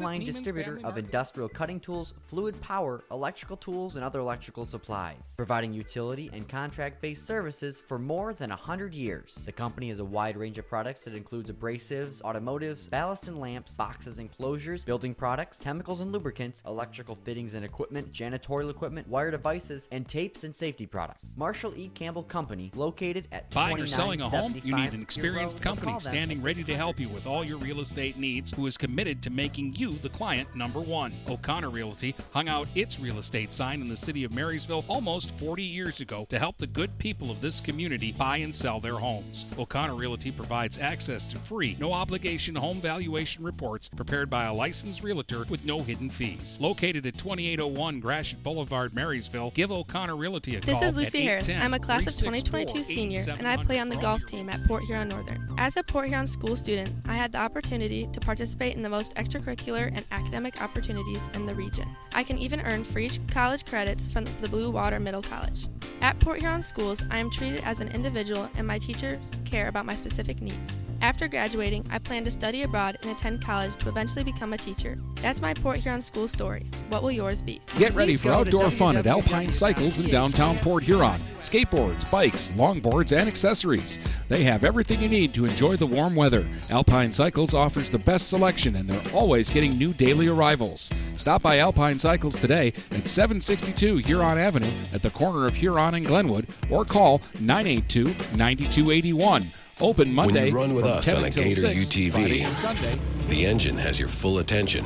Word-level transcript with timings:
Is 0.00 0.06
a 0.06 0.10
Visit 0.10 0.20
full-line 0.20 0.24
distributor 0.24 0.76
of 0.76 0.82
Market. 0.82 1.04
industrial 1.04 1.48
cutting 1.48 1.80
tools, 1.80 2.14
fluid 2.26 2.60
power, 2.60 3.04
electrical 3.10 3.56
tools, 3.56 3.96
and 3.96 4.04
other 4.04 4.20
electrical 4.20 4.64
supplies, 4.64 5.34
providing 5.36 5.72
utility 5.72 6.30
and 6.32 6.48
contract-based 6.48 7.26
services 7.26 7.80
for 7.86 7.98
more 7.98 8.32
than 8.34 8.50
100 8.50 8.94
years. 8.94 9.34
The 9.44 9.52
company 9.52 9.88
has 9.88 9.98
a 9.98 10.04
wide 10.04 10.36
range 10.36 10.58
of 10.58 10.68
products 10.68 11.02
that 11.02 11.14
includes 11.14 11.50
abrasives, 11.50 12.22
automotives, 12.22 12.88
ballast 12.88 13.28
and 13.28 13.38
lamps, 13.38 13.72
boxes 13.72 14.18
and 14.18 14.30
closures, 14.30 14.84
building 14.84 15.14
products, 15.14 15.58
chemicals 15.58 16.00
and 16.00 16.12
lubricants, 16.12 16.62
electrical 16.66 17.16
fittings 17.24 17.54
and 17.54 17.64
equipment, 17.64 18.12
janitorial 18.12 18.70
equipment, 18.70 19.08
wire 19.08 19.30
devices, 19.30 19.88
and 19.92 20.08
tapes 20.08 20.44
and 20.44 20.54
safety 20.54 20.86
products. 20.86 21.34
Marshall 21.36 21.74
E. 21.76 21.88
Campbell 21.94 22.22
Company, 22.22 22.70
located 22.74 23.28
at 23.32 23.50
Buying 23.50 23.80
or 23.80 23.86
selling 23.86 24.20
a 24.20 24.28
home, 24.28 24.60
you 24.64 24.74
need 24.74 24.92
an 24.92 25.02
experienced 25.02 25.62
Hill 25.62 25.72
Road, 25.72 25.78
or 25.78 25.80
company 25.80 26.00
standing 26.00 26.42
ready 26.42 26.64
to 26.64 26.76
help 26.76 27.00
you 27.00 27.08
with 27.08 27.26
all 27.26 27.44
your 27.44 27.58
real 27.58 27.80
estate 27.80 28.18
needs 28.18 28.52
who 28.52 28.66
is 28.66 28.76
committed 28.76 29.22
to 29.22 29.30
making 29.30 29.74
you 29.74 29.89
the 29.98 30.08
client 30.08 30.54
number 30.54 30.80
one. 30.80 31.12
O'Connor 31.28 31.70
Realty 31.70 32.14
hung 32.32 32.48
out 32.48 32.68
its 32.74 32.98
real 33.00 33.18
estate 33.18 33.52
sign 33.52 33.80
in 33.80 33.88
the 33.88 33.96
city 33.96 34.24
of 34.24 34.32
Marysville 34.32 34.84
almost 34.88 35.38
40 35.38 35.62
years 35.62 36.00
ago 36.00 36.26
to 36.28 36.38
help 36.38 36.56
the 36.56 36.66
good 36.66 36.96
people 36.98 37.30
of 37.30 37.40
this 37.40 37.60
community 37.60 38.12
buy 38.12 38.38
and 38.38 38.54
sell 38.54 38.80
their 38.80 38.96
homes. 38.96 39.46
O'Connor 39.58 39.94
Realty 39.94 40.30
provides 40.30 40.78
access 40.78 41.26
to 41.26 41.36
free, 41.38 41.76
no 41.80 41.92
obligation 41.92 42.54
home 42.54 42.80
valuation 42.80 43.44
reports 43.44 43.88
prepared 43.88 44.30
by 44.30 44.44
a 44.44 44.54
licensed 44.54 45.02
realtor 45.02 45.44
with 45.48 45.64
no 45.64 45.80
hidden 45.80 46.10
fees. 46.10 46.58
Located 46.60 47.06
at 47.06 47.18
2801 47.18 48.00
Gratiot 48.00 48.42
Boulevard, 48.42 48.94
Marysville, 48.94 49.50
give 49.54 49.72
O'Connor 49.72 50.16
Realty 50.16 50.56
a 50.56 50.60
This 50.60 50.72
call 50.72 50.80
This 50.80 50.90
is 50.90 50.96
Lucy 50.96 51.22
Harris. 51.22 51.50
I'm 51.50 51.74
a 51.74 51.78
class 51.78 52.06
of 52.06 52.14
2022 52.14 52.82
senior, 52.82 53.22
and 53.38 53.46
I 53.46 53.56
play 53.56 53.78
on 53.78 53.88
the 53.88 53.96
golf 53.96 54.24
team 54.26 54.48
at 54.48 54.62
Port 54.66 54.84
Huron 54.84 55.08
Northern. 55.08 55.48
As 55.58 55.76
a 55.76 55.82
Port 55.82 56.08
Huron 56.08 56.26
school 56.26 56.56
student, 56.56 56.94
I 57.06 57.14
had 57.14 57.32
the 57.32 57.38
opportunity 57.38 58.08
to 58.12 58.20
participate 58.20 58.76
in 58.76 58.82
the 58.82 58.88
most 58.88 59.14
extracurricular 59.16 59.79
and 59.86 60.04
academic 60.10 60.62
opportunities 60.62 61.28
in 61.34 61.46
the 61.46 61.54
region. 61.54 61.88
I 62.14 62.22
can 62.22 62.38
even 62.38 62.60
earn 62.60 62.84
free 62.84 63.10
college 63.28 63.64
credits 63.64 64.06
from 64.06 64.24
the 64.40 64.48
Blue 64.48 64.70
Water 64.70 65.00
Middle 65.00 65.22
College. 65.22 65.68
At 66.02 66.18
Port 66.18 66.40
Huron 66.40 66.62
schools, 66.62 67.04
I 67.10 67.18
am 67.18 67.30
treated 67.30 67.62
as 67.64 67.80
an 67.80 67.88
individual, 67.88 68.48
and 68.56 68.66
my 68.66 68.78
teachers 68.78 69.36
care 69.44 69.68
about 69.68 69.84
my 69.84 69.94
specific 69.94 70.40
needs. 70.40 70.78
After 71.02 71.28
graduating, 71.28 71.86
I 71.90 71.98
plan 71.98 72.24
to 72.24 72.30
study 72.30 72.62
abroad 72.62 72.98
and 73.02 73.10
attend 73.10 73.42
college 73.44 73.76
to 73.76 73.88
eventually 73.88 74.22
become 74.22 74.52
a 74.52 74.58
teacher. 74.58 74.98
That's 75.16 75.40
my 75.40 75.54
Port 75.54 75.78
Huron 75.78 76.00
school 76.00 76.28
story. 76.28 76.66
What 76.88 77.02
will 77.02 77.10
yours 77.10 77.40
be? 77.42 77.60
Get 77.78 77.94
ready 77.94 78.12
Please 78.12 78.22
for 78.22 78.32
outdoor 78.32 78.70
fun 78.70 78.96
at 78.96 79.06
Alpine 79.06 79.52
Cycles 79.52 80.00
in 80.00 80.10
downtown 80.10 80.58
Port 80.58 80.82
Huron. 80.82 81.20
Skateboards, 81.40 82.10
bikes, 82.10 82.50
longboards, 82.50 83.16
and 83.18 83.28
accessories. 83.28 83.98
They 84.28 84.42
have 84.42 84.64
everything 84.64 85.00
you 85.00 85.08
need 85.08 85.32
to 85.34 85.46
enjoy 85.46 85.76
the 85.76 85.86
warm 85.86 86.14
weather. 86.14 86.46
Alpine 86.70 87.12
Cycles 87.12 87.54
offers 87.54 87.90
the 87.90 87.98
best 87.98 88.28
selection 88.28 88.76
and 88.76 88.86
they're 88.86 89.12
always 89.14 89.50
getting 89.50 89.69
new 89.70 89.92
daily 89.92 90.28
arrivals. 90.28 90.90
Stop 91.16 91.42
by 91.42 91.58
Alpine 91.58 91.98
Cycles 91.98 92.38
today 92.38 92.68
at 92.92 93.06
762 93.06 93.98
Huron 93.98 94.38
Avenue 94.38 94.70
at 94.92 95.02
the 95.02 95.10
corner 95.10 95.46
of 95.46 95.54
Huron 95.56 95.94
and 95.94 96.06
Glenwood 96.06 96.46
or 96.70 96.84
call 96.84 97.20
982 97.40 98.04
9281. 98.36 99.52
Open 99.80 100.14
Monday 100.14 100.40
when 100.40 100.48
you 100.48 100.56
run 100.56 100.74
with 100.74 100.84
from 100.84 100.98
us 100.98 101.04
10 101.04 101.16
on 101.16 101.24
until 101.24 101.44
Gator 101.44 101.56
6, 101.56 101.86
UTV, 101.86 102.10
Friday 102.10 102.40
and 102.42 102.52
Sunday. 102.52 102.98
the 103.28 103.46
engine 103.46 103.78
has 103.78 103.98
your 103.98 104.08
full 104.08 104.38
attention. 104.38 104.84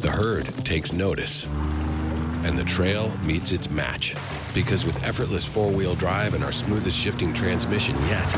The 0.00 0.10
herd 0.10 0.46
takes 0.64 0.92
notice. 0.92 1.46
And 2.44 2.56
the 2.56 2.64
trail 2.64 3.12
meets 3.24 3.52
its 3.52 3.68
match. 3.68 4.14
Because 4.54 4.84
with 4.84 5.02
effortless 5.04 5.44
four 5.44 5.70
wheel 5.70 5.94
drive 5.94 6.34
and 6.34 6.42
our 6.44 6.52
smoothest 6.52 6.96
shifting 6.96 7.32
transmission 7.32 7.96
yet, 8.06 8.32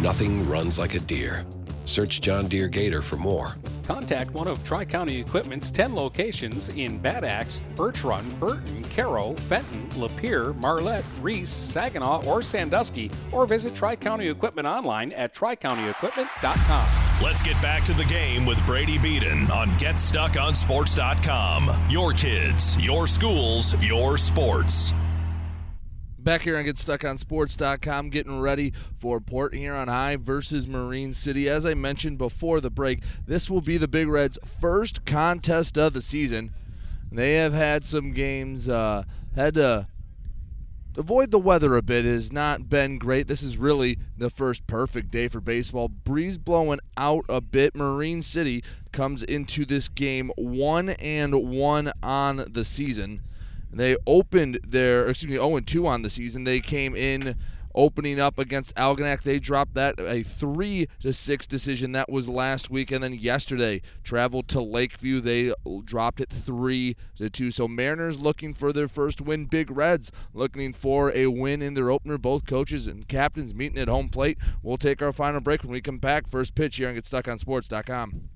nothing 0.00 0.48
runs 0.48 0.78
like 0.78 0.94
a 0.94 1.00
Deere. 1.00 1.44
Search 1.86 2.20
John 2.20 2.48
Deere 2.48 2.68
Gator 2.68 3.00
for 3.00 3.16
more. 3.16 3.54
Contact 3.84 4.34
one 4.34 4.48
of 4.48 4.62
Tri 4.62 4.84
County 4.84 5.18
Equipment's 5.18 5.70
10 5.70 5.94
locations 5.94 6.68
in 6.70 6.98
Bad 6.98 7.24
Axe, 7.24 7.62
Birch 7.74 8.04
Run, 8.04 8.28
Burton, 8.38 8.84
Caro, 8.94 9.32
Fenton, 9.34 9.88
Lapeer, 9.90 10.54
Marlette, 10.60 11.04
Reese, 11.22 11.48
Saginaw, 11.48 12.26
or 12.26 12.42
Sandusky, 12.42 13.10
or 13.32 13.46
visit 13.46 13.74
Tri 13.74 13.96
County 13.96 14.28
Equipment 14.28 14.66
online 14.66 15.12
at 15.12 15.34
tricountyequipment.com. 15.34 17.22
Let's 17.22 17.40
get 17.40 17.60
back 17.62 17.82
to 17.84 17.94
the 17.94 18.04
game 18.04 18.44
with 18.44 18.58
Brady 18.66 18.98
Beaton 18.98 19.50
on 19.50 19.70
GetStuckOnSports.com. 19.78 21.90
Your 21.90 22.12
kids, 22.12 22.76
your 22.78 23.06
schools, 23.06 23.74
your 23.82 24.18
sports. 24.18 24.92
Back 26.26 26.42
here 26.42 26.58
on 26.58 26.64
GetStuckOnSports.com, 26.64 28.10
getting 28.10 28.40
ready 28.40 28.72
for 28.98 29.20
Port 29.20 29.54
Huron 29.54 29.86
High 29.86 30.16
versus 30.16 30.66
Marine 30.66 31.14
City. 31.14 31.48
As 31.48 31.64
I 31.64 31.74
mentioned 31.74 32.18
before 32.18 32.60
the 32.60 32.68
break, 32.68 32.98
this 33.28 33.48
will 33.48 33.60
be 33.60 33.76
the 33.76 33.86
Big 33.86 34.08
Reds' 34.08 34.36
first 34.44 35.06
contest 35.06 35.78
of 35.78 35.92
the 35.92 36.02
season. 36.02 36.52
They 37.12 37.34
have 37.34 37.52
had 37.52 37.86
some 37.86 38.10
games, 38.10 38.68
uh, 38.68 39.04
had 39.36 39.54
to 39.54 39.86
avoid 40.96 41.30
the 41.30 41.38
weather 41.38 41.76
a 41.76 41.82
bit. 41.82 42.04
It 42.04 42.10
has 42.10 42.32
not 42.32 42.68
been 42.68 42.98
great. 42.98 43.28
This 43.28 43.44
is 43.44 43.56
really 43.56 43.96
the 44.18 44.28
first 44.28 44.66
perfect 44.66 45.12
day 45.12 45.28
for 45.28 45.40
baseball. 45.40 45.86
Breeze 45.86 46.38
blowing 46.38 46.80
out 46.96 47.24
a 47.28 47.40
bit. 47.40 47.76
Marine 47.76 48.20
City 48.20 48.64
comes 48.90 49.22
into 49.22 49.64
this 49.64 49.88
game 49.88 50.32
one 50.36 50.88
and 50.88 51.48
one 51.48 51.92
on 52.02 52.46
the 52.50 52.64
season. 52.64 53.22
They 53.72 53.96
opened 54.06 54.60
their, 54.66 55.08
excuse 55.08 55.30
me, 55.30 55.36
0 55.36 55.60
2 55.60 55.86
on 55.86 56.02
the 56.02 56.10
season. 56.10 56.44
They 56.44 56.60
came 56.60 56.94
in 56.94 57.36
opening 57.76 58.18
up 58.18 58.38
against 58.38 58.74
Algonac. 58.74 59.22
They 59.22 59.38
dropped 59.38 59.74
that 59.74 60.00
a 60.00 60.22
3 60.22 60.88
to 61.00 61.12
6 61.12 61.46
decision. 61.46 61.92
That 61.92 62.10
was 62.10 62.28
last 62.28 62.70
week. 62.70 62.90
And 62.90 63.04
then 63.04 63.12
yesterday, 63.14 63.82
traveled 64.02 64.48
to 64.48 64.60
Lakeview. 64.60 65.20
They 65.20 65.52
dropped 65.84 66.20
it 66.20 66.30
3 66.30 66.96
to 67.16 67.30
2. 67.30 67.50
So 67.50 67.68
Mariners 67.68 68.18
looking 68.18 68.54
for 68.54 68.72
their 68.72 68.88
first 68.88 69.20
win. 69.20 69.44
Big 69.44 69.70
Reds 69.70 70.10
looking 70.32 70.72
for 70.72 71.12
a 71.14 71.26
win 71.26 71.62
in 71.62 71.74
their 71.74 71.90
opener. 71.90 72.18
Both 72.18 72.46
coaches 72.46 72.86
and 72.86 73.06
captains 73.06 73.54
meeting 73.54 73.78
at 73.78 73.88
home 73.88 74.08
plate. 74.08 74.38
We'll 74.62 74.78
take 74.78 75.02
our 75.02 75.12
final 75.12 75.40
break 75.40 75.62
when 75.62 75.72
we 75.72 75.80
come 75.80 75.98
back. 75.98 76.26
First 76.26 76.54
pitch 76.54 76.76
here 76.76 76.88
on 76.88 76.96
GetStuckOnSports.com. 76.96 78.35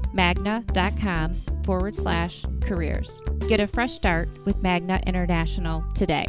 magna.com 0.13 1.33
forward 1.63 1.95
slash 1.95 2.45
careers. 2.61 3.19
Get 3.47 3.59
a 3.59 3.67
fresh 3.67 3.93
start 3.93 4.29
with 4.45 4.61
Magna 4.61 4.99
International 5.05 5.83
today. 5.93 6.25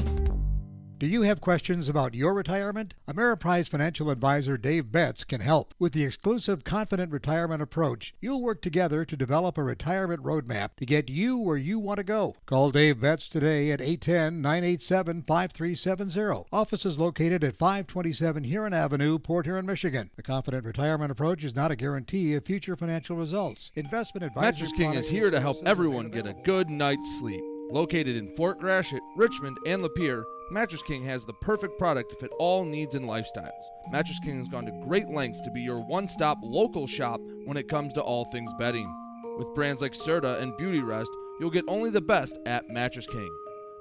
Do 1.03 1.09
you 1.09 1.23
have 1.23 1.41
questions 1.41 1.89
about 1.89 2.15
your 2.15 2.33
retirement? 2.33 2.95
Ameriprise 3.09 3.69
financial 3.69 4.09
advisor 4.09 4.57
Dave 4.57 4.93
Betts 4.93 5.25
can 5.25 5.41
help. 5.41 5.75
With 5.77 5.95
the 5.95 6.05
exclusive 6.05 6.63
Confident 6.63 7.11
Retirement 7.11 7.61
approach, 7.61 8.15
you'll 8.21 8.41
work 8.41 8.63
together 8.63 9.05
to 9.07 9.17
develop 9.17 9.59
a 9.59 9.65
retirement 9.65 10.23
roadmap 10.23 10.77
to 10.77 10.87
get 10.87 11.11
you 11.11 11.41
where 11.41 11.57
you 11.57 11.81
want 11.81 11.97
to 11.97 12.05
go. 12.05 12.37
Call 12.47 12.71
Dave 12.71 13.01
Betts 13.01 13.29
today 13.29 13.73
at 13.73 13.81
810 13.81 14.41
987 14.41 15.23
5370. 15.23 16.45
Office 16.53 16.87
is 16.87 17.01
located 17.01 17.43
at 17.43 17.57
527 17.57 18.45
Huron 18.45 18.73
Avenue, 18.73 19.19
Port 19.19 19.47
Huron, 19.47 19.67
Michigan. 19.67 20.09
The 20.15 20.23
Confident 20.23 20.65
Retirement 20.65 21.11
approach 21.11 21.43
is 21.43 21.57
not 21.57 21.73
a 21.73 21.77
guarantee 21.77 22.33
of 22.35 22.47
future 22.47 22.77
financial 22.77 23.17
results. 23.17 23.73
Investment 23.75 24.25
advisory 24.25 24.53
Mattress 24.53 24.71
King 24.71 24.95
is 24.95 25.11
here 25.11 25.33
to 25.33 25.41
help 25.41 25.57
everyone 25.67 26.11
get 26.11 26.29
a 26.29 26.37
good 26.45 26.71
night's 26.71 27.19
sleep. 27.19 27.43
Located 27.73 28.17
in 28.17 28.33
Fort 28.37 28.61
Gratiot, 28.61 29.03
Richmond, 29.17 29.57
and 29.67 29.83
Lapeer, 29.83 30.25
Mattress 30.53 30.83
King 30.83 31.03
has 31.05 31.25
the 31.25 31.33
perfect 31.33 31.79
product 31.79 32.11
to 32.11 32.17
fit 32.17 32.31
all 32.39 32.67
needs 32.67 32.95
and 32.95 33.07
lifestyles. 33.07 33.65
Mattress 33.91 34.19
King 34.23 34.37
has 34.37 34.49
gone 34.49 34.67
to 34.67 34.81
great 34.87 35.09
lengths 35.09 35.41
to 35.41 35.51
be 35.51 35.63
your 35.63 35.81
one 35.81 36.07
stop 36.07 36.37
local 36.43 36.87
shop 36.87 37.23
when 37.47 37.57
it 37.57 37.69
comes 37.69 37.95
to 37.95 38.03
all 38.03 38.27
things 38.27 38.53
bedding. 38.59 38.95
With 39.39 39.55
brands 39.55 39.81
like 39.81 39.93
Serta 39.93 40.43
and 40.43 40.55
Beauty 40.59 40.83
Rest, 40.83 41.11
you'll 41.41 41.49
get 41.49 41.65
only 41.69 41.89
the 41.89 42.03
best 42.03 42.39
at 42.45 42.69
Mattress 42.69 43.07
King. 43.07 43.31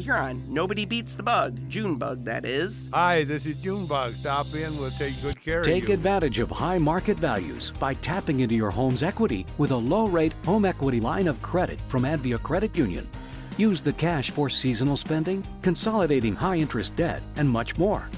Huron. 0.00 0.42
Nobody 0.48 0.84
beats 0.84 1.14
the 1.14 1.22
bug, 1.22 1.58
Junebug 1.68 2.24
that 2.24 2.44
is. 2.44 2.88
Hi, 2.92 3.24
this 3.24 3.46
is 3.46 3.56
Junebug. 3.56 4.14
Stop 4.14 4.46
in. 4.54 4.76
We'll 4.78 4.90
take 4.90 5.20
good 5.22 5.40
care 5.40 5.62
Take 5.62 5.74
of 5.74 5.80
you. 5.82 5.86
Take 5.88 5.94
advantage 5.94 6.38
of 6.38 6.50
high 6.50 6.78
market 6.78 7.18
values 7.18 7.72
by 7.78 7.94
tapping 7.94 8.40
into 8.40 8.54
your 8.54 8.70
home's 8.70 9.02
equity 9.02 9.46
with 9.58 9.70
a 9.70 9.76
low 9.76 10.06
rate 10.06 10.32
home 10.44 10.64
equity 10.64 11.00
line 11.00 11.26
of 11.28 11.40
credit 11.42 11.80
from 11.82 12.02
Advia 12.02 12.42
Credit 12.42 12.76
Union. 12.76 13.08
Use 13.56 13.82
the 13.82 13.92
cash 13.92 14.30
for 14.30 14.48
seasonal 14.48 14.96
spending, 14.96 15.44
consolidating 15.62 16.34
high 16.34 16.56
interest 16.56 16.94
debt, 16.94 17.20
and 17.36 17.48
much 17.48 17.76
more. 17.76 18.08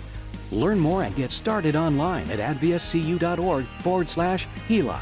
Learn 0.52 0.78
more 0.78 1.04
and 1.04 1.14
get 1.16 1.30
started 1.30 1.76
online 1.76 2.30
at 2.30 2.38
adviacu.org 2.38 3.66
forward 3.82 4.10
slash 4.10 4.46
HELOC. 4.68 5.00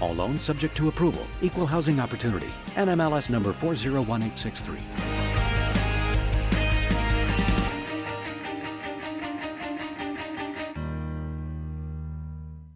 All 0.00 0.14
loans 0.14 0.42
subject 0.42 0.76
to 0.76 0.88
approval, 0.88 1.26
equal 1.40 1.66
housing 1.66 2.00
opportunity, 2.00 2.50
NMLS 2.74 3.30
number 3.30 3.52
401863. 3.52 5.45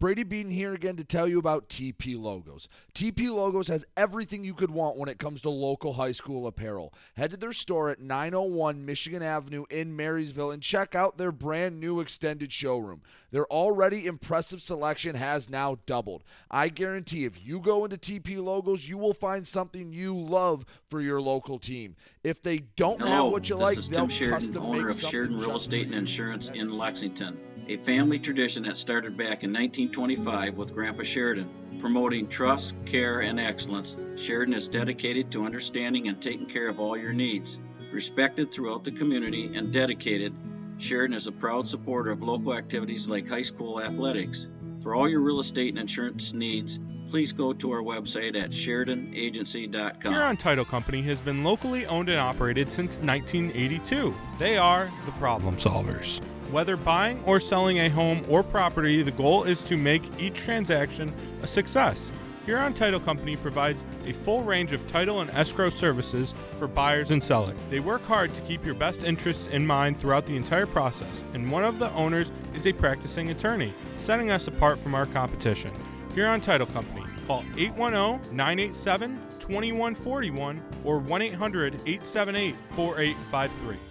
Brady 0.01 0.23
Beaton 0.23 0.51
here 0.51 0.73
again 0.73 0.95
to 0.95 1.03
tell 1.03 1.27
you 1.27 1.37
about 1.37 1.69
TP 1.69 2.19
Logos. 2.19 2.67
TP 2.95 3.29
Logos 3.31 3.67
has 3.67 3.85
everything 3.95 4.43
you 4.43 4.55
could 4.55 4.71
want 4.71 4.97
when 4.97 5.09
it 5.09 5.19
comes 5.19 5.41
to 5.41 5.51
local 5.51 5.93
high 5.93 6.11
school 6.11 6.47
apparel. 6.47 6.91
Head 7.17 7.29
to 7.29 7.37
their 7.37 7.53
store 7.53 7.91
at 7.91 7.99
901 7.99 8.83
Michigan 8.83 9.21
Avenue 9.21 9.65
in 9.69 9.95
Marysville 9.95 10.49
and 10.49 10.63
check 10.63 10.95
out 10.95 11.19
their 11.19 11.31
brand 11.31 11.79
new 11.79 11.99
extended 11.99 12.51
showroom. 12.51 13.03
Their 13.29 13.45
already 13.45 14.07
impressive 14.07 14.63
selection 14.63 15.13
has 15.13 15.51
now 15.51 15.77
doubled. 15.85 16.23
I 16.49 16.69
guarantee 16.69 17.25
if 17.25 17.45
you 17.45 17.59
go 17.59 17.85
into 17.85 17.95
TP 17.95 18.43
Logos, 18.43 18.89
you 18.89 18.97
will 18.97 19.13
find 19.13 19.45
something 19.45 19.93
you 19.93 20.17
love 20.17 20.65
for 20.89 20.99
your 20.99 21.21
local 21.21 21.59
team. 21.59 21.95
If 22.23 22.41
they 22.41 22.57
don't 22.75 23.01
have 23.01 23.25
what 23.25 23.47
you 23.47 23.55
this 23.55 23.61
like, 23.61 23.77
is 23.77 23.87
they'll 23.87 24.07
Sheridan, 24.07 24.39
custom 24.39 24.63
owner 24.63 24.89
of 24.89 24.99
Sheridan 24.99 25.37
Real 25.37 25.57
Estate 25.57 25.85
and. 25.85 25.93
Insurance 25.93 26.49
in 26.49 26.75
Lexington, 26.75 27.37
a 27.73 27.77
family 27.77 28.19
tradition 28.19 28.63
that 28.63 28.75
started 28.75 29.15
back 29.15 29.43
in 29.43 29.53
1925 29.53 30.57
with 30.57 30.73
Grandpa 30.73 31.03
Sheridan. 31.03 31.49
Promoting 31.79 32.27
trust, 32.27 32.75
care, 32.85 33.21
and 33.21 33.39
excellence, 33.39 33.95
Sheridan 34.17 34.53
is 34.53 34.67
dedicated 34.67 35.31
to 35.31 35.45
understanding 35.45 36.09
and 36.09 36.21
taking 36.21 36.47
care 36.47 36.67
of 36.67 36.81
all 36.81 36.97
your 36.97 37.13
needs. 37.13 37.61
Respected 37.93 38.51
throughout 38.51 38.83
the 38.83 38.91
community 38.91 39.55
and 39.55 39.71
dedicated, 39.71 40.35
Sheridan 40.79 41.15
is 41.15 41.27
a 41.27 41.31
proud 41.31 41.65
supporter 41.65 42.11
of 42.11 42.21
local 42.21 42.53
activities 42.53 43.07
like 43.07 43.29
high 43.29 43.41
school 43.41 43.81
athletics. 43.81 44.49
For 44.81 44.93
all 44.93 45.07
your 45.07 45.21
real 45.21 45.39
estate 45.39 45.69
and 45.69 45.79
insurance 45.79 46.33
needs, 46.33 46.77
please 47.09 47.31
go 47.31 47.53
to 47.53 47.71
our 47.71 47.81
website 47.81 48.35
at 48.35 48.49
SheridanAgency.com. 48.49 50.11
Huron 50.11 50.37
Title 50.37 50.65
Company 50.65 51.03
has 51.03 51.21
been 51.21 51.43
locally 51.43 51.85
owned 51.85 52.09
and 52.09 52.19
operated 52.19 52.69
since 52.69 52.97
1982. 52.99 54.13
They 54.39 54.57
are 54.57 54.89
the 55.05 55.11
problem 55.13 55.55
solvers. 55.55 56.21
Whether 56.51 56.75
buying 56.75 57.23
or 57.25 57.39
selling 57.39 57.79
a 57.79 57.89
home 57.89 58.25
or 58.27 58.43
property, 58.43 59.01
the 59.03 59.11
goal 59.11 59.45
is 59.45 59.63
to 59.63 59.77
make 59.77 60.03
each 60.19 60.35
transaction 60.35 61.13
a 61.41 61.47
success. 61.47 62.11
Huron 62.45 62.73
Title 62.73 62.99
Company 62.99 63.37
provides 63.37 63.85
a 64.05 64.11
full 64.11 64.43
range 64.43 64.73
of 64.73 64.85
title 64.91 65.21
and 65.21 65.29
escrow 65.29 65.69
services 65.69 66.33
for 66.59 66.67
buyers 66.67 67.09
and 67.11 67.23
sellers. 67.23 67.57
They 67.69 67.79
work 67.79 68.03
hard 68.03 68.33
to 68.33 68.41
keep 68.41 68.65
your 68.65 68.75
best 68.75 69.05
interests 69.05 69.47
in 69.47 69.65
mind 69.65 69.99
throughout 69.99 70.25
the 70.25 70.35
entire 70.35 70.65
process, 70.65 71.23
and 71.33 71.49
one 71.49 71.63
of 71.63 71.79
the 71.79 71.91
owners 71.91 72.31
is 72.53 72.67
a 72.67 72.73
practicing 72.73 73.29
attorney, 73.29 73.73
setting 73.95 74.29
us 74.29 74.47
apart 74.47 74.77
from 74.77 74.93
our 74.93 75.05
competition. 75.05 75.71
Huron 76.13 76.41
Title 76.41 76.67
Company. 76.67 77.05
Call 77.27 77.45
810 77.55 78.35
987 78.35 79.21
2141 79.39 80.61
or 80.83 80.99
1 80.99 81.21
800 81.21 81.75
878 81.75 82.55
4853. 82.75 83.90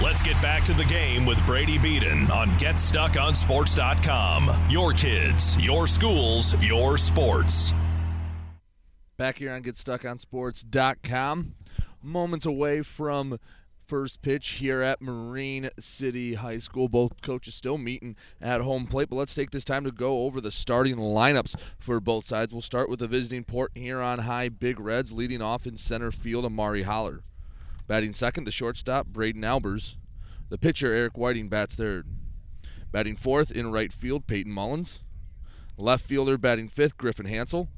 Let's 0.00 0.22
get 0.22 0.40
back 0.40 0.62
to 0.66 0.72
the 0.72 0.84
game 0.84 1.26
with 1.26 1.44
Brady 1.44 1.76
Beaton 1.76 2.30
on 2.30 2.50
GetStuckOnSports.com. 2.50 4.70
Your 4.70 4.92
kids, 4.92 5.58
your 5.58 5.88
schools, 5.88 6.54
your 6.62 6.96
sports. 6.96 7.74
Back 9.16 9.38
here 9.38 9.52
on 9.52 9.64
GetStuckOnSports.com. 9.64 11.54
Moments 12.00 12.46
away 12.46 12.82
from 12.82 13.38
first 13.88 14.22
pitch 14.22 14.50
here 14.50 14.82
at 14.82 15.02
Marine 15.02 15.68
City 15.80 16.34
High 16.34 16.58
School. 16.58 16.88
Both 16.88 17.20
coaches 17.20 17.56
still 17.56 17.76
meeting 17.76 18.14
at 18.40 18.60
home 18.60 18.86
plate, 18.86 19.10
but 19.10 19.16
let's 19.16 19.34
take 19.34 19.50
this 19.50 19.64
time 19.64 19.82
to 19.82 19.90
go 19.90 20.26
over 20.26 20.40
the 20.40 20.52
starting 20.52 20.94
lineups 20.94 21.60
for 21.76 21.98
both 21.98 22.24
sides. 22.24 22.52
We'll 22.52 22.62
start 22.62 22.88
with 22.88 23.00
the 23.00 23.08
visiting 23.08 23.42
Port 23.42 23.72
Huron 23.74 24.20
High 24.20 24.48
Big 24.48 24.78
Reds, 24.78 25.12
leading 25.12 25.42
off 25.42 25.66
in 25.66 25.76
center 25.76 26.12
field, 26.12 26.44
Amari 26.44 26.82
Holler. 26.82 27.24
Batting 27.88 28.12
second, 28.12 28.44
the 28.44 28.52
shortstop, 28.52 29.06
Braden 29.06 29.42
Albers. 29.42 29.96
The 30.50 30.58
pitcher, 30.58 30.92
Eric 30.92 31.16
Whiting, 31.16 31.48
bats 31.48 31.74
third. 31.74 32.06
Batting 32.92 33.16
fourth 33.16 33.50
in 33.50 33.72
right 33.72 33.92
field, 33.92 34.26
Peyton 34.26 34.52
Mullins. 34.52 35.02
Left 35.78 36.04
fielder 36.04 36.36
batting 36.36 36.68
fifth, 36.68 36.98
Griffin 36.98 37.26
Hansel. 37.26 37.68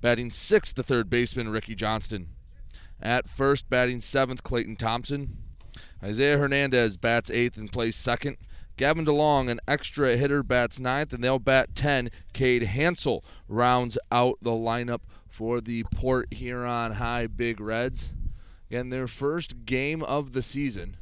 Batting 0.00 0.30
sixth, 0.30 0.76
the 0.76 0.84
third 0.84 1.10
baseman, 1.10 1.48
Ricky 1.48 1.74
Johnston. 1.74 2.28
At 3.02 3.28
first, 3.28 3.68
batting 3.68 4.00
seventh, 4.00 4.44
Clayton 4.44 4.76
Thompson. 4.76 5.38
Isaiah 6.02 6.38
Hernandez 6.38 6.96
bats 6.96 7.30
eighth 7.30 7.56
and 7.56 7.72
plays 7.72 7.96
second. 7.96 8.36
Gavin 8.76 9.04
DeLong, 9.04 9.50
an 9.50 9.60
extra 9.66 10.16
hitter, 10.16 10.42
bats 10.42 10.78
ninth, 10.78 11.12
and 11.12 11.24
they'll 11.24 11.38
bat 11.38 11.74
10. 11.74 12.08
Cade 12.32 12.62
Hansel 12.62 13.24
rounds 13.48 13.98
out 14.12 14.38
the 14.40 14.52
lineup 14.52 15.00
for 15.26 15.60
the 15.60 15.84
Port 15.94 16.32
Huron 16.32 16.92
High 16.92 17.26
Big 17.26 17.60
Reds. 17.60 18.14
Again, 18.70 18.90
their 18.90 19.08
first 19.08 19.66
game 19.66 20.00
of 20.04 20.32
the 20.32 20.42
season. 20.42 20.96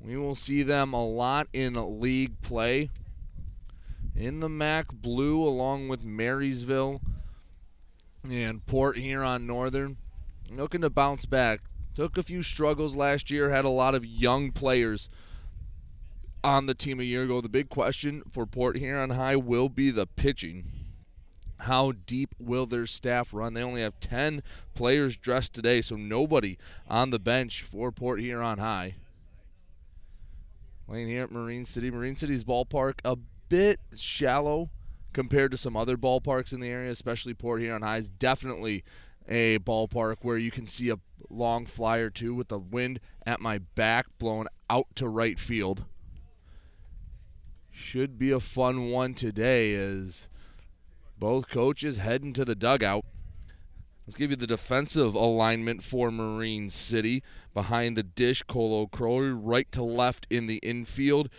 We 0.00 0.16
will 0.16 0.36
see 0.36 0.62
them 0.62 0.92
a 0.92 1.04
lot 1.04 1.48
in 1.52 1.74
league 2.00 2.40
play. 2.40 2.90
In 4.14 4.38
the 4.38 4.48
MAC 4.48 4.92
Blue, 4.92 5.42
along 5.42 5.88
with 5.88 6.04
Marysville 6.04 7.00
and 8.30 8.64
Port 8.64 8.96
Huron 8.96 9.44
Northern. 9.44 9.96
Looking 10.52 10.82
to 10.82 10.90
bounce 10.90 11.26
back. 11.26 11.62
took 11.96 12.16
a 12.16 12.22
few 12.22 12.44
struggles 12.44 12.94
last 12.94 13.32
year, 13.32 13.50
had 13.50 13.64
a 13.64 13.68
lot 13.68 13.96
of 13.96 14.06
young 14.06 14.52
players 14.52 15.08
on 16.44 16.66
the 16.66 16.74
team 16.74 17.00
a 17.00 17.04
year 17.04 17.24
ago. 17.24 17.40
The 17.40 17.48
big 17.48 17.68
question 17.70 18.22
for 18.28 18.46
Port 18.46 18.76
Huron 18.76 19.10
High 19.10 19.36
will 19.36 19.68
be 19.68 19.90
the 19.90 20.06
pitching. 20.06 20.83
How 21.64 21.92
deep 21.92 22.34
will 22.38 22.66
their 22.66 22.86
staff 22.86 23.32
run? 23.32 23.54
They 23.54 23.62
only 23.62 23.80
have 23.80 23.98
10 24.00 24.42
players 24.74 25.16
dressed 25.16 25.54
today, 25.54 25.80
so 25.80 25.96
nobody 25.96 26.58
on 26.88 27.10
the 27.10 27.18
bench 27.18 27.62
for 27.62 27.90
Port 27.90 28.20
Huron 28.20 28.58
High. 28.58 28.96
Playing 30.86 31.08
here 31.08 31.22
at 31.22 31.30
Marine 31.30 31.64
City. 31.64 31.90
Marine 31.90 32.16
City's 32.16 32.44
ballpark 32.44 32.98
a 33.04 33.16
bit 33.48 33.78
shallow 33.96 34.68
compared 35.14 35.50
to 35.52 35.56
some 35.56 35.76
other 35.76 35.96
ballparks 35.96 36.52
in 36.52 36.60
the 36.60 36.68
area, 36.68 36.90
especially 36.90 37.32
Port 37.32 37.62
Huron 37.62 37.80
High 37.80 37.96
is 37.96 38.10
definitely 38.10 38.84
a 39.26 39.58
ballpark 39.60 40.16
where 40.20 40.36
you 40.36 40.50
can 40.50 40.66
see 40.66 40.90
a 40.90 40.98
long 41.30 41.64
fly 41.64 41.96
or 41.98 42.10
two 42.10 42.34
with 42.34 42.48
the 42.48 42.58
wind 42.58 43.00
at 43.24 43.40
my 43.40 43.58
back 43.58 44.06
blowing 44.18 44.48
out 44.68 44.88
to 44.96 45.08
right 45.08 45.40
field. 45.40 45.86
Should 47.70 48.18
be 48.18 48.30
a 48.30 48.40
fun 48.40 48.90
one 48.90 49.14
today 49.14 49.74
as 49.74 50.28
both 51.24 51.48
coaches 51.48 51.96
heading 51.96 52.34
to 52.34 52.44
the 52.44 52.54
dugout. 52.54 53.02
Let's 54.06 54.14
give 54.14 54.28
you 54.28 54.36
the 54.36 54.46
defensive 54.46 55.14
alignment 55.14 55.82
for 55.82 56.10
Marine 56.10 56.68
City. 56.68 57.22
Behind 57.54 57.96
the 57.96 58.02
dish, 58.02 58.42
Colo 58.42 58.86
Crowley, 58.86 59.30
right 59.30 59.72
to 59.72 59.82
left 59.82 60.26
in 60.28 60.48
the 60.48 60.58
infield. 60.58 61.30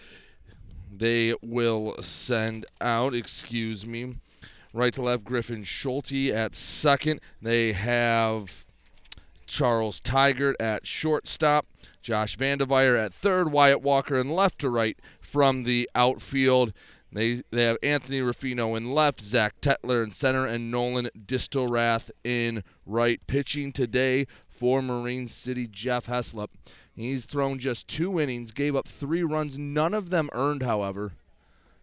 They 0.91 1.35
will 1.43 1.97
send 2.01 2.65
out, 2.81 3.13
excuse 3.13 3.85
me, 3.85 4.15
right 4.73 4.91
to 4.95 5.03
left, 5.03 5.23
Griffin 5.23 5.63
Schulte 5.63 6.31
at 6.33 6.55
second. 6.55 7.19
They 7.39 7.73
have 7.73 8.65
Charles 9.45 10.01
Tigert 10.01 10.55
at 10.59 10.87
shortstop, 10.87 11.67
Josh 12.01 12.37
Vandeveyer 12.37 12.97
at 12.97 13.13
third, 13.13 13.51
Wyatt 13.51 13.83
Walker 13.83 14.19
and 14.19 14.31
left 14.31 14.61
to 14.61 14.69
right 14.71 14.97
from 15.21 15.61
the 15.63 15.87
outfield. 15.93 16.73
They 17.15 17.43
they 17.49 17.63
have 17.63 17.77
Anthony 17.81 18.19
Ruffino 18.19 18.75
in 18.75 18.91
left, 18.91 19.21
Zach 19.21 19.61
Tetler 19.61 20.03
in 20.03 20.11
center, 20.11 20.45
and 20.45 20.69
Nolan 20.69 21.07
Distelrath 21.17 22.11
in 22.25 22.61
right. 22.85 23.25
Pitching 23.25 23.71
today 23.71 24.25
for 24.49 24.81
Marine 24.81 25.27
City, 25.27 25.65
Jeff 25.65 26.07
Heslop. 26.07 26.49
He's 26.93 27.25
thrown 27.25 27.57
just 27.57 27.87
two 27.87 28.19
innings, 28.19 28.51
gave 28.51 28.75
up 28.75 28.85
three 28.85 29.23
runs, 29.23 29.57
none 29.57 29.93
of 29.93 30.09
them 30.09 30.29
earned, 30.33 30.63
however. 30.63 31.13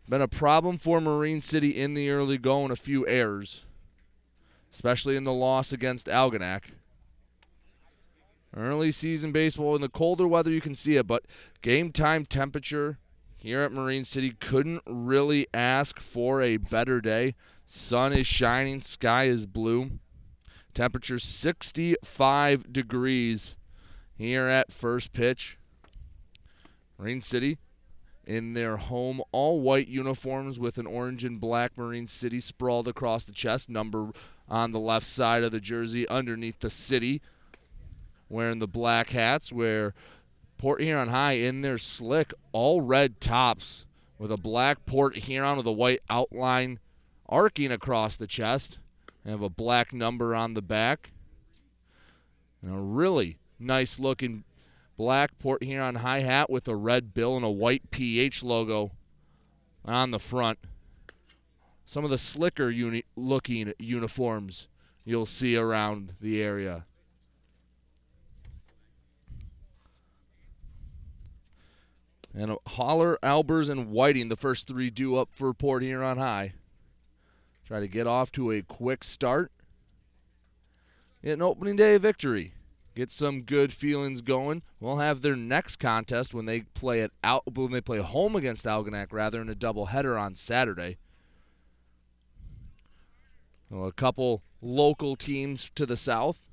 Been 0.06 0.20
a 0.20 0.28
problem 0.28 0.76
for 0.76 1.00
Marine 1.00 1.40
City 1.40 1.70
in 1.70 1.94
the 1.94 2.10
early 2.10 2.36
going, 2.36 2.70
a 2.70 2.76
few 2.76 3.06
errors, 3.06 3.64
especially 4.70 5.16
in 5.16 5.24
the 5.24 5.32
loss 5.32 5.72
against 5.72 6.08
Algonac. 6.08 6.64
Early 8.54 8.90
season 8.90 9.32
baseball 9.32 9.76
in 9.76 9.80
the 9.80 9.88
colder 9.88 10.28
weather, 10.28 10.50
you 10.50 10.60
can 10.60 10.74
see 10.74 10.96
it, 10.96 11.06
but 11.06 11.22
game 11.62 11.90
time 11.90 12.26
temperature 12.26 12.98
here 13.42 13.62
at 13.62 13.72
Marine 13.72 14.04
City 14.04 14.30
couldn't 14.30 14.82
really 14.86 15.48
ask 15.52 15.98
for 15.98 16.40
a 16.40 16.58
better 16.58 17.00
day. 17.00 17.34
Sun 17.66 18.12
is 18.12 18.26
shining, 18.26 18.80
sky 18.80 19.24
is 19.24 19.46
blue. 19.46 19.98
Temperature 20.74 21.18
65 21.18 22.72
degrees 22.72 23.56
here 24.14 24.46
at 24.46 24.70
first 24.70 25.12
pitch. 25.12 25.58
Marine 26.98 27.20
City 27.20 27.58
in 28.24 28.52
their 28.52 28.76
home 28.76 29.20
all 29.32 29.60
white 29.60 29.88
uniforms 29.88 30.60
with 30.60 30.78
an 30.78 30.86
orange 30.86 31.24
and 31.24 31.40
black 31.40 31.76
Marine 31.76 32.06
City 32.06 32.38
sprawled 32.38 32.86
across 32.86 33.24
the 33.24 33.32
chest, 33.32 33.68
number 33.68 34.10
on 34.48 34.70
the 34.70 34.78
left 34.78 35.04
side 35.04 35.42
of 35.42 35.50
the 35.50 35.58
jersey 35.58 36.08
underneath 36.08 36.60
the 36.60 36.70
city. 36.70 37.20
Wearing 38.28 38.60
the 38.60 38.68
black 38.68 39.10
hats, 39.10 39.52
where 39.52 39.94
Port 40.62 40.80
Huron 40.80 41.08
High 41.08 41.32
in 41.32 41.62
their 41.62 41.76
slick, 41.76 42.32
all 42.52 42.82
red 42.82 43.20
tops 43.20 43.84
with 44.16 44.30
a 44.30 44.36
black 44.36 44.86
Port 44.86 45.16
Huron 45.16 45.56
with 45.56 45.66
a 45.66 45.72
white 45.72 45.98
outline 46.08 46.78
arcing 47.28 47.72
across 47.72 48.14
the 48.14 48.28
chest. 48.28 48.78
And 49.24 49.32
have 49.32 49.42
a 49.42 49.48
black 49.48 49.92
number 49.92 50.36
on 50.36 50.54
the 50.54 50.62
back. 50.62 51.10
And 52.62 52.72
a 52.72 52.78
really 52.78 53.38
nice 53.58 53.98
looking 53.98 54.44
black 54.96 55.36
Port 55.40 55.64
Huron 55.64 55.96
high 55.96 56.20
hat 56.20 56.48
with 56.48 56.68
a 56.68 56.76
red 56.76 57.12
bill 57.12 57.34
and 57.34 57.44
a 57.44 57.50
white 57.50 57.90
PH 57.90 58.44
logo 58.44 58.92
on 59.84 60.12
the 60.12 60.20
front. 60.20 60.60
Some 61.84 62.04
of 62.04 62.10
the 62.10 62.18
slicker 62.18 62.70
uni- 62.70 63.04
looking 63.16 63.74
uniforms 63.80 64.68
you'll 65.04 65.26
see 65.26 65.56
around 65.56 66.14
the 66.20 66.40
area. 66.40 66.84
And 72.34 72.56
Holler, 72.66 73.18
Albers, 73.22 73.68
and 73.68 73.90
Whiting, 73.90 74.28
the 74.28 74.36
first 74.36 74.66
three 74.66 74.90
due 74.90 75.16
up 75.16 75.30
for 75.32 75.52
Port 75.52 75.82
Huron 75.82 76.18
High. 76.18 76.54
Try 77.66 77.80
to 77.80 77.88
get 77.88 78.06
off 78.06 78.32
to 78.32 78.50
a 78.50 78.62
quick 78.62 79.04
start. 79.04 79.52
Get 81.22 81.34
an 81.34 81.42
opening 81.42 81.76
day 81.76 81.96
victory. 81.98 82.54
Get 82.94 83.10
some 83.10 83.42
good 83.42 83.72
feelings 83.72 84.20
going. 84.20 84.62
We'll 84.80 84.98
have 84.98 85.22
their 85.22 85.36
next 85.36 85.76
contest 85.76 86.34
when 86.34 86.44
they 86.44 86.60
play 86.60 87.00
at 87.00 87.10
out 87.24 87.42
when 87.54 87.70
they 87.70 87.80
play 87.80 87.98
home 87.98 88.36
against 88.36 88.66
Algonac 88.66 89.12
rather 89.12 89.40
in 89.40 89.48
a 89.48 89.54
doubleheader 89.54 90.20
on 90.20 90.34
Saturday. 90.34 90.98
Well, 93.70 93.86
a 93.86 93.92
couple 93.92 94.42
local 94.60 95.16
teams 95.16 95.70
to 95.74 95.86
the 95.86 95.96
south. 95.96 96.48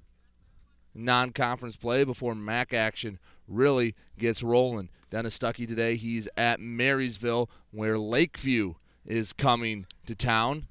Non-conference 0.96 1.76
play 1.76 2.04
before 2.04 2.34
MAC 2.36 2.74
action 2.74 3.20
really 3.50 3.96
gets 4.18 4.44
rolling. 4.44 4.90
Dennis 5.10 5.38
Stuckey 5.38 5.68
today, 5.68 5.96
he's 5.96 6.30
at 6.38 6.60
Marysville 6.60 7.50
where 7.72 7.98
Lakeview 7.98 8.76
is 9.06 9.34
coming 9.34 9.86
to 10.06 10.16
town. 10.16 10.68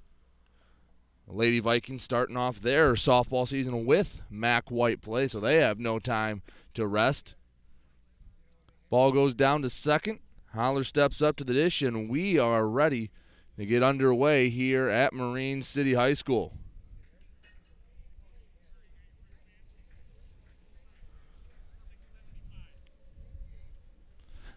Lady 1.26 1.60
Vikings 1.60 2.02
starting 2.02 2.36
off 2.36 2.60
their 2.60 2.94
softball 2.94 3.46
season 3.46 3.84
with 3.84 4.22
MAC 4.30 4.70
White 4.70 5.02
play, 5.02 5.28
so 5.28 5.40
they 5.40 5.56
have 5.56 5.78
no 5.78 5.98
time 5.98 6.42
to 6.74 6.86
rest. 6.86 7.34
Ball 8.88 9.12
goes 9.12 9.34
down 9.34 9.60
to 9.62 9.68
second. 9.68 10.20
Holler 10.54 10.84
steps 10.84 11.20
up 11.20 11.36
to 11.36 11.44
the 11.44 11.52
dish, 11.52 11.82
and 11.82 12.08
we 12.08 12.38
are 12.38 12.66
ready 12.66 13.10
to 13.58 13.66
get 13.66 13.82
underway 13.82 14.48
here 14.48 14.88
at 14.88 15.12
Marine 15.12 15.60
City 15.60 15.94
High 15.94 16.14
School. 16.14 16.54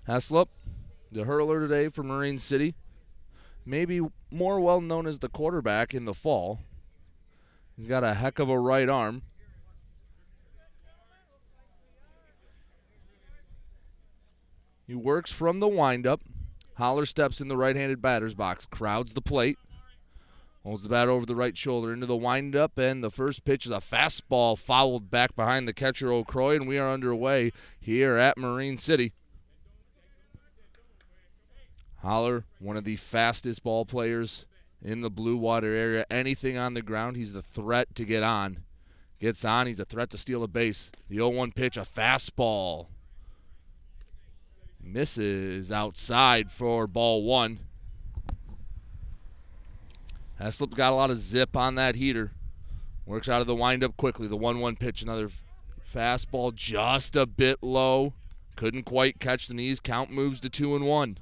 Heslop, 0.07 0.47
the 1.11 1.25
hurler 1.25 1.59
today 1.59 1.87
for 1.87 2.03
Marine 2.03 2.39
City. 2.39 2.73
Maybe 3.65 4.01
more 4.31 4.59
well 4.59 4.81
known 4.81 5.05
as 5.05 5.19
the 5.19 5.29
quarterback 5.29 5.93
in 5.93 6.05
the 6.05 6.13
fall. 6.13 6.61
He's 7.77 7.87
got 7.87 8.03
a 8.03 8.15
heck 8.15 8.39
of 8.39 8.49
a 8.49 8.57
right 8.57 8.89
arm. 8.89 9.21
He 14.87 14.95
works 14.95 15.31
from 15.31 15.59
the 15.59 15.67
windup. 15.67 16.21
Holler 16.75 17.05
steps 17.05 17.39
in 17.39 17.47
the 17.47 17.55
right 17.55 17.75
handed 17.75 18.01
batter's 18.01 18.33
box, 18.33 18.65
crowds 18.65 19.13
the 19.13 19.21
plate, 19.21 19.57
holds 20.63 20.83
the 20.83 20.89
bat 20.89 21.07
over 21.07 21.25
the 21.25 21.35
right 21.35 21.55
shoulder 21.55 21.93
into 21.93 22.07
the 22.07 22.15
windup, 22.15 22.77
and 22.77 23.03
the 23.03 23.11
first 23.11 23.45
pitch 23.45 23.65
is 23.65 23.71
a 23.71 23.77
fastball 23.77 24.57
fouled 24.57 25.11
back 25.11 25.35
behind 25.35 25.67
the 25.67 25.73
catcher 25.73 26.11
O'Croy, 26.11 26.55
and 26.55 26.67
we 26.67 26.79
are 26.79 26.91
underway 26.91 27.51
here 27.79 28.17
at 28.17 28.37
Marine 28.37 28.77
City. 28.77 29.13
Holler, 32.01 32.45
one 32.59 32.77
of 32.77 32.83
the 32.83 32.95
fastest 32.95 33.63
ball 33.63 33.85
players 33.85 34.47
in 34.81 35.01
the 35.01 35.09
blue 35.09 35.37
water 35.37 35.73
area. 35.73 36.05
Anything 36.09 36.57
on 36.57 36.73
the 36.73 36.81
ground, 36.81 37.15
he's 37.15 37.33
the 37.33 37.43
threat 37.43 37.93
to 37.95 38.05
get 38.05 38.23
on. 38.23 38.63
Gets 39.19 39.45
on, 39.45 39.67
he's 39.67 39.79
a 39.79 39.85
threat 39.85 40.09
to 40.09 40.17
steal 40.17 40.41
a 40.41 40.47
base. 40.47 40.91
The 41.09 41.17
0 41.17 41.29
1 41.29 41.51
pitch, 41.51 41.77
a 41.77 41.81
fastball. 41.81 42.87
Misses 44.83 45.71
outside 45.71 46.51
for 46.51 46.87
ball 46.87 47.23
one. 47.23 47.59
Heslop 50.39 50.75
got 50.75 50.91
a 50.91 50.95
lot 50.95 51.11
of 51.11 51.17
zip 51.17 51.55
on 51.55 51.75
that 51.75 51.95
heater. 51.95 52.31
Works 53.05 53.29
out 53.29 53.41
of 53.41 53.47
the 53.47 53.53
windup 53.53 53.95
quickly. 53.95 54.27
The 54.27 54.37
1 54.37 54.59
1 54.59 54.75
pitch, 54.75 55.03
another 55.03 55.29
fastball 55.87 56.55
just 56.55 57.15
a 57.15 57.27
bit 57.27 57.61
low. 57.61 58.13
Couldn't 58.55 58.83
quite 58.83 59.19
catch 59.19 59.47
the 59.47 59.53
knees. 59.53 59.79
Count 59.79 60.09
moves 60.09 60.39
to 60.41 60.49
2 60.49 60.75
and 60.75 60.85
1. 60.87 61.19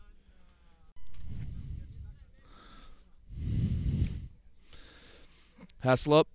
Heslop 5.83 6.25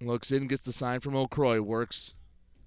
looks 0.00 0.32
in, 0.32 0.46
gets 0.46 0.62
the 0.62 0.72
sign 0.72 1.00
from 1.00 1.14
O'Croy, 1.16 1.60
works 1.60 2.14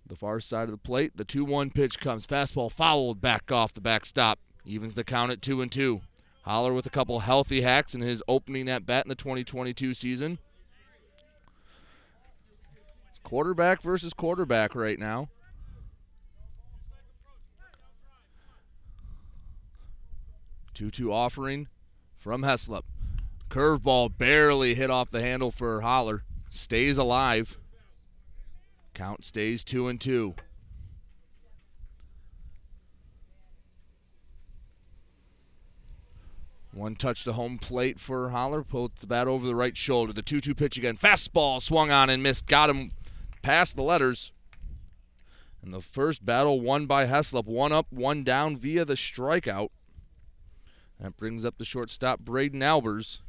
the 0.06 0.16
far 0.16 0.40
side 0.40 0.64
of 0.64 0.72
the 0.72 0.78
plate. 0.78 1.16
The 1.16 1.26
2 1.26 1.46
1 1.46 1.70
pitch 1.72 2.00
comes. 2.00 2.26
Fastball 2.28 2.72
fouled 2.72 3.22
back 3.22 3.52
off 3.52 3.74
the 3.74 3.82
backstop. 3.82 4.40
Evens 4.66 4.96
the 4.96 5.04
count 5.04 5.32
at 5.32 5.42
2 5.42 5.62
and 5.62 5.72
2. 5.72 6.02
Holler 6.44 6.74
with 6.74 6.86
a 6.86 6.90
couple 6.90 7.20
healthy 7.20 7.62
hacks 7.62 7.94
in 7.94 8.02
his 8.02 8.24
opening 8.28 8.68
at 8.70 8.86
bat 8.86 9.06
in 9.06 9.10
the 9.10 9.16
2022 9.16 9.94
season. 9.94 10.40
It's 13.10 13.20
quarterback 13.20 13.82
versus 13.82 14.14
quarterback 14.14 14.74
right 14.74 14.98
now. 15.00 15.30
Two 20.74 20.90
two 20.90 21.12
offering 21.12 21.68
from 22.18 22.42
Heslop. 22.42 22.84
Curveball 23.50 24.16
barely 24.18 24.76
hit 24.76 24.92
off 24.92 25.10
the 25.10 25.22
handle 25.22 25.52
for 25.52 25.82
Holler. 25.82 26.24
Stays 26.50 26.98
alive. 26.98 27.58
Count 28.94 29.26
stays 29.26 29.64
2 29.64 29.88
and 29.88 30.00
2. 30.00 30.36
One 36.72 36.96
touch 36.96 37.24
to 37.24 37.34
home 37.34 37.58
plate 37.58 38.00
for 38.00 38.30
Holler. 38.30 38.64
Puts 38.64 39.02
the 39.02 39.08
bat 39.08 39.28
over 39.28 39.46
the 39.46 39.56
right 39.56 39.76
shoulder. 39.76 40.14
The 40.14 40.22
2 40.22 40.40
2 40.40 40.54
pitch 40.54 40.78
again. 40.78 40.96
Fastball 40.96 41.62
swung 41.62 41.90
on 41.90 42.10
and 42.10 42.22
missed. 42.22 42.46
Got 42.46 42.70
him 42.70 42.92
past 43.42 43.76
the 43.76 43.82
letters. 43.82 44.32
And 45.64 45.74
the 45.74 45.82
first 45.82 46.26
battle 46.26 46.62
won 46.62 46.86
by 46.86 47.06
Heslop. 47.06 47.46
One 47.46 47.72
up, 47.72 47.88
one 47.90 48.24
down 48.24 48.56
via 48.58 48.86
the 48.86 48.94
strikeout. 48.94 49.70
That 51.00 51.18
brings 51.18 51.44
up 51.44 51.58
the 51.58 51.66
shortstop, 51.66 52.22
Braden 52.22 52.62
Albers. 52.62 53.22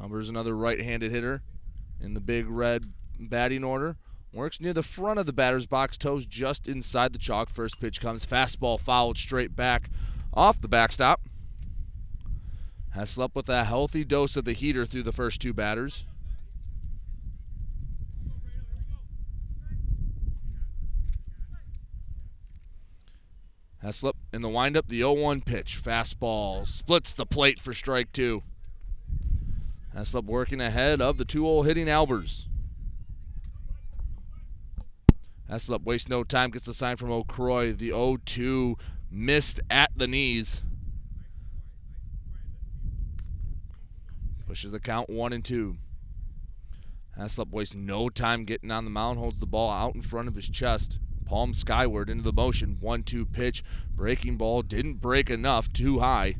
Um, 0.00 0.10
Albers, 0.10 0.28
another 0.28 0.56
right 0.56 0.80
handed 0.80 1.10
hitter 1.10 1.42
in 2.00 2.14
the 2.14 2.20
big 2.20 2.48
red 2.48 2.86
batting 3.18 3.64
order. 3.64 3.96
Works 4.32 4.60
near 4.60 4.72
the 4.72 4.82
front 4.82 5.18
of 5.18 5.26
the 5.26 5.32
batter's 5.32 5.66
box, 5.66 5.96
toes 5.96 6.26
just 6.26 6.68
inside 6.68 7.12
the 7.12 7.18
chalk. 7.18 7.48
First 7.48 7.80
pitch 7.80 8.00
comes, 8.00 8.26
fastball 8.26 8.78
fouled 8.78 9.16
straight 9.16 9.56
back 9.56 9.90
off 10.34 10.60
the 10.60 10.68
backstop. 10.68 11.22
Heslop 12.94 13.34
with 13.34 13.48
a 13.48 13.64
healthy 13.64 14.04
dose 14.04 14.36
of 14.36 14.44
the 14.44 14.52
heater 14.52 14.84
through 14.84 15.02
the 15.02 15.12
first 15.12 15.40
two 15.40 15.52
batters. 15.52 16.04
Heslop 23.82 24.14
in 24.32 24.42
the 24.42 24.48
windup, 24.48 24.88
the 24.88 24.98
0 24.98 25.12
1 25.12 25.40
pitch. 25.42 25.80
Fastball 25.82 26.66
splits 26.66 27.14
the 27.14 27.24
plate 27.24 27.60
for 27.60 27.72
strike 27.72 28.12
two. 28.12 28.42
Heslop 29.94 30.24
working 30.24 30.60
ahead 30.60 31.00
of 31.00 31.18
the 31.18 31.24
2 31.24 31.40
0 31.42 31.62
hitting 31.62 31.86
Albers. 31.86 32.46
Heslop 35.50 35.84
wastes 35.84 36.08
no 36.08 36.22
time, 36.24 36.50
gets 36.50 36.66
the 36.66 36.74
sign 36.74 36.96
from 36.96 37.10
O'Croy. 37.10 37.72
The 37.72 37.88
0 37.88 38.18
2 38.24 38.76
missed 39.10 39.60
at 39.70 39.90
the 39.96 40.06
knees. 40.06 40.62
Pushes 44.46 44.72
the 44.72 44.80
count 44.80 45.10
1 45.10 45.32
and 45.32 45.44
2. 45.44 45.76
Heslop 47.18 47.50
wastes 47.50 47.74
no 47.74 48.08
time 48.08 48.44
getting 48.44 48.70
on 48.70 48.84
the 48.84 48.90
mound, 48.90 49.18
holds 49.18 49.40
the 49.40 49.46
ball 49.46 49.70
out 49.70 49.94
in 49.94 50.02
front 50.02 50.28
of 50.28 50.36
his 50.36 50.48
chest 50.48 50.98
palm 51.28 51.52
skyward 51.52 52.08
into 52.08 52.24
the 52.24 52.32
motion. 52.32 52.76
One 52.80 53.02
two 53.02 53.24
pitch. 53.26 53.62
Breaking 53.94 54.36
ball 54.36 54.62
didn't 54.62 54.94
break 54.94 55.30
enough, 55.30 55.72
too 55.72 56.00
high. 56.00 56.36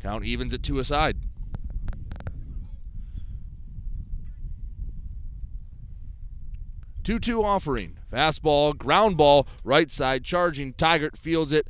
Count 0.00 0.24
evens 0.24 0.54
it 0.54 0.62
to 0.64 0.78
a 0.78 0.84
side. 0.84 1.18
Two 7.10 7.18
two 7.18 7.42
offering. 7.42 7.98
Fastball, 8.12 8.78
ground 8.78 9.16
ball, 9.16 9.48
right 9.64 9.90
side 9.90 10.22
charging. 10.22 10.70
Tigert 10.70 11.16
fields 11.16 11.52
it 11.52 11.66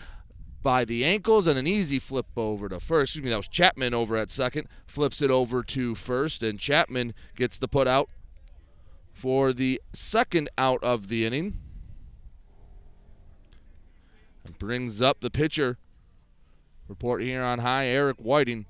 by 0.62 0.84
the 0.84 1.02
ankles 1.02 1.46
and 1.46 1.58
an 1.58 1.66
easy 1.66 1.98
flip 1.98 2.26
over 2.36 2.68
to 2.68 2.78
first. 2.78 3.12
Excuse 3.12 3.24
me, 3.24 3.30
that 3.30 3.38
was 3.38 3.48
Chapman 3.48 3.94
over 3.94 4.18
at 4.18 4.30
second. 4.30 4.68
Flips 4.86 5.22
it 5.22 5.30
over 5.30 5.62
to 5.62 5.94
first, 5.94 6.42
and 6.42 6.60
Chapman 6.60 7.14
gets 7.36 7.56
the 7.56 7.68
put 7.68 7.88
out 7.88 8.10
for 9.14 9.54
the 9.54 9.80
second 9.94 10.50
out 10.58 10.84
of 10.84 11.08
the 11.08 11.24
inning. 11.24 11.58
And 14.44 14.58
brings 14.58 15.00
up 15.00 15.22
the 15.22 15.30
pitcher. 15.30 15.78
Report 16.86 17.22
here 17.22 17.40
on 17.40 17.60
high, 17.60 17.86
Eric 17.86 18.18
Whiting. 18.18 18.66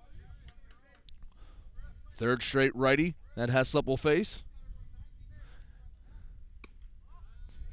Third 2.14 2.44
straight 2.44 2.76
righty 2.76 3.16
that 3.34 3.48
Heslop 3.48 3.86
will 3.86 3.96
face. 3.96 4.44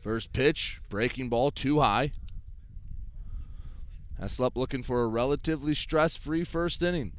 First 0.08 0.32
pitch, 0.32 0.80
breaking 0.88 1.28
ball 1.28 1.52
too 1.52 1.82
high. 1.82 2.12
Heslop 4.22 4.56
looking 4.56 4.82
for 4.82 5.04
a 5.04 5.08
relatively 5.08 5.74
stress 5.74 6.16
free 6.16 6.46
first 6.46 6.82
inning. 6.82 7.12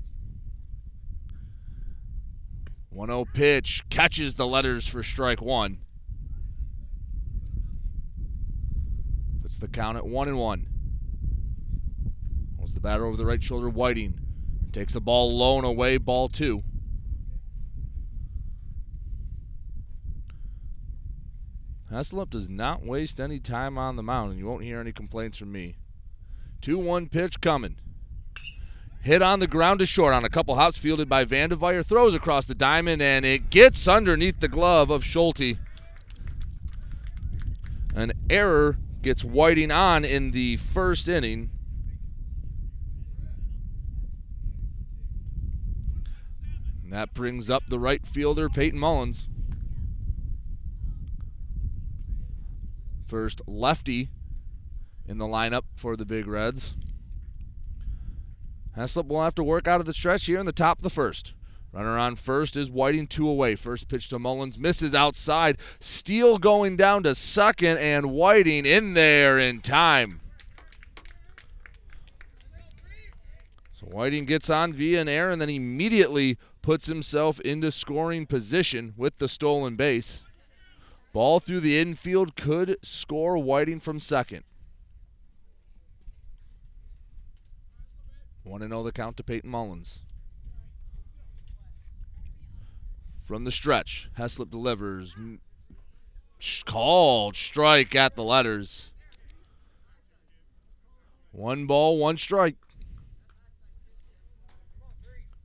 1 2.89 3.09
0 3.09 3.27
pitch 3.35 3.83
catches 3.91 4.37
the 4.37 4.47
letters 4.47 4.87
for 4.87 5.03
strike 5.03 5.43
one. 5.43 5.81
Puts 9.43 9.59
the 9.59 9.69
count 9.69 9.99
at 9.99 10.07
1 10.07 10.29
and 10.29 10.39
1. 10.39 10.67
Holds 12.57 12.73
the 12.73 12.81
batter 12.81 13.05
over 13.05 13.19
the 13.19 13.27
right 13.27 13.45
shoulder, 13.45 13.69
Whiting. 13.69 14.19
Takes 14.73 14.95
the 14.95 15.03
ball 15.03 15.37
low 15.37 15.59
and 15.59 15.67
away, 15.67 15.99
ball 15.99 16.29
two. 16.29 16.63
Heslop 21.91 22.31
does 22.31 22.51
not 22.51 22.85
waste 22.85 23.21
any 23.21 23.39
time 23.39 23.79
on 23.79 23.97
the 23.97 24.03
mound, 24.03 24.31
and 24.31 24.39
you 24.39 24.47
won't 24.47 24.63
hear 24.63 24.81
any 24.81 24.93
complaints 24.93 25.39
from 25.39 25.53
me. 25.53 25.77
2 26.61 26.79
1 26.79 27.09
pitch 27.09 27.41
coming. 27.41 27.77
Hit 29.01 29.23
on 29.23 29.39
the 29.39 29.47
ground 29.47 29.81
to 29.81 29.87
short 29.87 30.13
on 30.13 30.25
a 30.25 30.29
couple 30.29 30.57
hops, 30.57 30.77
fielded 30.77 31.09
by 31.09 31.25
Vandeveyer. 31.25 31.85
Throws 31.85 32.15
across 32.15 32.47
the 32.47 32.55
diamond, 32.55 33.01
and 33.01 33.25
it 33.25 33.49
gets 33.49 33.89
underneath 33.89 34.41
the 34.41 34.49
glove 34.49 34.91
of 34.91 35.05
Schulte. 35.05 35.57
An 37.95 38.13
error 38.29 38.77
gets 39.03 39.25
Whiting 39.25 39.71
on 39.71 40.05
in 40.05 40.33
the 40.33 40.57
first 40.57 41.09
inning. 41.09 41.51
That 46.85 47.15
brings 47.15 47.49
up 47.49 47.67
the 47.69 47.79
right 47.79 48.05
fielder, 48.05 48.49
Peyton 48.49 48.79
Mullins. 48.79 49.29
First 53.09 53.41
lefty 53.47 54.11
in 55.07 55.17
the 55.17 55.25
lineup 55.25 55.63
for 55.75 55.97
the 55.97 56.05
Big 56.05 56.27
Reds. 56.27 56.75
Heslop 58.77 59.07
will 59.07 59.23
have 59.23 59.35
to 59.37 59.43
work 59.43 59.67
out 59.67 59.81
of 59.81 59.87
the 59.87 59.95
stretch 59.95 60.27
here 60.27 60.39
in 60.39 60.45
the 60.45 60.53
top 60.53 60.81
of 60.81 60.83
the 60.83 60.91
first. 60.91 61.33
Runner 61.73 61.97
on 61.97 62.17
first 62.17 62.55
is 62.55 62.71
Whiting, 62.71 63.07
two 63.07 63.27
away. 63.27 63.55
First 63.55 63.89
pitch 63.89 64.11
to 64.11 64.19
Mullins, 64.19 64.59
misses 64.59 64.95
outside. 64.95 65.59
Steal 65.81 66.37
going 66.37 66.77
down 66.77 67.03
to 67.05 67.15
second, 67.15 67.79
and 67.79 68.11
Whiting 68.11 68.67
in 68.67 68.93
there 68.93 69.39
in 69.39 69.63
time. 69.63 70.21
So 73.73 73.87
Whiting 73.87 74.27
gets 74.27 74.51
on 74.51 74.75
via 74.75 75.01
an 75.01 75.09
error 75.09 75.31
and 75.31 75.41
then 75.41 75.49
immediately 75.49 76.37
puts 76.61 76.89
himself 76.89 77.41
into 77.41 77.71
scoring 77.71 78.27
position 78.27 78.93
with 78.99 79.17
the 79.17 79.29
stolen 79.29 79.77
base. 79.77 80.25
Ball 81.13 81.41
through 81.41 81.61
the 81.61 81.79
infield 81.79 82.37
could 82.37 82.77
score 82.83 83.39
Whiting 83.39 83.81
from 83.81 83.99
second. 84.01 84.45
1 88.45 88.61
0 88.61 88.83
the 88.83 88.93
count 88.93 89.17
to 89.17 89.23
Peyton 89.23 89.51
Mullins. 89.51 90.03
From 93.25 93.45
the 93.45 93.53
stretch, 93.53 94.09
Heslop 94.17 94.51
delivers. 94.51 95.15
Called 96.65 97.37
strike 97.37 97.95
at 97.95 98.17
the 98.17 98.25
letters. 98.25 98.93
One 101.33 101.67
ball, 101.67 101.99
one 101.99 102.17
strike. 102.17 102.57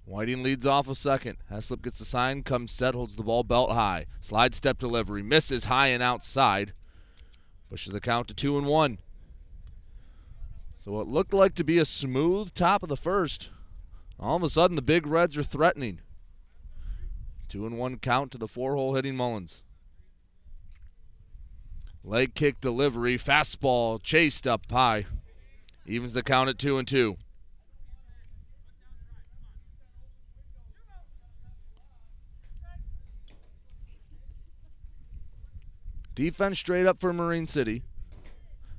Whiting 0.05 0.43
leads 0.43 0.65
off 0.65 0.89
a 0.89 0.95
second. 0.95 1.37
Heslop 1.49 1.81
gets 1.81 1.99
the 1.99 2.05
sign, 2.05 2.43
comes 2.43 2.71
set, 2.71 2.93
holds 2.93 3.15
the 3.15 3.23
ball 3.23 3.43
belt 3.43 3.71
high. 3.71 4.05
Slide 4.19 4.53
step 4.53 4.77
delivery, 4.77 5.23
misses 5.23 5.65
high 5.65 5.87
and 5.87 6.03
outside. 6.03 6.73
Pushes 7.69 7.93
the 7.93 8.01
count 8.01 8.27
to 8.27 8.33
two 8.33 8.57
and 8.57 8.67
one. 8.67 8.97
So 10.77 10.99
it 10.99 11.07
looked 11.07 11.33
like 11.33 11.55
to 11.55 11.63
be 11.63 11.77
a 11.77 11.85
smooth 11.85 12.53
top 12.53 12.83
of 12.83 12.89
the 12.89 12.97
first. 12.97 13.49
All 14.19 14.35
of 14.35 14.43
a 14.43 14.49
sudden, 14.49 14.75
the 14.75 14.81
Big 14.81 15.07
Reds 15.07 15.37
are 15.37 15.43
threatening. 15.43 16.01
Two 17.47 17.65
and 17.65 17.77
one 17.77 17.97
count 17.97 18.31
to 18.31 18.37
the 18.37 18.47
four 18.47 18.75
hole 18.75 18.95
hitting 18.95 19.15
Mullins. 19.15 19.63
Leg 22.03 22.35
kick 22.35 22.59
delivery, 22.59 23.17
fastball 23.17 24.01
chased 24.03 24.45
up 24.45 24.69
high. 24.69 25.05
Evens 25.85 26.13
the 26.13 26.21
count 26.21 26.49
at 26.49 26.57
two 26.57 26.77
and 26.77 26.87
two. 26.87 27.15
Defense 36.15 36.59
straight 36.59 36.85
up 36.85 36.99
for 36.99 37.11
Marine 37.11 37.47
City. 37.47 37.83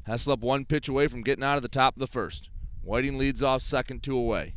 Heslop 0.06 0.40
one 0.40 0.64
pitch 0.64 0.88
away 0.88 1.08
from 1.08 1.22
getting 1.22 1.44
out 1.44 1.56
of 1.56 1.62
the 1.62 1.68
top 1.68 1.96
of 1.96 2.00
the 2.00 2.06
first. 2.06 2.50
Whiting 2.82 3.18
leads 3.18 3.42
off 3.42 3.62
second, 3.62 4.02
two 4.02 4.16
away. 4.16 4.54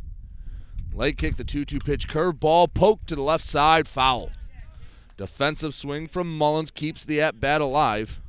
Leg 0.94 1.18
kick, 1.18 1.38
the 1.38 1.44
2 1.44 1.64
2 1.64 1.80
pitch, 1.80 2.08
curve 2.08 2.40
ball, 2.40 2.68
poke 2.68 3.06
to 3.06 3.16
the 3.16 3.22
left 3.22 3.44
side, 3.44 3.88
foul. 3.88 4.32
Defensive 5.16 5.74
swing 5.74 6.08
from 6.08 6.38
Mullins 6.38 6.72
keeps 6.72 7.06
the 7.06 7.22
at 7.22 7.40
bat 7.40 7.62
alive. 7.62 8.20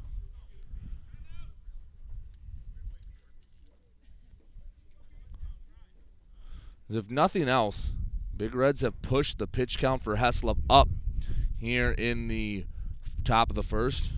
As 6.89 6.97
if 6.97 7.11
nothing 7.11 7.49
else, 7.49 7.93
Big 8.35 8.55
Reds 8.55 8.81
have 8.81 9.03
pushed 9.03 9.39
the 9.39 9.47
pitch 9.47 9.79
count 9.79 10.03
for 10.03 10.17
Heslop 10.17 10.59
up 10.71 10.89
here 11.59 11.91
in 11.91 12.29
the 12.29 12.65
top 13.25 13.51
of 13.51 13.57
the 13.57 13.63
first. 13.63 14.13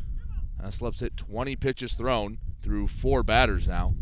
Uh, 0.61 0.67
Heslop's 0.67 1.01
hit 1.01 1.17
20 1.17 1.57
pitches 1.57 1.95
thrown 1.95 2.39
through 2.63 2.89
four 2.89 3.23
batters 3.23 3.67
now. 3.67 3.95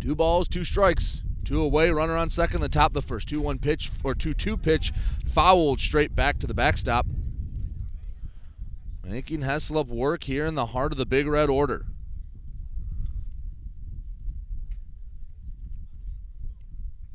Two 0.00 0.14
balls, 0.14 0.48
two 0.48 0.64
strikes, 0.64 1.22
two 1.44 1.62
away, 1.62 1.90
runner 1.90 2.16
on 2.16 2.28
second, 2.28 2.60
the 2.60 2.68
top 2.68 2.90
of 2.90 2.94
the 2.94 3.02
first. 3.02 3.28
2 3.28 3.40
1 3.40 3.58
pitch, 3.58 3.90
or 4.02 4.14
2 4.14 4.34
2 4.34 4.56
pitch, 4.56 4.92
fouled 5.26 5.80
straight 5.80 6.14
back 6.14 6.38
to 6.38 6.46
the 6.46 6.54
backstop. 6.54 7.06
Making 9.02 9.40
Heslop 9.40 9.86
work 9.86 10.24
here 10.24 10.46
in 10.46 10.54
the 10.54 10.66
heart 10.66 10.92
of 10.92 10.98
the 10.98 11.06
Big 11.06 11.26
Red 11.26 11.50
order. 11.50 11.86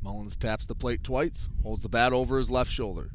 Mullins 0.02 0.36
taps 0.36 0.66
the 0.66 0.74
plate 0.74 1.04
twice, 1.04 1.48
holds 1.62 1.82
the 1.82 1.88
bat 1.88 2.12
over 2.12 2.38
his 2.38 2.50
left 2.50 2.70
shoulder. 2.70 3.10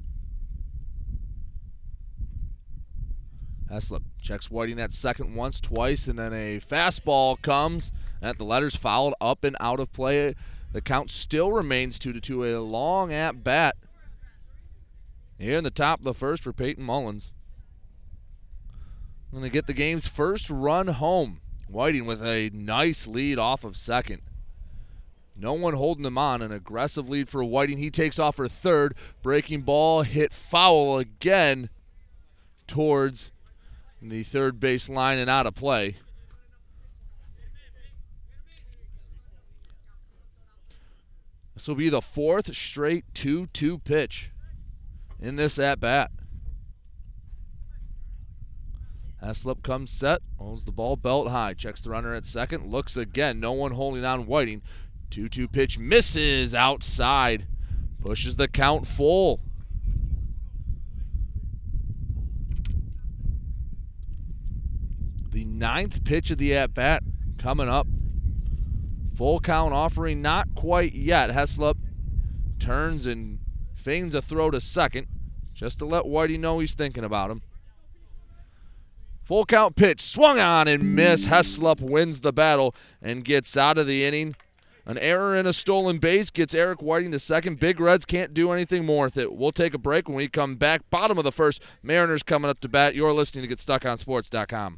Heslop 3.71 4.03
checks 4.21 4.51
Whiting 4.51 4.79
at 4.79 4.91
second 4.91 5.35
once, 5.35 5.59
twice, 5.59 6.07
and 6.07 6.19
then 6.19 6.33
a 6.33 6.59
fastball 6.59 7.41
comes 7.41 7.91
at 8.21 8.37
the 8.37 8.43
letters 8.43 8.75
fouled 8.75 9.15
up 9.19 9.43
and 9.43 9.55
out 9.59 9.79
of 9.79 9.91
play. 9.91 10.35
The 10.71 10.81
count 10.81 11.09
still 11.09 11.51
remains 11.51 11.97
2 11.97 12.13
to 12.13 12.21
2. 12.21 12.43
A 12.45 12.59
long 12.59 13.11
at 13.13 13.43
bat 13.43 13.75
here 15.39 15.57
in 15.57 15.63
the 15.63 15.71
top 15.71 15.99
of 15.99 16.03
the 16.03 16.13
first 16.13 16.43
for 16.43 16.53
Peyton 16.53 16.83
Mullins. 16.83 17.31
Going 19.31 19.43
to 19.43 19.49
get 19.49 19.67
the 19.67 19.73
game's 19.73 20.07
first 20.07 20.49
run 20.49 20.87
home. 20.87 21.41
Whiting 21.67 22.05
with 22.05 22.23
a 22.23 22.51
nice 22.53 23.05
lead 23.07 23.37
off 23.37 23.63
of 23.63 23.75
second. 23.75 24.21
No 25.37 25.51
one 25.53 25.73
holding 25.73 26.05
him 26.05 26.17
on. 26.17 26.41
An 26.41 26.51
aggressive 26.51 27.09
lead 27.09 27.27
for 27.27 27.43
Whiting. 27.43 27.77
He 27.77 27.89
takes 27.89 28.17
off 28.17 28.37
for 28.37 28.47
third. 28.47 28.95
Breaking 29.21 29.61
ball 29.61 30.03
hit 30.03 30.31
foul 30.31 30.97
again 30.97 31.69
towards 32.65 33.31
the 34.09 34.23
third 34.23 34.59
base 34.59 34.89
line 34.89 35.17
and 35.17 35.29
out 35.29 35.45
of 35.45 35.55
play. 35.55 35.97
This 41.53 41.67
will 41.67 41.75
be 41.75 41.89
the 41.89 42.01
fourth 42.01 42.53
straight 42.55 43.05
2 43.13 43.45
2 43.47 43.79
pitch 43.79 44.31
in 45.19 45.37
this 45.37 45.57
at 45.57 45.79
bat. 45.79 46.11
Heslop 49.23 49.63
comes 49.63 49.89
set, 49.89 50.19
holds 50.37 50.65
the 50.65 50.71
ball 50.71 50.97
belt 50.97 51.29
high, 51.29 51.53
checks 51.53 51.81
the 51.81 51.89
runner 51.89 52.13
at 52.13 52.25
second, 52.25 52.69
looks 52.69 52.95
again, 52.97 53.39
no 53.39 53.53
one 53.53 53.71
holding 53.71 54.05
on 54.05 54.27
Whiting. 54.27 54.61
2 55.09 55.29
2 55.29 55.47
pitch 55.47 55.79
misses 55.79 56.53
outside, 56.53 57.47
pushes 58.01 58.35
the 58.35 58.47
count 58.47 58.85
full. 58.85 59.39
The 65.35 65.43
ninth 65.43 66.05
pitch 66.05 66.31
of 66.31 66.37
the 66.37 66.55
at 66.55 66.73
bat 66.73 67.03
coming 67.37 67.67
up. 67.67 67.87
Full 69.15 69.41
count 69.41 69.73
offering, 69.73 70.21
not 70.21 70.55
quite 70.55 70.93
yet. 70.93 71.29
Heslop 71.29 71.75
turns 72.57 73.05
and 73.05 73.39
feigns 73.75 74.15
a 74.15 74.21
throw 74.21 74.49
to 74.49 74.61
second 74.61 75.07
just 75.53 75.79
to 75.79 75.85
let 75.85 76.05
Whitey 76.05 76.39
know 76.39 76.59
he's 76.59 76.73
thinking 76.73 77.03
about 77.03 77.31
him. 77.31 77.41
Full 79.25 79.43
count 79.43 79.75
pitch, 79.75 79.99
swung 79.99 80.39
on 80.39 80.69
and 80.69 80.95
missed. 80.95 81.27
Heslop 81.27 81.81
wins 81.81 82.21
the 82.21 82.31
battle 82.31 82.73
and 83.01 83.25
gets 83.25 83.57
out 83.57 83.77
of 83.77 83.87
the 83.87 84.05
inning. 84.05 84.37
An 84.85 84.97
error 84.99 85.35
in 85.35 85.45
a 85.45 85.51
stolen 85.51 85.97
base 85.97 86.29
gets 86.29 86.55
Eric 86.55 86.81
Whiting 86.81 87.11
to 87.11 87.19
second. 87.19 87.59
Big 87.59 87.81
Reds 87.81 88.05
can't 88.05 88.33
do 88.33 88.53
anything 88.53 88.85
more 88.85 89.07
with 89.07 89.17
it. 89.17 89.33
We'll 89.33 89.51
take 89.51 89.73
a 89.73 89.79
break 89.79 90.07
when 90.07 90.15
we 90.15 90.29
come 90.29 90.55
back. 90.55 90.89
Bottom 90.89 91.17
of 91.17 91.25
the 91.25 91.33
first, 91.33 91.61
Mariners 91.83 92.23
coming 92.23 92.49
up 92.49 92.61
to 92.61 92.69
bat. 92.69 92.95
You're 92.95 93.11
listening 93.11 93.49
to 93.49 93.53
GetStuckOnSports.com. 93.53 94.77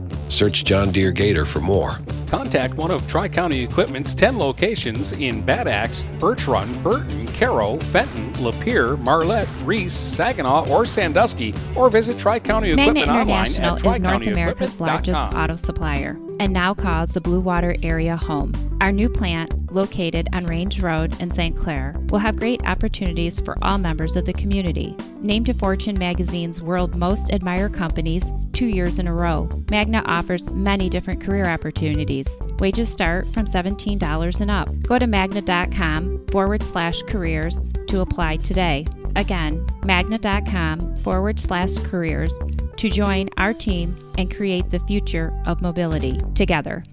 Search 0.31 0.63
John 0.63 0.91
Deere 0.91 1.11
Gator 1.11 1.45
for 1.45 1.59
more. 1.59 1.97
Contact 2.27 2.73
one 2.75 2.91
of 2.91 3.05
Tri 3.05 3.27
County 3.27 3.61
Equipment's 3.61 4.15
10 4.15 4.37
locations 4.37 5.11
in 5.13 5.41
Bad 5.41 5.67
Axe, 5.67 6.03
Birch 6.17 6.47
Run, 6.47 6.81
Burton, 6.81 7.27
Caro, 7.27 7.77
Fenton, 7.77 8.31
Lapeer, 8.33 8.97
Marlette, 8.99 9.49
Reese, 9.63 9.93
Saginaw, 9.93 10.69
or 10.69 10.85
Sandusky, 10.85 11.53
or 11.75 11.89
visit 11.89 12.17
Tri 12.17 12.39
County 12.39 12.73
Magna 12.73 13.01
Equipment 13.01 13.07
online 13.09 13.21
International 13.21 13.75
at 13.75 13.85
is 13.85 13.99
North 13.99 14.27
America's 14.27 14.79
largest 14.79 15.33
auto 15.33 15.55
supplier 15.55 16.17
and 16.39 16.53
now 16.53 16.73
calls 16.73 17.13
the 17.13 17.21
Blue 17.21 17.39
Water 17.39 17.75
area 17.83 18.15
home. 18.15 18.51
Our 18.81 18.91
new 18.91 19.09
plant, 19.09 19.71
located 19.71 20.27
on 20.33 20.45
Range 20.45 20.81
Road 20.81 21.19
in 21.21 21.29
St. 21.29 21.55
Clair, 21.55 21.95
will 22.09 22.17
have 22.17 22.35
great 22.35 22.65
opportunities 22.65 23.39
for 23.39 23.55
all 23.61 23.77
members 23.77 24.15
of 24.15 24.25
the 24.25 24.33
community. 24.33 24.95
Named 25.19 25.45
to 25.45 25.53
Fortune 25.53 25.99
magazine's 25.99 26.59
World 26.59 26.95
Most 26.95 27.31
Admired 27.31 27.75
Companies 27.75 28.31
two 28.53 28.65
years 28.65 28.99
in 28.99 29.07
a 29.07 29.13
row, 29.13 29.49
Magna 29.69 30.01
offers 30.05 30.20
many 30.51 30.89
different 30.89 31.21
career 31.21 31.45
opportunities. 31.45 32.27
Wages 32.59 32.91
start 32.91 33.25
from 33.27 33.45
$17 33.45 34.41
and 34.41 34.51
up. 34.51 34.67
Go 34.81 34.99
to 34.99 35.07
magna.com 35.07 36.25
forward 36.27 36.63
slash 36.63 37.01
careers 37.03 37.71
to 37.87 38.01
apply 38.01 38.35
today. 38.37 38.85
Again, 39.15 39.65
magna.com 39.83 40.97
forward 40.97 41.39
slash 41.39 41.77
careers 41.79 42.33
to 42.77 42.89
join 42.89 43.29
our 43.37 43.53
team 43.53 43.95
and 44.17 44.33
create 44.33 44.69
the 44.69 44.79
future 44.79 45.33
of 45.45 45.61
mobility 45.61 46.19
together. 46.35 46.83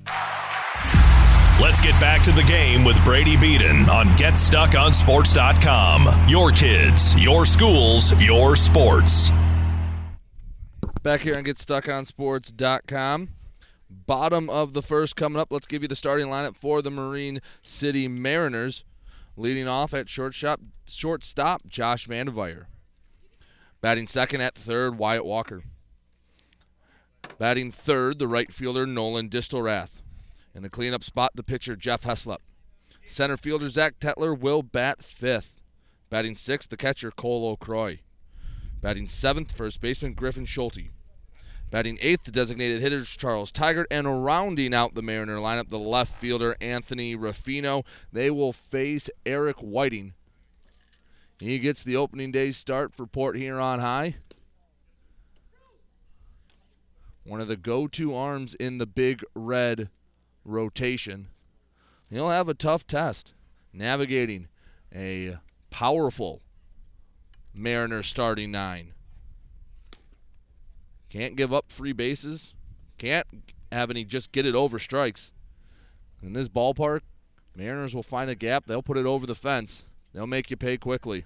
Let's 1.61 1.81
get 1.81 2.01
back 2.01 2.23
to 2.23 2.31
the 2.31 2.45
game 2.45 2.85
with 2.85 3.05
Brady 3.05 3.37
Beaton 3.37 3.91
on 3.91 4.07
GetStuckOnSports.com. 4.11 6.29
Your 6.29 6.53
kids, 6.53 7.19
your 7.19 7.45
schools, 7.47 8.13
your 8.23 8.55
sports. 8.55 9.33
Back 11.09 11.23
here 11.23 11.39
on 11.39 11.45
GetStuckOnSports.com. 11.45 13.31
Bottom 13.89 14.51
of 14.51 14.75
the 14.75 14.83
first 14.83 15.17
coming 15.17 15.41
up. 15.41 15.51
Let's 15.51 15.67
give 15.67 15.81
you 15.81 15.89
the 15.89 15.97
starting 15.97 16.27
lineup 16.27 16.55
for 16.55 16.83
the 16.83 16.91
Marine 16.91 17.41
City 17.63 18.09
Mariners. 18.09 18.85
Leading 19.35 19.67
off 19.67 19.95
at 19.95 20.11
shortstop, 20.11 20.61
shortstop 20.87 21.67
Josh 21.67 22.07
Vandeveyer. 22.07 22.67
Batting 23.81 24.07
second 24.07 24.43
at 24.43 24.55
third, 24.55 24.99
Wyatt 24.99 25.25
Walker. 25.25 25.63
Batting 27.39 27.71
third, 27.71 28.19
the 28.19 28.29
right 28.29 28.53
fielder 28.53 28.85
Nolan 28.85 29.31
Distelrath. 29.31 30.03
In 30.55 30.63
the 30.63 30.69
cleanup 30.69 31.03
spot, 31.03 31.31
the 31.35 31.43
pitcher 31.43 31.75
Jeff 31.75 32.03
Heslop. 32.03 32.41
Center 33.03 33.39
fielder 33.39 33.71
Zach 33.71 33.99
Tetler 33.99 34.39
will 34.39 34.63
bat 34.63 35.03
fifth. 35.03 35.63
Batting 36.11 36.37
sixth, 36.37 36.69
the 36.69 36.77
catcher 36.77 37.11
Cole 37.11 37.49
O'Croy. 37.49 38.01
Batting 38.83 39.09
seventh, 39.09 39.57
first 39.57 39.81
baseman 39.81 40.13
Griffin 40.13 40.45
Schulte. 40.45 40.91
Batting 41.71 41.99
eighth, 42.01 42.25
the 42.25 42.33
designated 42.33 42.81
hitters 42.81 43.09
Charles 43.09 43.53
Tigert, 43.53 43.87
and 43.91 44.25
rounding 44.25 44.73
out 44.73 44.95
the 44.95 45.03
Mariner 45.03 45.37
lineup, 45.37 45.69
the 45.69 45.79
left 45.79 46.15
fielder 46.15 46.57
Anthony 46.61 47.15
Ruffino. 47.15 47.85
They 48.11 48.31
will 48.31 48.53
face 48.53 49.11
Eric 49.27 49.59
Whiting. 49.59 50.15
He 51.39 51.59
gets 51.59 51.85
the 51.85 51.97
opening 51.97 52.33
day 52.33 52.53
start 52.53 52.95
for 52.95 53.07
Port 53.07 53.37
Huron 53.37 53.81
High. 53.81 54.17
One 57.25 57.41
of 57.41 57.49
the 57.49 57.57
go-to 57.57 58.15
arms 58.15 58.55
in 58.55 58.79
the 58.79 58.87
Big 58.87 59.23
Red 59.35 59.91
rotation. 60.45 61.29
He'll 62.09 62.31
have 62.31 62.49
a 62.49 62.55
tough 62.55 62.87
test 62.87 63.35
navigating 63.75 64.49
a 64.95 65.37
powerful 65.69 66.41
Mariner 67.55 68.03
starting 68.03 68.51
nine. 68.51 68.95
Can't 71.09 71.37
give 71.37 71.53
up 71.53 71.71
free 71.71 71.93
bases. 71.93 72.55
Can't 72.99 73.27
have 73.73 73.91
any 73.91 74.05
just 74.05 74.33
get 74.33 74.47
it 74.47 74.55
over 74.55 74.79
strikes. 74.79 75.33
In 76.23 76.33
this 76.33 76.49
ballpark, 76.49 77.01
Mariners 77.55 77.95
will 77.95 78.03
find 78.03 78.29
a 78.31 78.35
gap. 78.35 78.67
They'll 78.67 78.83
put 78.83 78.97
it 78.97 79.07
over 79.07 79.27
the 79.27 79.35
fence. 79.35 79.87
They'll 80.13 80.27
make 80.27 80.51
you 80.51 80.57
pay 80.57 80.77
quickly. 80.77 81.25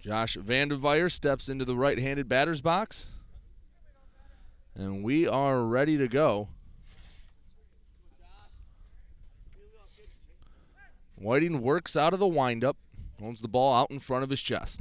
Josh 0.00 0.36
Vanderveer 0.36 1.10
steps 1.10 1.48
into 1.48 1.64
the 1.64 1.74
right 1.74 1.98
handed 1.98 2.28
batter's 2.28 2.60
box. 2.60 3.06
And 4.74 5.02
we 5.02 5.26
are 5.26 5.62
ready 5.62 5.98
to 5.98 6.06
go. 6.06 6.48
Whiting 11.16 11.60
works 11.60 11.96
out 11.96 12.12
of 12.12 12.20
the 12.20 12.28
windup, 12.28 12.76
Holds 13.20 13.40
the 13.40 13.48
ball 13.48 13.74
out 13.74 13.90
in 13.90 13.98
front 13.98 14.22
of 14.22 14.30
his 14.30 14.40
chest. 14.40 14.80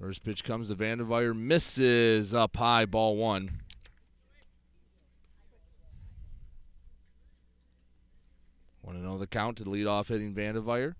First 0.00 0.24
pitch 0.24 0.44
comes 0.44 0.68
to 0.68 0.74
Vanderveer, 0.74 1.34
misses 1.34 2.32
up 2.32 2.56
high, 2.56 2.86
ball 2.86 3.16
one. 3.16 3.60
Want 8.82 8.96
to 8.96 9.04
know 9.04 9.18
the 9.18 9.26
count 9.26 9.58
to 9.58 9.68
lead 9.68 9.86
off 9.86 10.08
hitting 10.08 10.32
Vanderveer? 10.32 10.94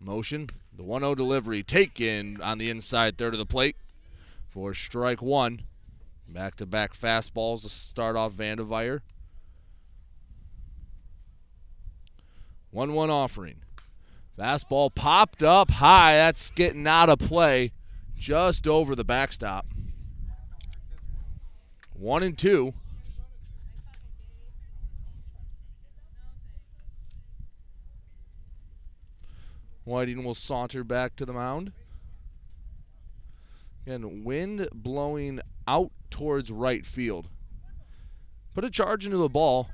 Motion, 0.00 0.48
the 0.72 0.82
1 0.82 1.02
0 1.02 1.14
delivery 1.14 1.62
taken 1.62 2.40
on 2.40 2.58
the 2.58 2.70
inside 2.70 3.18
third 3.18 3.34
of 3.34 3.38
the 3.38 3.46
plate 3.46 3.76
for 4.48 4.72
strike 4.72 5.20
one. 5.20 5.62
Back 6.28 6.56
to 6.56 6.66
back 6.66 6.94
fastballs 6.94 7.62
to 7.62 7.68
start 7.68 8.16
off 8.16 8.32
Vanderveer. 8.32 9.02
1 12.70 12.94
1 12.94 13.10
offering. 13.10 13.63
Fastball 14.38 14.94
popped 14.94 15.42
up 15.42 15.70
high. 15.70 16.14
That's 16.14 16.50
getting 16.50 16.86
out 16.86 17.08
of 17.08 17.18
play 17.18 17.72
just 18.18 18.66
over 18.66 18.94
the 18.94 19.04
backstop. 19.04 19.66
One 21.92 22.22
and 22.22 22.36
two. 22.36 22.74
Whiting 29.84 30.24
will 30.24 30.34
saunter 30.34 30.82
back 30.82 31.14
to 31.16 31.26
the 31.26 31.32
mound. 31.32 31.72
Again, 33.86 34.24
wind 34.24 34.66
blowing 34.72 35.40
out 35.68 35.92
towards 36.10 36.50
right 36.50 36.86
field. 36.86 37.28
Put 38.54 38.64
a 38.64 38.70
charge 38.70 39.04
into 39.04 39.18
the 39.18 39.28
ball. 39.28 39.68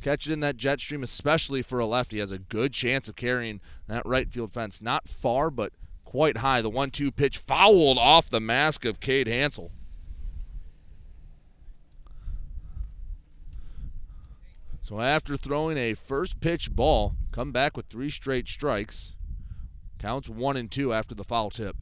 Catch 0.00 0.26
it 0.26 0.32
in 0.32 0.40
that 0.40 0.56
jet 0.56 0.80
stream, 0.80 1.02
especially 1.02 1.62
for 1.62 1.78
a 1.78 1.86
lefty, 1.86 2.18
has 2.18 2.30
a 2.30 2.38
good 2.38 2.72
chance 2.72 3.08
of 3.08 3.16
carrying 3.16 3.60
that 3.88 4.06
right 4.06 4.30
field 4.30 4.52
fence. 4.52 4.80
Not 4.80 5.08
far, 5.08 5.50
but 5.50 5.72
quite 6.04 6.38
high. 6.38 6.62
The 6.62 6.70
one 6.70 6.90
two 6.90 7.10
pitch 7.10 7.38
fouled 7.38 7.98
off 7.98 8.30
the 8.30 8.40
mask 8.40 8.84
of 8.84 9.00
Cade 9.00 9.26
Hansel. 9.26 9.72
So 14.82 15.00
after 15.00 15.36
throwing 15.36 15.76
a 15.76 15.94
first 15.94 16.38
pitch 16.38 16.70
ball, 16.70 17.16
come 17.32 17.50
back 17.50 17.76
with 17.76 17.86
three 17.86 18.08
straight 18.08 18.48
strikes. 18.48 19.14
Counts 19.98 20.28
one 20.28 20.56
and 20.56 20.70
two 20.70 20.92
after 20.92 21.12
the 21.12 21.24
foul 21.24 21.50
tip. 21.50 21.76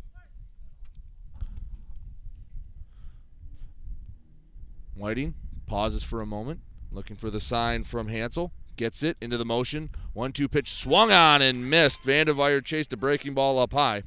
Whiting 4.95 5.35
pauses 5.67 6.03
for 6.03 6.23
a 6.23 6.27
moment, 6.27 6.61
looking 6.95 7.17
for 7.17 7.31
the 7.31 7.41
sign 7.41 7.85
from 7.85 8.09
Hansel. 8.09 8.53
Gets 8.77 9.03
it 9.03 9.17
into 9.21 9.37
the 9.37 9.45
motion. 9.45 9.91
One 10.15 10.33
two 10.33 10.49
pitch 10.49 10.73
swung 10.73 11.13
on 11.13 11.43
and 11.43 11.69
missed. 11.69 12.03
Vandeveyer 12.03 12.65
chased 12.65 12.93
a 12.93 12.97
breaking 12.97 13.35
ball 13.35 13.59
up 13.59 13.73
high. 13.73 14.03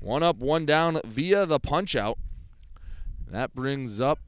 One 0.00 0.22
up, 0.22 0.36
one 0.38 0.66
down 0.66 1.00
via 1.04 1.46
the 1.46 1.60
punch 1.60 1.94
out. 1.94 2.18
That 3.30 3.54
brings 3.54 4.00
up 4.00 4.18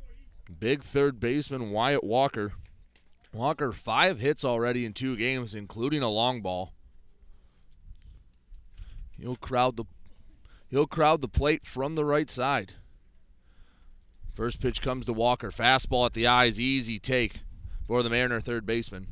big 0.60 0.82
third 0.82 1.20
baseman 1.20 1.70
Wyatt 1.70 2.04
Walker. 2.04 2.52
Walker, 3.32 3.72
five 3.72 4.20
hits 4.20 4.44
already 4.44 4.86
in 4.86 4.92
two 4.92 5.16
games, 5.16 5.54
including 5.54 6.02
a 6.02 6.08
long 6.08 6.40
ball. 6.40 6.72
He'll 9.18 9.36
crowd 9.36 9.76
the 9.76 9.84
he'll 10.68 10.86
crowd 10.86 11.20
the 11.20 11.28
plate 11.28 11.66
from 11.66 11.94
the 11.94 12.04
right 12.04 12.30
side. 12.30 12.74
First 14.36 14.60
pitch 14.60 14.82
comes 14.82 15.06
to 15.06 15.14
Walker. 15.14 15.50
Fastball 15.50 16.04
at 16.04 16.12
the 16.12 16.26
eyes, 16.26 16.60
easy 16.60 16.98
take 16.98 17.40
for 17.86 18.02
the 18.02 18.10
Mariner 18.10 18.38
third 18.38 18.66
baseman. 18.66 19.06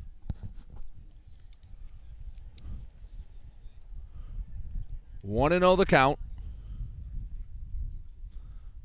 One 5.23 5.51
and 5.51 5.63
zero 5.63 5.73
oh 5.73 5.77
the 5.77 5.87
count. 5.87 6.19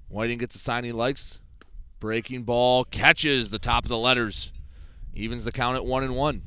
Whiting 0.08 0.38
gets 0.38 0.56
a 0.56 0.60
sign 0.60 0.86
he 0.86 0.93
likes. 0.93 1.41
Breaking 1.99 2.43
ball 2.43 2.86
catches 2.86 3.49
the 3.49 3.60
top 3.60 3.84
of 3.84 3.89
the 3.89 3.97
letters. 3.97 4.54
Evens 5.13 5.43
the 5.43 5.52
count 5.52 5.75
at 5.75 5.84
one 5.84 6.06
and 6.06 6.15
one. 6.15 6.43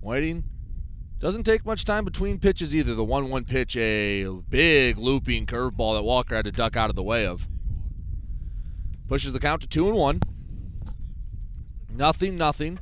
Whiting 0.00 0.44
doesn't 1.22 1.44
take 1.44 1.64
much 1.64 1.84
time 1.84 2.04
between 2.04 2.40
pitches 2.40 2.74
either. 2.74 2.96
The 2.96 3.04
1 3.04 3.30
1 3.30 3.44
pitch, 3.44 3.76
a 3.76 4.24
big 4.48 4.98
looping 4.98 5.46
curveball 5.46 5.94
that 5.94 6.02
Walker 6.02 6.34
had 6.34 6.46
to 6.46 6.50
duck 6.50 6.76
out 6.76 6.90
of 6.90 6.96
the 6.96 7.02
way 7.04 7.24
of. 7.24 7.46
Pushes 9.06 9.32
the 9.32 9.38
count 9.38 9.62
to 9.62 9.68
2 9.68 9.86
and 9.86 9.96
1. 9.96 10.20
Nothing, 11.90 12.36
nothing. 12.36 12.80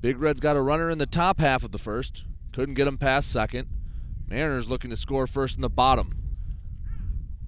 Big 0.00 0.20
Red's 0.20 0.38
got 0.38 0.54
a 0.56 0.60
runner 0.60 0.88
in 0.88 0.98
the 0.98 1.06
top 1.06 1.40
half 1.40 1.64
of 1.64 1.72
the 1.72 1.78
first. 1.78 2.24
Couldn't 2.52 2.74
get 2.74 2.86
him 2.86 2.96
past 2.96 3.32
second. 3.32 3.66
Mariners 4.28 4.70
looking 4.70 4.90
to 4.90 4.96
score 4.96 5.26
first 5.26 5.56
in 5.56 5.60
the 5.60 5.68
bottom. 5.68 6.10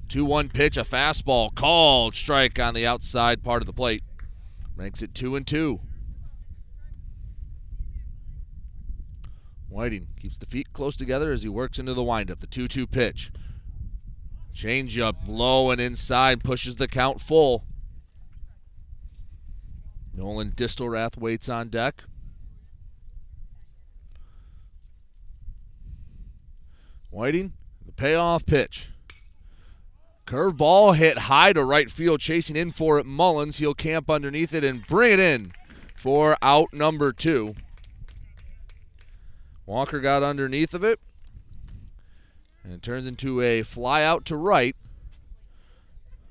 2 0.08 0.24
1 0.24 0.48
pitch, 0.48 0.76
a 0.76 0.82
fastball 0.82 1.54
called 1.54 2.16
strike 2.16 2.58
on 2.58 2.74
the 2.74 2.84
outside 2.84 3.44
part 3.44 3.62
of 3.62 3.66
the 3.66 3.72
plate. 3.72 4.02
Makes 4.76 5.02
it 5.02 5.14
2 5.14 5.36
and 5.36 5.46
2. 5.46 5.80
Whiting 9.76 10.08
keeps 10.18 10.38
the 10.38 10.46
feet 10.46 10.72
close 10.72 10.96
together 10.96 11.32
as 11.32 11.42
he 11.42 11.50
works 11.50 11.78
into 11.78 11.92
the 11.92 12.02
windup. 12.02 12.40
The 12.40 12.46
2 12.46 12.66
2 12.66 12.86
pitch. 12.86 13.30
Change 14.54 14.98
up 14.98 15.16
low 15.28 15.70
and 15.70 15.78
inside, 15.78 16.42
pushes 16.42 16.76
the 16.76 16.88
count 16.88 17.20
full. 17.20 17.66
Nolan 20.14 20.52
Distelrath 20.52 21.18
waits 21.18 21.50
on 21.50 21.68
deck. 21.68 22.04
Whiting, 27.10 27.52
the 27.84 27.92
payoff 27.92 28.46
pitch. 28.46 28.88
Curveball 30.24 30.96
hit 30.96 31.18
high 31.18 31.52
to 31.52 31.62
right 31.62 31.90
field, 31.90 32.20
chasing 32.20 32.56
in 32.56 32.70
for 32.70 32.98
it. 32.98 33.04
Mullins, 33.04 33.58
he'll 33.58 33.74
camp 33.74 34.08
underneath 34.08 34.54
it 34.54 34.64
and 34.64 34.86
bring 34.86 35.12
it 35.12 35.20
in 35.20 35.52
for 35.94 36.38
out 36.40 36.72
number 36.72 37.12
two. 37.12 37.54
Walker 39.66 40.00
got 40.00 40.22
underneath 40.22 40.72
of 40.72 40.84
it. 40.84 41.00
And 42.62 42.72
it 42.72 42.82
turns 42.82 43.06
into 43.06 43.42
a 43.42 43.62
fly 43.62 44.02
out 44.02 44.24
to 44.26 44.36
right. 44.36 44.76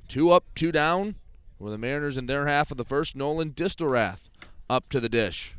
Two 0.08 0.32
up, 0.32 0.46
two 0.56 0.72
down. 0.72 1.16
For 1.60 1.70
the 1.70 1.78
Mariners 1.78 2.18
in 2.18 2.26
their 2.26 2.48
half 2.48 2.72
of 2.72 2.78
the 2.78 2.84
first, 2.84 3.16
Nolan 3.16 3.52
Distelrath 3.52 4.30
up 4.70 4.90
to 4.90 5.00
the 5.00 5.10
dish. 5.10 5.56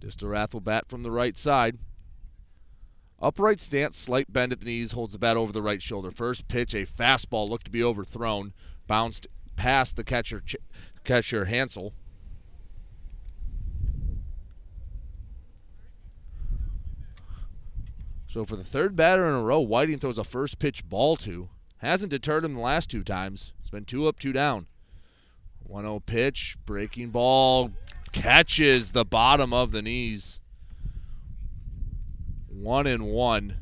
Distelrath 0.00 0.52
will 0.52 0.60
bat 0.60 0.88
from 0.88 1.02
the 1.02 1.10
right 1.10 1.36
side. 1.38 1.78
Upright 3.20 3.60
stance, 3.60 3.96
slight 3.96 4.32
bend 4.32 4.52
at 4.52 4.60
the 4.60 4.66
knees, 4.66 4.92
holds 4.92 5.12
the 5.12 5.18
bat 5.18 5.36
over 5.36 5.52
the 5.52 5.62
right 5.62 5.80
shoulder. 5.80 6.10
First 6.10 6.48
pitch, 6.48 6.74
a 6.74 6.84
fastball 6.84 7.48
looked 7.48 7.66
to 7.66 7.70
be 7.70 7.82
overthrown, 7.82 8.52
bounced 8.88 9.28
past 9.54 9.94
the 9.96 10.02
catcher, 10.02 10.42
catcher 11.04 11.44
Hansel. 11.44 11.92
So 18.32 18.46
for 18.46 18.56
the 18.56 18.64
third 18.64 18.96
batter 18.96 19.28
in 19.28 19.34
a 19.34 19.42
row, 19.42 19.60
Whiting 19.60 19.98
throws 19.98 20.16
a 20.16 20.24
first 20.24 20.58
pitch 20.58 20.88
ball 20.88 21.16
to. 21.16 21.50
Hasn't 21.76 22.10
deterred 22.10 22.46
him 22.46 22.54
the 22.54 22.60
last 22.60 22.88
two 22.88 23.04
times. 23.04 23.52
It's 23.60 23.68
been 23.68 23.84
two 23.84 24.08
up, 24.08 24.18
two 24.18 24.32
down. 24.32 24.68
1 25.64 25.82
0 25.82 26.00
pitch, 26.00 26.56
breaking 26.64 27.10
ball, 27.10 27.72
catches 28.12 28.92
the 28.92 29.04
bottom 29.04 29.52
of 29.52 29.72
the 29.72 29.82
knees 29.82 30.40
one 32.48 32.86
and 32.86 33.04
one. 33.04 33.58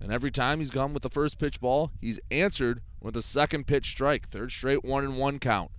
And 0.00 0.10
every 0.10 0.30
time 0.30 0.60
he's 0.60 0.70
gone 0.70 0.94
with 0.94 1.02
the 1.02 1.10
first 1.10 1.38
pitch 1.38 1.60
ball, 1.60 1.90
he's 2.00 2.18
answered 2.30 2.80
with 2.98 3.14
a 3.14 3.22
second 3.22 3.66
pitch 3.66 3.90
strike. 3.90 4.26
Third 4.26 4.52
straight 4.52 4.86
one 4.86 5.04
and 5.04 5.18
one 5.18 5.38
count. 5.38 5.70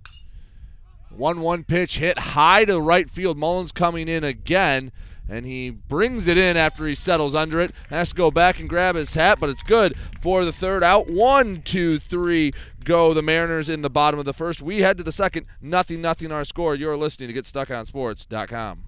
1 1.10 1.40
1 1.40 1.64
pitch 1.64 1.98
hit 1.98 2.16
high 2.18 2.64
to 2.66 2.80
right 2.80 3.10
field. 3.10 3.38
Mullins 3.38 3.72
coming 3.72 4.06
in 4.06 4.22
again, 4.22 4.92
and 5.28 5.46
he 5.46 5.70
brings 5.70 6.26
it 6.26 6.38
in 6.38 6.56
after 6.56 6.86
he 6.86 6.94
settles 6.94 7.34
under 7.34 7.60
it. 7.60 7.72
Has 7.90 8.10
to 8.10 8.14
go 8.14 8.30
back 8.30 8.58
and 8.58 8.68
grab 8.68 8.96
his 8.96 9.14
hat, 9.14 9.38
but 9.40 9.50
it's 9.50 9.62
good 9.62 9.96
for 10.20 10.44
the 10.44 10.52
third 10.52 10.82
out. 10.82 11.08
One, 11.08 11.62
two, 11.62 11.98
three, 11.98 12.52
go. 12.84 13.12
The 13.12 13.22
Mariners 13.22 13.68
in 13.68 13.82
the 13.82 13.90
bottom 13.90 14.18
of 14.18 14.24
the 14.24 14.34
first. 14.34 14.62
We 14.62 14.80
head 14.80 14.96
to 14.98 15.04
the 15.04 15.12
second. 15.12 15.46
Nothing, 15.60 16.00
nothing 16.00 16.32
our 16.32 16.44
score. 16.44 16.74
You're 16.74 16.96
listening 16.96 17.32
to 17.32 17.40
GetStuckOnSports.com. 17.40 18.87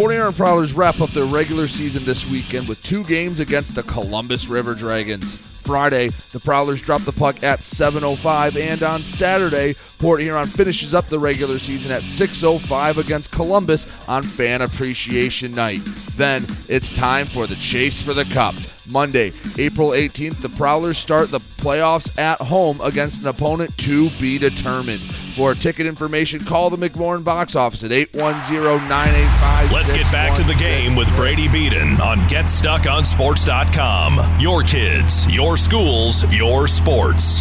Port 0.00 0.14
Huron 0.14 0.32
Prowlers 0.32 0.72
wrap 0.72 1.02
up 1.02 1.10
their 1.10 1.26
regular 1.26 1.68
season 1.68 2.06
this 2.06 2.26
weekend 2.26 2.66
with 2.66 2.82
two 2.82 3.04
games 3.04 3.38
against 3.38 3.74
the 3.74 3.82
Columbus 3.82 4.48
River 4.48 4.74
Dragons. 4.74 5.36
Friday, 5.60 6.08
the 6.08 6.40
Prowlers 6.40 6.80
drop 6.80 7.02
the 7.02 7.12
puck 7.12 7.42
at 7.42 7.58
7:05, 7.62 8.56
and 8.56 8.82
on 8.82 9.02
Saturday, 9.02 9.74
Port 9.98 10.22
Huron 10.22 10.46
finishes 10.46 10.94
up 10.94 11.08
the 11.08 11.18
regular 11.18 11.58
season 11.58 11.92
at 11.92 12.06
6:05 12.06 12.96
against 12.96 13.30
Columbus 13.30 13.86
on 14.08 14.22
Fan 14.22 14.62
Appreciation 14.62 15.54
Night. 15.54 15.82
Then 16.16 16.46
it's 16.66 16.90
time 16.90 17.26
for 17.26 17.46
the 17.46 17.56
chase 17.56 18.00
for 18.00 18.14
the 18.14 18.24
cup. 18.24 18.54
Monday, 18.90 19.34
April 19.58 19.92
18th, 19.92 20.40
the 20.40 20.48
Prowlers 20.48 20.96
start 20.96 21.30
the 21.30 21.40
playoffs 21.40 22.18
at 22.18 22.40
home 22.40 22.80
against 22.82 23.20
an 23.20 23.28
opponent 23.28 23.76
to 23.76 24.08
be 24.18 24.38
determined. 24.38 25.02
For 25.40 25.54
ticket 25.54 25.86
information, 25.86 26.40
call 26.40 26.68
the 26.68 26.76
McMorran 26.76 27.24
box 27.24 27.56
office 27.56 27.82
at 27.82 27.92
810-985. 27.92 29.72
Let's 29.72 29.90
get 29.90 30.02
back 30.12 30.34
to 30.34 30.42
the 30.42 30.52
game 30.52 30.96
with 30.96 31.08
Brady 31.16 31.48
Beaton 31.48 31.98
on 32.02 32.18
GetStuckOnSports.com. 32.28 34.38
Your 34.38 34.62
kids, 34.62 35.26
your 35.28 35.56
schools, 35.56 36.30
your 36.30 36.68
sports. 36.68 37.40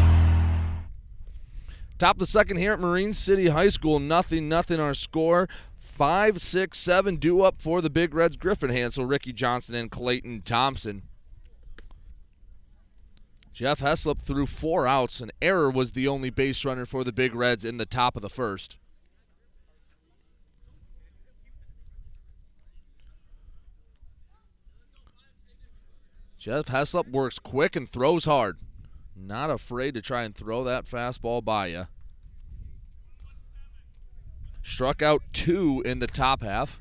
Top 1.97 2.15
of 2.15 2.19
the 2.19 2.25
second 2.25 2.55
here 2.55 2.71
at 2.71 2.79
Marine 2.79 3.11
City 3.11 3.49
High 3.49 3.67
School. 3.67 3.99
Nothing, 3.99 4.47
nothing 4.47 4.79
our 4.79 4.93
score. 4.93 5.49
Five, 5.77 6.39
six, 6.39 6.77
seven 6.77 7.17
due 7.17 7.41
up 7.41 7.61
for 7.61 7.81
the 7.81 7.89
Big 7.89 8.13
Reds. 8.13 8.37
Griffin 8.37 8.69
Hansel, 8.69 9.03
Ricky 9.03 9.33
Johnson, 9.33 9.75
and 9.75 9.91
Clayton 9.91 10.43
Thompson. 10.45 11.08
Jeff 13.59 13.81
Heslop 13.81 14.21
threw 14.21 14.45
four 14.45 14.87
outs. 14.87 15.19
An 15.19 15.31
error 15.41 15.69
was 15.69 15.91
the 15.91 16.07
only 16.07 16.29
base 16.29 16.63
runner 16.63 16.85
for 16.85 17.03
the 17.03 17.11
Big 17.11 17.35
Reds 17.35 17.65
in 17.65 17.75
the 17.75 17.85
top 17.85 18.15
of 18.15 18.21
the 18.21 18.29
first. 18.29 18.77
Jeff 26.37 26.67
Heslop 26.67 27.11
works 27.11 27.37
quick 27.37 27.75
and 27.75 27.89
throws 27.89 28.23
hard. 28.23 28.59
Not 29.13 29.49
afraid 29.49 29.93
to 29.95 30.01
try 30.01 30.23
and 30.23 30.33
throw 30.33 30.63
that 30.63 30.85
fastball 30.85 31.43
by 31.43 31.67
you. 31.67 31.87
Struck 34.61 35.01
out 35.01 35.21
two 35.33 35.83
in 35.85 35.99
the 35.99 36.07
top 36.07 36.43
half. 36.43 36.79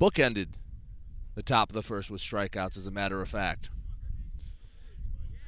Bookended 0.00 0.48
the 1.36 1.44
top 1.44 1.70
of 1.70 1.74
the 1.74 1.82
first 1.84 2.10
with 2.10 2.20
strikeouts, 2.20 2.76
as 2.76 2.88
a 2.88 2.90
matter 2.90 3.22
of 3.22 3.28
fact. 3.28 3.70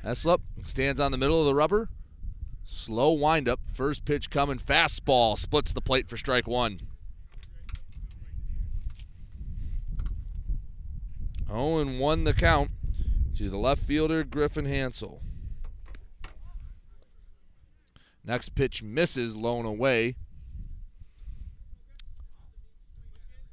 Heslop 0.08 0.40
stands 0.64 1.00
on 1.00 1.12
the 1.12 1.18
middle 1.18 1.38
of 1.38 1.44
the 1.44 1.54
rubber. 1.54 1.90
Slow 2.64 3.12
windup. 3.12 3.60
First 3.66 4.06
pitch 4.06 4.30
coming. 4.30 4.56
Fastball 4.56 5.36
splits 5.36 5.74
the 5.74 5.82
plate 5.82 6.08
for 6.08 6.16
strike 6.16 6.48
one. 6.48 6.78
0 11.46 11.78
and 11.78 12.00
1 12.00 12.24
the 12.24 12.32
count 12.32 12.70
to 13.36 13.50
the 13.50 13.58
left 13.58 13.82
fielder, 13.82 14.24
Griffin 14.24 14.64
Hansel. 14.64 15.20
Next 18.24 18.54
pitch 18.54 18.82
misses, 18.82 19.36
low 19.36 19.58
and 19.58 19.66
away. 19.66 20.16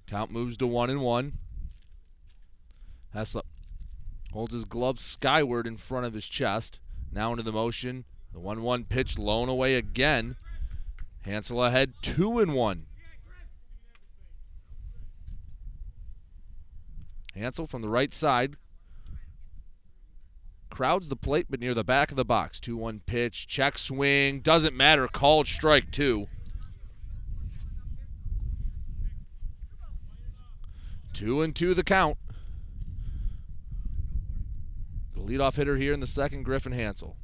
Count 0.07 0.31
moves 0.31 0.55
to 0.57 0.67
1 0.67 0.89
and 0.89 1.01
1. 1.01 1.33
Heslop 3.13 3.43
holds 4.36 4.54
his 4.54 4.65
glove 4.65 5.00
skyward 5.00 5.65
in 5.65 5.78
front 5.78 6.06
of 6.06 6.13
his 6.13 6.28
chest. 6.28 6.82
Now 7.10 7.32
into 7.32 7.41
the 7.41 7.54
motion. 7.54 8.04
The 8.34 8.39
1 8.39 8.62
1 8.62 8.84
pitch, 8.84 9.17
low 9.17 9.45
away 9.45 9.76
again. 9.76 10.36
Hansel 11.24 11.63
ahead, 11.63 11.93
2 12.02 12.39
and 12.39 12.54
1. 12.54 12.86
Hansel 17.34 17.65
from 17.65 17.82
the 17.82 17.88
right 17.88 18.13
side. 18.13 18.58
Crowds 20.69 21.08
the 21.08 21.15
plate, 21.15 21.45
but 21.50 21.62
near 21.62 21.74
the 21.74 21.86
back 21.86 22.12
of 22.12 22.17
the 22.17 22.26
box. 22.26 22.60
2 22.60 22.76
1 22.76 23.04
pitch, 23.06 23.48
check 23.48 23.78
swing. 23.78 24.41
Doesn't 24.41 24.76
matter. 24.76 25.08
Called 25.08 25.48
strike 25.48 25.91
two. 25.91 26.28
Two 31.13 31.41
and 31.41 31.56
two 31.56 31.74
the 31.74 31.86
count. 31.86 32.17
The 35.15 35.21
leadoff 35.21 35.56
hitter 35.56 35.78
here 35.78 35.93
in 35.93 36.01
the 36.01 36.08
second, 36.08 36.43
Griffin 36.43 36.73
Hansel. 36.73 37.17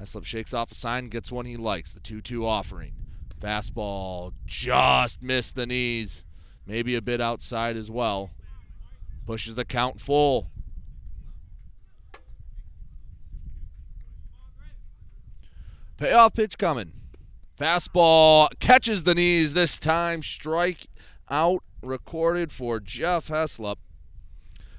Heslop 0.00 0.24
shakes 0.24 0.52
off 0.52 0.70
a 0.70 0.74
sign, 0.74 1.08
gets 1.08 1.32
one 1.32 1.46
he 1.46 1.56
likes, 1.56 1.92
the 1.92 2.00
2 2.00 2.20
2 2.20 2.46
offering. 2.46 2.92
Fastball 3.40 4.32
just 4.44 5.22
missed 5.22 5.56
the 5.56 5.66
knees. 5.66 6.24
Maybe 6.66 6.96
a 6.96 7.02
bit 7.02 7.20
outside 7.20 7.76
as 7.76 7.90
well. 7.90 8.30
Pushes 9.24 9.54
the 9.54 9.64
count 9.64 10.00
full. 10.00 10.50
Payoff 15.96 16.34
pitch 16.34 16.58
coming. 16.58 16.92
Fastball 17.56 18.48
catches 18.58 19.04
the 19.04 19.14
knees 19.14 19.54
this 19.54 19.78
time. 19.78 20.22
Strike 20.22 20.88
out 21.30 21.62
recorded 21.82 22.52
for 22.52 22.80
Jeff 22.80 23.28
Heslop. 23.28 23.76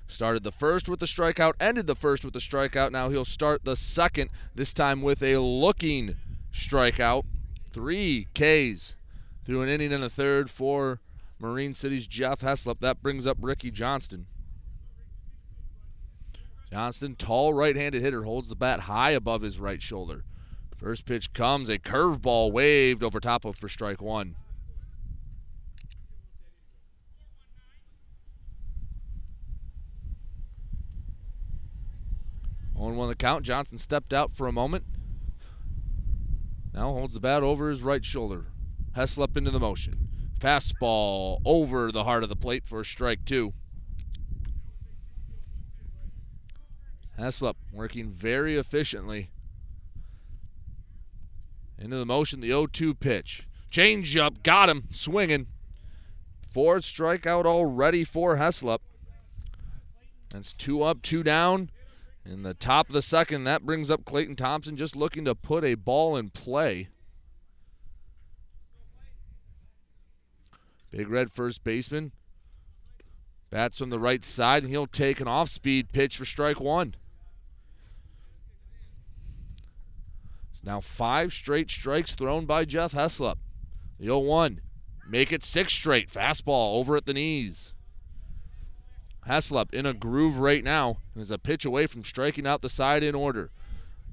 Started 0.07 0.43
the 0.43 0.51
first 0.51 0.87
with 0.87 0.99
the 0.99 1.05
strikeout, 1.05 1.53
ended 1.59 1.85
the 1.85 1.95
first 1.95 2.23
with 2.23 2.33
the 2.33 2.39
strikeout. 2.39 2.91
Now 2.91 3.09
he'll 3.09 3.25
start 3.25 3.65
the 3.65 3.75
second, 3.75 4.29
this 4.55 4.73
time 4.73 5.01
with 5.01 5.21
a 5.21 5.37
looking 5.37 6.15
strikeout. 6.53 7.23
Three 7.69 8.27
Ks 8.33 8.95
through 9.43 9.61
an 9.61 9.69
inning 9.69 9.93
and 9.93 10.03
a 10.03 10.09
third 10.09 10.49
for 10.49 11.01
Marine 11.39 11.73
City's 11.73 12.07
Jeff 12.07 12.39
Heslop. 12.39 12.79
That 12.79 13.03
brings 13.03 13.27
up 13.27 13.37
Ricky 13.41 13.69
Johnston. 13.69 14.27
Johnston, 16.71 17.15
tall 17.15 17.53
right 17.53 17.75
handed 17.75 18.01
hitter, 18.01 18.23
holds 18.23 18.49
the 18.49 18.55
bat 18.55 18.81
high 18.81 19.11
above 19.11 19.41
his 19.41 19.59
right 19.59 19.81
shoulder. 19.81 20.23
First 20.77 21.05
pitch 21.05 21.33
comes, 21.33 21.69
a 21.69 21.79
curveball 21.79 22.51
waved 22.51 23.03
over 23.03 23.19
top 23.19 23.45
of 23.45 23.55
for 23.55 23.69
strike 23.69 24.01
one. 24.01 24.35
0 32.77 32.93
1 32.93 33.09
the 33.09 33.15
count. 33.15 33.43
Johnson 33.43 33.77
stepped 33.77 34.13
out 34.13 34.33
for 34.33 34.47
a 34.47 34.51
moment. 34.51 34.85
Now 36.73 36.93
holds 36.93 37.13
the 37.13 37.19
bat 37.19 37.43
over 37.43 37.69
his 37.69 37.81
right 37.81 38.05
shoulder. 38.05 38.47
Heslop 38.95 39.35
into 39.35 39.51
the 39.51 39.59
motion. 39.59 40.09
Fastball 40.39 41.41
over 41.43 41.91
the 41.91 42.03
heart 42.03 42.23
of 42.23 42.29
the 42.29 42.35
plate 42.35 42.65
for 42.65 42.83
strike 42.83 43.25
two. 43.25 43.53
Heslop 47.17 47.55
working 47.73 48.07
very 48.07 48.55
efficiently. 48.55 49.31
Into 51.79 51.97
the 51.97 52.05
motion, 52.05 52.41
the 52.41 52.49
0 52.49 52.67
2 52.67 52.93
pitch. 52.93 53.47
Change 53.69 54.15
up, 54.17 54.43
got 54.43 54.69
him, 54.69 54.83
swinging. 54.91 55.47
Fourth 56.49 56.83
strikeout 56.83 57.45
already 57.45 58.03
for 58.03 58.37
Heslop. 58.37 58.79
That's 60.29 60.53
two 60.53 60.83
up, 60.83 61.01
two 61.01 61.23
down. 61.23 61.69
In 62.29 62.43
the 62.43 62.53
top 62.53 62.89
of 62.89 62.93
the 62.93 63.01
second, 63.01 63.45
that 63.45 63.65
brings 63.65 63.89
up 63.89 64.03
Clayton 64.03 64.35
Thompson 64.35 64.75
just 64.75 64.97
looking 64.97 65.23
to 65.25 65.33
put 65.33 65.63
a 65.63 65.75
ball 65.75 66.17
in 66.17 66.29
play. 66.29 66.89
Big 70.91 71.07
Red 71.07 71.31
first 71.31 71.63
baseman. 71.63 72.11
Bats 73.49 73.77
from 73.77 73.89
the 73.89 73.99
right 73.99 74.25
side, 74.25 74.63
and 74.63 74.69
he'll 74.69 74.87
take 74.87 75.21
an 75.21 75.27
off 75.27 75.47
speed 75.47 75.93
pitch 75.93 76.17
for 76.17 76.25
strike 76.25 76.59
one. 76.59 76.95
It's 80.51 80.65
now 80.65 80.81
five 80.81 81.31
straight 81.31 81.71
strikes 81.71 82.13
thrown 82.15 82.45
by 82.45 82.65
Jeff 82.65 82.91
Heslop. 82.91 83.37
The 83.99 84.05
0 84.05 84.19
1. 84.19 84.59
Make 85.07 85.31
it 85.31 85.43
six 85.43 85.71
straight. 85.71 86.09
Fastball 86.09 86.77
over 86.77 86.97
at 86.97 87.05
the 87.05 87.13
knees. 87.13 87.73
Heslop 89.27 89.73
in 89.73 89.85
a 89.85 89.93
groove 89.93 90.39
right 90.39 90.63
now 90.63 90.97
and 91.13 91.21
is 91.21 91.31
a 91.31 91.37
pitch 91.37 91.65
away 91.65 91.85
from 91.85 92.03
striking 92.03 92.47
out 92.47 92.61
the 92.61 92.69
side 92.69 93.03
in 93.03 93.15
order. 93.15 93.51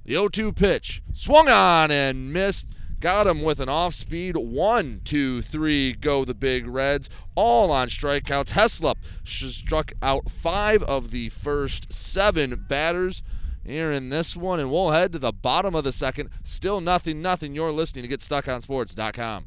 The 0.04 0.12
0 0.12 0.28
2 0.28 0.52
pitch 0.52 1.02
swung 1.12 1.48
on 1.48 1.90
and 1.90 2.32
missed. 2.32 2.76
Got 3.00 3.26
him 3.26 3.42
with 3.42 3.60
an 3.60 3.68
off 3.68 3.92
speed. 3.92 4.34
One, 4.34 5.02
two, 5.04 5.42
three, 5.42 5.92
go 5.92 6.24
the 6.24 6.32
Big 6.32 6.66
Reds. 6.66 7.10
All 7.34 7.70
on 7.70 7.88
strikeouts. 7.88 8.52
Heslop 8.52 8.94
struck 9.24 9.92
out 10.00 10.30
five 10.30 10.82
of 10.84 11.10
the 11.10 11.28
first 11.28 11.92
seven 11.92 12.64
batters 12.66 13.22
here 13.62 13.92
in 13.92 14.08
this 14.08 14.36
one, 14.36 14.58
and 14.58 14.70
we'll 14.70 14.92
head 14.92 15.12
to 15.12 15.18
the 15.18 15.32
bottom 15.32 15.74
of 15.74 15.84
the 15.84 15.92
second. 15.92 16.30
Still 16.44 16.80
nothing, 16.80 17.20
nothing. 17.20 17.54
You're 17.54 17.72
listening 17.72 18.08
to 18.08 18.16
GetStuckOnSports.com. 18.16 19.46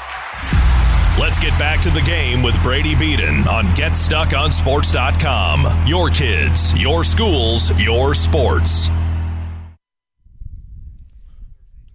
Let's 1.21 1.37
get 1.37 1.53
back 1.59 1.79
to 1.81 1.91
the 1.91 2.01
game 2.01 2.41
with 2.41 2.59
Brady 2.63 2.95
Beaton 2.95 3.47
on 3.47 3.65
GetStuckOnSports.com. 3.75 5.87
Your 5.87 6.09
kids, 6.09 6.75
your 6.75 7.03
schools, 7.03 7.69
your 7.79 8.15
sports. 8.15 8.89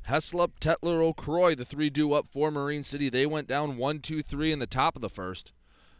Heslop, 0.06 0.52
Tetler, 0.60 1.02
O'Croy, 1.02 1.56
the 1.56 1.64
three 1.64 1.90
due 1.90 2.12
up 2.12 2.28
for 2.30 2.52
Marine 2.52 2.84
City. 2.84 3.08
They 3.08 3.26
went 3.26 3.48
down 3.48 3.76
1 3.76 3.98
2 3.98 4.22
3 4.22 4.52
in 4.52 4.60
the 4.60 4.66
top 4.68 4.94
of 4.94 5.02
the 5.02 5.10
first. 5.10 5.52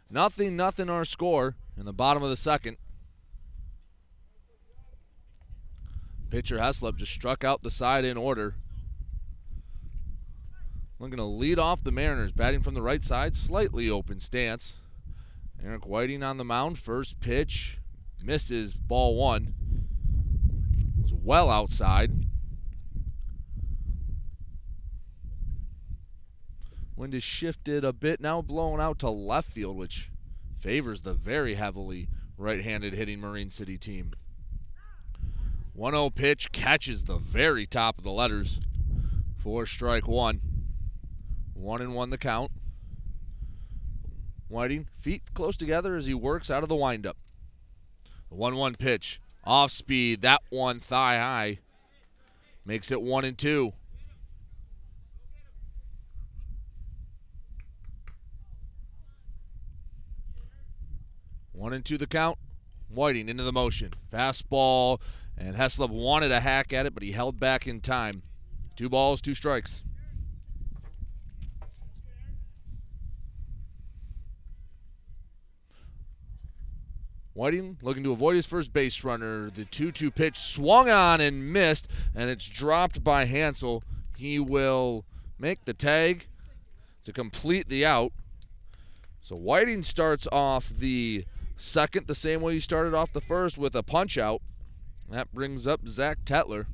Nothing, 0.09 0.55
nothing 0.55 0.89
our 0.89 1.03
score 1.03 1.57
in 1.77 1.83
the 1.83 1.91
bottom 1.91 2.23
of 2.23 2.29
the 2.29 2.37
second. 2.37 2.77
Pitcher 6.29 6.59
Heslop 6.59 6.95
just 6.95 7.11
struck 7.11 7.43
out 7.43 7.61
the 7.61 7.69
side 7.69 8.05
in 8.05 8.15
order. 8.15 8.55
Looking 10.99 11.17
to 11.17 11.23
lead 11.23 11.59
off 11.59 11.83
the 11.83 11.91
Mariners, 11.91 12.31
batting 12.31 12.63
from 12.63 12.73
the 12.73 12.81
right 12.81 13.03
side, 13.03 13.35
slightly 13.35 13.89
open 13.89 14.19
stance. 14.19 14.77
Eric 15.63 15.85
Whiting 15.85 16.23
on 16.23 16.37
the 16.37 16.43
mound, 16.43 16.79
first 16.79 17.19
pitch, 17.19 17.79
misses 18.25 18.73
ball 18.73 19.15
one. 19.15 19.53
Was 21.01 21.13
well 21.13 21.51
outside. 21.51 22.11
Wind 26.95 27.13
is 27.13 27.21
shifted 27.21 27.83
a 27.83 27.93
bit 27.93 28.19
now, 28.19 28.41
blowing 28.41 28.81
out 28.81 28.97
to 28.99 29.09
left 29.09 29.49
field, 29.49 29.77
which 29.77 30.09
favors 30.57 31.03
the 31.03 31.13
very 31.13 31.53
heavily 31.53 32.07
right 32.37 32.61
handed 32.61 32.93
hitting 32.93 33.19
Marine 33.19 33.51
City 33.51 33.77
team. 33.77 34.11
1 35.73 35.93
0 35.93 36.09
pitch 36.09 36.51
catches 36.51 37.03
the 37.03 37.17
very 37.17 37.67
top 37.67 37.99
of 37.99 38.03
the 38.03 38.11
letters 38.11 38.59
for 39.37 39.67
strike 39.67 40.07
one. 40.07 40.56
One 41.57 41.81
and 41.81 41.95
one 41.95 42.11
the 42.11 42.17
count. 42.17 42.51
Whiting, 44.47 44.87
feet 44.93 45.33
close 45.33 45.57
together 45.57 45.95
as 45.95 46.05
he 46.05 46.13
works 46.13 46.51
out 46.51 46.63
of 46.63 46.69
the 46.69 46.75
windup. 46.75 47.17
The 48.29 48.35
1 48.35 48.55
1 48.55 48.75
pitch, 48.75 49.19
off 49.43 49.71
speed, 49.71 50.21
that 50.21 50.41
one 50.49 50.79
thigh 50.79 51.17
high. 51.17 51.59
Makes 52.63 52.91
it 52.91 53.01
one 53.01 53.25
and 53.25 53.37
two. 53.37 53.73
One 61.53 61.73
and 61.73 61.83
two 61.83 61.97
the 61.97 62.07
count. 62.07 62.37
Whiting 62.89 63.29
into 63.29 63.43
the 63.43 63.51
motion. 63.51 63.91
Fastball, 64.13 65.01
and 65.37 65.55
Heslop 65.55 65.89
wanted 65.89 66.31
a 66.31 66.39
hack 66.39 66.71
at 66.71 66.85
it, 66.85 66.93
but 66.93 67.03
he 67.03 67.11
held 67.11 67.39
back 67.39 67.67
in 67.67 67.81
time. 67.81 68.21
Two 68.75 68.89
balls, 68.89 69.21
two 69.21 69.33
strikes. 69.33 69.83
Whiting 77.37 77.77
looking 77.83 78.03
to 78.03 78.13
avoid 78.13 78.35
his 78.35 78.47
first 78.47 78.73
base 78.73 79.03
runner. 79.03 79.51
The 79.51 79.65
2 79.65 79.91
2 79.91 80.09
pitch 80.09 80.37
swung 80.39 80.89
on 80.89 81.21
and 81.21 81.53
missed, 81.53 81.87
and 82.15 82.31
it's 82.31 82.49
dropped 82.49 83.03
by 83.03 83.25
Hansel. 83.25 83.83
He 84.17 84.39
will 84.39 85.05
make 85.37 85.65
the 85.65 85.75
tag 85.75 86.25
to 87.03 87.13
complete 87.13 87.69
the 87.69 87.85
out. 87.85 88.11
So 89.21 89.35
Whiting 89.35 89.83
starts 89.83 90.27
off 90.31 90.69
the 90.69 91.25
second 91.57 92.07
the 92.07 92.15
same 92.15 92.41
way 92.41 92.53
he 92.53 92.59
started 92.59 92.95
off 92.95 93.13
the 93.13 93.21
first 93.21 93.59
with 93.59 93.75
a 93.75 93.83
punch 93.83 94.17
out. 94.17 94.41
That 95.07 95.31
brings 95.31 95.67
up 95.67 95.87
Zach 95.87 96.25
Tetler. 96.25 96.65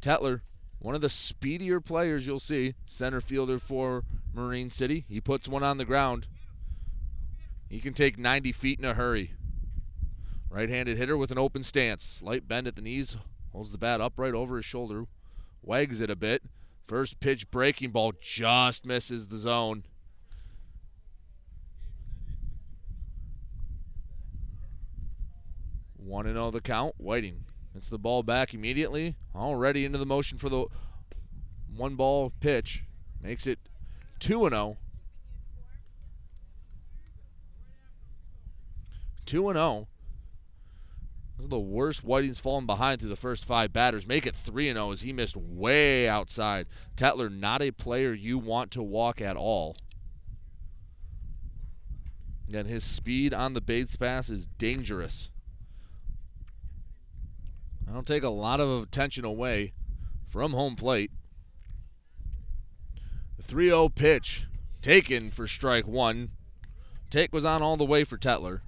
Tetler, 0.00 0.42
one 0.78 0.94
of 0.94 1.00
the 1.00 1.08
speedier 1.08 1.80
players 1.80 2.28
you'll 2.28 2.38
see, 2.38 2.74
center 2.84 3.20
fielder 3.20 3.58
for 3.58 4.04
Marine 4.32 4.70
City. 4.70 5.04
He 5.08 5.20
puts 5.20 5.48
one 5.48 5.64
on 5.64 5.78
the 5.78 5.84
ground. 5.84 6.28
He 7.68 7.80
can 7.80 7.92
take 7.92 8.18
90 8.18 8.52
feet 8.52 8.78
in 8.78 8.84
a 8.84 8.94
hurry. 8.94 9.32
Right 10.48 10.68
handed 10.68 10.96
hitter 10.96 11.16
with 11.16 11.30
an 11.30 11.38
open 11.38 11.62
stance. 11.62 12.04
Slight 12.04 12.46
bend 12.46 12.66
at 12.66 12.76
the 12.76 12.82
knees. 12.82 13.16
Holds 13.52 13.72
the 13.72 13.78
bat 13.78 14.00
upright 14.00 14.34
over 14.34 14.56
his 14.56 14.64
shoulder. 14.64 15.06
Wags 15.62 16.00
it 16.00 16.10
a 16.10 16.16
bit. 16.16 16.42
First 16.86 17.18
pitch 17.18 17.50
breaking 17.50 17.90
ball 17.90 18.12
just 18.20 18.86
misses 18.86 19.26
the 19.26 19.36
zone. 19.36 19.82
One 25.96 26.26
and 26.26 26.36
zero 26.36 26.52
the 26.52 26.60
count. 26.60 26.94
Whiting 26.98 27.44
gets 27.74 27.90
the 27.90 27.98
ball 27.98 28.22
back 28.22 28.54
immediately. 28.54 29.16
Already 29.34 29.84
into 29.84 29.98
the 29.98 30.06
motion 30.06 30.38
for 30.38 30.48
the 30.48 30.66
one 31.74 31.96
ball 31.96 32.32
pitch. 32.40 32.84
Makes 33.20 33.48
it 33.48 33.58
two 34.20 34.46
and 34.46 34.54
zero. 34.54 34.76
Two 39.26 39.48
and 39.48 39.58
oh. 39.58 39.60
zero. 39.60 39.88
This 41.36 41.44
is 41.44 41.50
the 41.50 41.58
worst 41.58 42.02
Whiting's 42.02 42.40
fallen 42.40 42.64
behind 42.64 43.00
through 43.00 43.10
the 43.10 43.16
first 43.16 43.44
five 43.44 43.72
batters. 43.72 44.06
Make 44.06 44.26
it 44.26 44.34
3 44.34 44.72
0 44.72 44.90
as 44.90 45.02
he 45.02 45.12
missed 45.12 45.36
way 45.36 46.08
outside. 46.08 46.66
Tetler, 46.96 47.30
not 47.30 47.60
a 47.60 47.72
player 47.72 48.14
you 48.14 48.38
want 48.38 48.70
to 48.70 48.82
walk 48.82 49.20
at 49.20 49.36
all. 49.36 49.76
And 52.54 52.66
his 52.66 52.84
speed 52.84 53.34
on 53.34 53.52
the 53.52 53.60
base 53.60 53.96
pass 53.96 54.30
is 54.30 54.46
dangerous. 54.46 55.30
I 57.88 57.92
don't 57.92 58.06
take 58.06 58.22
a 58.22 58.30
lot 58.30 58.60
of 58.60 58.84
attention 58.84 59.24
away 59.24 59.72
from 60.28 60.52
home 60.52 60.76
plate. 60.76 61.10
The 63.36 63.42
3 63.42 63.68
0 63.68 63.90
pitch 63.90 64.46
taken 64.80 65.30
for 65.30 65.46
strike 65.46 65.86
one. 65.86 66.30
Take 67.10 67.32
was 67.32 67.44
on 67.44 67.60
all 67.60 67.76
the 67.76 67.84
way 67.84 68.04
for 68.04 68.16
Tetler. 68.16 68.60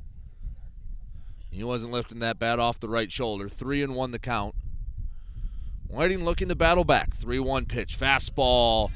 He 1.58 1.64
wasn't 1.64 1.90
lifting 1.90 2.20
that 2.20 2.38
bat 2.38 2.60
off 2.60 2.78
the 2.78 2.88
right 2.88 3.10
shoulder. 3.10 3.48
Three 3.48 3.82
and 3.82 3.96
one 3.96 4.12
the 4.12 4.20
count. 4.20 4.54
Whiting 5.88 6.24
looking 6.24 6.46
to 6.50 6.54
battle 6.54 6.84
back. 6.84 7.12
3 7.12 7.40
1 7.40 7.66
pitch. 7.66 7.98
Fastball. 7.98 8.92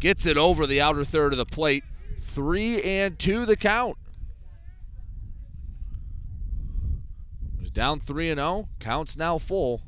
Gets 0.00 0.26
it 0.26 0.36
over 0.36 0.66
the 0.66 0.80
outer 0.80 1.04
third 1.04 1.30
of 1.32 1.38
the 1.38 1.46
plate. 1.46 1.84
Three 2.18 2.82
and 2.82 3.16
two 3.20 3.46
the 3.46 3.54
count. 3.54 3.98
He's 7.60 7.70
down 7.70 8.00
3 8.00 8.30
and 8.30 8.38
0. 8.40 8.68
Counts 8.80 9.16
now 9.16 9.38
full. 9.38 9.82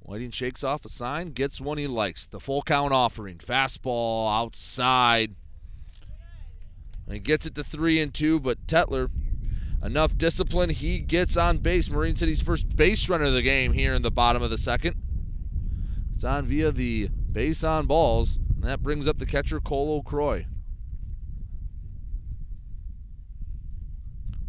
Whiting 0.00 0.30
shakes 0.30 0.64
off 0.64 0.86
a 0.86 0.88
sign, 0.88 1.32
gets 1.32 1.60
one 1.60 1.76
he 1.76 1.86
likes. 1.86 2.26
The 2.26 2.40
full 2.40 2.62
count 2.62 2.94
offering. 2.94 3.36
Fastball 3.36 4.34
outside. 4.34 5.34
He 7.10 7.18
gets 7.18 7.44
it 7.44 7.54
to 7.56 7.62
3 7.62 8.00
and 8.00 8.14
2, 8.14 8.40
but 8.40 8.66
Tetler 8.66 9.10
enough 9.84 10.16
discipline. 10.16 10.70
He 10.70 11.00
gets 11.00 11.36
on 11.36 11.58
base. 11.58 11.90
Marine 11.90 12.16
City's 12.16 12.42
first 12.42 12.74
base 12.74 13.08
runner 13.08 13.26
of 13.26 13.34
the 13.34 13.42
game 13.42 13.72
here 13.72 13.94
in 13.94 14.02
the 14.02 14.10
bottom 14.10 14.42
of 14.42 14.50
the 14.50 14.58
second. 14.58 14.96
It's 16.14 16.24
on 16.24 16.46
via 16.46 16.72
the 16.72 17.08
base 17.30 17.62
on 17.62 17.86
balls. 17.86 18.38
And 18.54 18.64
that 18.64 18.82
brings 18.82 19.06
up 19.06 19.18
the 19.18 19.26
catcher, 19.26 19.60
Cole 19.60 19.98
O'Croy. 19.98 20.46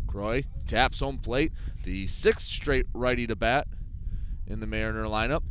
Croy 0.08 0.44
taps 0.68 1.02
home 1.02 1.18
plate. 1.18 1.52
The 1.84 2.08
sixth 2.08 2.48
straight 2.48 2.86
righty 2.94 3.28
to 3.28 3.36
bat 3.36 3.68
in 4.48 4.62
the 4.62 4.68
Mariner 4.68 5.04
lineup. 5.04 5.44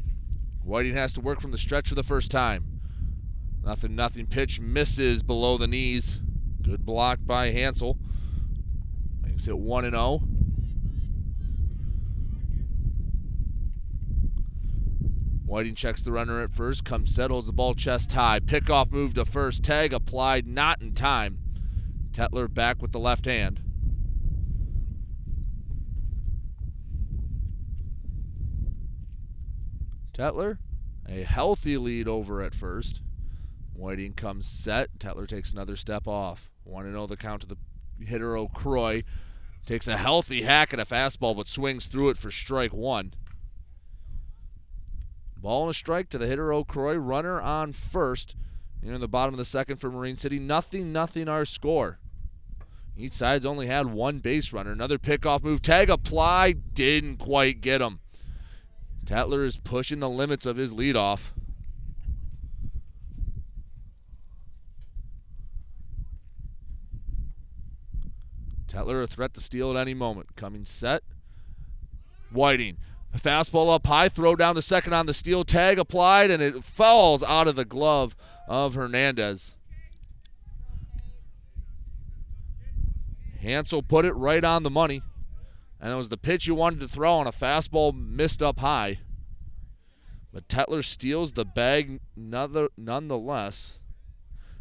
Whiting 0.62 0.94
has 0.94 1.12
to 1.12 1.20
work 1.20 1.40
from 1.42 1.50
the 1.50 1.58
stretch 1.58 1.90
for 1.90 1.94
the 1.94 2.02
first 2.02 2.30
time. 2.30 2.80
Nothing, 3.62 3.94
nothing. 3.94 4.26
Pitch 4.26 4.60
misses 4.60 5.22
below 5.22 5.58
the 5.58 5.66
knees. 5.66 6.22
Good 6.62 6.86
block 6.86 7.18
by 7.26 7.50
Hansel. 7.50 7.98
Makes 9.34 9.48
it 9.48 9.58
1 9.58 9.84
and 9.84 9.94
0. 9.94 10.22
Whiting 15.44 15.74
checks 15.74 16.02
the 16.02 16.12
runner 16.12 16.40
at 16.40 16.54
first. 16.54 16.84
Comes 16.84 17.12
settles 17.12 17.46
the 17.46 17.52
ball 17.52 17.74
chest 17.74 18.12
high. 18.12 18.38
Pickoff 18.38 18.92
move 18.92 19.14
to 19.14 19.24
first. 19.24 19.64
Tag 19.64 19.92
applied, 19.92 20.46
not 20.46 20.80
in 20.80 20.94
time. 20.94 21.40
Tetler 22.12 22.46
back 22.52 22.80
with 22.80 22.92
the 22.92 23.00
left 23.00 23.24
hand. 23.24 23.60
Tetler, 30.12 30.58
a 31.08 31.24
healthy 31.24 31.76
lead 31.76 32.06
over 32.06 32.40
at 32.40 32.54
first. 32.54 33.02
Whiting 33.72 34.12
comes 34.12 34.46
set. 34.46 35.00
Tetler 35.00 35.26
takes 35.26 35.52
another 35.52 35.74
step 35.74 36.06
off. 36.06 36.52
1 36.62 36.84
0 36.84 37.08
the 37.08 37.16
count 37.16 37.42
to 37.42 37.48
the 37.48 37.56
hitter 38.00 38.36
O'Croy. 38.36 39.02
Takes 39.64 39.88
a 39.88 39.96
healthy 39.96 40.42
hack 40.42 40.74
at 40.74 40.80
a 40.80 40.84
fastball, 40.84 41.36
but 41.36 41.48
swings 41.48 41.86
through 41.86 42.10
it 42.10 42.18
for 42.18 42.30
strike 42.30 42.72
one. 42.72 43.14
Ball 45.36 45.62
and 45.62 45.70
a 45.70 45.74
strike 45.74 46.08
to 46.10 46.18
the 46.18 46.26
hitter 46.26 46.52
O'Croy. 46.52 46.94
Runner 46.94 47.40
on 47.40 47.72
first. 47.72 48.36
Here 48.82 48.94
in 48.94 49.00
the 49.00 49.08
bottom 49.08 49.34
of 49.34 49.38
the 49.38 49.44
second 49.44 49.76
for 49.76 49.90
Marine 49.90 50.16
City. 50.16 50.38
Nothing, 50.38 50.92
nothing 50.92 51.28
our 51.28 51.44
score. 51.44 51.98
Each 52.96 53.14
side's 53.14 53.46
only 53.46 53.66
had 53.66 53.86
one 53.86 54.18
base 54.18 54.52
runner. 54.52 54.72
Another 54.72 54.98
pickoff 54.98 55.42
move. 55.42 55.62
Tag 55.62 55.90
apply. 55.90 56.52
Didn't 56.52 57.16
quite 57.16 57.60
get 57.60 57.80
him. 57.80 58.00
Tetler 59.04 59.44
is 59.44 59.58
pushing 59.58 60.00
the 60.00 60.08
limits 60.08 60.46
of 60.46 60.56
his 60.56 60.72
leadoff. 60.72 61.32
Tetler 68.74 69.02
a 69.02 69.06
threat 69.06 69.34
to 69.34 69.40
steal 69.40 69.70
at 69.70 69.80
any 69.80 69.94
moment. 69.94 70.34
Coming 70.34 70.64
set. 70.64 71.02
Whiting. 72.30 72.78
Fastball 73.16 73.72
up 73.72 73.86
high, 73.86 74.08
throw 74.08 74.34
down 74.34 74.56
the 74.56 74.62
second 74.62 74.92
on 74.92 75.06
the 75.06 75.14
steal, 75.14 75.44
tag 75.44 75.78
applied, 75.78 76.32
and 76.32 76.42
it 76.42 76.64
falls 76.64 77.22
out 77.22 77.46
of 77.46 77.54
the 77.54 77.64
glove 77.64 78.16
of 78.48 78.74
Hernandez. 78.74 79.54
Hansel 83.40 83.82
put 83.82 84.04
it 84.04 84.14
right 84.14 84.42
on 84.42 84.64
the 84.64 84.70
money. 84.70 85.02
And 85.80 85.92
it 85.92 85.96
was 85.96 86.08
the 86.08 86.16
pitch 86.16 86.46
you 86.48 86.54
wanted 86.54 86.80
to 86.80 86.88
throw 86.88 87.14
on 87.14 87.26
a 87.26 87.30
fastball 87.30 87.94
missed 87.94 88.42
up 88.42 88.58
high. 88.60 88.98
But 90.32 90.48
Tetler 90.48 90.82
steals 90.82 91.34
the 91.34 91.44
bag 91.44 92.00
nonetheless. 92.16 93.80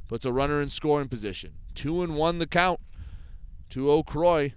Puts 0.07 0.26
a 0.26 0.34
runner 0.34 0.61
in 0.61 0.70
scoring 0.70 1.07
position. 1.07 1.53
Two 1.74 2.03
and 2.03 2.16
one 2.16 2.38
the 2.38 2.45
count 2.45 2.82
to 3.74 3.89
O'Croy. 3.89 4.53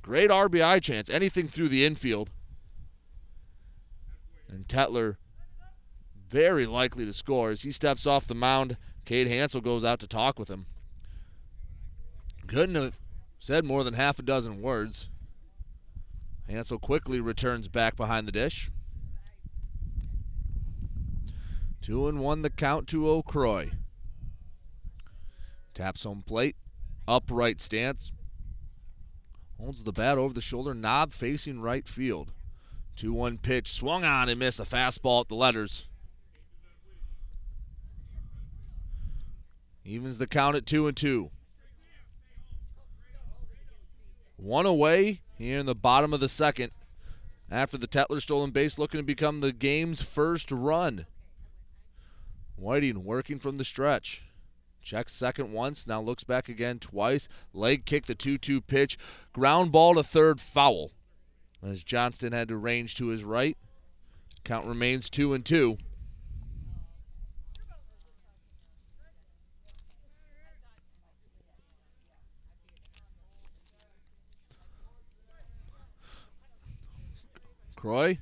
Great 0.00 0.30
RBI 0.30 0.82
chance. 0.82 1.10
Anything 1.10 1.48
through 1.48 1.68
the 1.68 1.84
infield. 1.84 2.30
And 4.48 4.66
Tetler 4.66 5.16
very 6.28 6.64
likely 6.64 7.04
to 7.04 7.12
score 7.12 7.50
as 7.50 7.62
he 7.62 7.70
steps 7.70 8.06
off 8.06 8.26
the 8.26 8.34
mound. 8.34 8.78
Cade 9.04 9.28
Hansel 9.28 9.60
goes 9.60 9.84
out 9.84 10.00
to 10.00 10.08
talk 10.08 10.38
with 10.38 10.48
him. 10.48 10.64
Couldn't 12.46 12.74
have 12.76 12.98
said 13.38 13.66
more 13.66 13.84
than 13.84 13.94
half 13.94 14.18
a 14.18 14.22
dozen 14.22 14.62
words. 14.62 15.10
Hansel 16.48 16.78
quickly 16.78 17.20
returns 17.20 17.68
back 17.68 17.96
behind 17.96 18.26
the 18.26 18.32
dish. 18.32 18.70
Two 21.82 22.08
and 22.08 22.20
one 22.20 22.40
the 22.40 22.50
count 22.50 22.88
to 22.88 23.10
O'Croy. 23.10 23.72
Taps 25.74 26.04
home 26.04 26.22
plate. 26.26 26.56
Upright 27.08 27.60
stance. 27.60 28.12
Holds 29.58 29.84
the 29.84 29.92
bat 29.92 30.18
over 30.18 30.34
the 30.34 30.40
shoulder, 30.40 30.74
knob 30.74 31.12
facing 31.12 31.60
right 31.60 31.86
field. 31.86 32.32
2 32.96 33.12
1 33.12 33.38
pitch, 33.38 33.72
swung 33.72 34.04
on 34.04 34.28
and 34.28 34.38
missed 34.38 34.60
a 34.60 34.64
fastball 34.64 35.22
at 35.22 35.28
the 35.28 35.34
letters. 35.34 35.86
Evens 39.84 40.18
the 40.18 40.26
count 40.26 40.56
at 40.56 40.66
2 40.66 40.88
and 40.88 40.96
2. 40.96 41.30
One 44.36 44.66
away 44.66 45.20
here 45.38 45.58
in 45.58 45.66
the 45.66 45.74
bottom 45.74 46.12
of 46.12 46.20
the 46.20 46.28
second 46.28 46.72
after 47.50 47.78
the 47.78 47.86
Tetler 47.86 48.20
stolen 48.20 48.50
base, 48.50 48.78
looking 48.78 49.00
to 49.00 49.06
become 49.06 49.40
the 49.40 49.52
game's 49.52 50.02
first 50.02 50.50
run. 50.50 51.06
Whiting 52.56 53.04
working 53.04 53.38
from 53.38 53.56
the 53.56 53.64
stretch. 53.64 54.25
Checks 54.86 55.12
second 55.14 55.52
once, 55.52 55.88
now 55.88 56.00
looks 56.00 56.22
back 56.22 56.48
again 56.48 56.78
twice. 56.78 57.26
Leg 57.52 57.86
kick 57.86 58.06
the 58.06 58.14
2 58.14 58.38
2 58.38 58.60
pitch. 58.60 58.96
Ground 59.32 59.72
ball 59.72 59.94
to 59.96 60.04
third, 60.04 60.40
foul. 60.40 60.92
As 61.60 61.82
Johnston 61.82 62.32
had 62.32 62.46
to 62.46 62.56
range 62.56 62.94
to 62.94 63.08
his 63.08 63.24
right. 63.24 63.58
Count 64.44 64.64
remains 64.64 65.10
2 65.10 65.34
and 65.34 65.44
2. 65.44 65.76
Croy 77.74 78.18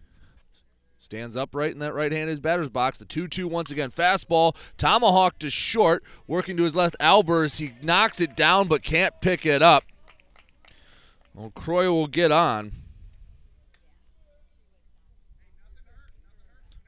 Stands 1.05 1.37
upright 1.37 1.73
in 1.73 1.81
that 1.81 1.93
right-handed 1.93 2.41
batter's 2.41 2.71
box. 2.71 2.97
The 2.97 3.05
2-2 3.05 3.45
once 3.45 3.71
again. 3.71 3.91
Fastball. 3.91 4.57
Tomahawk 4.79 5.39
to 5.41 5.51
short. 5.51 6.03
Working 6.27 6.57
to 6.57 6.63
his 6.63 6.75
left. 6.75 6.97
Albers. 6.99 7.61
He 7.61 7.73
knocks 7.83 8.23
it 8.23 8.35
down 8.35 8.69
but 8.69 8.83
can't 8.83 9.13
pick 9.21 9.45
it 9.45 9.61
up. 9.61 9.85
Well, 11.35 11.51
Croy 11.51 11.91
will 11.91 12.07
get 12.07 12.33
on. 12.33 12.73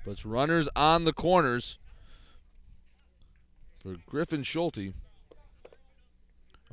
Puts 0.03 0.25
runners 0.25 0.71
on 0.75 1.05
the 1.05 1.12
corners 1.12 1.79
for 3.79 3.97
Griffin 4.07 4.43
Schulte. 4.43 4.95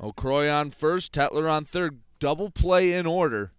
Oh, 0.00 0.08
O'Croy 0.08 0.48
on 0.48 0.70
first, 0.70 1.12
Tetler 1.12 1.50
on 1.50 1.66
third. 1.66 1.98
Double 2.20 2.48
play 2.48 2.94
in 2.94 3.06
order. 3.06 3.52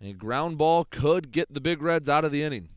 A 0.00 0.12
ground 0.12 0.56
ball 0.56 0.84
could 0.84 1.32
get 1.32 1.52
the 1.52 1.60
Big 1.60 1.82
Reds 1.82 2.08
out 2.08 2.24
of 2.24 2.30
the 2.30 2.44
inning. 2.44 2.68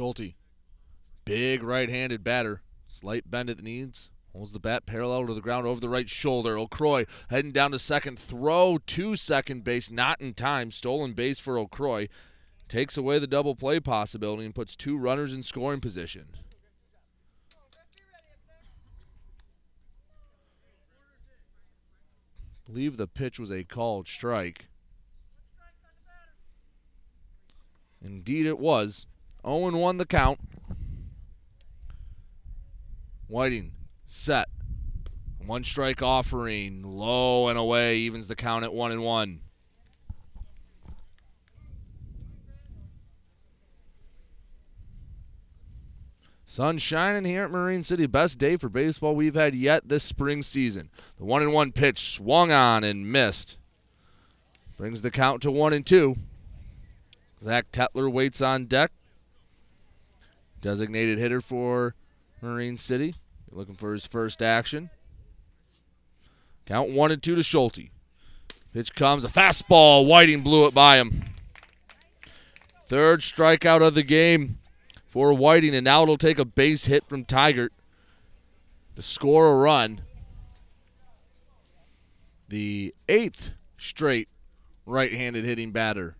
Schulte, 0.00 0.32
big 1.26 1.62
right-handed 1.62 2.24
batter, 2.24 2.62
slight 2.86 3.30
bend 3.30 3.50
at 3.50 3.58
the 3.58 3.62
knees, 3.62 4.08
holds 4.32 4.54
the 4.54 4.58
bat 4.58 4.86
parallel 4.86 5.26
to 5.26 5.34
the 5.34 5.42
ground 5.42 5.66
over 5.66 5.78
the 5.78 5.90
right 5.90 6.08
shoulder. 6.08 6.56
O'Croy 6.56 7.04
heading 7.28 7.52
down 7.52 7.72
to 7.72 7.78
second, 7.78 8.18
throw 8.18 8.78
to 8.78 9.14
second 9.14 9.62
base, 9.62 9.90
not 9.90 10.18
in 10.18 10.32
time. 10.32 10.70
Stolen 10.70 11.12
base 11.12 11.38
for 11.38 11.58
O'Croy, 11.58 12.08
takes 12.66 12.96
away 12.96 13.18
the 13.18 13.26
double 13.26 13.54
play 13.54 13.78
possibility 13.78 14.46
and 14.46 14.54
puts 14.54 14.74
two 14.74 14.96
runners 14.96 15.34
in 15.34 15.42
scoring 15.42 15.82
position. 15.82 16.28
believe 22.64 22.96
the 22.96 23.06
pitch 23.06 23.38
was 23.38 23.50
a 23.50 23.64
called 23.64 24.08
strike. 24.08 24.68
Indeed, 28.00 28.46
it 28.46 28.58
was. 28.58 29.06
0 29.44 29.70
1 29.70 29.96
the 29.98 30.06
count. 30.06 30.38
Whiting 33.26 33.72
set. 34.06 34.48
One 35.44 35.64
strike 35.64 36.02
offering. 36.02 36.82
Low 36.82 37.48
and 37.48 37.58
away. 37.58 37.96
Evens 37.98 38.28
the 38.28 38.36
count 38.36 38.64
at 38.64 38.72
1 38.72 38.92
and 38.92 39.02
1. 39.02 39.40
Sun 46.44 46.78
shining 46.78 47.24
here 47.24 47.44
at 47.44 47.50
Marine 47.52 47.84
City. 47.84 48.06
Best 48.06 48.40
day 48.40 48.56
for 48.56 48.68
baseball 48.68 49.14
we've 49.14 49.36
had 49.36 49.54
yet 49.54 49.88
this 49.88 50.02
spring 50.02 50.42
season. 50.42 50.90
The 51.16 51.24
one 51.24 51.42
and 51.42 51.52
one 51.52 51.70
pitch 51.70 52.16
swung 52.16 52.50
on 52.50 52.82
and 52.82 53.10
missed. 53.10 53.56
Brings 54.76 55.02
the 55.02 55.12
count 55.12 55.42
to 55.42 55.52
one 55.52 55.72
and 55.72 55.86
two. 55.86 56.16
Zach 57.40 57.70
Tetler 57.70 58.10
waits 58.10 58.42
on 58.42 58.66
deck 58.66 58.90
designated 60.60 61.18
hitter 61.18 61.40
for 61.40 61.94
Marine 62.40 62.76
City. 62.76 63.14
Looking 63.50 63.74
for 63.74 63.92
his 63.92 64.06
first 64.06 64.42
action. 64.42 64.90
Count 66.66 66.90
one 66.90 67.10
and 67.10 67.22
two 67.22 67.34
to 67.34 67.42
Schulte. 67.42 67.90
Pitch 68.72 68.94
comes, 68.94 69.24
a 69.24 69.28
fastball. 69.28 70.06
Whiting 70.06 70.42
blew 70.42 70.66
it 70.66 70.74
by 70.74 70.98
him. 70.98 71.24
Third 72.86 73.20
strikeout 73.20 73.86
of 73.86 73.94
the 73.94 74.02
game 74.02 74.58
for 75.06 75.32
Whiting, 75.32 75.74
and 75.74 75.84
now 75.84 76.02
it'll 76.02 76.16
take 76.16 76.38
a 76.38 76.44
base 76.44 76.86
hit 76.86 77.08
from 77.08 77.24
Tigert 77.24 77.70
to 78.94 79.02
score 79.02 79.50
a 79.50 79.56
run. 79.56 80.02
the 82.50 82.92
eighth 83.08 83.56
straight 83.78 84.28
right 84.84 85.12
handed 85.12 85.44
hitting 85.44 85.70
batter 85.70 86.16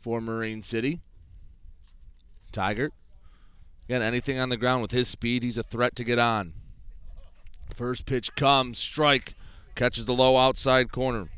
for 0.00 0.20
Marine 0.20 0.62
City. 0.62 1.00
Tiger. 2.52 2.92
Again, 3.92 4.00
anything 4.00 4.38
on 4.38 4.48
the 4.48 4.56
ground 4.56 4.80
with 4.80 4.90
his 4.90 5.06
speed, 5.06 5.42
he's 5.42 5.58
a 5.58 5.62
threat 5.62 5.94
to 5.96 6.02
get 6.02 6.18
on. 6.18 6.54
First 7.74 8.06
pitch 8.06 8.34
comes, 8.34 8.78
strike, 8.78 9.34
catches 9.74 10.06
the 10.06 10.14
low 10.14 10.38
outside 10.38 10.90
corner. 10.90 11.28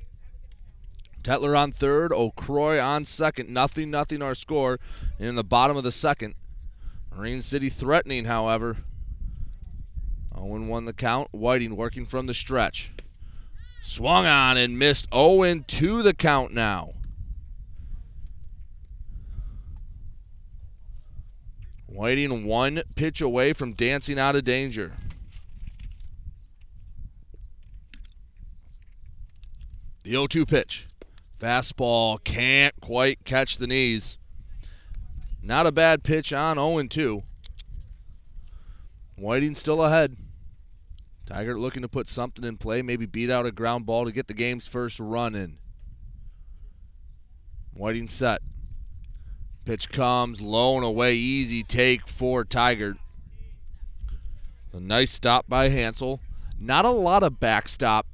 Tetler 1.25 1.59
on 1.59 1.73
third, 1.73 2.13
O'Croy 2.13 2.79
on 2.79 3.05
second. 3.07 3.49
Nothing, 3.49 3.91
nothing 3.91 4.23
our 4.23 4.37
score. 4.37 4.79
In 5.19 5.35
the 5.35 5.43
bottom 5.43 5.77
of 5.77 5.83
the 5.83 5.91
second, 5.91 6.37
Marine 7.13 7.41
City 7.41 7.69
threatening, 7.69 8.27
however. 8.27 8.77
Oh 10.33 10.45
Owen 10.45 10.69
won 10.69 10.85
the 10.85 10.93
count. 10.93 11.31
Whiting 11.33 11.75
working 11.75 12.05
from 12.05 12.27
the 12.27 12.35
stretch. 12.35 12.93
Swung 13.83 14.27
on 14.27 14.57
and 14.57 14.79
missed. 14.79 15.09
Oh 15.11 15.39
Owen 15.41 15.65
to 15.65 16.05
the 16.05 16.15
count 16.15 16.53
now. 16.53 16.93
Whiting 21.95 22.45
one 22.45 22.83
pitch 22.97 23.21
away 23.21 23.53
from 23.53 23.73
dancing 23.73 24.19
out 24.19 24.35
of 24.35 24.43
danger. 24.43 24.95
The 30.03 30.11
0 30.11 30.27
2 30.27 30.45
pitch. 30.45 30.89
Fastball 31.41 32.23
can't 32.25 32.75
quite 32.81 33.25
catch 33.25 33.59
the 33.59 33.69
knees. 33.69 34.19
Not 35.41 35.69
a 35.69 35.73
bad 35.73 36.03
pitch 36.03 36.33
on 36.33 36.57
0 36.57 36.83
2. 36.89 37.23
Whiting 39.15 39.55
still 39.55 39.85
ahead. 39.85 40.17
Tiger 41.27 41.57
looking 41.57 41.83
to 41.83 41.89
put 41.89 42.09
something 42.09 42.45
in 42.45 42.57
play, 42.57 42.83
maybe 42.83 43.07
beat 43.07 43.31
out 43.31 43.47
a 43.47 43.53
ground 43.53 43.87
ball 43.87 44.05
to 44.05 44.11
get 44.11 44.27
the 44.27 44.35
game's 44.35 44.67
first 44.67 44.99
run 44.99 45.37
in. 45.37 45.59
Whiting 47.73 48.09
set. 48.09 48.41
Pitch 49.65 49.89
comes 49.89 50.43
low 50.43 50.77
and 50.77 50.85
away, 50.85 51.15
easy 51.15 51.63
take 51.63 52.07
for 52.09 52.45
Tiger. 52.45 52.97
A 54.73 54.81
nice 54.81 55.11
stop 55.11 55.49
by 55.49 55.69
Hansel. 55.69 56.21
Not 56.61 56.85
a 56.85 56.91
lot 56.91 57.23
of 57.23 57.41
backstop 57.41 58.07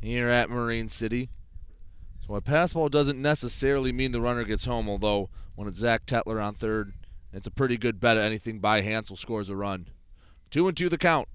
here 0.00 0.28
at 0.28 0.50
Marine 0.50 0.88
City. 0.88 1.30
So 2.26 2.36
a 2.36 2.40
pass 2.40 2.74
ball 2.74 2.88
doesn't 2.88 3.20
necessarily 3.20 3.90
mean 3.90 4.12
the 4.12 4.20
runner 4.20 4.44
gets 4.44 4.64
home, 4.64 4.88
although 4.88 5.30
when 5.56 5.66
it's 5.66 5.78
Zach 5.78 6.06
Tetler 6.06 6.42
on 6.42 6.54
third, 6.54 6.92
it's 7.32 7.46
a 7.46 7.50
pretty 7.50 7.76
good 7.76 7.98
bet 7.98 8.16
anything 8.16 8.58
by 8.60 8.82
Hansel 8.82 9.16
scores 9.16 9.50
a 9.50 9.56
run. 9.56 9.88
Two 10.50 10.68
and 10.68 10.76
two 10.76 10.88
the 10.88 10.98
count. 10.98 11.28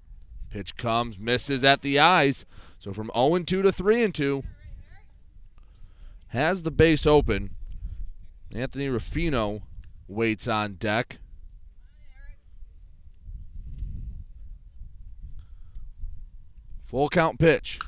Pitch 0.50 0.76
comes, 0.76 1.18
misses 1.18 1.64
at 1.64 1.82
the 1.82 1.98
eyes. 1.98 2.46
So 2.78 2.92
from 2.92 3.10
0 3.14 3.34
and 3.34 3.46
2 3.46 3.62
to 3.62 3.72
3 3.72 4.02
and 4.02 4.14
2. 4.14 4.42
Has 6.28 6.62
the 6.62 6.70
base 6.70 7.06
open. 7.06 7.50
Anthony 8.52 8.88
Rufino 8.88 9.62
waits 10.06 10.48
on 10.48 10.74
deck. 10.74 11.18
Full 16.84 17.08
count 17.08 17.38
pitch. 17.38 17.78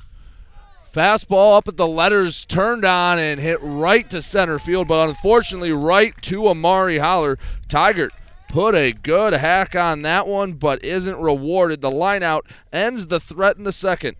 Fastball 0.93 1.57
up 1.57 1.67
at 1.67 1.77
the 1.77 1.87
letters, 1.87 2.45
turned 2.45 2.83
on 2.85 3.17
and 3.17 3.39
hit 3.39 3.59
right 3.61 4.09
to 4.09 4.21
center 4.21 4.59
field, 4.59 4.87
but 4.87 5.07
unfortunately, 5.07 5.71
right 5.71 6.13
to 6.21 6.49
Amari 6.49 6.97
Holler. 6.97 7.37
Tiger 7.67 8.09
put 8.49 8.75
a 8.75 8.91
good 8.91 9.33
hack 9.33 9.73
on 9.75 10.01
that 10.01 10.27
one, 10.27 10.53
but 10.53 10.83
isn't 10.83 11.17
rewarded. 11.17 11.81
The 11.81 11.89
lineout 11.89 12.41
ends 12.73 13.07
the 13.07 13.21
threat 13.21 13.57
in 13.57 13.63
the 13.63 13.71
second. 13.71 14.17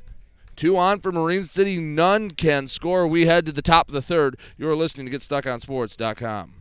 Two 0.62 0.78
on 0.78 1.00
for 1.00 1.12
Marine 1.12 1.46
City. 1.46 1.80
None 1.80 2.30
can 2.30 2.68
score. 2.68 3.08
We 3.08 3.26
head 3.26 3.48
to 3.48 3.52
the 3.52 3.64
top 3.64 3.88
of 3.88 3.96
the 3.96 4.02
third. 4.02 4.38
You're 4.60 4.76
listening 4.76 5.10
to 5.10 5.18
GetStuckOnSports.com. 5.18 6.61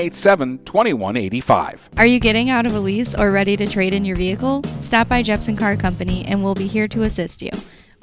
987 0.01 0.65
2185. 0.65 1.89
Are 1.97 2.05
you 2.07 2.19
getting 2.19 2.49
out 2.49 2.65
of 2.65 2.73
a 2.73 2.79
lease 2.79 3.13
or 3.13 3.31
ready 3.31 3.55
to 3.55 3.67
trade 3.67 3.93
in 3.93 4.03
your 4.03 4.15
vehicle? 4.15 4.63
Stop 4.79 5.07
by 5.07 5.21
Jepson 5.21 5.55
Car 5.55 5.75
Company 5.75 6.25
and 6.25 6.43
we'll 6.43 6.55
be 6.55 6.65
here 6.65 6.87
to 6.87 7.03
assist 7.03 7.43
you. 7.43 7.51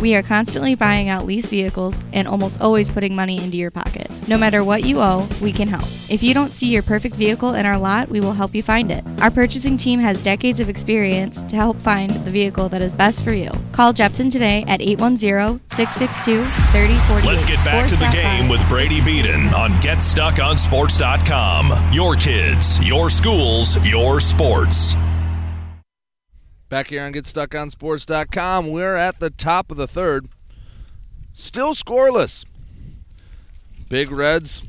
We 0.01 0.14
are 0.14 0.22
constantly 0.22 0.76
buying 0.76 1.09
out 1.09 1.26
lease 1.26 1.49
vehicles 1.49 1.99
and 2.12 2.28
almost 2.28 2.61
always 2.61 2.88
putting 2.88 3.16
money 3.16 3.42
into 3.42 3.57
your 3.57 3.72
pocket. 3.72 4.09
No 4.28 4.38
matter 4.38 4.62
what 4.62 4.84
you 4.84 5.01
owe, 5.01 5.28
we 5.42 5.51
can 5.51 5.66
help. 5.66 5.88
If 6.09 6.22
you 6.22 6.34
don't 6.34 6.53
see 6.53 6.72
your 6.72 6.84
perfect 6.84 7.16
vehicle 7.16 7.55
in 7.55 7.66
our 7.66 7.76
lot, 7.76 8.09
we 8.09 8.20
will 8.20 8.32
help 8.32 8.55
you 8.55 8.62
find 8.62 8.92
it. 8.92 9.03
Our 9.20 9.32
purchasing 9.32 9.76
team 9.76 9.99
has 9.99 10.22
decades 10.22 10.61
of 10.61 10.68
experience 10.68 11.42
to 11.42 11.57
help 11.57 11.82
find 11.82 12.11
the 12.11 12.30
vehicle 12.30 12.68
that 12.68 12.80
is 12.80 12.94
best 12.94 13.24
for 13.24 13.32
you. 13.32 13.51
Call 13.72 13.92
Jepson 13.92 14.30
today 14.30 14.64
at 14.68 14.78
810-662-3048. 14.78 17.24
Let's 17.24 17.44
get 17.44 17.57
back 17.64 17.88
to 17.88 17.96
the 17.96 18.09
game 18.12 18.49
with 18.49 18.61
Brady 18.68 19.01
Beaton 19.01 19.49
on 19.49 19.72
GetStuckOnSports.com. 19.82 21.92
Your 21.92 22.14
kids, 22.14 22.80
your 22.86 23.11
schools, 23.11 23.84
your 23.84 24.20
sports. 24.20 24.94
Back 26.69 26.89
here 26.89 27.03
on 27.03 27.14
GetStuckOnSports.com, 27.14 28.71
we're 28.71 28.95
at 28.95 29.21
the 29.21 29.31
top 29.31 29.71
of 29.71 29.79
the 29.79 29.87
third. 29.87 30.29
Still 31.33 31.73
scoreless. 31.73 32.45
Big 33.89 34.11
Reds, 34.11 34.62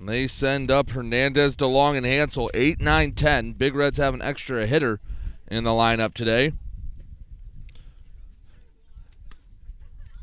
they 0.00 0.28
send 0.28 0.70
up 0.70 0.90
Hernandez, 0.90 1.56
DeLong, 1.56 1.96
and 1.96 2.06
Hansel 2.06 2.48
8 2.54 2.80
9 2.80 3.12
10. 3.12 3.52
Big 3.54 3.74
Reds 3.74 3.98
have 3.98 4.14
an 4.14 4.22
extra 4.22 4.66
hitter 4.68 5.00
in 5.48 5.64
the 5.64 5.70
lineup 5.70 6.14
today. 6.14 6.52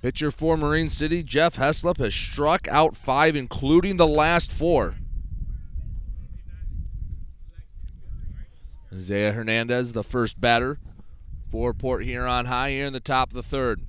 Pitcher 0.01 0.32
for 0.32 0.56
Marine 0.56 0.89
City, 0.89 1.22
Jeff 1.22 1.58
Heslop, 1.58 1.97
has 1.97 2.16
struck 2.16 2.66
out 2.70 2.95
five, 2.95 3.36
including 3.36 3.97
the 3.97 4.08
last 4.08 4.54
four. 4.54 4.95
Isaiah 8.93 9.34
Hernandez, 9.34 9.91
the 9.91 10.04
first 10.04 10.39
batter 10.39 10.80
for 11.54 11.72
Port 11.72 12.04
Huron 12.04 12.47
High 12.47 12.72
here 12.72 12.86
in 12.88 12.93
the 12.93 12.99
top 12.99 13.30
of 13.30 13.36
the 13.36 13.43
third. 13.43 13.84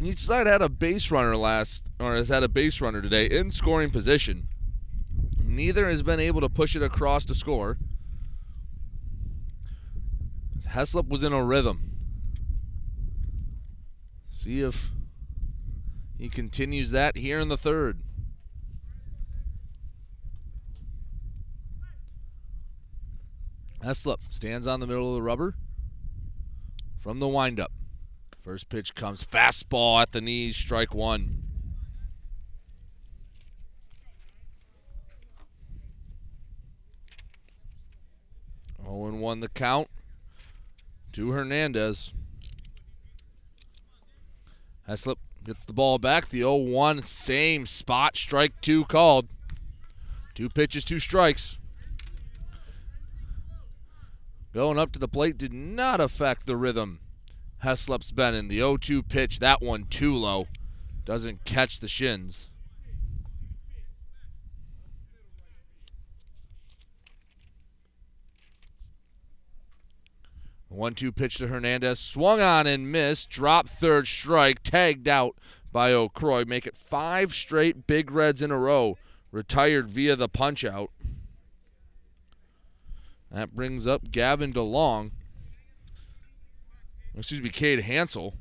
Each 0.00 0.20
side 0.20 0.46
had 0.46 0.62
a 0.62 0.68
base 0.68 1.10
runner 1.10 1.36
last, 1.36 1.90
or 1.98 2.14
has 2.14 2.28
had 2.28 2.44
a 2.44 2.48
base 2.48 2.80
runner 2.80 3.02
today 3.02 3.26
in 3.26 3.50
scoring 3.50 3.90
position. 3.90 4.46
Neither 5.42 5.88
has 5.88 6.04
been 6.04 6.20
able 6.20 6.40
to 6.40 6.48
push 6.48 6.76
it 6.76 6.82
across 6.82 7.24
to 7.24 7.34
score. 7.34 7.78
Heslop 10.64 11.08
was 11.08 11.24
in 11.24 11.32
a 11.32 11.44
rhythm. 11.44 11.96
See 14.28 14.60
if 14.60 14.92
he 16.16 16.28
continues 16.28 16.92
that 16.92 17.16
here 17.16 17.40
in 17.40 17.48
the 17.48 17.56
third. 17.56 17.98
Heslop 23.82 24.20
stands 24.30 24.68
on 24.68 24.78
the 24.78 24.86
middle 24.86 25.08
of 25.08 25.16
the 25.16 25.22
rubber 25.22 25.56
from 27.02 27.18
the 27.18 27.28
windup. 27.28 27.72
First 28.42 28.68
pitch 28.68 28.94
comes 28.94 29.26
fastball 29.26 30.00
at 30.00 30.12
the 30.12 30.20
knees, 30.20 30.56
strike 30.56 30.94
one. 30.94 31.42
Oh 38.86 39.02
Owen 39.02 39.20
won 39.20 39.40
the 39.40 39.48
count 39.48 39.88
to 41.12 41.32
Hernandez. 41.32 42.14
Heslop 44.88 45.16
gets 45.44 45.64
the 45.64 45.72
ball 45.72 45.98
back. 45.98 46.28
The 46.28 46.40
0 46.40 46.56
1, 46.56 47.02
same 47.02 47.66
spot, 47.66 48.16
strike 48.16 48.60
two 48.60 48.84
called. 48.84 49.26
Two 50.34 50.48
pitches, 50.48 50.84
two 50.84 50.98
strikes. 50.98 51.58
Going 54.52 54.78
up 54.78 54.92
to 54.92 54.98
the 54.98 55.08
plate 55.08 55.38
did 55.38 55.52
not 55.52 56.00
affect 56.00 56.46
the 56.46 56.56
rhythm. 56.56 57.00
Heslop's 57.62 58.10
been 58.10 58.34
in 58.34 58.48
the 58.48 58.58
0 58.58 58.76
2 58.76 59.02
pitch. 59.02 59.38
That 59.38 59.62
one 59.62 59.84
too 59.84 60.14
low. 60.14 60.46
Doesn't 61.04 61.44
catch 61.44 61.80
the 61.80 61.88
shins. 61.88 62.50
One 70.72 70.94
two 70.94 71.12
pitch 71.12 71.36
to 71.36 71.48
Hernandez, 71.48 72.00
swung 72.00 72.40
on 72.40 72.66
and 72.66 72.90
missed, 72.90 73.28
drop 73.28 73.68
third 73.68 74.06
strike, 74.06 74.62
tagged 74.62 75.06
out 75.06 75.36
by 75.70 75.92
O'Croy. 75.92 76.46
Make 76.46 76.66
it 76.66 76.76
five 76.76 77.34
straight 77.34 77.86
Big 77.86 78.10
Reds 78.10 78.40
in 78.40 78.50
a 78.50 78.58
row, 78.58 78.96
retired 79.30 79.90
via 79.90 80.16
the 80.16 80.30
punch 80.30 80.64
out. 80.64 80.90
That 83.32 83.54
brings 83.54 83.86
up 83.86 84.10
Gavin 84.10 84.52
DeLong. 84.52 85.10
Excuse 87.16 87.40
me, 87.40 87.48
Cade 87.48 87.80
Hansel. 87.80 88.34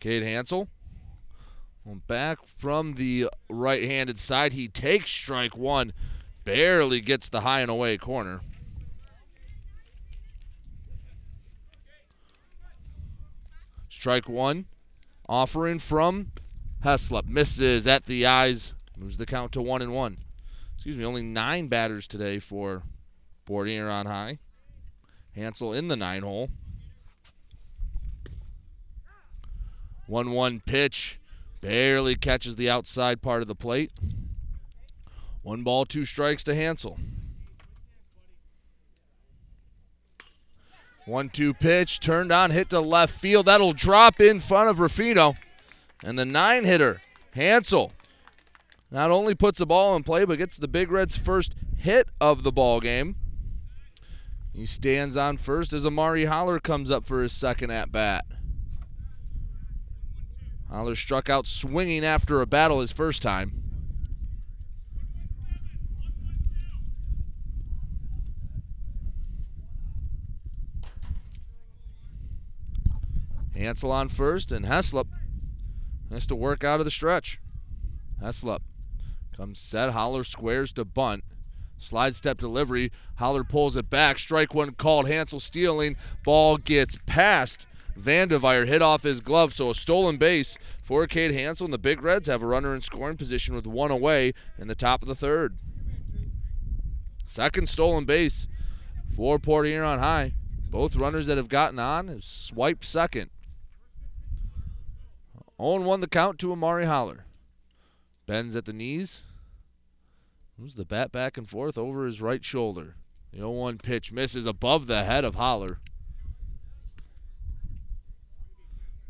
Cade 0.00 0.22
Hansel. 0.22 0.68
Back 2.06 2.46
from 2.46 2.94
the 2.94 3.28
right 3.50 3.82
handed 3.82 4.18
side. 4.18 4.54
He 4.54 4.66
takes 4.66 5.10
strike 5.10 5.56
one. 5.56 5.92
Barely 6.44 7.02
gets 7.02 7.28
the 7.28 7.40
high 7.40 7.60
and 7.60 7.70
away 7.70 7.98
corner. 7.98 8.40
Strike 13.90 14.28
one. 14.28 14.64
Offering 15.28 15.78
from 15.78 16.32
Heslop. 16.84 17.26
Misses 17.26 17.86
at 17.86 18.06
the 18.06 18.26
eyes. 18.26 18.74
Moves 18.98 19.16
the 19.16 19.26
count 19.26 19.52
to 19.52 19.62
one 19.62 19.82
and 19.82 19.94
one. 19.94 20.18
Excuse 20.74 20.96
me, 20.96 21.04
only 21.04 21.22
nine 21.22 21.68
batters 21.68 22.06
today 22.06 22.38
for 22.38 22.82
Port 23.44 23.68
Huron 23.68 24.06
High. 24.06 24.38
Hansel 25.34 25.72
in 25.72 25.88
the 25.88 25.96
nine 25.96 26.22
hole. 26.22 26.48
1 30.06 30.32
1 30.32 30.60
pitch. 30.66 31.20
Barely 31.60 32.16
catches 32.16 32.56
the 32.56 32.68
outside 32.68 33.22
part 33.22 33.42
of 33.42 33.48
the 33.48 33.54
plate. 33.54 33.92
One 35.42 35.62
ball, 35.62 35.84
two 35.84 36.04
strikes 36.04 36.42
to 36.44 36.54
Hansel. 36.54 36.98
1 41.06 41.28
2 41.28 41.54
pitch. 41.54 42.00
Turned 42.00 42.32
on, 42.32 42.50
hit 42.50 42.70
to 42.70 42.80
left 42.80 43.12
field. 43.12 43.46
That'll 43.46 43.72
drop 43.72 44.20
in 44.20 44.40
front 44.40 44.68
of 44.68 44.80
Rufino. 44.80 45.34
And 46.02 46.18
the 46.18 46.24
nine 46.24 46.64
hitter, 46.64 47.00
Hansel, 47.34 47.92
not 48.90 49.10
only 49.10 49.34
puts 49.34 49.58
the 49.58 49.66
ball 49.66 49.94
in 49.96 50.02
play, 50.02 50.24
but 50.24 50.38
gets 50.38 50.56
the 50.56 50.68
Big 50.68 50.90
Reds' 50.90 51.16
first 51.16 51.54
hit 51.76 52.08
of 52.20 52.42
the 52.42 52.52
ball 52.52 52.80
game. 52.80 53.16
He 54.52 54.66
stands 54.66 55.16
on 55.16 55.36
first 55.36 55.72
as 55.72 55.86
Amari 55.86 56.24
Holler 56.24 56.58
comes 56.58 56.90
up 56.90 57.06
for 57.06 57.22
his 57.22 57.32
second 57.32 57.70
at 57.70 57.92
bat. 57.92 58.24
Holler 60.70 60.94
struck 60.94 61.28
out 61.28 61.46
swinging 61.46 62.04
after 62.04 62.40
a 62.40 62.46
battle 62.46 62.80
his 62.80 62.92
first 62.92 63.22
time. 63.22 63.62
Hansel 73.54 73.92
on 73.92 74.08
first, 74.08 74.52
and 74.52 74.64
Heslop 74.64 75.06
has 76.10 76.26
to 76.26 76.34
work 76.34 76.64
out 76.64 76.80
of 76.80 76.84
the 76.84 76.90
stretch. 76.90 77.40
Heslop 78.22 78.60
comes 79.36 79.58
set. 79.58 79.90
Holler 79.90 80.24
squares 80.24 80.72
to 80.74 80.84
bunt. 80.84 81.24
Slide 81.78 82.14
step 82.14 82.38
delivery. 82.38 82.92
Holler 83.16 83.44
pulls 83.44 83.76
it 83.76 83.88
back. 83.88 84.18
Strike 84.18 84.54
one 84.54 84.72
called. 84.72 85.08
Hansel 85.08 85.40
stealing. 85.40 85.96
Ball 86.24 86.58
gets 86.58 86.98
past 87.06 87.66
Vandeveyer 87.98 88.66
hit 88.66 88.82
off 88.82 89.02
his 89.02 89.20
glove, 89.20 89.52
so 89.52 89.70
a 89.70 89.74
stolen 89.74 90.16
base 90.16 90.56
for 90.82 91.06
Cade 91.06 91.32
Hansel, 91.32 91.66
and 91.66 91.72
the 91.72 91.78
Big 91.78 92.02
Reds 92.02 92.28
have 92.28 92.42
a 92.42 92.46
runner 92.46 92.74
in 92.74 92.80
scoring 92.80 93.16
position 93.16 93.54
with 93.54 93.66
one 93.66 93.90
away 93.90 94.32
in 94.58 94.68
the 94.68 94.74
top 94.74 95.02
of 95.02 95.08
the 95.08 95.14
third. 95.14 95.58
Second 97.26 97.68
stolen 97.68 98.04
base 98.04 98.48
for 99.14 99.38
Port 99.38 99.66
Huron 99.66 99.98
High. 99.98 100.34
Both 100.70 100.96
runners 100.96 101.26
that 101.26 101.36
have 101.36 101.48
gotten 101.48 101.78
on 101.78 102.08
have 102.08 102.24
swiped 102.24 102.84
second. 102.84 103.30
0 105.60 105.82
1 105.82 106.00
the 106.00 106.08
count 106.08 106.38
to 106.38 106.52
Amari 106.52 106.86
Holler. 106.86 107.26
Bends 108.24 108.56
at 108.56 108.64
the 108.64 108.72
knees. 108.72 109.24
Moves 110.56 110.74
the 110.74 110.86
bat 110.86 111.12
back 111.12 111.36
and 111.36 111.46
forth 111.46 111.76
over 111.76 112.06
his 112.06 112.22
right 112.22 112.42
shoulder. 112.42 112.96
The 113.30 113.38
0 113.38 113.50
1 113.50 113.78
pitch 113.78 114.10
misses 114.10 114.46
above 114.46 114.86
the 114.86 115.04
head 115.04 115.22
of 115.24 115.34
Holler. 115.34 115.78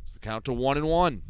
It's 0.03 0.15
the 0.15 0.19
count 0.19 0.45
to 0.47 0.53
1 0.53 0.77
and 0.77 0.89
1. 0.89 1.23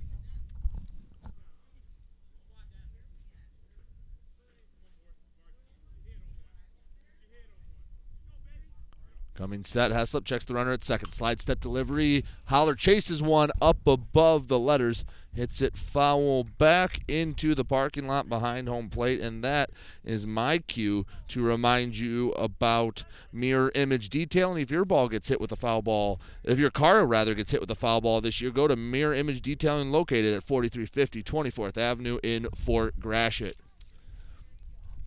Coming 9.40 9.64
set, 9.64 9.90
Heslop 9.90 10.26
checks 10.26 10.44
the 10.44 10.52
runner 10.52 10.72
at 10.72 10.84
second. 10.84 11.12
Slide 11.12 11.40
step 11.40 11.60
delivery. 11.60 12.26
Holler 12.48 12.74
chases 12.74 13.22
one 13.22 13.50
up 13.62 13.86
above 13.86 14.48
the 14.48 14.58
letters. 14.58 15.06
Hits 15.32 15.62
it 15.62 15.78
foul 15.78 16.44
back 16.44 16.98
into 17.08 17.54
the 17.54 17.64
parking 17.64 18.06
lot 18.06 18.28
behind 18.28 18.68
home 18.68 18.90
plate. 18.90 19.18
And 19.18 19.42
that 19.42 19.70
is 20.04 20.26
my 20.26 20.58
cue 20.58 21.06
to 21.28 21.40
remind 21.40 21.96
you 21.96 22.32
about 22.32 23.04
mirror 23.32 23.72
image 23.74 24.10
detailing. 24.10 24.60
If 24.60 24.70
your 24.70 24.84
ball 24.84 25.08
gets 25.08 25.30
hit 25.30 25.40
with 25.40 25.52
a 25.52 25.56
foul 25.56 25.80
ball, 25.80 26.20
if 26.44 26.58
your 26.58 26.70
car 26.70 27.06
rather 27.06 27.34
gets 27.34 27.52
hit 27.52 27.62
with 27.62 27.70
a 27.70 27.74
foul 27.74 28.02
ball 28.02 28.20
this 28.20 28.42
year, 28.42 28.50
go 28.50 28.68
to 28.68 28.76
mirror 28.76 29.14
image 29.14 29.40
detailing 29.40 29.90
located 29.90 30.34
at 30.34 30.42
4350 30.42 31.22
24th 31.22 31.78
Avenue 31.78 32.18
in 32.22 32.46
Fort 32.54 33.00
Gratiot. 33.00 33.56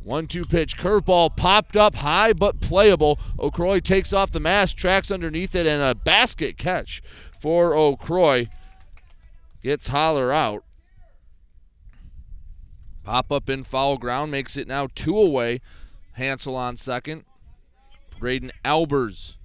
One 0.04 0.28
two 0.28 0.44
pitch 0.44 0.78
curveball 0.78 1.38
popped 1.38 1.78
up 1.78 1.96
high 1.96 2.34
but 2.34 2.60
playable. 2.60 3.18
O'Croy 3.40 3.80
takes 3.80 4.12
off 4.12 4.32
the 4.32 4.40
mask, 4.40 4.76
tracks 4.76 5.10
underneath 5.10 5.56
it, 5.56 5.66
and 5.66 5.82
a 5.82 5.96
basket 5.96 6.58
catch 6.58 7.02
for 7.40 7.74
O'Croy. 7.74 8.48
Gets 9.62 9.88
Holler 9.88 10.34
out. 10.34 10.66
Pop 13.04 13.32
up 13.32 13.50
in 13.50 13.64
foul 13.64 13.98
ground 13.98 14.32
makes 14.32 14.58
it 14.58 14.68
now 14.68 14.88
two 14.94 15.18
away. 15.18 15.60
Hansel 16.16 16.56
on 16.56 16.76
second. 16.76 17.24
Braden 18.20 18.52
Albers 18.64 19.38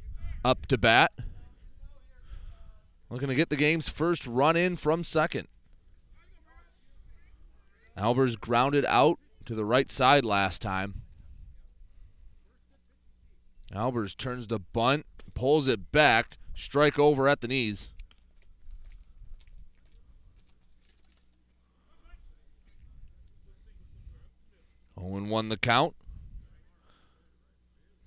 up 0.44 0.66
to 0.66 0.78
bat. 0.78 1.12
Looking 3.10 3.28
to 3.28 3.34
get 3.34 3.48
the 3.48 3.56
game's 3.56 3.88
first 3.88 4.26
run 4.26 4.56
in 4.56 4.76
from 4.76 5.02
second. 5.02 5.48
Albers 7.96 8.38
grounded 8.38 8.84
out 8.86 9.18
to 9.48 9.54
the 9.54 9.64
right 9.64 9.90
side 9.90 10.26
last 10.26 10.60
time. 10.60 10.92
Albers 13.72 14.14
turns 14.14 14.46
to 14.48 14.58
bunt, 14.58 15.06
pulls 15.32 15.68
it 15.68 15.90
back, 15.90 16.36
strike 16.52 16.98
over 16.98 17.26
at 17.26 17.40
the 17.40 17.48
knees. 17.48 17.90
Oh 24.98 25.12
Owen 25.12 25.30
won 25.30 25.48
the 25.48 25.56
count. 25.56 25.94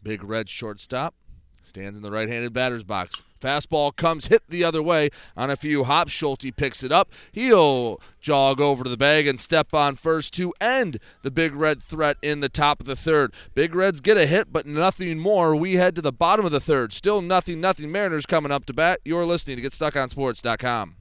Big 0.04 0.24
red 0.24 0.48
shortstop 0.48 1.16
stands 1.64 1.98
in 1.98 2.04
the 2.04 2.12
right-handed 2.12 2.54
batter's 2.54 2.84
box. 2.84 3.24
Fastball 3.42 3.96
comes 3.96 4.28
hit 4.28 4.44
the 4.48 4.64
other 4.64 4.82
way 4.82 5.10
on 5.36 5.50
a 5.50 5.56
few 5.56 5.84
hops. 5.84 6.12
Schulte 6.12 6.56
picks 6.56 6.84
it 6.84 6.92
up. 6.92 7.12
He'll 7.32 8.00
jog 8.20 8.62
over 8.62 8.84
to 8.84 8.90
the 8.90 8.98
bag 8.98 9.28
and 9.28 9.40
step 9.40 9.74
on 9.74 9.96
first 9.96 10.34
to 10.36 10.54
end 10.62 11.00
the 11.24 11.32
Big 11.32 11.54
Red 11.56 11.82
threat 11.82 12.18
in 12.22 12.40
the 12.40 12.50
top 12.50 12.80
of 12.80 12.86
the 12.86 12.96
third. 12.96 13.34
Big 13.56 13.74
Reds 13.74 14.00
get 14.00 14.18
a 14.18 14.26
hit, 14.26 14.54
but 14.54 14.66
nothing 14.66 15.20
more. 15.20 15.56
We 15.56 15.74
head 15.74 15.96
to 15.96 16.02
the 16.02 16.14
bottom 16.14 16.46
of 16.46 16.52
the 16.52 16.60
third. 16.60 16.94
Still 16.94 17.22
nothing, 17.22 17.60
nothing. 17.60 17.92
Mariners 17.92 18.26
coming 18.26 18.52
up 18.52 18.66
to 18.66 18.74
bat. 18.74 19.00
You're 19.04 19.26
listening 19.26 19.58
to 19.58 19.64
GetStuckOnSports.com. 19.64 21.01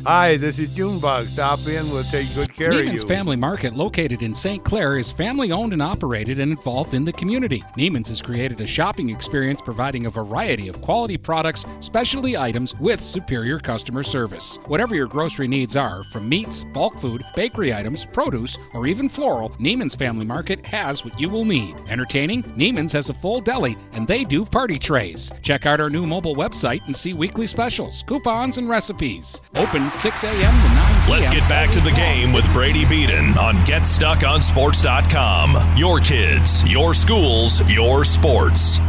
Hi, 0.00 0.36
this 0.36 0.58
is 0.58 0.74
Junebug. 0.74 1.26
Stop 1.26 1.60
in. 1.66 1.88
We'll 1.90 2.04
take 2.04 2.32
good 2.34 2.52
care 2.52 2.70
of 2.70 2.74
you. 2.74 2.84
Neiman's 2.84 3.04
Family 3.04 3.36
Market, 3.36 3.74
located 3.74 4.22
in 4.22 4.34
St. 4.34 4.64
Clair, 4.64 4.98
is 4.98 5.12
family 5.12 5.52
owned 5.52 5.72
and 5.72 5.82
operated 5.82 6.38
and 6.38 6.52
involved 6.52 6.94
in 6.94 7.04
the 7.04 7.12
community. 7.12 7.60
Neiman's 7.76 8.08
has 8.08 8.22
created 8.22 8.60
a 8.60 8.66
shopping 8.66 9.10
experience 9.10 9.60
providing 9.60 10.06
a 10.06 10.10
variety 10.10 10.68
of 10.68 10.80
quality 10.80 11.18
products, 11.18 11.66
specialty 11.80 12.36
items 12.36 12.78
with 12.78 13.00
superior 13.00 13.58
customer 13.58 14.02
service. 14.02 14.58
Whatever 14.66 14.94
your 14.94 15.06
grocery 15.06 15.48
needs 15.48 15.76
are, 15.76 16.02
from 16.04 16.28
meats, 16.28 16.64
bulk 16.64 16.98
food, 16.98 17.22
bakery 17.34 17.74
items, 17.74 18.04
produce, 18.04 18.58
or 18.74 18.86
even 18.86 19.08
floral, 19.08 19.50
Neiman's 19.50 19.94
Family 19.94 20.24
Market 20.24 20.64
has 20.64 21.04
what 21.04 21.20
you 21.20 21.28
will 21.28 21.44
need. 21.44 21.74
Entertaining? 21.88 22.42
Neiman's 22.42 22.92
has 22.92 23.10
a 23.10 23.14
full 23.14 23.40
deli 23.40 23.76
and 23.92 24.06
they 24.06 24.24
do 24.24 24.44
party 24.44 24.78
trays. 24.78 25.30
Check 25.42 25.66
out 25.66 25.80
our 25.80 25.90
new 25.90 26.06
mobile 26.06 26.34
website 26.34 26.84
and 26.86 26.96
see 26.96 27.12
weekly 27.12 27.46
specials, 27.46 28.02
coupons, 28.02 28.58
and 28.58 28.68
recipes. 28.68 29.40
Open 29.54 29.81
6 29.90 30.24
a.m. 30.24 30.34
to 30.34 30.42
9 30.44 30.52
p.m. 30.52 31.10
Let's 31.10 31.28
get 31.28 31.48
back 31.48 31.70
to 31.70 31.80
the 31.80 31.92
game 31.92 32.32
with 32.32 32.52
Brady 32.52 32.84
Beaton 32.84 33.38
on 33.38 33.54
GetStuckOnSports.com. 33.58 35.76
Your 35.76 36.00
kids, 36.00 36.68
your 36.68 36.94
schools, 36.94 37.60
your 37.70 38.04
sports. 38.04 38.80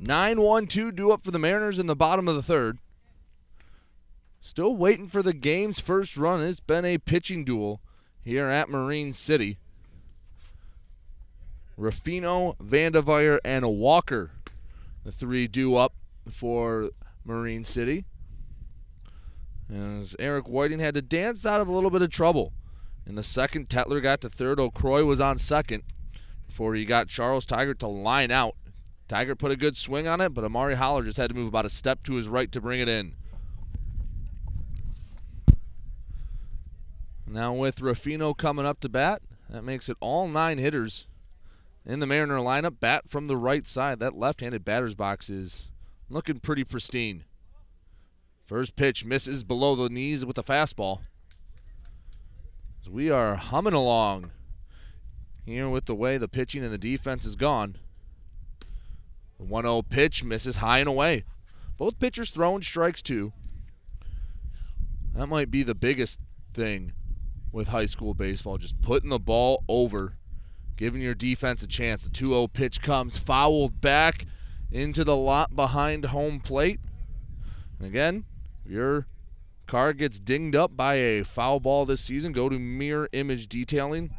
9 0.00 0.40
1 0.40 0.66
2 0.66 0.92
due 0.92 1.12
up 1.12 1.22
for 1.22 1.30
the 1.30 1.38
Mariners 1.38 1.78
in 1.78 1.86
the 1.86 1.96
bottom 1.96 2.28
of 2.28 2.34
the 2.34 2.42
third. 2.42 2.76
Still 4.40 4.76
waiting 4.76 5.08
for 5.08 5.22
the 5.22 5.32
game's 5.32 5.80
first 5.80 6.18
run. 6.18 6.42
It's 6.42 6.60
been 6.60 6.84
a 6.84 6.98
pitching 6.98 7.44
duel 7.44 7.80
here 8.20 8.48
at 8.48 8.68
Marine 8.68 9.14
City. 9.14 9.56
Rufino, 11.76 12.54
Vandeveyer, 12.62 13.38
and 13.44 13.66
Walker. 13.78 14.30
The 15.04 15.12
three 15.12 15.46
due 15.48 15.76
up 15.76 15.94
for 16.30 16.90
Marine 17.24 17.64
City. 17.64 18.04
As 19.74 20.14
Eric 20.20 20.48
Whiting 20.48 20.78
had 20.78 20.94
to 20.94 21.02
dance 21.02 21.44
out 21.44 21.60
of 21.60 21.66
a 21.66 21.72
little 21.72 21.90
bit 21.90 22.02
of 22.02 22.10
trouble. 22.10 22.52
In 23.06 23.16
the 23.16 23.22
second, 23.22 23.68
Tetler 23.68 24.00
got 24.00 24.20
to 24.20 24.28
third. 24.28 24.60
O'Croy 24.60 25.04
was 25.04 25.20
on 25.20 25.36
second 25.36 25.82
before 26.46 26.74
he 26.74 26.84
got 26.84 27.08
Charles 27.08 27.44
Tiger 27.44 27.74
to 27.74 27.88
line 27.88 28.30
out. 28.30 28.54
Tiger 29.08 29.34
put 29.34 29.50
a 29.50 29.56
good 29.56 29.76
swing 29.76 30.06
on 30.06 30.20
it, 30.20 30.32
but 30.32 30.44
Amari 30.44 30.76
Holler 30.76 31.02
just 31.02 31.18
had 31.18 31.30
to 31.30 31.36
move 31.36 31.48
about 31.48 31.66
a 31.66 31.70
step 31.70 32.04
to 32.04 32.14
his 32.14 32.28
right 32.28 32.52
to 32.52 32.60
bring 32.60 32.80
it 32.80 32.88
in. 32.88 33.16
Now 37.26 37.52
with 37.52 37.80
Rufino 37.80 38.32
coming 38.32 38.64
up 38.64 38.78
to 38.80 38.88
bat, 38.88 39.22
that 39.50 39.64
makes 39.64 39.88
it 39.88 39.96
all 39.98 40.28
nine 40.28 40.58
hitters 40.58 41.08
in 41.84 41.98
the 41.98 42.06
Mariner 42.06 42.38
lineup. 42.38 42.78
Bat 42.78 43.08
from 43.08 43.26
the 43.26 43.36
right 43.36 43.66
side. 43.66 43.98
That 43.98 44.16
left-handed 44.16 44.64
batter's 44.64 44.94
box 44.94 45.28
is 45.28 45.68
looking 46.08 46.38
pretty 46.38 46.62
pristine. 46.62 47.24
First 48.44 48.76
pitch 48.76 49.06
misses 49.06 49.42
below 49.42 49.74
the 49.74 49.88
knees 49.88 50.26
with 50.26 50.36
a 50.36 50.42
fastball. 50.42 51.00
As 52.82 52.90
we 52.90 53.10
are 53.10 53.36
humming 53.36 53.72
along 53.72 54.32
here 55.46 55.70
with 55.70 55.86
the 55.86 55.94
way 55.94 56.18
the 56.18 56.28
pitching 56.28 56.62
and 56.62 56.72
the 56.72 56.78
defense 56.78 57.24
is 57.24 57.36
gone. 57.36 57.78
The 59.38 59.44
1 59.44 59.64
0 59.64 59.82
pitch 59.82 60.22
misses 60.22 60.56
high 60.56 60.80
and 60.80 60.88
away. 60.88 61.24
Both 61.78 61.98
pitchers 61.98 62.30
throwing 62.30 62.60
strikes, 62.60 63.00
too. 63.00 63.32
That 65.14 65.26
might 65.26 65.50
be 65.50 65.62
the 65.62 65.74
biggest 65.74 66.20
thing 66.52 66.92
with 67.50 67.68
high 67.68 67.86
school 67.86 68.12
baseball, 68.12 68.58
just 68.58 68.80
putting 68.82 69.10
the 69.10 69.18
ball 69.18 69.64
over, 69.68 70.18
giving 70.76 71.00
your 71.00 71.14
defense 71.14 71.62
a 71.62 71.66
chance. 71.66 72.04
The 72.04 72.10
2 72.10 72.26
0 72.26 72.48
pitch 72.48 72.82
comes 72.82 73.16
fouled 73.16 73.80
back 73.80 74.26
into 74.70 75.02
the 75.02 75.16
lot 75.16 75.56
behind 75.56 76.06
home 76.06 76.40
plate. 76.40 76.80
And 77.78 77.88
again, 77.88 78.24
your 78.66 79.06
car 79.66 79.92
gets 79.92 80.20
dinged 80.20 80.56
up 80.56 80.76
by 80.76 80.94
a 80.94 81.24
foul 81.24 81.60
ball 81.60 81.84
this 81.84 82.00
season, 82.00 82.32
go 82.32 82.48
to 82.48 82.58
Mirror 82.58 83.08
Image 83.12 83.48
Detailing 83.48 84.14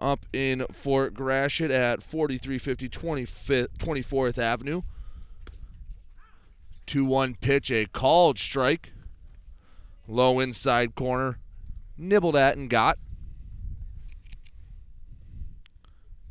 up 0.00 0.26
in 0.32 0.66
Fort 0.72 1.14
Gratiot 1.14 1.70
at 1.70 2.02
4350 2.02 2.88
24th 3.78 4.38
Avenue. 4.38 4.82
2 6.86 7.04
1 7.04 7.36
pitch, 7.36 7.70
a 7.70 7.86
called 7.86 8.38
strike. 8.38 8.92
Low 10.08 10.40
inside 10.40 10.94
corner. 10.94 11.38
Nibbled 11.96 12.34
at 12.34 12.56
and 12.56 12.68
got. 12.68 12.98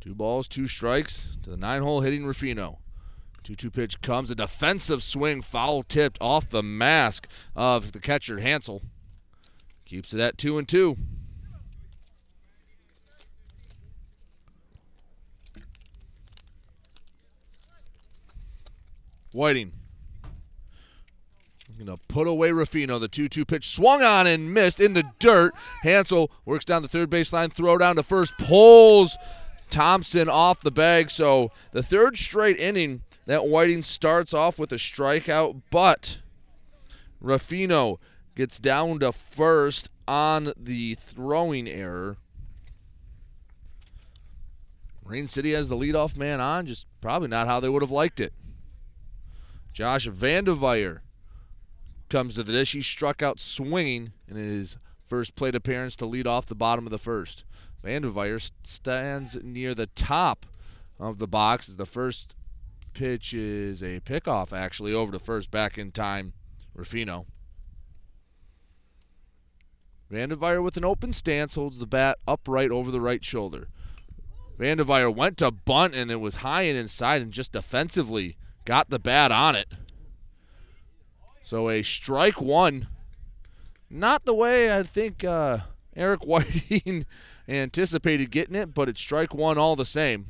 Two 0.00 0.14
balls, 0.14 0.48
two 0.48 0.66
strikes 0.66 1.38
to 1.42 1.50
the 1.50 1.56
nine 1.56 1.82
hole 1.82 2.02
hitting 2.02 2.26
Rufino. 2.26 2.81
2 3.42 3.54
2 3.54 3.70
pitch 3.70 4.00
comes. 4.02 4.30
A 4.30 4.34
defensive 4.34 5.02
swing, 5.02 5.42
foul 5.42 5.82
tipped 5.82 6.18
off 6.20 6.48
the 6.48 6.62
mask 6.62 7.28
of 7.56 7.92
the 7.92 8.00
catcher, 8.00 8.38
Hansel. 8.38 8.82
Keeps 9.84 10.14
it 10.14 10.20
at 10.20 10.38
2 10.38 10.58
and 10.58 10.68
2. 10.68 10.96
Whiting. 19.32 19.72
I'm 21.68 21.86
Going 21.86 21.98
to 21.98 22.04
put 22.06 22.28
away 22.28 22.52
Rufino. 22.52 22.98
The 22.98 23.08
2 23.08 23.28
2 23.28 23.44
pitch 23.44 23.68
swung 23.68 24.02
on 24.02 24.26
and 24.26 24.54
missed 24.54 24.80
in 24.80 24.92
the 24.92 25.04
dirt. 25.18 25.54
Hansel 25.82 26.30
works 26.44 26.64
down 26.64 26.82
the 26.82 26.88
third 26.88 27.10
baseline, 27.10 27.50
throw 27.50 27.78
down 27.78 27.96
to 27.96 28.02
first, 28.02 28.36
pulls 28.38 29.16
Thompson 29.70 30.28
off 30.28 30.60
the 30.60 30.70
bag. 30.70 31.10
So 31.10 31.50
the 31.72 31.82
third 31.82 32.16
straight 32.18 32.58
inning 32.58 33.02
that 33.26 33.46
Whiting 33.46 33.82
starts 33.82 34.34
off 34.34 34.58
with 34.58 34.72
a 34.72 34.76
strikeout, 34.76 35.62
but 35.70 36.20
Rufino 37.20 38.00
gets 38.34 38.58
down 38.58 38.98
to 39.00 39.12
first 39.12 39.90
on 40.08 40.52
the 40.56 40.94
throwing 40.94 41.68
error. 41.68 42.16
Marine 45.06 45.28
City 45.28 45.52
has 45.52 45.68
the 45.68 45.76
leadoff 45.76 46.16
man 46.16 46.40
on, 46.40 46.66
just 46.66 46.86
probably 47.00 47.28
not 47.28 47.46
how 47.46 47.60
they 47.60 47.68
would 47.68 47.82
have 47.82 47.90
liked 47.90 48.20
it. 48.20 48.32
Josh 49.72 50.06
Vandeveyer 50.06 51.00
comes 52.08 52.34
to 52.34 52.42
the 52.42 52.52
dish. 52.52 52.72
He 52.72 52.82
struck 52.82 53.22
out 53.22 53.40
swinging 53.40 54.12
in 54.28 54.36
his 54.36 54.76
first 55.04 55.34
plate 55.34 55.54
appearance 55.54 55.96
to 55.96 56.06
lead 56.06 56.26
off 56.26 56.46
the 56.46 56.54
bottom 56.54 56.86
of 56.86 56.90
the 56.90 56.98
first. 56.98 57.44
Vandeveyer 57.84 58.50
stands 58.62 59.42
near 59.42 59.74
the 59.74 59.86
top 59.86 60.46
of 61.00 61.18
the 61.18 61.26
box. 61.26 61.68
As 61.68 61.76
the 61.76 61.86
first 61.86 62.34
pitch 62.92 63.34
is 63.34 63.82
a 63.82 64.00
pickoff, 64.00 64.52
actually, 64.52 64.92
over 64.92 65.12
to 65.12 65.18
first, 65.18 65.50
back 65.50 65.78
in 65.78 65.92
time, 65.92 66.32
Rufino. 66.74 67.26
Vandeveyer 70.10 70.62
with 70.62 70.76
an 70.76 70.84
open 70.84 71.12
stance 71.12 71.54
holds 71.54 71.78
the 71.78 71.86
bat 71.86 72.18
upright 72.28 72.70
over 72.70 72.90
the 72.90 73.00
right 73.00 73.24
shoulder. 73.24 73.68
Vandeveyer 74.58 75.14
went 75.14 75.38
to 75.38 75.50
bunt 75.50 75.94
and 75.94 76.10
it 76.10 76.20
was 76.20 76.36
high 76.36 76.62
and 76.62 76.78
inside 76.78 77.22
and 77.22 77.32
just 77.32 77.52
defensively 77.52 78.36
got 78.64 78.90
the 78.90 78.98
bat 78.98 79.32
on 79.32 79.56
it. 79.56 79.74
So 81.42 81.70
a 81.70 81.82
strike 81.82 82.40
one. 82.40 82.88
Not 83.88 84.24
the 84.24 84.34
way 84.34 84.76
I 84.76 84.82
think 84.82 85.24
uh, 85.24 85.58
Eric 85.96 86.20
Whiting 86.26 87.06
anticipated 87.48 88.30
getting 88.30 88.54
it, 88.54 88.74
but 88.74 88.88
it's 88.88 89.00
strike 89.00 89.34
one 89.34 89.58
all 89.58 89.76
the 89.76 89.84
same. 89.84 90.26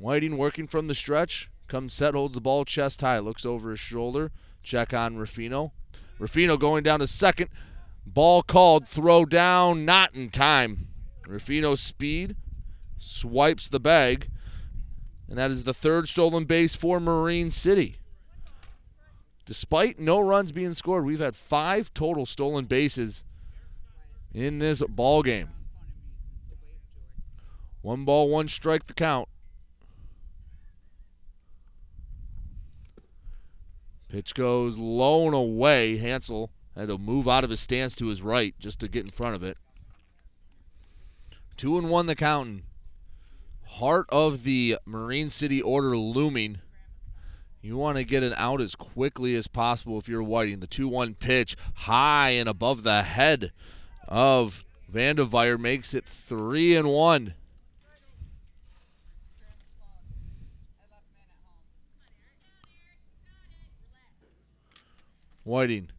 Whiting 0.00 0.38
working 0.38 0.66
from 0.66 0.86
the 0.86 0.94
stretch. 0.94 1.50
Comes 1.68 1.92
set, 1.92 2.14
holds 2.14 2.34
the 2.34 2.40
ball 2.40 2.64
chest 2.64 3.02
high, 3.02 3.18
looks 3.18 3.44
over 3.44 3.70
his 3.70 3.80
shoulder. 3.80 4.32
Check 4.62 4.94
on 4.94 5.18
Rufino. 5.18 5.72
Rufino 6.18 6.56
going 6.56 6.82
down 6.82 7.00
to 7.00 7.06
second. 7.06 7.50
Ball 8.06 8.42
called, 8.42 8.88
throw 8.88 9.26
down, 9.26 9.84
not 9.84 10.14
in 10.14 10.30
time. 10.30 10.88
Rufino's 11.28 11.80
speed 11.80 12.34
swipes 12.96 13.68
the 13.68 13.78
bag, 13.78 14.28
and 15.28 15.36
that 15.36 15.50
is 15.50 15.64
the 15.64 15.74
third 15.74 16.08
stolen 16.08 16.44
base 16.44 16.74
for 16.74 16.98
Marine 16.98 17.50
City. 17.50 17.96
Despite 19.44 19.98
no 19.98 20.18
runs 20.18 20.50
being 20.50 20.72
scored, 20.72 21.04
we've 21.04 21.20
had 21.20 21.36
five 21.36 21.92
total 21.92 22.24
stolen 22.24 22.64
bases 22.64 23.22
in 24.32 24.58
this 24.58 24.82
ball 24.88 25.22
game. 25.22 25.50
One 27.82 28.06
ball, 28.06 28.30
one 28.30 28.48
strike 28.48 28.86
the 28.86 28.94
count. 28.94 29.28
Pitch 34.10 34.34
goes 34.34 34.76
low 34.76 35.26
and 35.26 35.34
away. 35.34 35.96
Hansel 35.96 36.50
had 36.74 36.88
to 36.88 36.98
move 36.98 37.28
out 37.28 37.44
of 37.44 37.50
his 37.50 37.60
stance 37.60 37.94
to 37.96 38.06
his 38.06 38.22
right 38.22 38.54
just 38.58 38.80
to 38.80 38.88
get 38.88 39.04
in 39.04 39.10
front 39.10 39.36
of 39.36 39.42
it. 39.42 39.56
Two 41.56 41.78
and 41.78 41.90
one 41.90 42.06
the 42.06 42.16
counting. 42.16 42.64
Heart 43.66 44.06
of 44.10 44.42
the 44.42 44.78
Marine 44.84 45.30
City 45.30 45.62
order 45.62 45.96
looming. 45.96 46.58
You 47.62 47.76
want 47.76 47.98
to 47.98 48.04
get 48.04 48.22
it 48.22 48.32
out 48.36 48.60
as 48.60 48.74
quickly 48.74 49.36
as 49.36 49.46
possible 49.46 49.98
if 49.98 50.08
you're 50.08 50.22
Whiting. 50.22 50.60
The 50.60 50.66
2 50.66 50.88
1 50.88 51.14
pitch 51.14 51.56
high 51.74 52.30
and 52.30 52.48
above 52.48 52.82
the 52.82 53.02
head 53.02 53.52
of 54.08 54.64
Vandeveyer 54.92 55.58
makes 55.58 55.94
it 55.94 56.04
3 56.04 56.76
and 56.76 56.88
1. 56.88 57.34
Whiting 65.50 65.90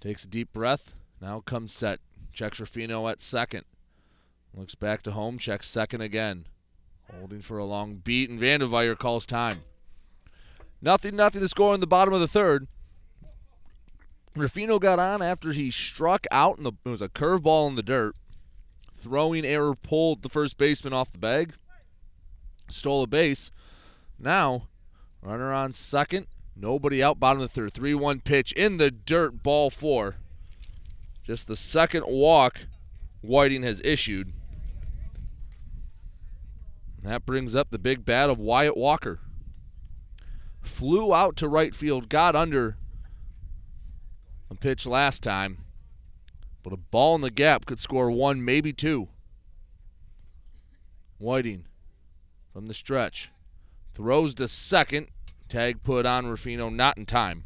takes 0.00 0.24
a 0.24 0.28
deep 0.28 0.52
breath. 0.52 0.94
Now 1.20 1.38
comes 1.38 1.72
set. 1.72 2.00
Checks 2.32 2.58
Rufino 2.58 3.06
at 3.06 3.20
second. 3.20 3.62
Looks 4.52 4.74
back 4.74 5.04
to 5.04 5.12
home. 5.12 5.38
Checks 5.38 5.68
second 5.68 6.00
again. 6.00 6.46
Holding 7.08 7.40
for 7.40 7.58
a 7.58 7.64
long 7.64 7.98
beat, 8.02 8.30
and 8.30 8.40
Vanderveer 8.40 8.98
calls 8.98 9.26
time. 9.26 9.60
Nothing, 10.80 11.14
nothing 11.14 11.40
to 11.40 11.46
score 11.46 11.72
in 11.72 11.78
the 11.78 11.86
bottom 11.86 12.12
of 12.12 12.18
the 12.18 12.26
third. 12.26 12.66
Rufino 14.34 14.80
got 14.80 14.98
on 14.98 15.22
after 15.22 15.52
he 15.52 15.70
struck 15.70 16.26
out, 16.32 16.58
and 16.58 16.66
it 16.66 16.74
was 16.82 17.00
a 17.00 17.08
curveball 17.08 17.68
in 17.68 17.76
the 17.76 17.80
dirt. 17.80 18.16
Throwing 18.92 19.44
error 19.44 19.76
pulled 19.76 20.22
the 20.22 20.28
first 20.28 20.58
baseman 20.58 20.92
off 20.92 21.12
the 21.12 21.18
bag. 21.18 21.54
Stole 22.68 23.04
a 23.04 23.06
base. 23.06 23.52
Now, 24.18 24.66
runner 25.22 25.52
on 25.52 25.72
second. 25.72 26.26
Nobody 26.54 27.02
out, 27.02 27.18
bottom 27.18 27.42
of 27.42 27.48
the 27.48 27.60
third. 27.60 27.72
3 27.72 27.94
1 27.94 28.20
pitch 28.20 28.52
in 28.52 28.76
the 28.76 28.90
dirt, 28.90 29.42
ball 29.42 29.70
four. 29.70 30.16
Just 31.22 31.48
the 31.48 31.56
second 31.56 32.04
walk 32.06 32.66
Whiting 33.22 33.62
has 33.62 33.80
issued. 33.84 34.32
That 37.02 37.24
brings 37.24 37.54
up 37.54 37.70
the 37.70 37.78
big 37.78 38.04
bat 38.04 38.30
of 38.30 38.38
Wyatt 38.38 38.76
Walker. 38.76 39.20
Flew 40.60 41.14
out 41.14 41.36
to 41.36 41.48
right 41.48 41.74
field, 41.74 42.08
got 42.08 42.36
under 42.36 42.76
a 44.50 44.54
pitch 44.54 44.86
last 44.86 45.22
time, 45.22 45.58
but 46.62 46.72
a 46.72 46.76
ball 46.76 47.14
in 47.14 47.20
the 47.20 47.30
gap 47.30 47.64
could 47.64 47.78
score 47.78 48.10
one, 48.10 48.44
maybe 48.44 48.72
two. 48.72 49.08
Whiting 51.18 51.66
from 52.52 52.66
the 52.66 52.74
stretch 52.74 53.30
throws 53.94 54.34
to 54.36 54.48
second. 54.48 55.08
Tag 55.52 55.82
put 55.82 56.06
on 56.06 56.26
Rufino, 56.28 56.70
not 56.70 56.96
in 56.96 57.04
time. 57.04 57.44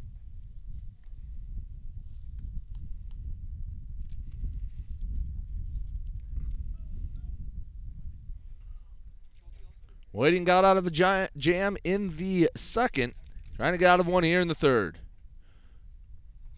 Whiting 10.13 10.45
got 10.45 10.65
out 10.65 10.77
of 10.77 10.87
a 10.87 10.91
giant 10.91 11.37
jam 11.37 11.77
in 11.83 12.17
the 12.17 12.49
second, 12.55 13.15
trying 13.57 13.73
to 13.73 13.79
get 13.79 13.89
out 13.89 13.99
of 13.99 14.07
one 14.07 14.23
here 14.23 14.39
in 14.39 14.47
the 14.47 14.55
third. 14.55 15.01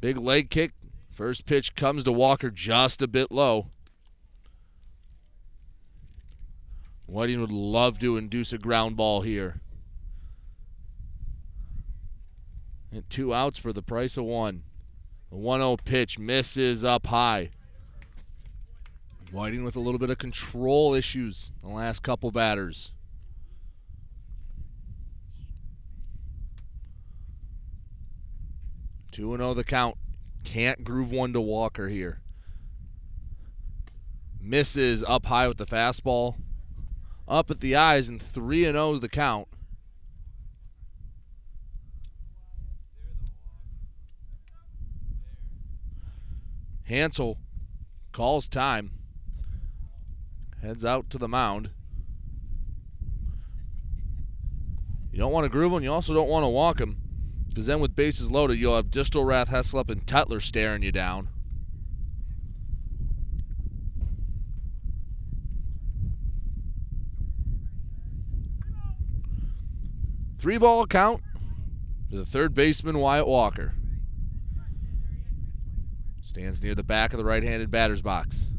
Big 0.03 0.19
leg 0.19 0.51
kick. 0.51 0.73
First 1.11 1.47
pitch 1.47 1.75
comes 1.75 2.05
to 2.05 2.13
Walker 2.13 2.51
just 2.51 3.01
a 3.01 3.09
bit 3.09 3.33
low. 3.33 3.69
Whiting 7.07 7.41
would 7.41 7.51
love 7.51 7.99
to 8.01 8.19
induce 8.19 8.53
a 8.53 8.59
ground 8.59 8.99
ball 8.99 9.23
here. 9.23 9.63
And 12.91 13.09
two 13.11 13.35
outs 13.35 13.59
for 13.59 13.73
the 13.73 13.83
price 13.83 14.17
of 14.17 14.25
one. 14.25 14.65
The 15.31 15.37
1 15.37 15.61
0 15.61 15.77
pitch 15.85 16.19
misses 16.19 16.85
up 16.85 17.09
high. 17.09 17.51
Whiting 19.31 19.63
with 19.63 19.77
a 19.77 19.81
little 19.81 19.99
bit 19.99 20.09
of 20.09 20.17
control 20.17 20.95
issues 20.95 21.53
the 21.61 21.69
last 21.69 22.03
couple 22.03 22.31
batters. 22.31 22.93
2 29.13 29.35
and 29.35 29.41
0 29.41 29.55
the 29.55 29.65
count. 29.65 29.97
Can't 30.45 30.85
groove 30.85 31.11
one 31.11 31.33
to 31.33 31.41
Walker 31.41 31.89
here. 31.89 32.21
Misses 34.41 35.03
up 35.03 35.27
high 35.27 35.49
with 35.49 35.59
the 35.59 35.67
fastball. 35.67 36.37
Up 37.27 37.51
at 37.51 37.61
the 37.61 37.77
eyes 37.77 38.09
and 38.09 38.23
3 38.23 38.65
and 38.65 38.77
0 38.77 38.99
the 38.99 39.09
count. 39.09 39.49
Hansel 46.89 47.37
calls 48.13 48.49
time. 48.49 48.93
Heads 50.63 50.85
out 50.85 51.11
to 51.11 51.19
the 51.19 51.29
mound. 51.29 51.71
You 55.13 55.19
don't 55.19 55.33
want 55.33 55.45
to 55.45 55.51
groove 55.51 55.73
him. 55.73 55.83
You 55.83 55.93
also 55.93 56.15
don't 56.15 56.29
want 56.29 56.45
to 56.45 56.49
walk 56.49 56.81
him. 56.81 56.97
Because 57.49 57.67
then 57.67 57.81
with 57.81 57.95
bases 57.95 58.31
loaded, 58.31 58.59
you'll 58.59 58.77
have 58.77 58.91
Distelrath, 58.91 59.49
Heslop, 59.49 59.91
and 59.91 60.07
Tetler 60.07 60.41
staring 60.41 60.83
you 60.83 60.93
down. 60.93 61.29
Three 70.39 70.57
ball 70.57 70.87
count 70.87 71.21
to 72.11 72.17
the 72.17 72.25
third 72.25 72.55
baseman, 72.55 72.99
Wyatt 72.99 73.27
Walker. 73.27 73.75
Stands 76.29 76.63
near 76.63 76.75
the 76.75 76.85
back 76.85 77.15
of 77.15 77.17
the 77.17 77.25
right 77.25 77.43
handed 77.43 77.71
batter's 77.71 78.03
box. 78.03 78.51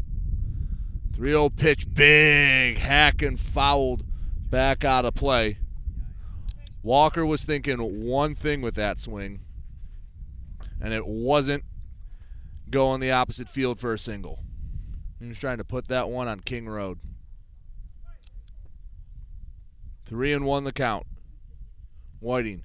3 1.13 1.29
0 1.29 1.51
pitch, 1.51 1.85
big, 1.93 2.79
hack 2.79 3.21
and 3.21 3.39
fouled 3.39 4.03
back 4.49 4.83
out 4.83 5.05
of 5.05 5.13
play. 5.13 5.59
Walker 6.81 7.27
was 7.27 7.45
thinking 7.45 7.77
one 7.77 8.33
thing 8.33 8.63
with 8.63 8.73
that 8.73 8.97
swing, 8.99 9.41
and 10.81 10.95
it 10.95 11.05
wasn't 11.05 11.63
going 12.71 13.01
the 13.01 13.11
opposite 13.11 13.47
field 13.47 13.79
for 13.79 13.93
a 13.93 13.99
single. 13.99 14.39
He 15.19 15.27
was 15.27 15.37
trying 15.37 15.59
to 15.59 15.63
put 15.63 15.89
that 15.89 16.09
one 16.09 16.27
on 16.27 16.39
King 16.39 16.67
Road. 16.67 16.97
Three 20.05 20.33
and 20.33 20.43
one 20.43 20.63
the 20.63 20.73
count. 20.73 21.05
Whiting 22.19 22.63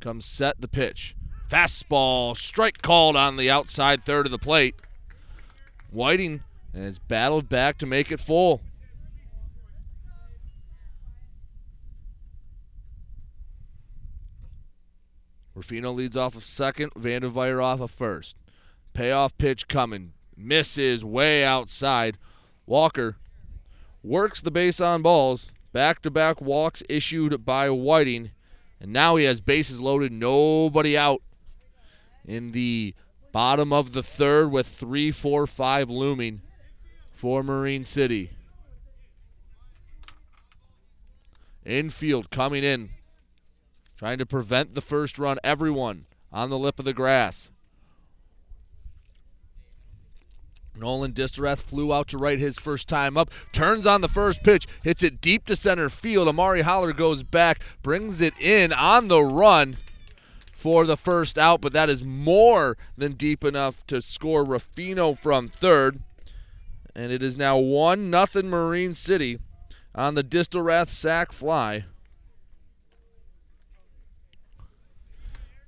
comes 0.00 0.24
set 0.24 0.60
the 0.60 0.66
pitch. 0.66 1.14
Fastball, 1.50 2.36
strike 2.36 2.80
called 2.80 3.16
on 3.16 3.36
the 3.36 3.50
outside 3.50 4.04
third 4.04 4.24
of 4.24 4.30
the 4.30 4.38
plate. 4.38 4.76
Whiting 5.90 6.44
has 6.72 7.00
battled 7.00 7.48
back 7.48 7.76
to 7.78 7.86
make 7.86 8.12
it 8.12 8.20
full. 8.20 8.60
Rufino 15.56 15.90
leads 15.90 16.16
off 16.16 16.36
of 16.36 16.44
second, 16.44 16.92
Vanderveer 16.94 17.60
off 17.60 17.80
of 17.80 17.90
first. 17.90 18.36
Payoff 18.92 19.36
pitch 19.36 19.66
coming. 19.66 20.12
Misses 20.36 21.04
way 21.04 21.44
outside. 21.44 22.16
Walker 22.64 23.16
works 24.04 24.40
the 24.40 24.52
base 24.52 24.80
on 24.80 25.02
balls. 25.02 25.50
Back 25.72 26.00
to 26.02 26.12
back 26.12 26.40
walks 26.40 26.84
issued 26.88 27.44
by 27.44 27.68
Whiting. 27.68 28.30
And 28.80 28.92
now 28.92 29.16
he 29.16 29.24
has 29.24 29.40
bases 29.40 29.80
loaded, 29.80 30.12
nobody 30.12 30.96
out 30.96 31.22
in 32.24 32.52
the 32.52 32.94
bottom 33.32 33.72
of 33.72 33.92
the 33.92 34.02
third 34.02 34.50
with 34.50 34.66
three, 34.66 35.10
four, 35.10 35.46
five 35.46 35.90
looming 35.90 36.42
for 37.12 37.42
Marine 37.42 37.84
City. 37.84 38.30
Infield 41.64 42.30
coming 42.30 42.64
in 42.64 42.90
trying 43.96 44.18
to 44.18 44.26
prevent 44.26 44.74
the 44.74 44.80
first 44.80 45.18
run. 45.18 45.38
Everyone 45.44 46.06
on 46.32 46.48
the 46.48 46.58
lip 46.58 46.78
of 46.78 46.84
the 46.84 46.94
grass. 46.94 47.50
Nolan 50.74 51.12
Distelrath 51.12 51.60
flew 51.60 51.92
out 51.92 52.08
to 52.08 52.16
right 52.16 52.38
his 52.38 52.58
first 52.58 52.88
time 52.88 53.16
up, 53.18 53.30
turns 53.52 53.86
on 53.86 54.00
the 54.00 54.08
first 54.08 54.42
pitch, 54.42 54.66
hits 54.82 55.02
it 55.02 55.20
deep 55.20 55.44
to 55.46 55.56
center 55.56 55.90
field. 55.90 56.28
Amari 56.28 56.62
Holler 56.62 56.94
goes 56.94 57.22
back, 57.22 57.60
brings 57.82 58.22
it 58.22 58.40
in 58.40 58.72
on 58.72 59.08
the 59.08 59.22
run 59.22 59.76
for 60.60 60.84
the 60.84 60.96
first 60.96 61.38
out, 61.38 61.60
but 61.60 61.72
that 61.72 61.88
is 61.88 62.04
more 62.04 62.76
than 62.96 63.12
deep 63.12 63.44
enough 63.44 63.86
to 63.86 64.02
score 64.02 64.44
Rufino 64.44 65.14
from 65.14 65.48
third. 65.48 66.00
And 66.94 67.10
it 67.10 67.22
is 67.22 67.38
now 67.38 67.56
1 67.56 68.10
nothing 68.10 68.50
Marine 68.50 68.94
City 68.94 69.38
on 69.94 70.14
the 70.14 70.22
Distelrath 70.22 70.88
sac 70.88 71.32
fly. 71.32 71.86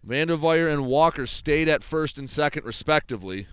Vanderveer 0.04 0.68
and 0.68 0.86
Walker 0.86 1.26
stayed 1.26 1.68
at 1.68 1.82
first 1.82 2.18
and 2.18 2.28
second, 2.28 2.64
respectively. 2.64 3.46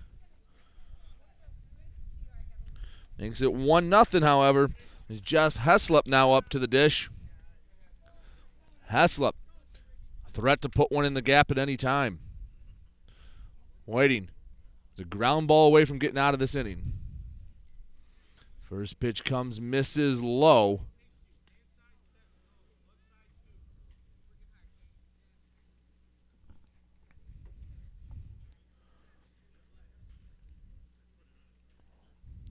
Makes 3.17 3.41
it 3.41 3.53
1 3.53 3.87
nothing. 3.87 4.23
however. 4.23 4.71
Is 5.07 5.21
Jeff 5.21 5.57
Heslop 5.57 6.07
now 6.07 6.33
up 6.33 6.49
to 6.49 6.59
the 6.59 6.67
dish. 6.67 7.09
Heslop, 8.91 9.33
threat 10.29 10.61
to 10.61 10.69
put 10.69 10.91
one 10.91 11.05
in 11.05 11.13
the 11.13 11.21
gap 11.21 11.51
at 11.51 11.57
any 11.57 11.75
time. 11.75 12.19
Whiting. 13.85 14.29
The 14.95 15.05
ground 15.05 15.47
ball 15.47 15.67
away 15.67 15.85
from 15.85 15.99
getting 15.99 16.17
out 16.17 16.33
of 16.33 16.39
this 16.39 16.55
inning. 16.55 16.93
First 18.61 18.99
pitch 18.99 19.23
comes, 19.23 19.59
misses 19.59 20.21
low. 20.21 20.81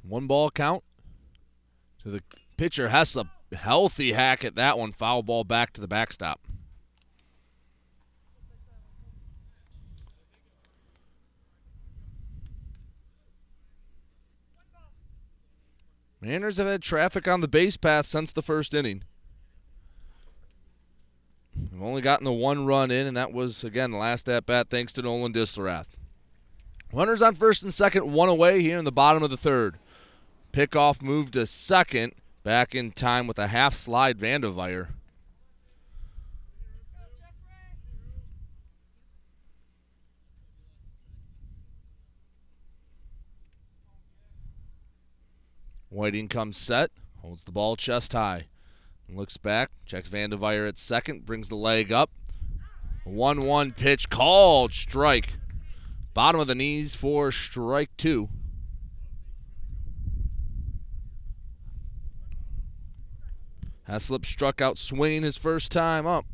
One 0.03 0.27
ball 0.27 0.49
count 0.49 0.83
to 2.03 2.11
the 2.11 2.23
pitcher. 2.57 2.89
Has 2.89 3.15
a 3.15 3.27
healthy 3.55 4.13
hack 4.13 4.43
at 4.43 4.55
that 4.55 4.79
one. 4.79 4.91
Foul 4.91 5.23
ball 5.23 5.45
back 5.45 5.75
to 5.75 5.83
the 5.83 5.89
backstop. 5.89 6.41
Mariners 16.21 16.57
have 16.57 16.67
had 16.67 16.83
traffic 16.83 17.29
on 17.29 17.41
the 17.41 17.49
base 17.49 17.77
path 17.77 18.07
since 18.07 18.33
the 18.33 18.43
first 18.43 18.75
inning. 18.75 19.03
We've 21.57 21.83
only 21.83 22.01
gotten 22.01 22.25
the 22.25 22.33
one 22.33 22.67
run 22.67 22.91
in, 22.91 23.07
and 23.07 23.17
that 23.17 23.33
was, 23.33 23.63
again, 23.65 23.91
the 23.93 23.99
last 23.99 24.29
at 24.29 24.47
bat 24.47 24.69
thanks 24.71 24.93
to 24.95 25.03
Nolan 25.03 25.33
Distelrath. 25.33 25.97
Runners 26.93 27.23
on 27.23 27.35
first 27.35 27.63
and 27.63 27.75
second, 27.75 28.13
one 28.13 28.29
away 28.29 28.63
here 28.63 28.79
in 28.79 28.85
the 28.85 28.93
bottom 28.93 29.23
of 29.23 29.31
the 29.31 29.37
third. 29.37 29.79
Pickoff 30.53 31.03
moved 31.03 31.35
to 31.35 31.47
second, 31.47 32.15
back 32.43 32.75
in 32.75 32.93
time 32.93 33.27
with 33.27 33.39
a 33.39 33.49
half 33.49 33.75
slide 33.75 34.19
Vanderveer. 34.19 34.89
Whiting 45.91 46.29
comes 46.29 46.57
set, 46.57 46.91
holds 47.23 47.45
the 47.45 47.53
ball 47.53 47.77
chest 47.77 48.13
high, 48.13 48.49
looks 49.09 49.37
back, 49.39 49.71
checks 49.87 50.09
Vanderveer 50.09 50.67
at 50.67 50.77
second, 50.77 51.25
brings 51.25 51.49
the 51.49 51.57
leg 51.57 51.91
up. 51.91 52.11
1 53.05 53.43
1 53.43 53.73
pitch 53.73 54.11
called 54.11 54.75
strike. 54.75 55.35
Bottom 56.13 56.41
of 56.41 56.47
the 56.47 56.55
knees 56.55 56.95
for 56.95 57.33
strike 57.33 57.97
two. 57.97 58.29
Heslop 63.89 64.27
struck 64.27 64.61
out 64.61 64.77
swinging 64.77 65.23
his 65.23 65.39
first 65.39 65.73
time 65.73 66.07
up. 66.07 66.27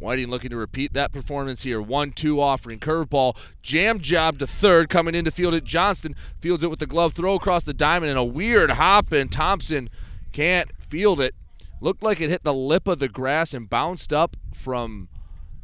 Whiting 0.00 0.28
looking 0.28 0.48
to 0.50 0.56
repeat 0.56 0.94
that 0.94 1.12
performance 1.12 1.62
here. 1.62 1.80
1 1.80 2.12
2 2.12 2.40
offering. 2.40 2.78
Curveball. 2.78 3.36
Jam 3.62 4.00
job 4.00 4.38
to 4.38 4.46
third. 4.46 4.88
Coming 4.88 5.14
in 5.14 5.26
to 5.26 5.30
field 5.30 5.52
it. 5.52 5.64
Johnston 5.64 6.14
fields 6.40 6.64
it 6.64 6.70
with 6.70 6.78
the 6.78 6.86
glove 6.86 7.12
throw 7.12 7.34
across 7.34 7.64
the 7.64 7.74
diamond 7.74 8.08
and 8.08 8.18
a 8.18 8.24
weird 8.24 8.70
hop, 8.72 9.12
and 9.12 9.30
Thompson 9.30 9.90
can't 10.32 10.70
field 10.78 11.20
it. 11.20 11.34
Looked 11.82 12.02
like 12.02 12.20
it 12.20 12.30
hit 12.30 12.44
the 12.44 12.54
lip 12.54 12.88
of 12.88 12.98
the 12.98 13.08
grass 13.08 13.52
and 13.52 13.68
bounced 13.68 14.12
up 14.12 14.36
from 14.54 15.08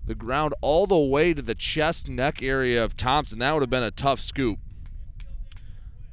the 0.07 0.14
ground 0.14 0.55
all 0.61 0.87
the 0.87 0.99
way 0.99 1.32
to 1.32 1.43
the 1.43 1.55
chest 1.55 2.09
neck 2.09 2.43
area 2.43 2.84
of 2.84 2.97
Thompson. 2.97 3.39
That 3.39 3.53
would 3.55 3.62
have 3.62 3.70
been 3.70 3.82
a 3.82 3.91
tough 3.91 4.20
scoop. 4.20 4.59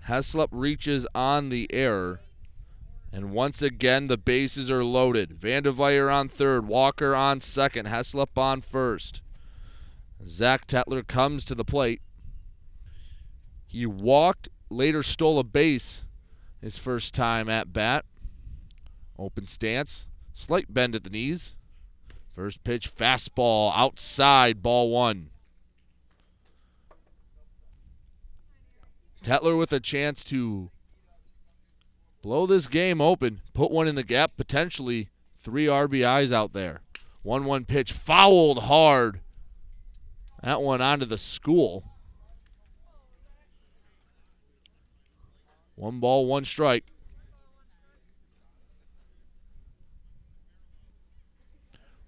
Heslop 0.07 0.47
reaches 0.51 1.05
on 1.13 1.49
the 1.49 1.67
error. 1.73 2.21
And 3.13 3.29
once 3.29 3.61
again, 3.61 4.07
the 4.07 4.17
bases 4.17 4.71
are 4.71 4.83
loaded. 4.83 5.33
Vanderveer 5.33 6.09
on 6.09 6.29
third, 6.29 6.67
Walker 6.67 7.13
on 7.13 7.39
second, 7.41 7.87
Heslop 7.87 8.35
on 8.39 8.61
first. 8.61 9.21
Zach 10.25 10.65
Tetler 10.65 11.05
comes 11.07 11.45
to 11.45 11.53
the 11.53 11.63
plate. 11.63 12.01
He 13.67 13.85
walked, 13.85 14.49
later 14.71 15.03
stole 15.03 15.37
a 15.37 15.43
base 15.43 16.05
his 16.59 16.79
first 16.79 17.13
time 17.13 17.49
at 17.49 17.71
bat. 17.71 18.03
Open 19.19 19.45
stance, 19.45 20.07
slight 20.31 20.73
bend 20.73 20.95
at 20.95 21.03
the 21.03 21.11
knees. 21.11 21.55
First 22.35 22.63
pitch, 22.63 22.95
fastball 22.95 23.71
outside, 23.75 24.63
ball 24.63 24.89
one. 24.89 25.29
Tetler 29.21 29.57
with 29.57 29.71
a 29.71 29.79
chance 29.79 30.23
to 30.25 30.71
blow 32.23 32.47
this 32.47 32.67
game 32.67 33.01
open, 33.01 33.41
put 33.53 33.69
one 33.69 33.87
in 33.87 33.93
the 33.93 34.03
gap, 34.03 34.31
potentially 34.35 35.09
three 35.37 35.67
RBIs 35.67 36.31
out 36.31 36.53
there. 36.53 36.81
1 37.21 37.45
1 37.45 37.65
pitch, 37.65 37.91
fouled 37.91 38.63
hard. 38.63 39.19
That 40.41 40.61
one 40.61 40.81
onto 40.81 41.05
the 41.05 41.17
school. 41.17 41.83
One 45.75 45.99
ball, 45.99 46.25
one 46.25 46.45
strike. 46.45 46.85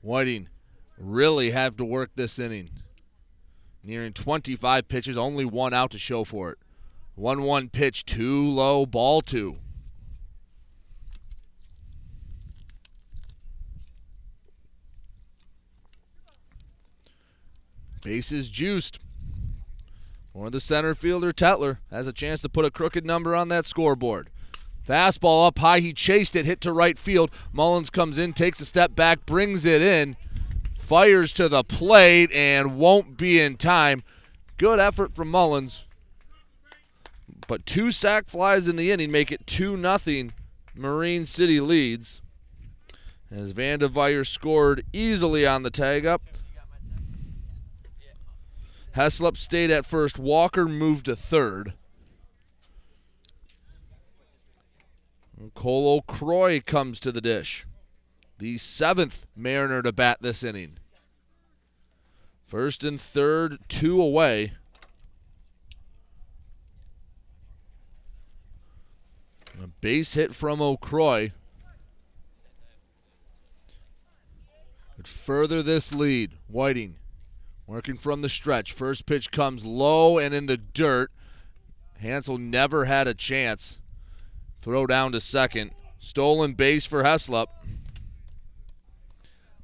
Whiting 0.01 0.49
really 0.97 1.51
have 1.51 1.75
to 1.77 1.85
work 1.85 2.11
this 2.15 2.39
inning. 2.39 2.69
Nearing 3.83 4.13
25 4.13 4.87
pitches, 4.87 5.17
only 5.17 5.45
one 5.45 5.73
out 5.73 5.91
to 5.91 5.99
show 5.99 6.23
for 6.23 6.51
it. 6.51 6.57
1 7.15 7.43
1 7.43 7.69
pitch, 7.69 8.05
too 8.05 8.49
low, 8.49 8.85
ball 8.85 9.21
two. 9.21 9.57
Bases 18.05 18.51
juiced. 18.51 18.99
Or 20.31 20.51
the 20.51 20.59
center 20.59 20.93
fielder, 20.93 21.31
Tetler, 21.31 21.79
has 21.89 22.05
a 22.05 22.13
chance 22.13 22.43
to 22.43 22.49
put 22.49 22.63
a 22.63 22.69
crooked 22.69 23.03
number 23.03 23.35
on 23.35 23.47
that 23.47 23.65
scoreboard. 23.65 24.29
Fastball 24.87 25.47
up 25.47 25.57
high. 25.57 25.79
He 25.79 25.91
chased 25.91 26.35
it, 26.35 26.45
hit 26.45 26.61
to 26.61 26.71
right 26.71 26.99
field. 26.99 27.31
Mullins 27.51 27.89
comes 27.89 28.19
in, 28.19 28.33
takes 28.33 28.61
a 28.61 28.65
step 28.65 28.95
back, 28.95 29.25
brings 29.25 29.65
it 29.65 29.81
in, 29.81 30.17
fires 30.77 31.33
to 31.33 31.49
the 31.49 31.63
plate, 31.63 32.31
and 32.31 32.77
won't 32.77 33.17
be 33.17 33.41
in 33.41 33.55
time. 33.55 34.03
Good 34.57 34.79
effort 34.79 35.15
from 35.15 35.31
Mullins. 35.31 35.87
But 37.47 37.65
two 37.65 37.89
sac 37.91 38.27
flies 38.27 38.67
in 38.67 38.75
the 38.75 38.91
inning 38.91 39.11
make 39.11 39.31
it 39.31 39.47
2 39.47 39.75
nothing. 39.77 40.31
Marine 40.75 41.25
City 41.25 41.59
leads. 41.59 42.21
As 43.31 43.51
Vanderveer 43.53 44.23
scored 44.23 44.85
easily 44.93 45.47
on 45.47 45.63
the 45.63 45.71
tag 45.71 46.05
up. 46.05 46.21
Heslop 48.95 49.35
stayed 49.35 49.71
at 49.71 49.85
first. 49.85 50.17
Walker 50.17 50.67
moved 50.67 51.05
to 51.05 51.17
third. 51.17 51.73
Cole 55.53 55.97
O'Croy 55.97 56.61
comes 56.65 57.01
to 57.01 57.11
the 57.11 57.19
dish. 57.19 57.65
The 58.37 58.57
seventh 58.57 59.25
Mariner 59.35 59.81
to 59.81 59.91
bat 59.91 60.19
this 60.21 60.43
inning. 60.43 60.77
First 62.45 62.85
and 62.85 62.99
third, 62.99 63.57
two 63.67 64.01
away. 64.01 64.53
A 69.61 69.67
base 69.67 70.13
hit 70.13 70.33
from 70.33 70.61
O'Croy. 70.61 71.31
Would 74.95 75.07
further 75.07 75.61
this 75.61 75.93
lead. 75.93 76.31
Whiting 76.47 76.95
working 77.67 77.95
from 77.95 78.21
the 78.21 78.29
stretch. 78.29 78.73
First 78.73 79.05
pitch 79.05 79.31
comes 79.31 79.65
low 79.65 80.17
and 80.17 80.33
in 80.33 80.45
the 80.45 80.57
dirt. 80.57 81.11
Hansel 81.99 82.37
never 82.37 82.85
had 82.85 83.07
a 83.07 83.13
chance. 83.13 83.79
Throw 84.61 84.85
down 84.85 85.11
to 85.13 85.19
second. 85.19 85.71
Stolen 85.97 86.53
base 86.53 86.85
for 86.85 87.03
Heslop. 87.03 87.47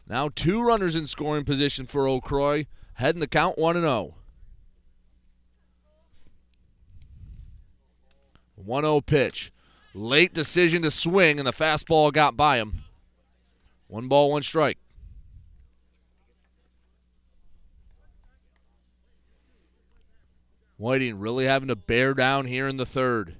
Now 0.07 0.29
two 0.29 0.61
runners 0.61 0.95
in 0.95 1.07
scoring 1.07 1.45
position 1.45 1.85
for 1.85 2.07
O'Croy. 2.07 2.65
Heading 2.95 3.21
the 3.21 3.27
count 3.27 3.57
1 3.57 3.75
0. 3.75 4.15
1 8.55 8.83
0 8.83 9.01
pitch. 9.01 9.51
Late 9.93 10.33
decision 10.33 10.83
to 10.83 10.91
swing, 10.91 11.37
and 11.37 11.47
the 11.47 11.51
fastball 11.51 12.13
got 12.13 12.37
by 12.37 12.57
him. 12.57 12.83
One 13.87 14.07
ball, 14.07 14.31
one 14.31 14.43
strike. 14.43 14.77
Whiting 20.81 21.19
really 21.19 21.45
having 21.45 21.67
to 21.67 21.75
bear 21.75 22.15
down 22.15 22.47
here 22.47 22.67
in 22.67 22.77
the 22.77 22.87
third. 22.87 23.35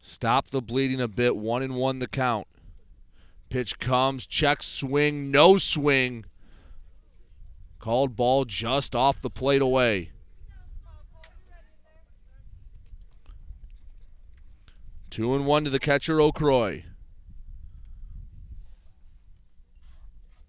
Stop 0.00 0.50
the 0.50 0.62
bleeding 0.62 1.00
a 1.00 1.08
bit. 1.08 1.34
One 1.34 1.64
and 1.64 1.74
one 1.74 1.98
the 1.98 2.06
count. 2.06 2.46
Pitch 3.50 3.80
comes, 3.80 4.24
check 4.24 4.62
swing, 4.62 5.32
no 5.32 5.58
swing. 5.58 6.24
Called 7.80 8.14
ball 8.14 8.44
just 8.44 8.94
off 8.94 9.20
the 9.20 9.30
plate 9.30 9.62
away. 9.62 10.12
Two 15.10 15.34
and 15.34 15.46
one 15.46 15.64
to 15.64 15.70
the 15.70 15.80
catcher 15.80 16.20
O'Croy. 16.20 16.84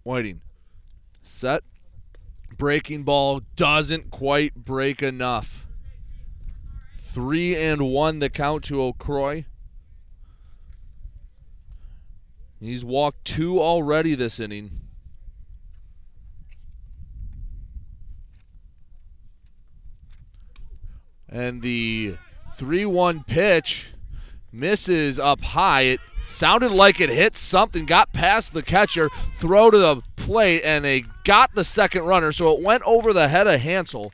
Whiting. 0.03 0.41
Set. 1.23 1.63
Breaking 2.55 3.01
ball 3.01 3.41
doesn't 3.55 4.11
quite 4.11 4.53
break 4.53 5.01
enough. 5.01 5.64
Three 7.15 7.55
and 7.55 7.93
one 7.93 8.19
the 8.19 8.29
count 8.29 8.65
to 8.65 8.81
O'Croy. 8.81 9.45
He's 12.59 12.83
walked 12.83 13.23
two 13.23 13.61
already 13.61 14.15
this 14.15 14.37
inning. 14.37 14.81
And 21.29 21.61
the 21.61 22.17
3 22.51 22.85
1 22.85 23.23
pitch 23.23 23.93
misses 24.51 25.17
up 25.17 25.39
high. 25.39 25.83
It 25.83 26.01
sounded 26.27 26.73
like 26.73 26.99
it 26.99 27.07
hit 27.07 27.37
something, 27.37 27.85
got 27.85 28.11
past 28.11 28.53
the 28.53 28.61
catcher, 28.61 29.07
throw 29.35 29.71
to 29.71 29.77
the 29.77 30.01
plate, 30.17 30.63
and 30.65 30.83
they 30.83 31.05
got 31.23 31.55
the 31.55 31.63
second 31.63 32.03
runner. 32.03 32.33
So 32.33 32.51
it 32.51 32.61
went 32.61 32.83
over 32.85 33.13
the 33.13 33.29
head 33.29 33.47
of 33.47 33.61
Hansel. 33.61 34.11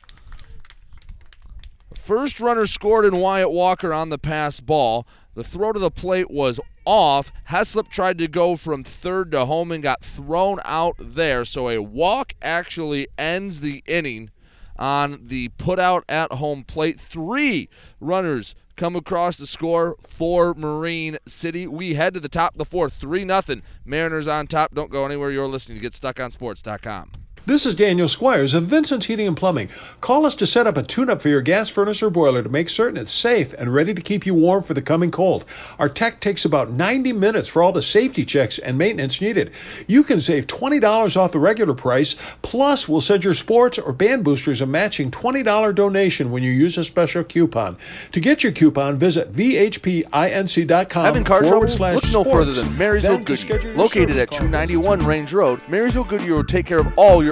First 2.02 2.40
runner 2.40 2.66
scored 2.66 3.04
in 3.04 3.20
Wyatt 3.20 3.52
Walker 3.52 3.94
on 3.94 4.08
the 4.08 4.18
pass 4.18 4.58
ball. 4.58 5.06
The 5.34 5.44
throw 5.44 5.70
to 5.70 5.78
the 5.78 5.88
plate 5.88 6.32
was 6.32 6.58
off. 6.84 7.32
Heslop 7.50 7.86
tried 7.90 8.18
to 8.18 8.26
go 8.26 8.56
from 8.56 8.82
third 8.82 9.30
to 9.30 9.44
home 9.44 9.70
and 9.70 9.84
got 9.84 10.02
thrown 10.02 10.58
out 10.64 10.96
there. 10.98 11.44
So 11.44 11.68
a 11.68 11.80
walk 11.80 12.32
actually 12.42 13.06
ends 13.16 13.60
the 13.60 13.84
inning 13.86 14.30
on 14.76 15.20
the 15.22 15.50
put 15.50 15.78
out 15.78 16.02
at 16.08 16.32
home 16.32 16.64
plate. 16.64 16.98
Three 16.98 17.68
runners 18.00 18.56
come 18.74 18.96
across 18.96 19.36
the 19.36 19.46
score 19.46 19.94
for 20.00 20.54
Marine 20.54 21.18
City. 21.24 21.68
We 21.68 21.94
head 21.94 22.14
to 22.14 22.20
the 22.20 22.28
top 22.28 22.54
of 22.54 22.58
the 22.58 22.64
fourth, 22.64 22.94
3 22.94 23.24
nothing. 23.24 23.62
Mariners 23.84 24.26
on 24.26 24.48
top. 24.48 24.74
Don't 24.74 24.90
go 24.90 25.04
anywhere. 25.04 25.30
You're 25.30 25.46
listening 25.46 25.80
to 25.80 25.88
GetStuckOnSports.com. 25.88 27.21
This 27.44 27.66
is 27.66 27.74
Daniel 27.74 28.08
Squires 28.08 28.54
of 28.54 28.66
Vincent's 28.66 29.04
Heating 29.04 29.26
and 29.26 29.36
Plumbing. 29.36 29.68
Call 30.00 30.26
us 30.26 30.36
to 30.36 30.46
set 30.46 30.68
up 30.68 30.76
a 30.76 30.82
tune 30.84 31.10
up 31.10 31.22
for 31.22 31.28
your 31.28 31.40
gas 31.40 31.68
furnace 31.70 32.00
or 32.00 32.08
boiler 32.08 32.40
to 32.40 32.48
make 32.48 32.70
certain 32.70 32.96
it's 32.96 33.10
safe 33.10 33.52
and 33.52 33.74
ready 33.74 33.92
to 33.94 34.00
keep 34.00 34.26
you 34.26 34.34
warm 34.34 34.62
for 34.62 34.74
the 34.74 34.80
coming 34.80 35.10
cold. 35.10 35.44
Our 35.76 35.88
tech 35.88 36.20
takes 36.20 36.44
about 36.44 36.70
90 36.70 37.12
minutes 37.14 37.48
for 37.48 37.64
all 37.64 37.72
the 37.72 37.82
safety 37.82 38.24
checks 38.24 38.60
and 38.60 38.78
maintenance 38.78 39.20
needed. 39.20 39.50
You 39.88 40.04
can 40.04 40.20
save 40.20 40.46
$20 40.46 41.16
off 41.16 41.32
the 41.32 41.40
regular 41.40 41.74
price, 41.74 42.14
plus, 42.42 42.88
we'll 42.88 43.00
send 43.00 43.24
your 43.24 43.34
sports 43.34 43.80
or 43.80 43.92
band 43.92 44.22
boosters 44.22 44.60
a 44.60 44.66
matching 44.66 45.10
$20 45.10 45.74
donation 45.74 46.30
when 46.30 46.44
you 46.44 46.52
use 46.52 46.78
a 46.78 46.84
special 46.84 47.24
coupon. 47.24 47.76
To 48.12 48.20
get 48.20 48.44
your 48.44 48.52
coupon, 48.52 48.98
visit 48.98 49.32
VHPINC.com. 49.32 51.04
Having 51.04 51.24
car 51.24 51.42
forward 51.42 51.66
trouble? 51.70 51.76
slash 51.76 51.94
Look 51.96 52.12
no 52.12 52.22
further 52.22 52.52
than 52.52 52.78
Marysville 52.78 53.18
Goodyear. 53.18 53.74
Located 53.74 54.16
at 54.16 54.30
call. 54.30 54.38
291 54.38 55.00
Range 55.00 55.32
Road, 55.32 55.68
Marysville 55.68 56.04
Goodyear 56.04 56.36
will 56.36 56.44
take 56.44 56.66
care 56.66 56.78
of 56.78 56.96
all 56.96 57.24
your 57.24 57.31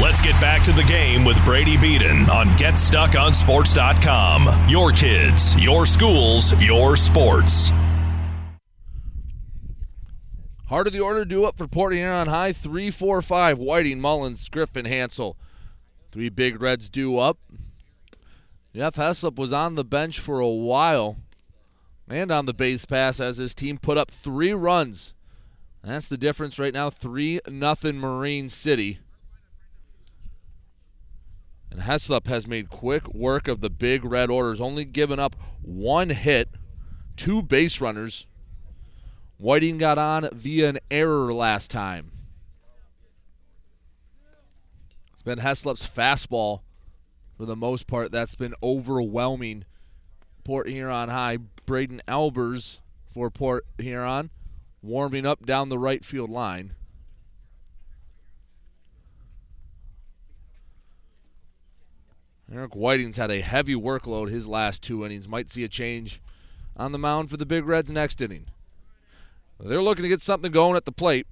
Let's 0.00 0.20
get 0.22 0.40
back 0.40 0.62
to 0.62 0.72
the 0.72 0.84
game 0.84 1.26
with 1.26 1.44
Brady 1.44 1.76
Beaton 1.76 2.30
on 2.30 2.46
GetStuckOnSports.com. 2.56 4.68
Your 4.68 4.92
kids, 4.92 5.60
your 5.60 5.84
schools, 5.84 6.54
your 6.62 6.96
sports. 6.96 7.70
Heart 10.68 10.86
of 10.86 10.94
the 10.94 11.00
order 11.00 11.26
due 11.26 11.44
up 11.44 11.58
for 11.58 11.68
Port 11.68 11.92
Huron 11.92 12.28
High. 12.28 12.54
Three, 12.54 12.90
four, 12.90 13.20
five. 13.20 13.58
Whiting, 13.58 14.00
Mullins, 14.00 14.48
Griffin, 14.48 14.86
Hansel. 14.86 15.36
Three 16.10 16.30
big 16.30 16.62
reds 16.62 16.88
due 16.88 17.18
up. 17.18 17.36
Jeff 18.74 18.94
Heslop 18.94 19.36
was 19.36 19.52
on 19.52 19.74
the 19.74 19.84
bench 19.84 20.18
for 20.18 20.40
a 20.40 20.48
while 20.48 21.18
and 22.08 22.32
on 22.32 22.46
the 22.46 22.54
base 22.54 22.86
pass 22.86 23.20
as 23.20 23.36
his 23.36 23.54
team 23.54 23.76
put 23.76 23.98
up 23.98 24.10
three 24.10 24.54
runs. 24.54 25.12
That's 25.84 26.08
the 26.08 26.16
difference 26.16 26.58
right 26.58 26.72
now. 26.72 26.88
Three 26.88 27.40
nothing 27.46 27.98
Marine 27.98 28.48
City. 28.48 29.00
And 31.70 31.80
Heslop 31.82 32.26
has 32.26 32.46
made 32.46 32.68
quick 32.68 33.12
work 33.14 33.46
of 33.46 33.60
the 33.60 33.70
big 33.70 34.04
red 34.04 34.28
orders, 34.30 34.60
only 34.60 34.84
giving 34.84 35.18
up 35.18 35.36
one 35.62 36.10
hit, 36.10 36.48
two 37.16 37.42
base 37.42 37.80
runners. 37.80 38.26
Whiting 39.38 39.78
got 39.78 39.96
on 39.96 40.28
via 40.32 40.68
an 40.68 40.78
error 40.90 41.32
last 41.32 41.70
time. 41.70 42.12
It's 45.12 45.22
been 45.22 45.38
Heslop's 45.38 45.88
fastball 45.88 46.60
for 47.36 47.46
the 47.46 47.56
most 47.56 47.86
part 47.86 48.12
that's 48.12 48.34
been 48.34 48.54
overwhelming 48.62 49.64
Port 50.44 50.68
Huron 50.68 51.08
High. 51.08 51.38
Braden 51.66 52.02
Albers 52.08 52.80
for 53.08 53.30
Port 53.30 53.64
Huron 53.78 54.30
warming 54.82 55.24
up 55.24 55.46
down 55.46 55.68
the 55.68 55.78
right 55.78 56.04
field 56.04 56.30
line. 56.30 56.74
Eric 62.52 62.74
Whiting's 62.74 63.16
had 63.16 63.30
a 63.30 63.40
heavy 63.40 63.74
workload 63.74 64.28
his 64.28 64.48
last 64.48 64.82
two 64.82 65.04
innings. 65.04 65.28
Might 65.28 65.50
see 65.50 65.62
a 65.62 65.68
change 65.68 66.20
on 66.76 66.90
the 66.90 66.98
mound 66.98 67.30
for 67.30 67.36
the 67.36 67.46
Big 67.46 67.64
Reds 67.64 67.92
next 67.92 68.20
inning. 68.20 68.46
They're 69.60 69.82
looking 69.82 70.02
to 70.02 70.08
get 70.08 70.22
something 70.22 70.50
going 70.50 70.76
at 70.76 70.84
the 70.84 70.92
plate. 70.92 71.26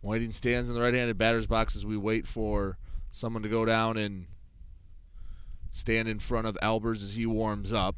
Whiting 0.00 0.32
stands 0.32 0.68
in 0.68 0.74
the 0.74 0.82
right-handed 0.82 1.16
batter's 1.16 1.46
box 1.46 1.74
as 1.74 1.86
we 1.86 1.96
wait 1.96 2.26
for 2.26 2.76
someone 3.10 3.42
to 3.42 3.48
go 3.48 3.64
down 3.64 3.96
and 3.96 4.26
stand 5.72 6.08
in 6.08 6.18
front 6.18 6.46
of 6.46 6.56
Albers 6.56 7.02
as 7.02 7.16
he 7.16 7.24
warms 7.24 7.72
up. 7.72 7.96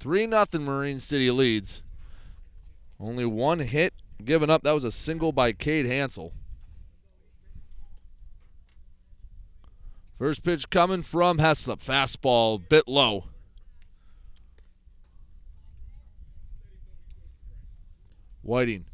Three 0.00 0.26
nothing 0.26 0.64
Marine 0.64 0.98
City 0.98 1.30
leads. 1.30 1.82
Only 2.98 3.26
one 3.26 3.58
hit 3.58 3.92
given 4.24 4.48
up. 4.48 4.62
That 4.62 4.72
was 4.72 4.84
a 4.84 4.90
single 4.90 5.30
by 5.30 5.52
Cade 5.52 5.84
Hansel. 5.84 6.32
First 10.18 10.42
pitch 10.42 10.70
coming 10.70 11.02
from 11.02 11.36
Heslop. 11.36 11.84
Fastball, 11.84 12.66
bit 12.66 12.88
low. 12.88 13.26
Whiting. 18.40 18.86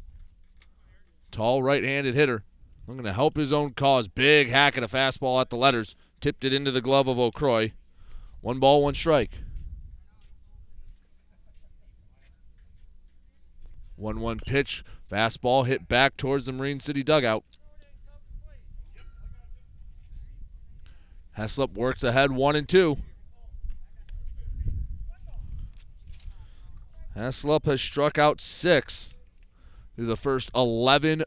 Tall 1.31 1.63
right 1.63 1.85
handed 1.85 2.15
hitter. 2.15 2.43
Going 2.85 3.03
to 3.03 3.13
help 3.13 3.37
his 3.37 3.53
own 3.53 3.71
cause. 3.71 4.09
Big 4.09 4.49
hack 4.49 4.77
at 4.77 4.83
a 4.83 4.87
fastball 4.87 5.39
at 5.39 5.49
the 5.49 5.55
letters. 5.55 5.95
Tipped 6.19 6.43
it 6.43 6.53
into 6.53 6.71
the 6.71 6.81
glove 6.81 7.07
of 7.07 7.17
O'Croy. 7.17 7.71
One 8.41 8.59
ball, 8.59 8.83
one 8.83 8.93
strike. 8.93 9.31
1 13.97 14.19
1 14.19 14.37
pitch. 14.45 14.83
Fastball 15.11 15.65
hit 15.65 15.87
back 15.87 16.17
towards 16.17 16.45
the 16.45 16.53
Marine 16.53 16.79
City 16.79 17.03
dugout. 17.03 17.43
Heslop 21.37 21.73
works 21.73 22.03
ahead 22.03 22.31
1 22.31 22.55
and 22.55 22.67
2. 22.67 22.97
Heslop 27.15 27.65
has 27.65 27.81
struck 27.81 28.17
out 28.17 28.39
six 28.39 29.13
through 29.95 30.05
the 30.05 30.17
first 30.17 30.51
11 30.55 31.23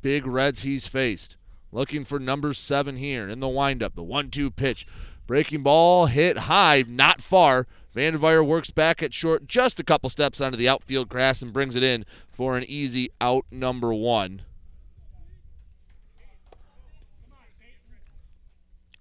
big 0.00 0.26
reds 0.26 0.62
he's 0.62 0.86
faced. 0.86 1.36
Looking 1.70 2.04
for 2.04 2.18
number 2.18 2.54
seven 2.54 2.96
here 2.96 3.28
in 3.28 3.40
the 3.40 3.48
windup. 3.48 3.94
The 3.94 4.02
1 4.02 4.30
2 4.30 4.50
pitch. 4.50 4.86
Breaking 5.26 5.62
ball 5.62 6.06
hit 6.06 6.38
high, 6.38 6.84
not 6.88 7.20
far. 7.20 7.66
Vanderveer 7.98 8.44
works 8.44 8.70
back 8.70 9.02
at 9.02 9.12
short, 9.12 9.48
just 9.48 9.80
a 9.80 9.84
couple 9.84 10.08
steps 10.08 10.40
onto 10.40 10.56
the 10.56 10.68
outfield 10.68 11.08
grass 11.08 11.42
and 11.42 11.52
brings 11.52 11.74
it 11.74 11.82
in 11.82 12.04
for 12.28 12.56
an 12.56 12.62
easy 12.68 13.08
out 13.20 13.44
number 13.50 13.92
one. 13.92 14.42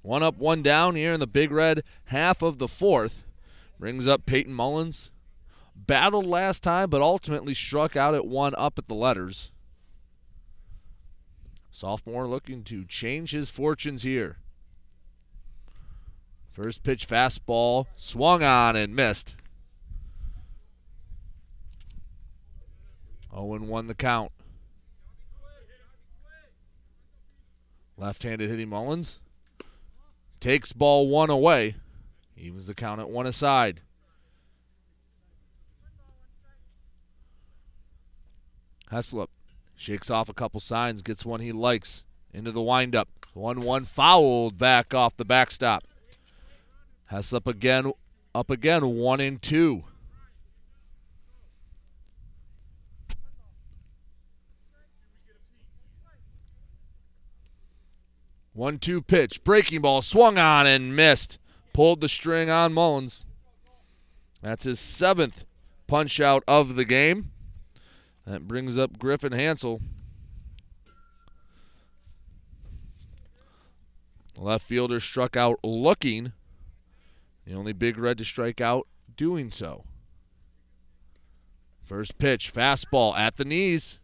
One 0.01 0.23
up, 0.23 0.39
one 0.39 0.63
down 0.63 0.95
here 0.95 1.13
in 1.13 1.19
the 1.19 1.27
Big 1.27 1.51
Red 1.51 1.83
half 2.05 2.41
of 2.41 2.57
the 2.57 2.67
fourth. 2.67 3.23
Brings 3.77 4.07
up 4.07 4.25
Peyton 4.25 4.53
Mullins. 4.53 5.11
Battled 5.75 6.25
last 6.25 6.63
time, 6.63 6.89
but 6.89 7.03
ultimately 7.03 7.53
struck 7.53 7.95
out 7.95 8.15
at 8.15 8.25
one 8.25 8.55
up 8.57 8.79
at 8.79 8.87
the 8.87 8.95
letters. 8.95 9.51
Sophomore 11.69 12.25
looking 12.25 12.63
to 12.63 12.83
change 12.83 13.29
his 13.29 13.51
fortunes 13.51 14.01
here. 14.01 14.37
First 16.57 16.81
pitch 16.81 17.07
fastball 17.07 17.85
swung 17.95 18.41
on 18.41 18.75
and 18.75 18.95
missed. 18.95 19.35
0 23.31 23.59
1 23.59 23.85
the 23.85 23.93
count. 23.93 24.31
Left 27.95 28.23
handed 28.23 28.49
hitting 28.49 28.69
Mullins. 28.69 29.19
Takes 30.39 30.73
ball 30.73 31.07
one 31.07 31.29
away. 31.29 31.75
Evens 32.35 32.65
the 32.65 32.73
count 32.73 32.99
at 32.99 33.09
one 33.11 33.27
aside. 33.27 33.81
Heslop 38.91 39.27
shakes 39.75 40.09
off 40.09 40.27
a 40.27 40.33
couple 40.33 40.59
signs, 40.59 41.03
gets 41.03 41.23
one 41.23 41.39
he 41.39 41.51
likes 41.51 42.03
into 42.33 42.51
the 42.51 42.63
windup. 42.63 43.09
1 43.35 43.61
1 43.61 43.85
fouled 43.85 44.57
back 44.57 44.95
off 44.95 45.15
the 45.17 45.23
backstop. 45.23 45.83
Heslop 47.11 47.47
again, 47.47 47.91
up 48.35 48.49
again, 48.49 48.95
1 48.95 49.19
and 49.19 49.41
2. 49.41 49.83
One 58.57 58.79
two 58.79 59.03
pitch, 59.03 59.43
breaking 59.43 59.81
ball, 59.81 60.01
swung 60.01 60.39
on 60.39 60.65
and 60.65 60.95
missed. 60.95 61.37
Pulled 61.73 62.01
the 62.01 62.09
string 62.09 62.49
on 62.49 62.73
Mullins. 62.73 63.23
That's 64.41 64.63
his 64.63 64.79
seventh 64.79 65.45
punch 65.85 66.19
out 66.19 66.43
of 66.47 66.75
the 66.75 66.83
game. 66.83 67.29
That 68.25 68.47
brings 68.47 68.75
up 68.75 68.97
Griffin 68.97 69.31
Hansel. 69.31 69.79
Left 74.39 74.65
fielder 74.65 74.99
struck 74.99 75.37
out 75.37 75.59
looking. 75.63 76.33
The 77.47 77.53
only 77.53 77.71
big 77.71 77.97
red 77.97 78.17
to 78.17 78.25
strike 78.25 78.59
out 78.59 78.87
doing 79.15 79.51
so. 79.51 79.85
First 81.85 82.17
pitch, 82.17 82.53
fastball 82.53 83.17
at 83.17 83.37
the 83.37 83.45
knees. 83.45 83.99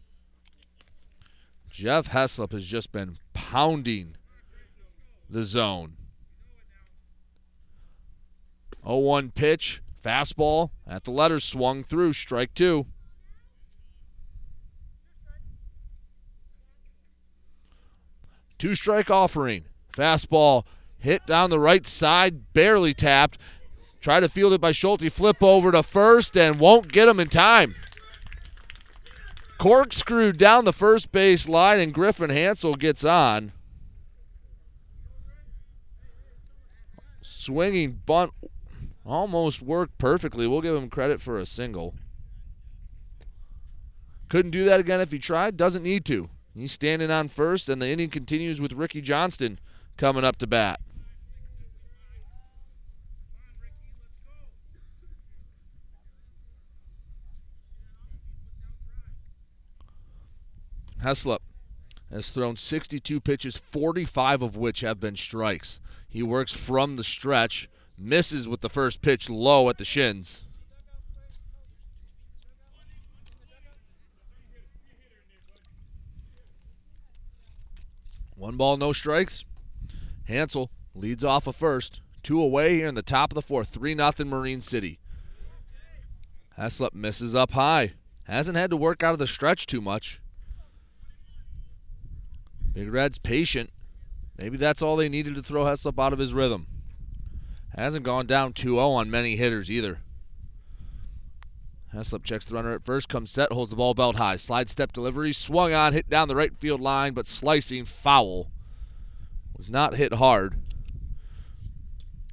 Jeff 1.68 2.08
Heslop 2.08 2.52
has 2.52 2.64
just 2.64 2.90
been 2.90 3.16
pounding 3.34 4.16
the 5.28 5.42
zone. 5.42 5.96
0 8.82 8.96
1 8.96 9.30
pitch, 9.32 9.82
fastball 10.02 10.70
at 10.86 11.04
the 11.04 11.10
letters, 11.10 11.44
swung 11.44 11.82
through, 11.82 12.14
strike 12.14 12.54
two. 12.54 12.86
Two 18.56 18.74
strike 18.74 19.10
offering. 19.10 19.66
Fastball 19.92 20.64
hit 21.04 21.26
down 21.26 21.50
the 21.50 21.60
right 21.60 21.84
side, 21.84 22.52
barely 22.54 22.94
tapped. 22.94 23.38
Try 24.00 24.20
to 24.20 24.28
field 24.28 24.54
it 24.54 24.60
by 24.60 24.72
Schulte. 24.72 25.12
Flip 25.12 25.42
over 25.42 25.70
to 25.70 25.82
first 25.82 26.36
and 26.36 26.58
won't 26.58 26.90
get 26.90 27.08
him 27.08 27.20
in 27.20 27.28
time. 27.28 27.74
Corkscrew 29.58 30.32
down 30.32 30.64
the 30.64 30.72
first 30.72 31.12
base 31.12 31.48
line, 31.48 31.78
and 31.78 31.94
Griffin 31.94 32.30
Hansel 32.30 32.74
gets 32.74 33.04
on. 33.04 33.52
Swinging 37.20 38.00
bunt 38.04 38.32
almost 39.04 39.62
worked 39.62 39.98
perfectly. 39.98 40.46
We'll 40.46 40.62
give 40.62 40.74
him 40.74 40.88
credit 40.88 41.20
for 41.20 41.38
a 41.38 41.46
single. 41.46 41.94
Couldn't 44.30 44.52
do 44.52 44.64
that 44.64 44.80
again 44.80 45.02
if 45.02 45.12
he 45.12 45.18
tried. 45.18 45.56
Doesn't 45.56 45.82
need 45.82 46.04
to. 46.06 46.30
He's 46.54 46.72
standing 46.72 47.10
on 47.10 47.28
first, 47.28 47.68
and 47.68 47.80
the 47.80 47.88
inning 47.88 48.10
continues 48.10 48.60
with 48.60 48.72
Ricky 48.72 49.00
Johnston 49.02 49.58
coming 49.96 50.24
up 50.24 50.36
to 50.36 50.46
bat. 50.46 50.80
Heslop 61.04 61.40
has 62.10 62.30
thrown 62.30 62.56
62 62.56 63.20
pitches, 63.20 63.58
45 63.58 64.40
of 64.40 64.56
which 64.56 64.80
have 64.80 64.98
been 64.98 65.16
strikes. 65.16 65.78
He 66.08 66.22
works 66.22 66.54
from 66.54 66.96
the 66.96 67.04
stretch, 67.04 67.68
misses 67.98 68.48
with 68.48 68.62
the 68.62 68.70
first 68.70 69.02
pitch 69.02 69.28
low 69.28 69.68
at 69.68 69.76
the 69.76 69.84
shins. 69.84 70.44
One 78.34 78.56
ball, 78.56 78.76
no 78.78 78.92
strikes. 78.92 79.44
Hansel 80.24 80.70
leads 80.94 81.22
off 81.22 81.46
a 81.46 81.52
first. 81.52 82.00
Two 82.22 82.40
away 82.40 82.76
here 82.76 82.88
in 82.88 82.94
the 82.94 83.02
top 83.02 83.30
of 83.30 83.34
the 83.34 83.42
fourth. 83.42 83.68
3 83.68 83.94
0 83.94 84.12
Marine 84.24 84.62
City. 84.62 84.98
Heslop 86.58 86.94
misses 86.94 87.34
up 87.34 87.50
high. 87.50 87.92
Hasn't 88.24 88.56
had 88.56 88.70
to 88.70 88.76
work 88.76 89.02
out 89.02 89.12
of 89.12 89.18
the 89.18 89.26
stretch 89.26 89.66
too 89.66 89.82
much. 89.82 90.22
Big 92.74 92.92
Red's 92.92 93.18
patient. 93.18 93.70
Maybe 94.36 94.56
that's 94.56 94.82
all 94.82 94.96
they 94.96 95.08
needed 95.08 95.36
to 95.36 95.42
throw 95.42 95.64
Heslop 95.64 96.02
out 96.02 96.12
of 96.12 96.18
his 96.18 96.34
rhythm. 96.34 96.66
Hasn't 97.76 98.04
gone 98.04 98.26
down 98.26 98.52
2 98.52 98.74
0 98.74 98.90
on 98.90 99.10
many 99.10 99.36
hitters 99.36 99.70
either. 99.70 100.00
Heslop 101.94 102.24
checks 102.24 102.44
the 102.44 102.54
runner 102.54 102.72
at 102.72 102.84
first, 102.84 103.08
comes 103.08 103.30
set, 103.30 103.52
holds 103.52 103.70
the 103.70 103.76
ball 103.76 103.94
belt 103.94 104.16
high. 104.16 104.36
Slide 104.36 104.68
step 104.68 104.92
delivery, 104.92 105.32
swung 105.32 105.72
on, 105.72 105.92
hit 105.92 106.10
down 106.10 106.26
the 106.26 106.36
right 106.36 106.56
field 106.56 106.80
line, 106.80 107.14
but 107.14 107.28
slicing 107.28 107.84
foul. 107.84 108.50
Was 109.56 109.70
not 109.70 109.94
hit 109.94 110.14
hard. 110.14 110.60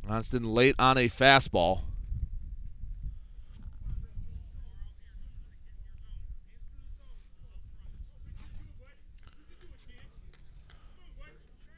Johnston 0.08 0.44
late 0.44 0.76
on 0.80 0.98
a 0.98 1.08
fastball. 1.08 1.82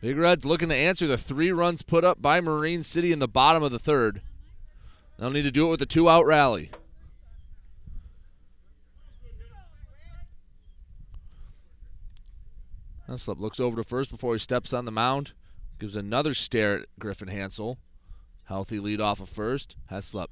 Big 0.04 0.18
Reds 0.18 0.44
looking 0.44 0.68
to 0.68 0.76
answer 0.76 1.08
the 1.08 1.18
three 1.18 1.54
runs 1.54 1.82
put 1.82 2.04
up 2.04 2.22
by 2.22 2.42
Marine 2.42 2.84
City 2.84 3.14
in 3.14 3.20
the 3.20 3.28
bottom 3.28 3.64
of 3.64 3.72
the 3.72 3.80
third. 3.80 4.22
They'll 5.18 5.30
need 5.30 5.44
to 5.44 5.52
do 5.52 5.68
it 5.68 5.70
with 5.70 5.82
a 5.82 5.86
two 5.86 6.10
out 6.10 6.26
rally. 6.26 6.72
Heslop 13.08 13.40
looks 13.40 13.62
over 13.62 13.78
to 13.78 13.84
first 13.86 14.12
before 14.12 14.34
he 14.34 14.40
steps 14.40 14.74
on 14.74 14.84
the 14.84 14.92
mound. 14.92 15.32
Gives 15.80 15.96
another 15.96 16.34
stare 16.34 16.82
at 16.82 16.88
Griffin 17.00 17.30
Hansel. 17.30 17.78
Healthy 18.48 18.80
lead 18.80 19.00
off 19.00 19.22
of 19.22 19.30
first. 19.30 19.78
Heslop. 19.90 20.28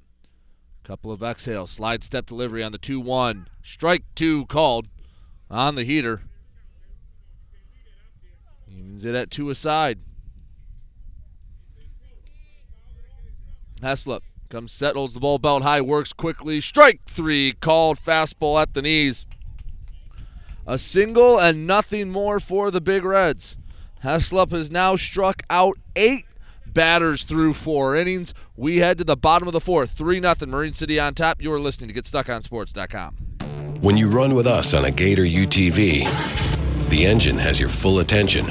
Couple 0.83 1.13
of 1.13 1.23
exhales. 1.23 1.71
Slide 1.71 2.03
step 2.03 2.25
delivery 2.25 2.61
on 2.61 2.73
the 2.73 2.77
2 2.77 2.99
1. 2.99 3.47
Strike 3.63 4.03
two 4.15 4.45
called 4.47 4.89
on 5.49 5.75
the 5.75 5.85
heater. 5.85 6.23
Evens 8.75 9.05
it 9.05 9.15
at 9.15 9.31
two 9.31 9.49
aside. 9.49 9.99
Heslop 13.81 14.21
comes 14.49 14.71
set, 14.71 14.95
holds 14.95 15.13
the 15.13 15.19
ball 15.19 15.39
belt 15.39 15.63
high, 15.63 15.81
works 15.81 16.13
quickly. 16.13 16.61
Strike 16.61 17.01
three 17.07 17.53
called. 17.53 17.97
Fastball 17.97 18.61
at 18.61 18.73
the 18.73 18.81
knees. 18.81 19.25
A 20.67 20.77
single 20.77 21.39
and 21.39 21.65
nothing 21.65 22.11
more 22.11 22.39
for 22.39 22.69
the 22.69 22.81
Big 22.81 23.03
Reds. 23.03 23.57
Heslop 24.03 24.51
has 24.51 24.69
now 24.71 24.95
struck 24.95 25.41
out 25.49 25.77
eight 25.95 26.25
batters 26.65 27.23
through 27.23 27.53
four 27.53 27.95
innings. 27.95 28.33
We 28.55 28.77
head 28.77 28.97
to 28.99 29.03
the 29.03 29.17
bottom 29.17 29.47
of 29.47 29.53
the 29.53 29.61
fourth. 29.61 29.91
3 29.91 30.21
0 30.21 30.35
Marine 30.47 30.73
City 30.73 30.99
on 30.99 31.13
top. 31.13 31.41
You're 31.41 31.59
listening 31.59 31.93
to 31.93 32.01
GetStuckOnSports.com. 32.01 33.15
When 33.81 33.97
you 33.97 34.07
run 34.07 34.35
with 34.35 34.47
us 34.47 34.73
on 34.73 34.85
a 34.85 34.91
Gator 34.91 35.23
UTV, 35.23 36.50
the 36.91 37.05
engine 37.05 37.37
has 37.37 37.57
your 37.57 37.69
full 37.69 37.99
attention. 37.99 38.45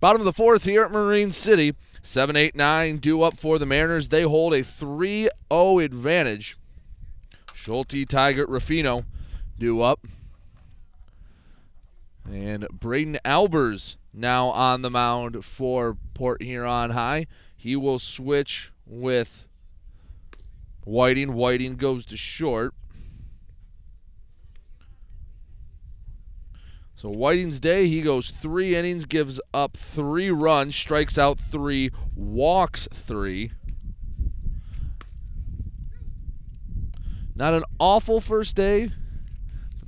Bottom 0.00 0.22
of 0.22 0.24
the 0.24 0.32
fourth 0.32 0.64
here 0.64 0.84
at 0.84 0.90
Marine 0.90 1.30
City. 1.30 1.74
7 2.02 2.34
8 2.34 2.56
9 2.56 2.96
due 2.96 3.22
up 3.22 3.36
for 3.36 3.58
the 3.58 3.66
Mariners. 3.66 4.08
They 4.08 4.22
hold 4.22 4.54
a 4.54 4.62
3 4.62 5.28
0 5.52 5.78
advantage. 5.78 6.56
Schulte, 7.52 8.08
Tigert, 8.08 8.48
Rufino 8.48 9.04
due 9.58 9.82
up. 9.82 10.06
And 12.28 12.66
Braden 12.68 13.18
Albers 13.24 13.96
now 14.12 14.48
on 14.48 14.82
the 14.82 14.90
mound 14.90 15.44
for 15.44 15.96
Port 16.14 16.42
Huron 16.42 16.90
High. 16.90 17.26
He 17.56 17.76
will 17.76 17.98
switch 17.98 18.72
with 18.86 19.48
Whiting. 20.84 21.34
Whiting 21.34 21.76
goes 21.76 22.04
to 22.06 22.16
short. 22.16 22.74
So 26.94 27.08
Whiting's 27.08 27.58
day, 27.58 27.86
he 27.86 28.02
goes 28.02 28.30
three 28.30 28.76
innings, 28.76 29.06
gives 29.06 29.40
up 29.54 29.74
three 29.74 30.30
runs, 30.30 30.76
strikes 30.76 31.16
out 31.16 31.38
three, 31.38 31.90
walks 32.14 32.86
three. 32.92 33.52
Not 37.34 37.54
an 37.54 37.64
awful 37.78 38.20
first 38.20 38.54
day. 38.54 38.90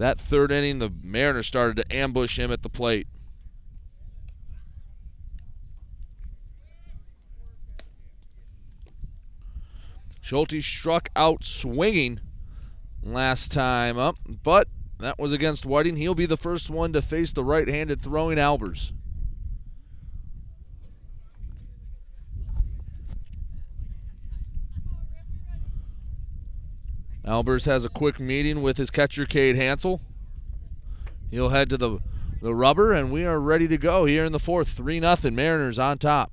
That 0.03 0.19
third 0.19 0.51
inning, 0.51 0.81
the 0.81 0.93
Mariners 1.01 1.47
started 1.47 1.77
to 1.77 1.97
ambush 1.97 2.37
him 2.37 2.51
at 2.51 2.65
the 2.65 2.69
plate. 2.69 3.07
Schulte 10.21 10.61
struck 10.61 11.09
out 11.15 11.45
swinging 11.45 12.19
last 13.01 13.53
time 13.53 13.97
up, 13.97 14.17
but 14.27 14.67
that 14.99 15.21
was 15.21 15.33
against 15.33 15.65
Whiting. 15.65 15.95
He'll 15.95 16.17
be 16.17 16.27
the 16.27 16.37
first 16.37 16.69
one 16.69 16.93
to 16.95 17.01
face 17.01 17.33
the 17.33 17.45
right 17.45 17.69
handed 17.69 18.03
throwing 18.03 18.39
Albers. 18.39 18.91
Albers 27.25 27.67
has 27.67 27.85
a 27.85 27.89
quick 27.89 28.19
meeting 28.19 28.63
with 28.63 28.77
his 28.77 28.91
catcher, 28.91 29.27
Cade 29.27 29.57
Hansel. 29.57 30.01
He'll 31.31 31.51
head 31.51 31.71
to 31.71 31.77
the, 31.77 32.01
the 32.41 32.55
rubber, 32.55 32.93
and 32.93 33.13
we 33.13 33.25
are 33.25 33.41
ready 33.41 33.69
to 33.69 33.79
go 33.79 34.05
here 34.05 34.25
in 34.25 34.33
the 34.33 34.41
fourth. 34.41 34.69
3 34.69 35.01
0. 35.01 35.31
Mariners 35.33 35.79
on 35.79 35.99
top. 35.99 36.33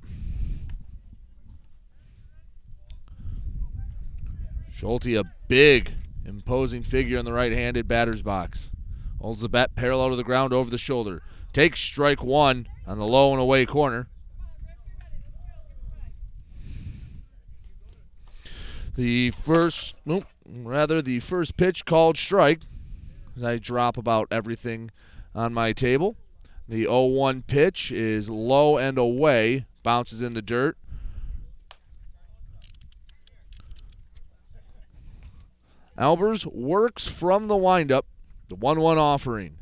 Schulte, 4.72 5.06
a 5.06 5.24
big, 5.46 5.92
imposing 6.24 6.82
figure 6.82 7.18
in 7.18 7.24
the 7.24 7.32
right 7.32 7.52
handed 7.52 7.86
batter's 7.86 8.22
box. 8.22 8.72
Holds 9.20 9.42
the 9.42 9.48
bat 9.48 9.74
parallel 9.76 10.10
to 10.10 10.16
the 10.16 10.24
ground 10.24 10.52
over 10.52 10.70
the 10.70 10.78
shoulder. 10.78 11.22
Takes 11.52 11.80
strike 11.80 12.22
one 12.22 12.66
on 12.86 12.98
the 12.98 13.06
low 13.06 13.32
and 13.32 13.40
away 13.40 13.66
corner. 13.66 14.08
The 19.00 19.30
first, 19.30 19.96
rather 20.46 21.00
the 21.00 21.20
first 21.20 21.56
pitch 21.56 21.86
called 21.86 22.18
strike. 22.18 22.60
As 23.34 23.42
I 23.42 23.56
drop 23.56 23.96
about 23.96 24.28
everything 24.30 24.90
on 25.34 25.54
my 25.54 25.72
table. 25.72 26.18
The 26.68 26.84
0-1 26.84 27.46
pitch 27.46 27.90
is 27.92 28.28
low 28.28 28.76
and 28.76 28.98
away, 28.98 29.64
bounces 29.82 30.20
in 30.20 30.34
the 30.34 30.42
dirt. 30.42 30.76
Albers 35.98 36.44
works 36.44 37.06
from 37.06 37.48
the 37.48 37.56
windup, 37.56 38.04
the 38.50 38.54
1 38.54 38.80
1 38.80 38.98
offering. 38.98 39.59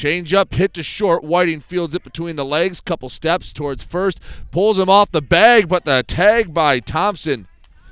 Change 0.00 0.32
up, 0.32 0.54
hit 0.54 0.72
to 0.72 0.82
short. 0.82 1.22
Whiting 1.22 1.60
fields 1.60 1.94
it 1.94 2.02
between 2.02 2.36
the 2.36 2.44
legs, 2.44 2.80
couple 2.80 3.10
steps 3.10 3.52
towards 3.52 3.84
first, 3.84 4.18
pulls 4.50 4.78
him 4.78 4.88
off 4.88 5.10
the 5.10 5.20
bag, 5.20 5.68
but 5.68 5.84
the 5.84 6.02
tag 6.02 6.54
by 6.54 6.80
Thompson 6.80 7.46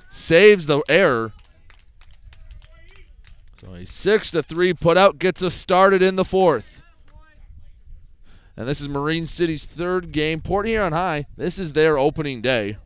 saves 0.08 0.64
the 0.64 0.80
error. 0.88 1.34
So 3.60 3.74
a 3.74 3.84
six 3.84 4.30
to 4.30 4.42
three 4.42 4.72
putout 4.72 5.18
gets 5.18 5.42
us 5.42 5.52
started 5.52 6.00
in 6.00 6.16
the 6.16 6.24
fourth. 6.24 6.82
And 8.56 8.66
this 8.66 8.80
is 8.80 8.88
Marine 8.88 9.26
City's 9.26 9.66
third 9.66 10.10
game. 10.10 10.40
Port 10.40 10.66
Huron 10.66 10.94
High, 10.94 11.26
this 11.36 11.58
is 11.58 11.74
their 11.74 11.98
opening 11.98 12.40
day. 12.40 12.78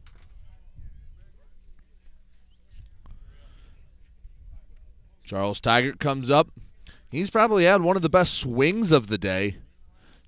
Charles 5.22 5.60
Tigert 5.60 6.00
comes 6.00 6.28
up. 6.28 6.48
He's 7.12 7.28
probably 7.28 7.64
had 7.64 7.82
one 7.82 7.94
of 7.94 8.00
the 8.00 8.08
best 8.08 8.32
swings 8.38 8.90
of 8.90 9.08
the 9.08 9.18
day. 9.18 9.58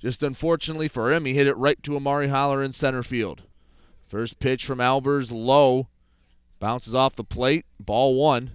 Just 0.01 0.23
unfortunately 0.23 0.86
for 0.86 1.11
him, 1.11 1.24
he 1.24 1.32
hit 1.32 1.47
it 1.47 1.56
right 1.56 1.82
to 1.82 1.97
Amari 1.97 2.28
Holler 2.28 2.62
in 2.62 2.73
center 2.73 3.02
field. 3.02 3.44
First 4.06 4.39
pitch 4.39 4.66
from 4.66 4.81
Albers, 4.81 5.32
low. 5.32 5.89
Bounces 6.61 6.94
off 6.94 7.16
the 7.16 7.24
plate. 7.24 7.65
Ball 7.81 8.15
one. 8.15 8.51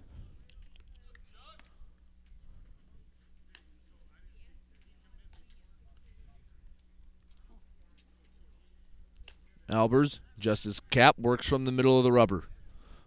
Albers, 9.71 10.19
just 10.37 10.65
his 10.65 10.79
cap, 10.79 11.17
works 11.17 11.49
from 11.49 11.65
the 11.65 11.71
middle 11.71 11.97
of 11.97 12.03
the 12.03 12.11
rubber. 12.11 12.47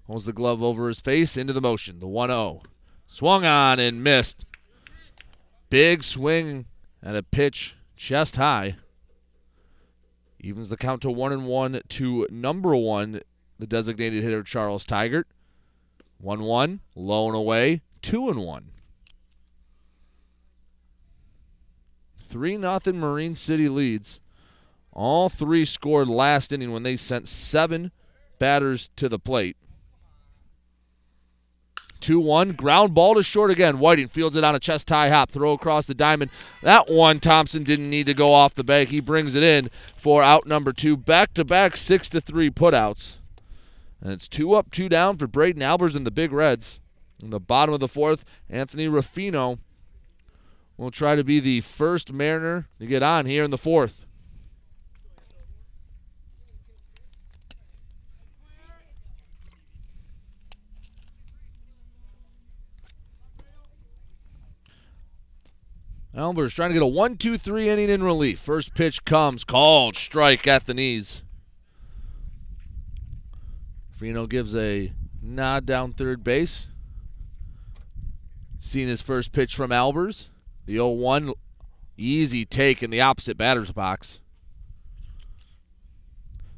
Holds 0.09 0.27
the 0.27 0.33
glove 0.33 0.65
over 0.65 0.89
his 0.89 1.01
face, 1.01 1.37
into 1.37 1.53
the 1.53 1.61
motion. 1.61 2.01
The 2.01 2.09
1 2.09 2.29
0. 2.29 2.63
Swung 3.07 3.45
on 3.45 3.79
and 3.79 4.03
missed. 4.03 4.47
Big 5.73 6.05
swing 6.05 6.67
at 7.03 7.17
a 7.17 7.23
pitch 7.23 7.77
chest 7.97 8.37
high. 8.37 8.77
Evens 10.39 10.69
the 10.69 10.77
count 10.77 11.01
to 11.01 11.11
one 11.11 11.33
and 11.33 11.47
one 11.47 11.81
to 11.89 12.27
number 12.31 12.77
one, 12.77 13.23
the 13.59 13.67
designated 13.67 14.23
hitter 14.23 14.43
Charles 14.43 14.85
Tigert. 14.85 15.25
One 16.19 16.43
one, 16.43 16.81
low 16.95 17.27
and 17.27 17.35
away, 17.35 17.81
two 18.03 18.29
and 18.29 18.45
one. 18.45 18.73
Three 22.21 22.59
nothing 22.59 23.01
Marine 23.01 23.35
City 23.35 23.71
leads. 23.71 24.21
All 24.93 25.31
three 25.31 25.65
scored 25.65 26.09
last 26.09 26.53
inning 26.53 26.73
when 26.73 26.83
they 26.83 26.97
sent 26.97 27.29
seven 27.29 27.93
batters 28.39 28.91
to 28.97 29.09
the 29.09 29.19
plate. 29.19 29.57
2 32.03 32.21
1. 32.21 32.53
Ground 32.53 32.95
ball 32.95 33.15
to 33.15 33.23
short 33.23 33.51
again. 33.51 33.79
Whiting 33.79 34.09
fields 34.09 34.37
it 34.37 34.45
on 34.45 34.55
a 34.55 34.59
chest 34.59 34.89
tie 34.89 35.09
hop. 35.09 35.31
Throw 35.31 35.53
across 35.53 35.87
the 35.87 35.95
diamond. 35.95 36.31
That 36.61 36.91
one, 36.91 37.19
Thompson 37.19 37.63
didn't 37.63 37.89
need 37.89 38.07
to 38.07 38.15
go 38.15 38.33
off 38.33 38.55
the 38.55 38.65
bank. 38.65 38.91
He 38.91 39.01
brings 39.01 39.35
it 39.35 39.43
in 39.43 39.71
for 39.97 40.23
out 40.23 40.47
number 40.47 40.73
two. 40.73 40.97
Back 40.97 41.33
to 41.35 41.45
back 41.45 41.77
6 41.77 42.09
to 42.11 42.21
3 42.21 42.51
putouts. 42.51 43.19
And 44.01 44.13
it's 44.13 44.29
two 44.29 44.55
up, 44.55 44.71
two 44.71 44.89
down 44.89 45.17
for 45.17 45.27
Braden 45.27 45.63
Albers 45.63 45.95
and 45.95 46.07
the 46.07 46.11
Big 46.11 46.33
Reds. 46.33 46.81
In 47.23 47.31
the 47.31 47.39
bottom 47.39 47.73
of 47.73 47.79
the 47.79 47.87
fourth, 47.87 48.25
Anthony 48.51 48.89
Rufino 48.89 49.59
will 50.77 50.91
try 50.91 51.15
to 51.15 51.23
be 51.23 51.39
the 51.39 51.61
first 51.61 52.13
Mariner 52.13 52.69
to 52.81 52.87
get 52.87 53.03
on 53.03 53.27
here 53.27 53.45
in 53.45 53.51
the 53.51 53.59
fourth. 53.59 54.05
Albers 66.17 66.55
trying 66.55 66.71
to 66.71 66.75
get 66.75 66.83
a 66.83 66.87
1 66.87 67.17
2 67.17 67.39
3 67.39 67.69
inning 67.69 67.89
in 67.89 68.03
relief. 68.03 68.39
First 68.39 68.75
pitch 68.75 69.05
comes, 69.05 69.45
called 69.45 69.97
strike 69.97 70.47
at 70.47 70.67
the 70.67 70.75
knees. 70.75 71.23
Rufino 73.91 74.27
gives 74.27 74.55
a 74.55 74.93
nod 75.23 75.65
down 75.65 75.93
third 75.93 76.23
base. 76.23 76.69
Seen 78.59 78.89
his 78.89 79.01
first 79.01 79.33
pitch 79.33 79.57
from 79.57 79.71
Albers. 79.71 80.29
The 80.67 80.75
0 80.75 80.89
1 80.91 81.33
easy 81.97 82.45
take 82.45 82.83
in 82.83 82.91
the 82.91 83.01
opposite 83.01 83.37
batter's 83.37 83.73
box. 83.73 84.21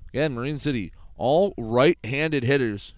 Again, 0.08 0.34
Marine 0.34 0.58
City, 0.58 0.92
all 1.16 1.54
right 1.56 1.98
handed 2.04 2.44
hitters 2.44 2.94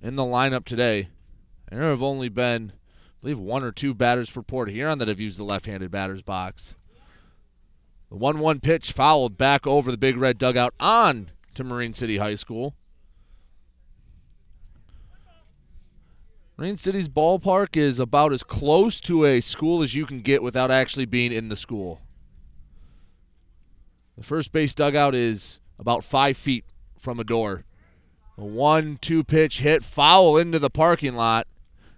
in 0.00 0.16
the 0.16 0.22
lineup 0.22 0.64
today. 0.64 1.08
There 1.70 1.82
have 1.82 2.02
only 2.02 2.28
been 2.28 2.72
believe 3.24 3.38
one 3.38 3.64
or 3.64 3.72
two 3.72 3.94
batters 3.94 4.28
for 4.28 4.42
Port 4.42 4.68
Huron 4.68 4.98
that 4.98 5.08
have 5.08 5.18
used 5.18 5.38
the 5.38 5.44
left-handed 5.44 5.90
batter's 5.90 6.20
box. 6.20 6.74
The 8.10 8.18
1-1 8.18 8.62
pitch 8.62 8.92
fouled 8.92 9.38
back 9.38 9.66
over 9.66 9.90
the 9.90 9.96
big 9.96 10.18
red 10.18 10.36
dugout 10.36 10.74
on 10.78 11.30
to 11.54 11.64
Marine 11.64 11.94
City 11.94 12.18
High 12.18 12.34
School. 12.34 12.74
Marine 16.58 16.76
City's 16.76 17.08
ballpark 17.08 17.78
is 17.78 17.98
about 17.98 18.34
as 18.34 18.42
close 18.42 19.00
to 19.00 19.24
a 19.24 19.40
school 19.40 19.82
as 19.82 19.94
you 19.94 20.04
can 20.04 20.20
get 20.20 20.42
without 20.42 20.70
actually 20.70 21.06
being 21.06 21.32
in 21.32 21.48
the 21.48 21.56
school. 21.56 22.02
The 24.18 24.22
first 24.22 24.52
base 24.52 24.74
dugout 24.74 25.14
is 25.14 25.60
about 25.78 26.04
five 26.04 26.36
feet 26.36 26.66
from 26.98 27.18
a 27.18 27.24
door. 27.24 27.64
A 28.36 28.44
one 28.44 28.98
two 29.00 29.24
pitch 29.24 29.60
hit 29.60 29.82
foul 29.82 30.36
into 30.36 30.58
the 30.58 30.68
parking 30.68 31.14
lot 31.14 31.46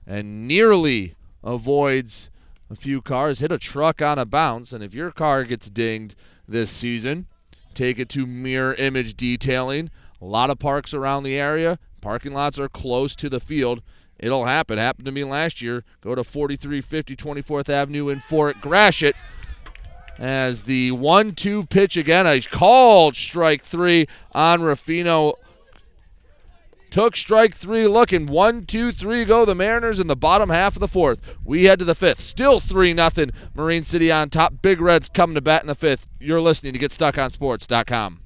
and 0.07 0.47
nearly 0.47 1.15
avoids 1.43 2.31
a 2.70 2.77
few 2.77 3.01
cars, 3.01 3.39
hit 3.39 3.53
a 3.53 3.59
truck 3.59 4.03
on 4.03 4.19
a 4.19 4.24
bounce, 4.24 4.73
and 4.73 4.83
if 4.83 4.95
your 4.95 5.11
car 5.11 5.45
gets 5.45 5.70
dinged 5.70 6.15
this 6.49 6.70
season, 6.70 7.27
take 7.74 7.99
it 7.99 8.09
to 8.11 8.27
Mirror 8.27 8.74
Image 8.74 9.15
Detailing. 9.15 9.91
A 10.20 10.24
lot 10.24 10.51
of 10.51 10.59
parks 10.59 10.95
around 10.95 11.23
the 11.23 11.39
area. 11.39 11.78
Parking 12.01 12.33
lots 12.33 12.59
are 12.59 12.69
close 12.69 13.15
to 13.16 13.28
the 13.28 13.41
field. 13.41 13.83
It'll 14.19 14.47
happen. 14.47 14.78
Happened 14.78 15.05
to 15.07 15.12
me 15.12 15.24
last 15.24 15.61
year. 15.61 15.85
Go 16.01 16.15
to 16.15 16.24
4350 16.24 17.16
24th 17.16 17.69
Avenue 17.69 18.09
in 18.09 18.20
Fort 18.20 18.61
Gratiot. 18.61 19.15
As 20.19 20.62
the 20.62 20.93
1 20.93 21.33
2 21.33 21.66
pitch 21.66 21.97
again, 21.99 22.27
a 22.27 22.41
called 22.41 23.15
strike 23.15 23.61
three 23.61 24.07
on 24.33 24.62
Rufino 24.62 25.35
took 26.97 27.14
strike 27.14 27.52
three 27.52 27.86
looking. 27.86 28.24
One, 28.24 28.64
two, 28.64 28.90
three 28.90 29.27
go 29.27 29.44
the 29.44 29.55
Mariners 29.55 30.01
in 30.01 30.06
the 30.06 30.16
bottom 30.16 30.48
half 30.48 30.77
of 30.77 30.81
the 30.81 30.89
fourth. 30.89 31.36
We 31.44 31.64
head 31.64 31.78
to 31.81 31.85
the 31.85 31.94
fifth. 31.94 32.23
Still 32.23 32.59
3 32.59 32.94
nothing. 32.94 33.32
Marine 33.55 33.85
City 33.85 34.10
on 34.10 34.31
top. 34.31 34.62
Big 34.62 34.81
Reds 34.81 35.10
coming 35.10 35.35
to 35.35 35.43
bat 35.43 35.60
in 35.60 35.66
the 35.66 35.74
fifth. 35.74 36.09
You're 36.18 36.40
listening 36.40 36.73
to 36.73 36.78
GetStuckOnSports.com. 36.78 38.26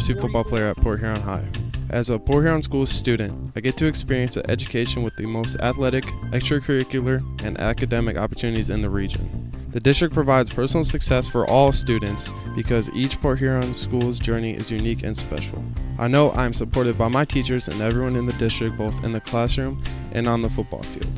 Varsity 0.01 0.19
football 0.19 0.43
player 0.43 0.65
at 0.65 0.77
Port 0.77 0.97
Huron 0.99 1.21
High. 1.21 1.47
As 1.91 2.09
a 2.09 2.17
Port 2.17 2.43
Huron 2.43 2.63
School 2.63 2.87
student, 2.87 3.51
I 3.55 3.59
get 3.59 3.77
to 3.77 3.85
experience 3.85 4.35
an 4.35 4.49
education 4.49 5.03
with 5.03 5.15
the 5.15 5.27
most 5.27 5.57
athletic, 5.57 6.05
extracurricular, 6.31 7.21
and 7.43 7.59
academic 7.59 8.17
opportunities 8.17 8.71
in 8.71 8.81
the 8.81 8.89
region. 8.89 9.51
The 9.69 9.79
district 9.79 10.15
provides 10.15 10.49
personal 10.49 10.83
success 10.83 11.27
for 11.27 11.47
all 11.47 11.71
students 11.71 12.33
because 12.55 12.89
each 12.95 13.21
Port 13.21 13.37
Huron 13.37 13.75
school's 13.75 14.17
journey 14.17 14.55
is 14.55 14.71
unique 14.71 15.03
and 15.03 15.15
special. 15.15 15.63
I 15.99 16.07
know 16.07 16.31
I 16.31 16.45
am 16.45 16.53
supported 16.53 16.97
by 16.97 17.07
my 17.07 17.23
teachers 17.23 17.67
and 17.67 17.79
everyone 17.79 18.15
in 18.15 18.25
the 18.25 18.33
district, 18.33 18.79
both 18.79 19.03
in 19.03 19.11
the 19.11 19.21
classroom 19.21 19.77
and 20.13 20.27
on 20.27 20.41
the 20.41 20.49
football 20.49 20.81
field. 20.81 21.13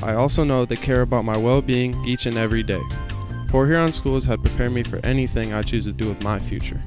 I 0.00 0.14
also 0.14 0.44
know 0.44 0.64
they 0.64 0.76
care 0.76 1.00
about 1.00 1.24
my 1.24 1.36
well 1.36 1.60
being 1.60 1.92
each 2.04 2.26
and 2.26 2.36
every 2.36 2.62
day. 2.62 2.82
Port 3.48 3.68
Huron 3.68 3.90
Schools 3.90 4.26
have 4.26 4.42
prepared 4.42 4.70
me 4.70 4.84
for 4.84 5.04
anything 5.04 5.52
I 5.52 5.62
choose 5.62 5.86
to 5.86 5.92
do 5.92 6.06
with 6.06 6.22
my 6.22 6.38
future. 6.38 6.80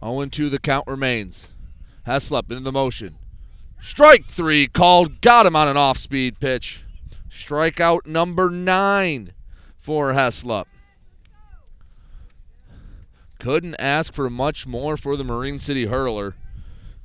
0 0.00 0.26
2 0.26 0.48
the 0.48 0.60
count 0.60 0.86
remains. 0.86 1.48
Heslop 2.06 2.50
into 2.50 2.62
the 2.62 2.72
motion. 2.72 3.16
Strike 3.80 4.26
three 4.26 4.68
called. 4.68 5.20
Got 5.20 5.46
him 5.46 5.56
on 5.56 5.66
an 5.66 5.76
off 5.76 5.96
speed 5.96 6.38
pitch. 6.38 6.84
Strikeout 7.28 8.06
number 8.06 8.50
nine 8.50 9.32
for 9.78 10.12
Heslop. 10.12 10.66
Couldn't 13.40 13.74
ask 13.80 14.12
for 14.12 14.28
much 14.28 14.66
more 14.66 14.98
for 14.98 15.16
the 15.16 15.24
Marine 15.24 15.58
City 15.58 15.86
Hurler. 15.86 16.36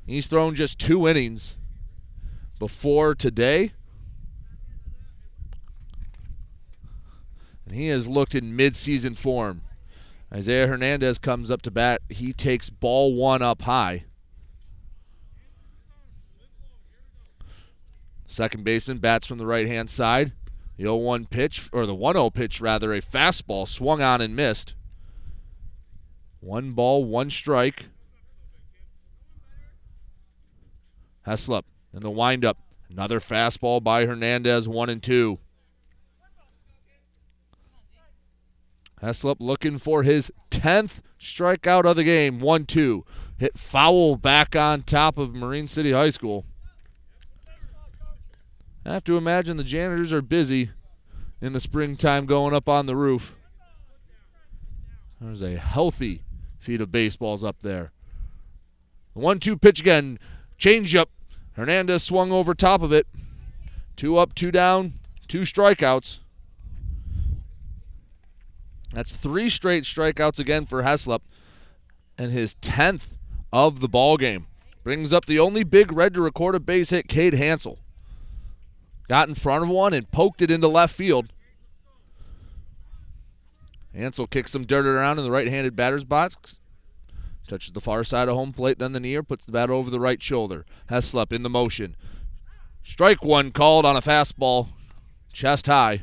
He's 0.05 0.27
thrown 0.27 0.53
just 0.53 0.77
two 0.77 1.07
innings 1.07 1.55
before 2.59 3.15
today. 3.15 3.71
And 7.65 7.73
he 7.73 7.87
has 7.87 8.09
looked 8.09 8.35
in 8.35 8.55
midseason 8.55 9.15
form. 9.15 9.61
Isaiah 10.31 10.67
Hernandez 10.67 11.17
comes 11.17 11.49
up 11.49 11.61
to 11.61 11.71
bat. 11.71 12.01
He 12.09 12.33
takes 12.33 12.69
ball 12.69 13.15
one 13.15 13.41
up 13.41 13.61
high. 13.61 14.03
Second 18.25 18.65
baseman 18.65 18.97
bats 18.97 19.25
from 19.25 19.37
the 19.37 19.45
right 19.45 19.67
hand 19.67 19.89
side. 19.89 20.33
The 20.75 20.83
0 20.83 20.97
1 20.97 21.27
pitch, 21.27 21.69
or 21.71 21.85
the 21.85 21.95
1 21.95 22.15
0 22.15 22.29
pitch 22.31 22.59
rather, 22.59 22.91
a 22.91 22.99
fastball 22.99 23.65
swung 23.65 24.01
on 24.01 24.19
and 24.19 24.35
missed. 24.35 24.75
One 26.45 26.73
ball, 26.73 27.03
one 27.03 27.31
strike. 27.31 27.87
Heslop 31.25 31.63
in 31.91 32.01
the 32.01 32.11
windup. 32.11 32.59
Another 32.87 33.19
fastball 33.19 33.83
by 33.83 34.05
Hernandez, 34.05 34.69
one 34.69 34.91
and 34.91 35.01
two. 35.01 35.39
Heslop 39.01 39.37
looking 39.39 39.79
for 39.79 40.03
his 40.03 40.31
10th 40.51 41.01
strikeout 41.19 41.85
of 41.85 41.95
the 41.95 42.03
game, 42.03 42.39
1 42.39 42.65
2. 42.65 43.03
Hit 43.39 43.57
foul 43.57 44.15
back 44.15 44.55
on 44.55 44.83
top 44.83 45.17
of 45.17 45.33
Marine 45.33 45.65
City 45.65 45.93
High 45.93 46.11
School. 46.11 46.45
I 48.85 48.93
have 48.93 49.03
to 49.05 49.17
imagine 49.17 49.57
the 49.57 49.63
janitors 49.63 50.13
are 50.13 50.21
busy 50.21 50.69
in 51.41 51.53
the 51.53 51.59
springtime 51.59 52.27
going 52.27 52.53
up 52.53 52.69
on 52.69 52.85
the 52.85 52.95
roof. 52.95 53.35
There's 55.19 55.41
a 55.41 55.57
healthy 55.57 56.21
feed 56.65 56.81
of 56.81 56.91
baseballs 56.91 57.43
up 57.43 57.57
there. 57.61 57.91
The 59.13 59.19
one 59.21 59.39
two 59.39 59.55
pitch 59.55 59.79
again. 59.79 60.19
Changeup. 60.59 61.07
Hernandez 61.53 62.03
swung 62.03 62.31
over 62.31 62.53
top 62.53 62.81
of 62.81 62.91
it. 62.91 63.07
Two 63.95 64.17
up, 64.17 64.35
two 64.35 64.51
down, 64.51 64.93
two 65.27 65.41
strikeouts. 65.41 66.19
That's 68.93 69.13
three 69.13 69.49
straight 69.49 69.83
strikeouts 69.83 70.39
again 70.39 70.65
for 70.65 70.83
Heslop 70.83 71.21
and 72.17 72.31
his 72.31 72.55
10th 72.55 73.09
of 73.53 73.79
the 73.79 73.87
ball 73.87 74.17
game. 74.17 74.47
Brings 74.83 75.13
up 75.13 75.25
the 75.25 75.39
only 75.39 75.63
big 75.63 75.91
red 75.91 76.13
to 76.13 76.21
record 76.21 76.55
a 76.55 76.59
base 76.59 76.89
hit, 76.89 77.07
Cade 77.07 77.33
Hansel. 77.33 77.79
Got 79.07 79.27
in 79.27 79.35
front 79.35 79.63
of 79.63 79.69
one 79.69 79.93
and 79.93 80.11
poked 80.11 80.41
it 80.41 80.51
into 80.51 80.67
left 80.67 80.95
field. 80.95 81.31
Hansel 83.95 84.27
kicks 84.27 84.51
some 84.51 84.65
dirt 84.65 84.85
around 84.85 85.19
in 85.19 85.23
the 85.23 85.31
right-handed 85.31 85.75
batter's 85.75 86.03
box. 86.03 86.59
Touches 87.47 87.71
the 87.71 87.81
far 87.81 88.03
side 88.03 88.27
of 88.27 88.35
home 88.35 88.51
plate, 88.51 88.79
then 88.79 88.91
the 88.91 88.99
knee, 88.99 89.19
puts 89.21 89.45
the 89.45 89.51
bat 89.51 89.69
over 89.69 89.89
the 89.89 89.99
right 89.99 90.21
shoulder. 90.21 90.65
Heslop 90.89 91.31
in 91.31 91.43
the 91.43 91.49
motion. 91.49 91.95
Strike 92.83 93.23
one 93.23 93.51
called 93.51 93.85
on 93.85 93.95
a 93.95 94.01
fastball, 94.01 94.67
chest 95.31 95.67
high. 95.67 96.01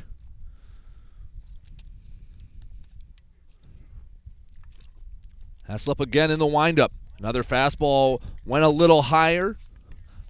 Heslop 5.69 5.99
again 5.99 6.31
in 6.31 6.39
the 6.39 6.45
windup. 6.45 6.91
Another 7.19 7.43
fastball 7.43 8.21
went 8.45 8.65
a 8.65 8.69
little 8.69 9.03
higher. 9.03 9.57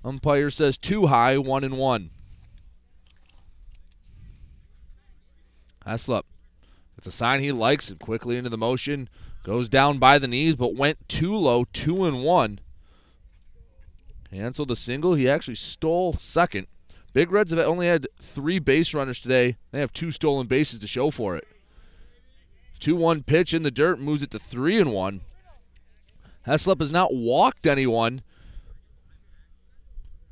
Umpire 0.03 0.49
says 0.49 0.77
too 0.77 1.07
high, 1.07 1.37
one 1.37 1.63
and 1.63 1.77
one. 1.77 2.09
Heslop. 5.85 6.23
It's 7.03 7.13
a 7.13 7.17
sign 7.17 7.41
he 7.41 7.51
likes 7.51 7.89
and 7.89 7.99
quickly 7.99 8.37
into 8.37 8.49
the 8.49 8.57
motion. 8.57 9.09
Goes 9.43 9.67
down 9.67 9.97
by 9.97 10.17
the 10.17 10.25
knees, 10.25 10.55
but 10.55 10.77
went 10.77 11.09
too 11.09 11.35
low, 11.35 11.65
two 11.73 12.05
and 12.05 12.23
one. 12.23 12.61
Canceled 14.31 14.69
the 14.69 14.77
single. 14.77 15.13
He 15.13 15.27
actually 15.27 15.55
stole 15.55 16.13
second. 16.13 16.67
Big 17.11 17.29
Reds 17.29 17.51
have 17.51 17.59
only 17.59 17.87
had 17.87 18.07
three 18.21 18.57
base 18.57 18.93
runners 18.93 19.19
today. 19.19 19.57
They 19.71 19.81
have 19.81 19.91
two 19.91 20.11
stolen 20.11 20.47
bases 20.47 20.79
to 20.79 20.87
show 20.87 21.11
for 21.11 21.35
it. 21.35 21.45
2 22.79 22.95
1 22.95 23.23
pitch 23.23 23.53
in 23.53 23.63
the 23.63 23.69
dirt 23.69 23.99
moves 23.99 24.23
it 24.23 24.31
to 24.31 24.39
3 24.39 24.79
and 24.79 24.93
1. 24.93 25.19
Heslop 26.47 26.79
has 26.79 26.93
not 26.93 27.13
walked 27.13 27.67
anyone 27.67 28.21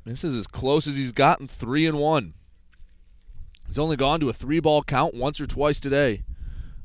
This 0.06 0.24
is 0.24 0.34
as 0.34 0.46
close 0.46 0.86
as 0.86 0.96
he's 0.96 1.12
gotten, 1.12 1.46
three 1.48 1.86
and 1.86 1.98
one. 1.98 2.32
He's 3.66 3.78
only 3.78 3.96
gone 3.96 4.20
to 4.20 4.30
a 4.30 4.32
three 4.32 4.58
ball 4.58 4.82
count 4.82 5.12
once 5.14 5.38
or 5.38 5.46
twice 5.46 5.78
today. 5.78 6.22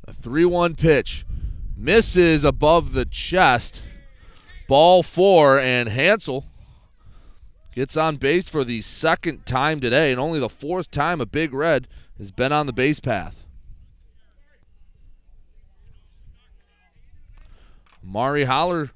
A 0.07 0.13
3 0.13 0.45
1 0.45 0.75
pitch. 0.75 1.25
Misses 1.75 2.43
above 2.43 2.93
the 2.93 3.05
chest. 3.05 3.83
Ball 4.67 5.03
four, 5.03 5.59
and 5.59 5.89
Hansel 5.89 6.45
gets 7.73 7.95
on 7.95 8.15
base 8.15 8.49
for 8.49 8.63
the 8.63 8.81
second 8.81 9.45
time 9.45 9.79
today, 9.79 10.11
and 10.11 10.19
only 10.19 10.39
the 10.39 10.49
fourth 10.49 10.91
time 10.91 11.21
a 11.21 11.25
Big 11.25 11.53
Red 11.53 11.87
has 12.17 12.31
been 12.31 12.51
on 12.51 12.65
the 12.65 12.73
base 12.73 12.99
path. 12.99 13.45
Mari 18.01 18.45
Holler 18.45 18.91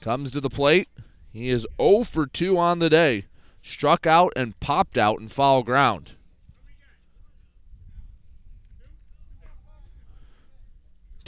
comes 0.00 0.30
to 0.30 0.40
the 0.40 0.50
plate. 0.50 0.88
He 1.32 1.50
is 1.50 1.66
0 1.80 2.04
for 2.04 2.26
2 2.26 2.56
on 2.58 2.78
the 2.78 2.90
day. 2.90 3.26
Struck 3.62 4.06
out 4.06 4.32
and 4.36 4.58
popped 4.60 4.98
out 4.98 5.20
in 5.20 5.28
foul 5.28 5.62
ground. 5.62 6.12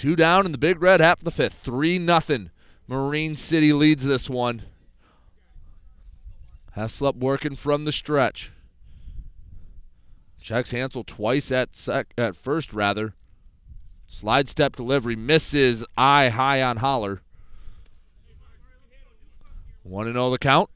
Two 0.05 0.17
down 0.17 0.45
in 0.45 0.53
the 0.53 0.59
Big 0.59 0.83
Red 0.83 1.01
half 1.01 1.21
of 1.21 1.25
the 1.25 1.31
fifth. 1.31 1.55
3 1.55 1.99
nothing. 1.99 2.51
Marine 2.87 3.35
City 3.37 3.73
leads 3.73 4.05
this 4.05 4.29
one. 4.29 4.65
Heslop 6.77 7.17
working 7.17 7.57
from 7.57 7.87
the 7.87 7.91
stretch. 7.91 8.53
Checks 10.39 10.73
Hansel 10.73 11.05
twice 11.05 11.51
at 11.51 11.75
sec 11.75 12.13
at 12.19 12.37
first 12.37 12.75
rather. 12.75 13.15
Slide 14.07 14.47
step 14.47 14.77
delivery 14.77 15.17
misses 15.17 15.87
eye 15.97 16.29
high 16.29 16.61
on 16.61 16.77
Holler. 16.77 17.23
1 19.85 20.13
0 20.13 20.31
the 20.31 20.37
count. 20.37 20.69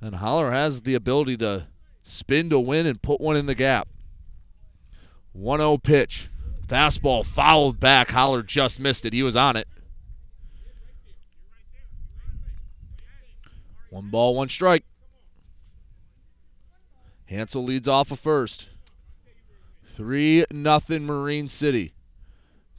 And 0.00 0.16
Holler 0.16 0.50
has 0.50 0.82
the 0.82 0.96
ability 0.96 1.36
to 1.36 1.68
spin 2.08 2.50
to 2.50 2.58
win 2.58 2.86
and 2.86 3.00
put 3.02 3.20
one 3.20 3.36
in 3.36 3.46
the 3.46 3.54
gap. 3.54 3.88
1 5.32 5.60
0 5.60 5.78
pitch. 5.78 6.28
Fastball 6.66 7.24
fouled 7.24 7.78
back. 7.78 8.10
Holler 8.10 8.42
just 8.42 8.80
missed 8.80 9.06
it. 9.06 9.12
He 9.12 9.22
was 9.22 9.36
on 9.36 9.56
it. 9.56 9.68
One 13.90 14.10
ball, 14.10 14.34
one 14.34 14.48
strike. 14.48 14.84
Hansel 17.26 17.64
leads 17.64 17.88
off 17.88 18.10
a 18.10 18.16
first. 18.16 18.68
3 19.86 20.44
nothing 20.50 21.04
Marine 21.04 21.48
City. 21.48 21.92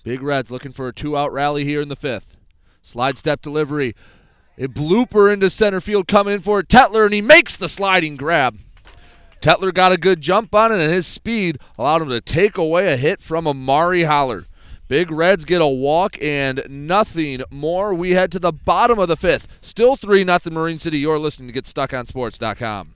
Big 0.03 0.21
Reds 0.21 0.49
looking 0.49 0.71
for 0.71 0.87
a 0.87 0.93
two 0.93 1.17
out 1.17 1.31
rally 1.31 1.65
here 1.65 1.81
in 1.81 1.89
the 1.89 1.95
fifth. 1.95 2.37
Slide 2.81 3.17
step 3.17 3.41
delivery. 3.41 3.95
A 4.57 4.67
blooper 4.67 5.31
into 5.31 5.49
center 5.49 5.81
field 5.81 6.07
coming 6.07 6.35
in 6.35 6.41
for 6.41 6.61
Tetler, 6.61 7.05
and 7.05 7.13
he 7.13 7.21
makes 7.21 7.55
the 7.55 7.69
sliding 7.69 8.15
grab. 8.15 8.57
Tetler 9.41 9.73
got 9.73 9.91
a 9.91 9.97
good 9.97 10.21
jump 10.21 10.53
on 10.53 10.71
it, 10.71 10.79
and 10.79 10.91
his 10.91 11.07
speed 11.07 11.57
allowed 11.77 12.01
him 12.01 12.09
to 12.09 12.21
take 12.21 12.57
away 12.57 12.91
a 12.91 12.97
hit 12.97 13.21
from 13.21 13.47
Amari 13.47 14.03
Holler. 14.03 14.45
Big 14.87 15.11
Reds 15.11 15.45
get 15.45 15.61
a 15.61 15.67
walk 15.67 16.17
and 16.21 16.63
nothing 16.67 17.41
more. 17.51 17.93
We 17.93 18.11
head 18.11 18.31
to 18.31 18.39
the 18.39 18.51
bottom 18.51 18.97
of 18.97 19.07
the 19.07 19.15
fifth. 19.15 19.59
Still 19.61 19.95
3 19.95 20.23
nothing 20.23 20.53
Marine 20.53 20.79
City. 20.79 20.97
You're 20.97 21.19
listening 21.19 21.53
to 21.53 21.61
GetStuckOnSports.com. 21.61 22.95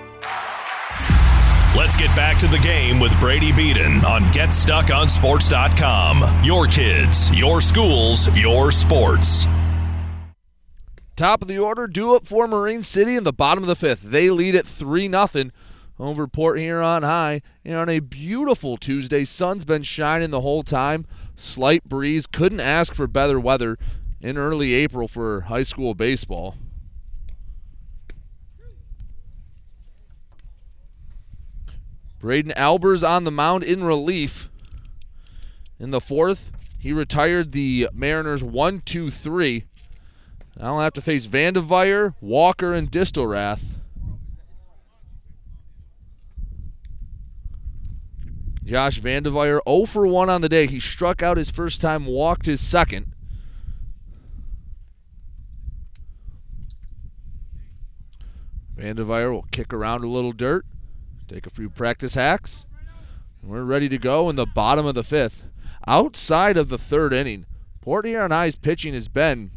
Let's 1.73 1.95
get 1.95 2.13
back 2.17 2.37
to 2.39 2.47
the 2.47 2.59
game 2.59 2.99
with 2.99 3.17
Brady 3.17 3.53
Beaton 3.53 4.03
on 4.03 4.23
GetStuckOnSports.com. 4.23 6.43
Your 6.43 6.67
kids, 6.67 7.33
your 7.33 7.61
schools, 7.61 8.27
your 8.35 8.73
sports. 8.73 9.47
Top 11.15 11.41
of 11.41 11.47
the 11.47 11.59
order, 11.59 11.87
do 11.87 12.13
it 12.15 12.27
for 12.27 12.45
Marine 12.45 12.83
City 12.83 13.15
in 13.15 13.23
the 13.23 13.31
bottom 13.31 13.63
of 13.63 13.69
the 13.69 13.77
fifth. 13.77 14.01
They 14.01 14.29
lead 14.29 14.53
at 14.53 14.65
3 14.65 15.07
0 15.07 15.51
over 15.97 16.27
Port 16.27 16.59
Huron 16.59 17.03
High. 17.03 17.41
And 17.63 17.77
on 17.77 17.87
a 17.87 17.99
beautiful 17.99 18.75
Tuesday, 18.75 19.23
sun's 19.23 19.63
been 19.63 19.83
shining 19.83 20.31
the 20.31 20.41
whole 20.41 20.63
time. 20.63 21.05
Slight 21.37 21.85
breeze. 21.85 22.27
Couldn't 22.27 22.59
ask 22.59 22.93
for 22.93 23.07
better 23.07 23.39
weather 23.39 23.77
in 24.19 24.37
early 24.37 24.73
April 24.73 25.07
for 25.07 25.41
high 25.41 25.63
school 25.63 25.93
baseball. 25.93 26.57
Braden 32.21 32.53
Albers 32.55 33.07
on 33.07 33.23
the 33.23 33.31
mound 33.31 33.63
in 33.63 33.83
relief. 33.83 34.47
In 35.79 35.89
the 35.89 35.99
fourth, 35.99 36.51
he 36.77 36.93
retired 36.93 37.51
the 37.51 37.89
Mariners 37.93 38.43
1 38.43 38.81
2 38.81 39.09
3. 39.09 39.65
Now 40.55 40.75
I'll 40.75 40.81
have 40.81 40.93
to 40.93 41.01
face 41.01 41.25
Vanderveer, 41.25 42.13
Walker, 42.21 42.73
and 42.73 42.91
Distelrath. 42.91 43.79
Josh 48.63 48.99
Vanderveer 48.99 49.59
0 49.67 49.85
for 49.87 50.05
1 50.05 50.29
on 50.29 50.41
the 50.41 50.49
day. 50.49 50.67
He 50.67 50.79
struck 50.79 51.23
out 51.23 51.37
his 51.37 51.49
first 51.49 51.81
time, 51.81 52.05
walked 52.05 52.45
his 52.45 52.61
second. 52.61 53.13
Vanderveer 58.75 59.31
will 59.31 59.47
kick 59.51 59.73
around 59.73 60.03
a 60.03 60.07
little 60.07 60.31
dirt. 60.31 60.65
Take 61.31 61.47
a 61.47 61.49
few 61.49 61.69
practice 61.69 62.15
hacks. 62.15 62.65
We're 63.41 63.63
ready 63.63 63.87
to 63.87 63.97
go 63.97 64.29
in 64.29 64.35
the 64.35 64.45
bottom 64.45 64.85
of 64.85 64.95
the 64.95 65.03
fifth. 65.03 65.47
Outside 65.87 66.57
of 66.57 66.67
the 66.67 66.77
third 66.77 67.13
inning, 67.13 67.45
Port 67.79 68.05
Huron 68.05 68.31
High's 68.31 68.57
pitching 68.57 68.93
has 68.93 69.07
been 69.07 69.51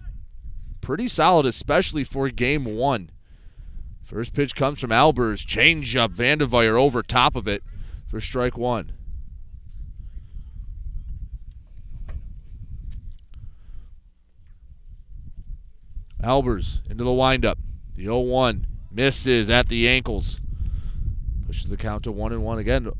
pretty 0.81 1.09
solid, 1.09 1.47
especially 1.47 2.05
for 2.05 2.31
game 2.31 2.65
one. 2.65 3.11
First 4.05 4.35
pitch 4.35 4.55
comes 4.55 4.79
from 4.79 4.91
Albers. 4.91 5.45
Changeup. 5.45 6.11
Vanderveer 6.11 6.77
over 6.77 7.03
top 7.03 7.35
of 7.35 7.49
it 7.49 7.65
for 8.07 8.21
strike 8.21 8.57
one. 8.57 8.93
Albers 16.23 16.89
into 16.89 17.03
the 17.03 17.13
windup. 17.13 17.59
The 17.97 18.05
0 18.05 18.21
1 18.21 18.67
misses 18.93 19.51
at 19.51 19.67
the 19.67 19.89
ankles. 19.89 20.41
The 21.63 21.77
count 21.77 22.05
to 22.05 22.13
one 22.13 22.33
and 22.33 22.45
one 22.45 22.59
again. 22.59 22.91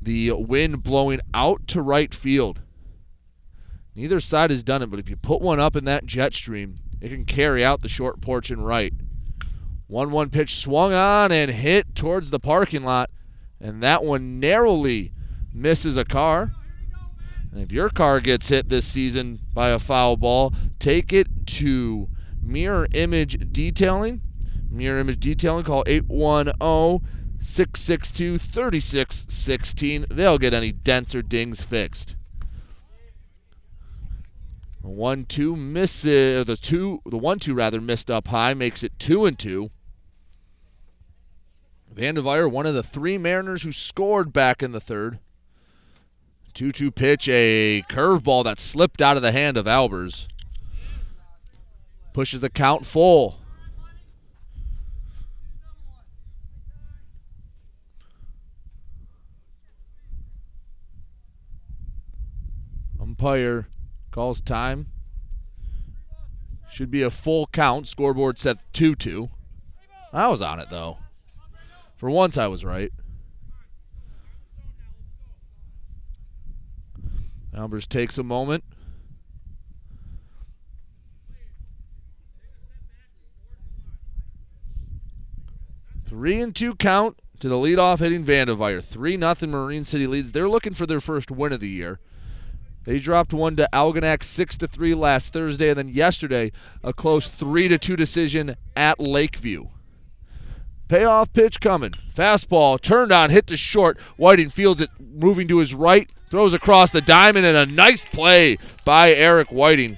The 0.00 0.32
wind 0.32 0.82
blowing 0.82 1.20
out 1.32 1.66
to 1.68 1.82
right 1.82 2.12
field. 2.12 2.62
Neither 3.94 4.20
side 4.20 4.50
has 4.50 4.64
done 4.64 4.82
it, 4.82 4.90
but 4.90 4.98
if 4.98 5.10
you 5.10 5.16
put 5.16 5.42
one 5.42 5.60
up 5.60 5.76
in 5.76 5.84
that 5.84 6.06
jet 6.06 6.34
stream, 6.34 6.76
it 7.00 7.10
can 7.10 7.24
carry 7.24 7.64
out 7.64 7.82
the 7.82 7.88
short 7.88 8.20
porch 8.20 8.50
and 8.50 8.66
right. 8.66 8.94
1 9.86 10.10
1 10.10 10.30
pitch 10.30 10.56
swung 10.56 10.94
on 10.94 11.30
and 11.30 11.50
hit 11.50 11.94
towards 11.94 12.30
the 12.30 12.40
parking 12.40 12.84
lot, 12.84 13.10
and 13.60 13.82
that 13.82 14.02
one 14.02 14.40
narrowly 14.40 15.12
misses 15.52 15.98
a 15.98 16.04
car. 16.04 16.52
And 17.52 17.60
if 17.60 17.70
your 17.70 17.90
car 17.90 18.20
gets 18.20 18.48
hit 18.48 18.70
this 18.70 18.86
season 18.86 19.40
by 19.52 19.68
a 19.68 19.78
foul 19.78 20.16
ball, 20.16 20.54
take 20.78 21.12
it 21.12 21.46
to 21.48 22.08
Mirror 22.42 22.88
Image 22.94 23.52
Detailing. 23.52 24.22
Mirror 24.70 25.00
Image 25.00 25.20
Detailing, 25.20 25.64
call 25.64 25.84
810 25.86 27.06
662 27.42 28.38
3616. 28.38 30.06
They'll 30.08 30.38
get 30.38 30.54
any 30.54 30.70
dents 30.70 31.12
or 31.12 31.22
dings 31.22 31.64
fixed. 31.64 32.14
One 34.80 35.24
two 35.24 35.56
misses 35.56 36.40
uh, 36.40 36.44
the 36.44 36.56
two 36.56 37.00
the 37.04 37.18
one 37.18 37.40
two 37.40 37.54
rather 37.54 37.80
missed 37.80 38.10
up 38.10 38.28
high 38.28 38.54
makes 38.54 38.84
it 38.84 38.96
two 38.98 39.26
and 39.26 39.36
two. 39.36 39.70
Vanderveer, 41.92 42.48
one 42.48 42.64
of 42.64 42.74
the 42.74 42.82
three 42.82 43.18
Mariners 43.18 43.64
who 43.64 43.72
scored 43.72 44.32
back 44.32 44.62
in 44.62 44.72
the 44.72 44.80
third. 44.80 45.18
2 46.54 46.70
2 46.70 46.90
pitch, 46.90 47.28
a 47.28 47.82
curveball 47.88 48.44
that 48.44 48.58
slipped 48.58 49.00
out 49.00 49.16
of 49.16 49.22
the 49.22 49.32
hand 49.32 49.56
of 49.56 49.64
Albers. 49.64 50.28
Pushes 52.12 52.42
the 52.42 52.50
count 52.50 52.84
full. 52.84 53.41
Umpire 63.22 63.68
calls 64.10 64.40
time. 64.40 64.88
Should 66.68 66.90
be 66.90 67.02
a 67.02 67.10
full 67.10 67.46
count. 67.46 67.86
Scoreboard 67.86 68.36
set 68.36 68.56
2 68.72 68.96
2. 68.96 69.30
I 70.12 70.26
was 70.26 70.42
on 70.42 70.58
it, 70.58 70.70
though. 70.70 70.98
For 71.94 72.10
once, 72.10 72.36
I 72.36 72.48
was 72.48 72.64
right. 72.64 72.90
Albers 77.54 77.88
takes 77.88 78.18
a 78.18 78.24
moment. 78.24 78.64
Three 86.04 86.40
and 86.40 86.56
two 86.56 86.74
count 86.74 87.20
to 87.38 87.48
the 87.48 87.54
leadoff 87.54 88.00
hitting 88.00 88.24
Vanderveer. 88.24 88.80
Three 88.80 89.16
nothing 89.16 89.52
Marine 89.52 89.84
City 89.84 90.08
leads. 90.08 90.32
They're 90.32 90.48
looking 90.48 90.74
for 90.74 90.86
their 90.86 91.00
first 91.00 91.30
win 91.30 91.52
of 91.52 91.60
the 91.60 91.68
year. 91.68 92.00
They 92.84 92.98
dropped 92.98 93.32
one 93.32 93.56
to 93.56 93.68
Algonac 93.72 94.22
six 94.22 94.56
to 94.58 94.66
three 94.66 94.94
last 94.94 95.32
Thursday, 95.32 95.68
and 95.68 95.78
then 95.78 95.88
yesterday 95.88 96.50
a 96.82 96.92
close 96.92 97.28
three 97.28 97.68
to 97.68 97.78
two 97.78 97.96
decision 97.96 98.56
at 98.76 98.98
Lakeview. 98.98 99.68
Payoff 100.88 101.32
pitch 101.32 101.60
coming. 101.60 101.92
Fastball 102.14 102.80
turned 102.80 103.12
on, 103.12 103.30
hit 103.30 103.46
to 103.46 103.56
short. 103.56 103.98
Whiting 104.16 104.50
fields 104.50 104.80
it, 104.80 104.90
moving 104.98 105.48
to 105.48 105.58
his 105.58 105.74
right, 105.74 106.10
throws 106.28 106.52
across 106.52 106.90
the 106.90 107.00
diamond, 107.00 107.46
and 107.46 107.56
a 107.56 107.72
nice 107.72 108.04
play 108.04 108.56
by 108.84 109.12
Eric 109.12 109.50
Whiting. 109.50 109.96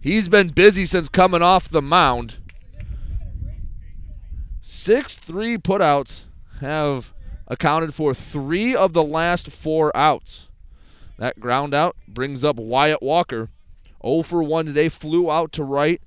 He's 0.00 0.28
been 0.28 0.48
busy 0.48 0.84
since 0.84 1.08
coming 1.08 1.42
off 1.42 1.68
the 1.68 1.82
mound. 1.82 2.38
Six 4.62 5.16
three 5.16 5.58
putouts 5.58 6.24
have 6.60 7.12
accounted 7.48 7.92
for 7.92 8.14
three 8.14 8.74
of 8.74 8.92
the 8.92 9.04
last 9.04 9.50
four 9.50 9.94
outs. 9.96 10.45
That 11.18 11.40
ground 11.40 11.74
out 11.74 11.96
brings 12.06 12.44
up 12.44 12.56
Wyatt 12.56 13.02
Walker. 13.02 13.50
0 14.04 14.22
for 14.22 14.42
1 14.42 14.66
today, 14.66 14.88
flew 14.88 15.30
out 15.30 15.52
to 15.52 15.64
right, 15.64 16.00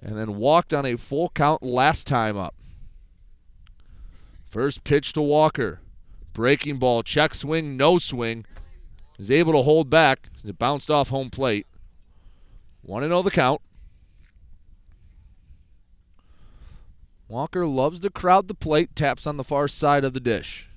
and 0.00 0.16
then 0.16 0.36
walked 0.36 0.72
on 0.72 0.86
a 0.86 0.96
full 0.96 1.30
count 1.30 1.62
last 1.62 2.06
time 2.06 2.36
up. 2.36 2.54
First 4.48 4.84
pitch 4.84 5.12
to 5.14 5.22
Walker. 5.22 5.80
Breaking 6.32 6.78
ball, 6.78 7.02
check 7.02 7.34
swing, 7.34 7.76
no 7.76 7.98
swing. 7.98 8.44
Is 9.18 9.30
able 9.30 9.52
to 9.52 9.62
hold 9.62 9.90
back. 9.90 10.28
It 10.44 10.58
bounced 10.58 10.90
off 10.90 11.10
home 11.10 11.30
plate. 11.30 11.66
1 12.82 13.02
0 13.02 13.22
the 13.22 13.30
count. 13.30 13.60
Walker 17.28 17.66
loves 17.66 18.00
to 18.00 18.10
crowd 18.10 18.48
the 18.48 18.54
plate, 18.54 18.96
taps 18.96 19.26
on 19.26 19.36
the 19.36 19.44
far 19.44 19.68
side 19.68 20.04
of 20.04 20.14
the 20.14 20.20
dish. 20.20 20.68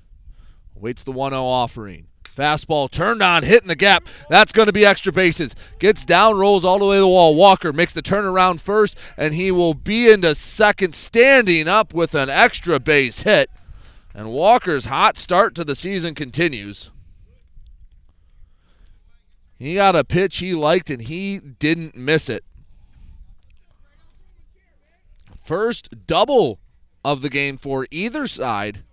Waits 0.75 1.03
the 1.03 1.11
1 1.11 1.31
0 1.31 1.41
offering. 1.41 2.07
Fastball 2.35 2.89
turned 2.89 3.21
on, 3.21 3.43
hitting 3.43 3.67
the 3.67 3.75
gap. 3.75 4.07
That's 4.29 4.51
going 4.51 4.65
to 4.65 4.73
be 4.73 4.85
extra 4.85 5.11
bases. 5.11 5.55
Gets 5.79 6.03
down, 6.03 6.37
rolls 6.37 6.65
all 6.65 6.79
the 6.79 6.85
way 6.85 6.95
to 6.95 7.01
the 7.01 7.07
wall. 7.07 7.35
Walker 7.35 7.71
makes 7.71 7.93
the 7.93 8.01
turnaround 8.01 8.59
first, 8.59 8.97
and 9.17 9.33
he 9.33 9.51
will 9.51 9.75
be 9.75 10.11
into 10.11 10.33
second, 10.33 10.95
standing 10.95 11.67
up 11.67 11.93
with 11.93 12.15
an 12.15 12.29
extra 12.29 12.79
base 12.79 13.21
hit. 13.21 13.49
And 14.15 14.31
Walker's 14.31 14.85
hot 14.85 15.15
start 15.17 15.53
to 15.55 15.63
the 15.63 15.75
season 15.75 16.15
continues. 16.15 16.91
He 19.59 19.75
got 19.75 19.95
a 19.95 20.03
pitch 20.03 20.37
he 20.37 20.53
liked, 20.53 20.89
and 20.89 21.03
he 21.03 21.39
didn't 21.39 21.95
miss 21.95 22.29
it. 22.29 22.43
First 25.39 26.07
double 26.07 26.59
of 27.05 27.21
the 27.21 27.29
game 27.29 27.57
for 27.57 27.87
either 27.91 28.27
side. 28.27 28.83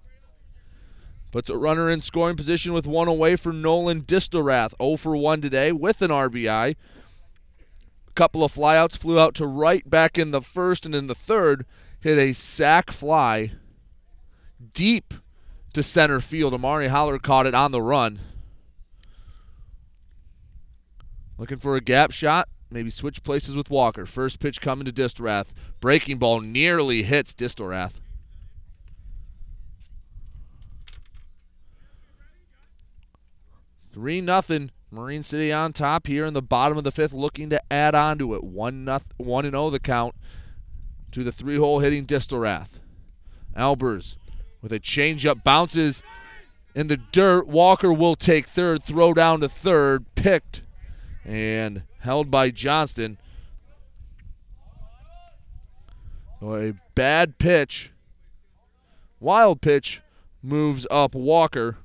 Puts 1.31 1.49
a 1.49 1.57
runner 1.57 1.89
in 1.89 2.01
scoring 2.01 2.37
position 2.37 2.73
with 2.73 2.87
one 2.87 3.07
away 3.07 3.37
for 3.37 3.53
Nolan 3.53 4.03
Distelrath. 4.03 4.75
0 4.83 4.97
for 4.97 5.17
1 5.17 5.41
today 5.41 5.71
with 5.71 6.03
an 6.03 6.11
RBI. 6.11 6.75
A 8.09 8.13
couple 8.15 8.43
of 8.43 8.53
flyouts 8.53 8.99
flew 8.99 9.19
out 9.19 9.35
to 9.37 9.47
right 9.47 9.89
back 9.89 10.19
in 10.19 10.33
the 10.33 10.41
first 10.41 10.85
and 10.85 10.95
in 10.95 11.07
the 11.07 11.15
third. 11.15 11.65
Hit 12.01 12.19
a 12.19 12.33
sac 12.33 12.91
fly 12.91 13.53
deep 14.75 15.15
to 15.73 15.83
center 15.83 16.19
field. 16.19 16.53
Amari 16.53 16.89
Holler 16.89 17.19
caught 17.19 17.47
it 17.47 17.55
on 17.55 17.71
the 17.71 17.83
run. 17.83 18.19
Looking 21.39 21.59
for 21.59 21.77
a 21.77 21.81
gap 21.81 22.11
shot. 22.11 22.49
Maybe 22.73 22.91
switch 22.91 23.23
places 23.23 23.57
with 23.57 23.71
Walker. 23.71 24.05
First 24.05 24.41
pitch 24.41 24.61
coming 24.61 24.85
to 24.85 24.93
Distelrath. 24.93 25.53
Breaking 25.81 26.19
ball 26.19 26.41
nearly 26.41 27.03
hits 27.03 27.35
Distelrath. 27.35 28.01
Three 33.93 34.21
nothing. 34.21 34.71
Marine 34.93 35.23
City 35.23 35.53
on 35.53 35.73
top 35.73 36.09
here 36.09 36.27
in 36.27 36.35
the 36.35 36.43
bottom 36.43 36.77
of 36.77 36.83
the 36.83 36.91
fifth, 36.91 37.13
looking 37.13 37.49
to 37.51 37.63
add 37.73 37.95
on 37.95 38.19
to 38.19 38.35
it. 38.35 38.43
One 38.43 38.85
nothing, 38.85 39.13
one 39.19 39.45
and 39.45 39.53
zero 39.53 39.67
oh 39.67 39.71
the 39.71 39.79
count 39.79 40.17
to 41.13 41.23
the 41.23 41.31
three 41.33 41.57
hole 41.57 41.79
hitting 41.79 42.07
Distelrath. 42.07 42.81
Albers 43.57 44.17
with 44.61 44.73
a 44.73 44.81
changeup 44.81 45.45
bounces 45.45 46.03
in 46.75 46.89
the 46.89 46.97
dirt. 46.97 47.47
Walker 47.47 47.93
will 47.93 48.17
take 48.17 48.47
third, 48.47 48.85
throw 48.85 49.15
down 49.15 49.41
to 49.41 49.49
third, 49.49 50.07
picked 50.15 50.63
and 51.25 51.83
held 52.01 52.31
by 52.31 52.51
Johnston. 52.51 53.19
A 56.43 56.75
bad 56.95 57.39
pitch, 57.39 57.93
wild 59.21 59.61
pitch, 59.61 60.03
moves 60.43 60.87
up 60.91 61.15
Walker. 61.15 61.77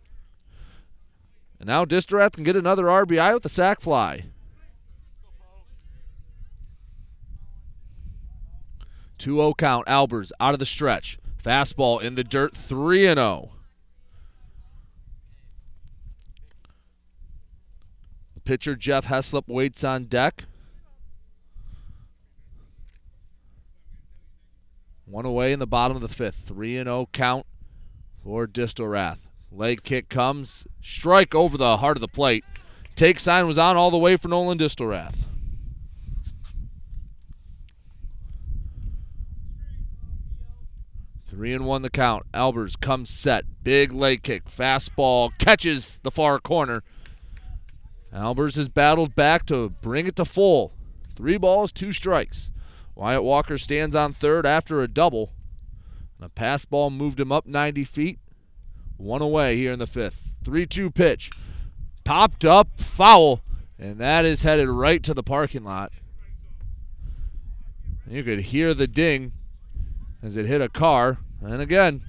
And 1.60 1.68
now 1.68 1.86
Distelrath 1.86 2.34
can 2.34 2.44
get 2.44 2.56
another 2.56 2.86
RBI 2.86 3.34
with 3.34 3.45
a 3.45 3.49
sac 3.49 3.80
fly. 3.80 4.26
Two 9.18 9.36
zero 9.36 9.53
count. 9.53 9.88
Albers 9.88 10.32
out 10.40 10.53
of 10.53 10.60
the 10.60 10.65
stretch. 10.65 11.18
Fastball 11.41 12.02
in 12.02 12.15
the 12.15 12.23
dirt, 12.23 12.56
3 12.56 13.07
and 13.07 13.18
0. 13.18 13.52
Pitcher 18.44 18.76
Jeff 18.76 19.07
Heslop 19.07 19.48
waits 19.48 19.84
on 19.84 20.06
deck. 20.06 20.45
One 25.06 25.26
away 25.26 25.52
in 25.52 25.60
the 25.60 25.68
bottom 25.68 25.95
of 25.95 26.02
the 26.02 26.07
fifth. 26.07 26.44
3 26.48 26.76
0 26.76 27.10
count 27.11 27.45
for 28.23 28.48
Distelrath. 28.48 29.24
Leg 29.56 29.84
kick 29.84 30.10
comes. 30.10 30.68
Strike 30.82 31.34
over 31.34 31.57
the 31.57 31.77
heart 31.77 31.95
of 31.95 32.02
the 32.02 32.10
plate. 32.10 32.44
Take 32.95 33.19
sign 33.19 33.48
was 33.48 33.57
on 33.57 33.77
all 33.77 33.90
the 33.90 33.98
way 33.98 34.18
for 34.18 34.27
Nolan 34.27 34.57
Distelrath. 34.57 35.27
Three 41.23 41.53
and 41.53 41.65
one 41.65 41.84
the 41.84 41.90
count. 41.90 42.23
Albers 42.34 42.80
comes 42.80 43.10
set. 43.10 43.45
Big 43.64 43.94
leg 43.94 44.23
kick. 44.23 44.45
Fastball 44.45 45.32
catches 45.40 45.99
the 45.99 46.11
far 46.11 46.40
corner. 46.40 46.84
Albers 48.14 48.57
has 48.57 48.69
battled 48.69 49.15
back 49.15 49.45
to 49.48 49.69
bring 49.69 50.06
it 50.06 50.15
to 50.18 50.26
full. 50.26 50.73
Three 51.10 51.38
balls, 51.38 51.72
two 51.72 51.91
strikes. 51.91 52.52
Wyatt 52.94 53.23
Walker 53.23 53.57
stands 53.57 53.95
on 53.95 54.11
third 54.11 54.45
after 54.45 54.82
a 54.82 54.88
double. 54.88 55.32
A 56.22 56.30
pass 56.30 56.65
ball 56.65 56.90
moved 56.90 57.19
him 57.19 57.32
up 57.32 57.45
90 57.45 57.84
feet. 57.86 58.19
One 58.98 59.22
away 59.22 59.56
here 59.56 59.72
in 59.72 59.80
the 59.80 59.88
fifth. 59.88 60.38
3 60.44 60.66
2 60.66 60.92
pitch. 60.92 61.32
Popped 62.04 62.46
up, 62.46 62.80
foul, 62.80 63.42
and 63.80 63.98
that 63.98 64.26
is 64.26 64.44
headed 64.44 64.70
right 64.70 65.02
to 65.04 65.14
the 65.14 65.24
parking 65.24 65.64
lot. 65.64 65.92
You 68.08 68.24
could 68.24 68.40
hear 68.40 68.74
the 68.74 68.88
ding 68.88 69.32
as 70.22 70.38
it 70.38 70.46
hit 70.46 70.62
a 70.62 70.70
car. 70.70 71.18
And 71.42 71.62
again, 71.62 72.04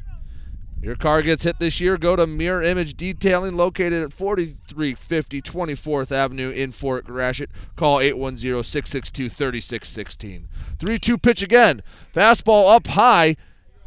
your 0.83 0.95
car 0.95 1.23
gets 1.23 1.45
hit 1.45 1.59
this 1.59 1.81
year, 1.81 1.97
go 1.97 2.17
to 2.17 2.27
Mirror 2.27 2.63
Image 2.63 2.95
Detailing 2.95 3.57
located 3.57 4.03
at 4.03 4.13
4350 4.13 5.43
24th 5.43 6.13
Avenue 6.13 6.51
in 6.51 6.71
Fort 6.71 7.07
Gratiot. 7.07 7.51
Call 7.77 8.01
810 8.01 8.63
662 8.63 9.29
3616. 9.31 10.49
3 10.79 10.99
2 10.99 11.19
pitch 11.19 11.43
again. 11.43 11.81
Fastball 12.15 12.75
up 12.75 12.87
high 12.89 13.37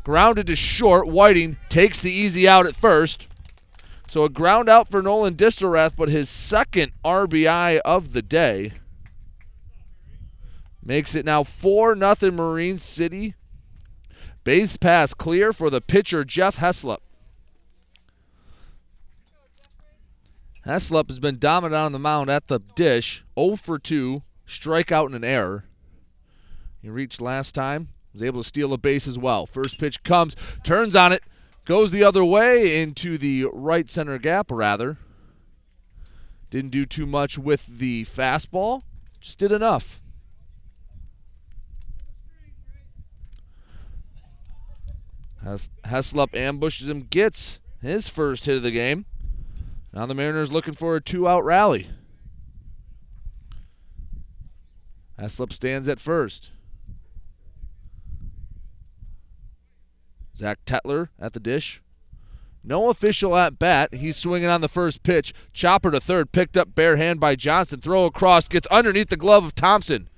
Grounded 0.10 0.48
to 0.48 0.56
short. 0.56 1.08
Whiting 1.08 1.58
takes 1.70 2.02
the 2.02 2.10
easy 2.10 2.48
out 2.48 2.66
at 2.66 2.76
first. 2.76 3.28
So 4.08 4.24
a 4.24 4.30
ground 4.30 4.68
out 4.68 4.90
for 4.90 5.04
Nolan 5.04 5.36
Distelrath, 5.36 5.96
but 5.96 6.10
his 6.10 6.32
second 6.32 6.94
RBI 7.06 7.80
of 7.86 8.14
the 8.14 8.24
day. 8.24 8.72
Makes 10.84 11.14
it 11.14 11.28
now 11.28 11.44
4 11.44 11.96
0 11.96 12.32
Marine 12.32 12.80
City. 12.80 13.36
Base 14.44 14.78
pass 14.78 15.14
clear 15.14 15.54
for 15.54 15.70
the 15.70 15.80
pitcher, 15.80 16.24
Jeff 16.24 16.58
Heslop. 16.58 17.02
Heslop 20.66 21.10
has 21.10 21.20
been 21.20 21.38
dominant 21.38 21.76
on 21.76 21.92
the 21.92 22.00
mound 22.00 22.32
at 22.32 22.48
the 22.48 22.58
dish. 22.74 23.24
0 23.38 23.58
for 23.58 23.78
2, 23.78 24.24
strikeout 24.48 25.06
and 25.06 25.16
an 25.18 25.24
error. 25.24 25.66
He 26.82 26.90
reached 26.90 27.22
last 27.22 27.54
time, 27.54 27.90
was 28.14 28.24
able 28.24 28.42
to 28.42 28.48
steal 28.48 28.74
a 28.74 28.78
base 28.78 29.08
as 29.08 29.18
well. 29.18 29.46
First 29.46 29.80
pitch 29.80 30.04
comes, 30.04 30.36
turns 30.64 30.96
on 30.96 31.12
it, 31.12 31.24
goes 31.66 31.92
the 31.92 32.04
other 32.04 32.26
way 32.26 32.82
into 32.82 33.18
the 33.18 33.46
right 33.54 33.90
center 33.90 34.18
gap, 34.18 34.50
rather. 34.50 34.98
Didn't 36.50 36.72
do 36.72 36.86
too 36.86 37.06
much 37.06 37.38
with 37.38 37.68
the 37.80 38.06
fastball, 38.06 38.82
just 39.22 39.40
did 39.40 39.52
enough. 39.52 40.02
Hes- 45.44 45.70
Heslop 45.86 46.36
ambushes 46.36 46.90
him, 46.90 47.02
gets 47.02 47.60
his 47.82 48.10
first 48.10 48.46
hit 48.46 48.58
of 48.58 48.64
the 48.64 48.72
game. 48.72 49.06
Now 49.94 50.06
the 50.06 50.14
Mariners 50.16 50.52
looking 50.52 50.74
for 50.74 50.96
a 50.96 51.02
two 51.02 51.28
out 51.28 51.44
rally. 51.44 51.88
Heslop 55.20 55.52
stands 55.52 55.90
at 55.90 56.00
first. 56.00 56.52
Zach 60.40 60.64
Tetler 60.66 61.10
at 61.20 61.34
the 61.34 61.40
dish. 61.40 61.82
No 62.64 62.90
official 62.90 63.36
at 63.36 63.60
bat. 63.60 63.94
He's 63.94 64.16
swinging 64.16 64.50
on 64.50 64.62
the 64.62 64.68
first 64.68 65.04
pitch. 65.04 65.34
Chopper 65.54 65.92
to 65.92 66.00
third, 66.00 66.32
picked 66.32 66.58
up 66.58 66.76
bare 66.76 66.96
hand 66.96 67.20
by 67.20 67.36
Johnston. 67.36 67.80
Throw 67.80 68.06
across, 68.06 68.48
gets 68.48 68.68
underneath 68.68 69.10
the 69.10 69.18
glove 69.18 69.46
of 69.46 69.54
Thompson. 69.56 70.10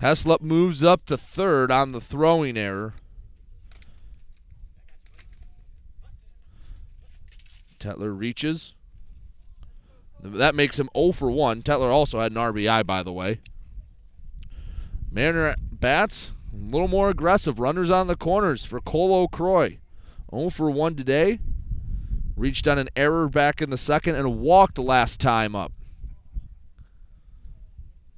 Heslop 0.00 0.42
moves 0.42 0.82
up 0.82 1.06
to 1.06 1.16
third 1.16 1.70
on 1.70 1.92
the 1.92 2.00
throwing 2.00 2.56
error. 2.56 2.94
Tetler 7.78 8.18
reaches. 8.18 8.74
That 10.22 10.54
makes 10.54 10.78
him 10.78 10.88
0 10.96 11.12
for 11.12 11.30
1. 11.30 11.62
Tetler 11.62 11.92
also 11.92 12.20
had 12.20 12.32
an 12.32 12.38
RBI, 12.38 12.86
by 12.86 13.02
the 13.02 13.12
way. 13.12 13.40
Mariner 15.10 15.54
bats 15.70 16.33
a 16.54 16.70
little 16.70 16.88
more 16.88 17.10
aggressive. 17.10 17.58
Runners 17.58 17.90
on 17.90 18.06
the 18.06 18.16
corners 18.16 18.64
for 18.64 18.80
Cole 18.80 19.14
O'Croy. 19.14 19.78
0 20.34 20.50
for 20.50 20.70
1 20.70 20.94
today. 20.94 21.38
Reached 22.36 22.66
on 22.66 22.78
an 22.78 22.88
error 22.96 23.28
back 23.28 23.62
in 23.62 23.70
the 23.70 23.76
second 23.76 24.16
and 24.16 24.40
walked 24.40 24.78
last 24.78 25.20
time 25.20 25.54
up. 25.54 25.72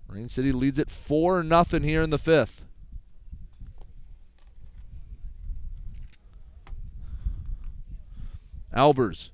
Marine 0.09 0.29
City 0.29 0.53
leads 0.53 0.79
it 0.79 0.89
4 0.89 1.43
0 1.43 1.65
here 1.81 2.03
in 2.03 2.11
the 2.11 2.19
fifth. 2.19 2.65
Albers 8.75 9.31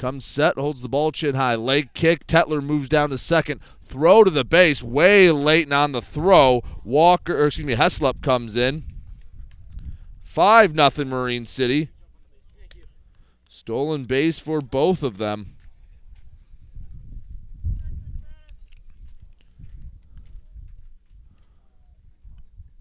comes 0.00 0.24
set, 0.24 0.56
holds 0.56 0.80
the 0.80 0.88
ball 0.88 1.12
chin 1.12 1.34
high. 1.34 1.54
Leg 1.54 1.92
kick. 1.92 2.26
Tetler 2.26 2.62
moves 2.62 2.88
down 2.88 3.10
to 3.10 3.18
second. 3.18 3.60
Throw 3.82 4.24
to 4.24 4.30
the 4.30 4.46
base, 4.46 4.82
way 4.82 5.30
late 5.30 5.66
and 5.66 5.74
on 5.74 5.92
the 5.92 6.00
throw. 6.00 6.62
Walker, 6.82 7.46
excuse 7.46 7.66
me, 7.66 7.74
Heslop 7.74 8.22
comes 8.22 8.56
in. 8.56 8.84
5 10.22 10.74
nothing 10.74 11.10
Marine 11.10 11.44
City. 11.44 11.90
Stolen 13.46 14.04
base 14.04 14.38
for 14.38 14.62
both 14.62 15.02
of 15.02 15.18
them. 15.18 15.54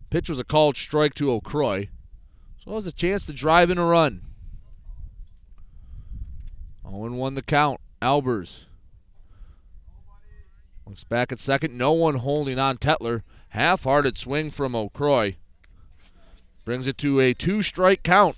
Pitch 0.10 0.30
was 0.30 0.40
a 0.40 0.46
called 0.46 0.78
strike 0.78 1.14
to 1.16 1.32
O'Croy. 1.32 1.90
So 2.64 2.72
it 2.72 2.76
was 2.76 2.88
a 2.88 2.94
chance 2.94 3.26
to 3.26 3.34
drive 3.34 3.70
in 3.70 3.78
a 3.78 3.86
run. 3.86 4.29
0 6.90 7.12
1 7.12 7.36
the 7.36 7.42
count. 7.42 7.80
Albers. 8.02 8.66
Looks 10.86 11.04
back 11.04 11.32
at 11.32 11.40
second. 11.40 11.78
No 11.78 11.92
one 11.92 12.16
holding 12.16 12.58
on 12.58 12.78
Tetler. 12.78 13.22
Half 13.50 13.84
hearted 13.84 14.18
swing 14.18 14.50
from 14.50 14.76
O'Croy. 14.76 15.36
Brings 16.66 16.88
it 16.88 16.98
to 17.00 17.20
a 17.20 17.34
two 17.34 17.62
strike 17.62 18.04
count. 18.04 18.36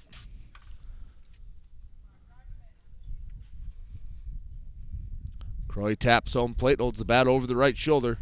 Croy 5.68 5.96
taps 5.96 6.34
home 6.34 6.54
plate, 6.54 6.80
holds 6.82 7.00
the 7.00 7.06
bat 7.06 7.28
over 7.28 7.48
the 7.48 7.56
right 7.56 7.78
shoulder. 7.78 8.18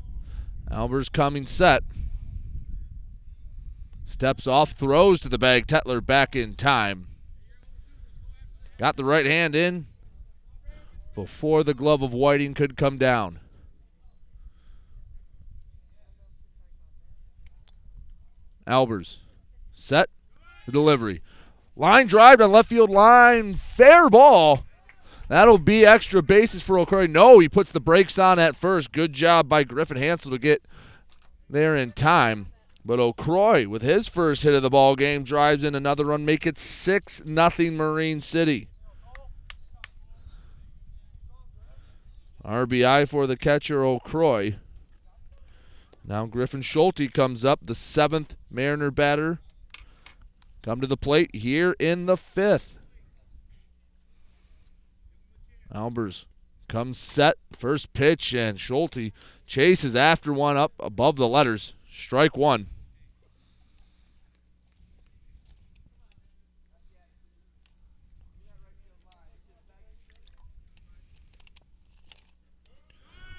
Albers 0.72 1.12
coming 1.12 1.48
set. 1.48 1.84
Steps 4.06 4.46
off, 4.46 4.72
throws 4.72 5.20
to 5.22 5.30
the 5.30 5.40
bag. 5.40 5.66
Tetler 5.66 6.06
back 6.06 6.36
in 6.36 6.54
time. 6.54 7.08
Got 8.78 8.96
the 8.96 9.06
right 9.06 9.26
hand 9.26 9.56
in 9.56 9.88
before 11.20 11.66
the 11.66 11.74
glove 11.74 12.02
of 12.02 12.14
Whiting 12.14 12.54
could 12.54 12.78
come 12.78 12.98
down. 12.98 13.42
Albers 18.66 19.18
set 19.74 20.10
the 20.66 20.72
delivery. 20.72 21.22
Line 21.76 22.08
drive 22.08 22.40
on 22.40 22.54
left 22.54 22.70
field 22.70 22.90
line. 22.90 23.54
Fair 23.54 24.10
ball. 24.10 24.64
That'll 25.28 25.58
be 25.58 25.86
extra 25.86 26.24
bases 26.24 26.62
for 26.62 26.80
O'Croy. 26.80 27.08
No, 27.08 27.40
he 27.40 27.50
puts 27.50 27.74
the 27.74 27.82
brakes 27.82 28.18
on 28.18 28.40
at 28.40 28.56
first. 28.56 28.94
Good 28.94 29.12
job 29.12 29.50
by 29.50 29.64
Griffin 29.64 29.98
Hansel 29.98 30.32
to 30.32 30.38
get 30.38 30.62
there 31.50 31.76
in 31.76 31.92
time. 31.92 32.48
But 32.86 33.02
O'Croy, 33.02 33.68
with 33.68 33.82
his 33.82 34.08
first 34.08 34.44
hit 34.44 34.54
of 34.54 34.62
the 34.62 34.70
ball 34.70 34.96
game, 34.96 35.24
drives 35.24 35.66
in 35.66 35.76
another 35.76 36.06
run, 36.06 36.24
make 36.24 36.48
it 36.48 36.58
six 36.58 37.26
nothing 37.26 37.76
Marine 37.76 38.22
City. 38.22 38.69
RBI 42.46 43.08
for 43.08 43.28
the 43.28 43.38
catcher 43.38 43.84
O'Croy. 43.84 44.56
Now 46.06 46.26
Griffin 46.26 46.62
Schulte 46.62 47.12
comes 47.14 47.46
up, 47.46 47.60
the 47.64 47.76
seventh 47.76 48.36
Mariner 48.50 48.92
batter. 48.92 49.40
Come 50.62 50.82
to 50.82 50.88
the 50.88 50.98
plate 50.98 51.36
here 51.36 51.76
in 51.80 52.06
the 52.06 52.18
fifth. 52.18 52.80
Albers 55.74 56.26
comes 56.68 56.98
set, 56.98 57.36
first 57.52 57.94
pitch, 57.94 58.34
and 58.34 58.60
Schulte 58.60 59.12
chases 59.46 59.96
after 59.96 60.34
one 60.34 60.58
up 60.58 60.74
above 60.80 61.16
the 61.16 61.28
letters. 61.28 61.74
Strike 61.90 62.38
one. 62.38 62.68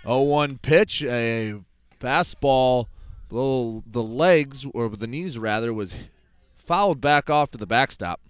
Oh 0.05 0.22
one 0.22 0.59
pitch, 0.59 1.02
a 1.02 1.60
fastball, 1.98 2.86
the 3.28 4.02
legs 4.02 4.66
or 4.72 4.89
the 4.89 5.06
knees 5.06 5.39
rather 5.39 5.72
was 5.72 6.09
fouled 6.56 7.01
back 7.01 7.28
off 7.28 7.51
to 7.52 7.59
the 7.59 7.66
backstop. 7.66 8.20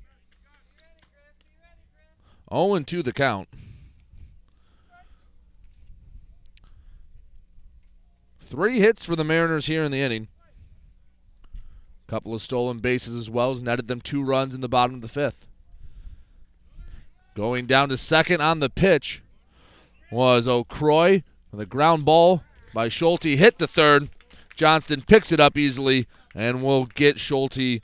0 2.53 2.81
2 2.81 3.03
the 3.03 3.13
count. 3.13 3.49
Three 8.41 8.81
hits 8.81 9.05
for 9.05 9.15
the 9.15 9.23
Mariners 9.23 9.67
here 9.67 9.85
in 9.85 9.93
the 9.93 10.01
inning. 10.01 10.27
Couple 12.09 12.35
of 12.35 12.43
stolen 12.43 12.79
bases 12.79 13.17
as 13.17 13.31
well 13.31 13.53
as 13.53 13.63
netted 13.63 13.87
them 13.87 14.01
two 14.01 14.25
runs 14.25 14.57
in 14.57 14.61
the 14.61 14.69
bottom 14.69 14.97
of 14.97 15.03
the 15.03 15.09
fifth. 15.09 15.47
Going 17.37 17.67
down 17.67 17.91
to 17.91 17.97
second 17.97 18.41
on 18.41 18.59
the 18.59 18.69
pitch 18.69 19.23
was 20.11 20.49
O'Croy 20.49 21.23
the 21.59 21.67
ground 21.67 22.05
ball 22.05 22.43
by 22.73 22.89
Schulte 22.89 23.25
hit 23.25 23.59
the 23.59 23.67
third. 23.67 24.09
Johnston 24.55 25.03
picks 25.03 25.33
it 25.33 25.41
up 25.41 25.57
easily 25.57 26.07
and 26.35 26.63
will 26.63 26.85
get 26.87 27.19
Schulte 27.19 27.83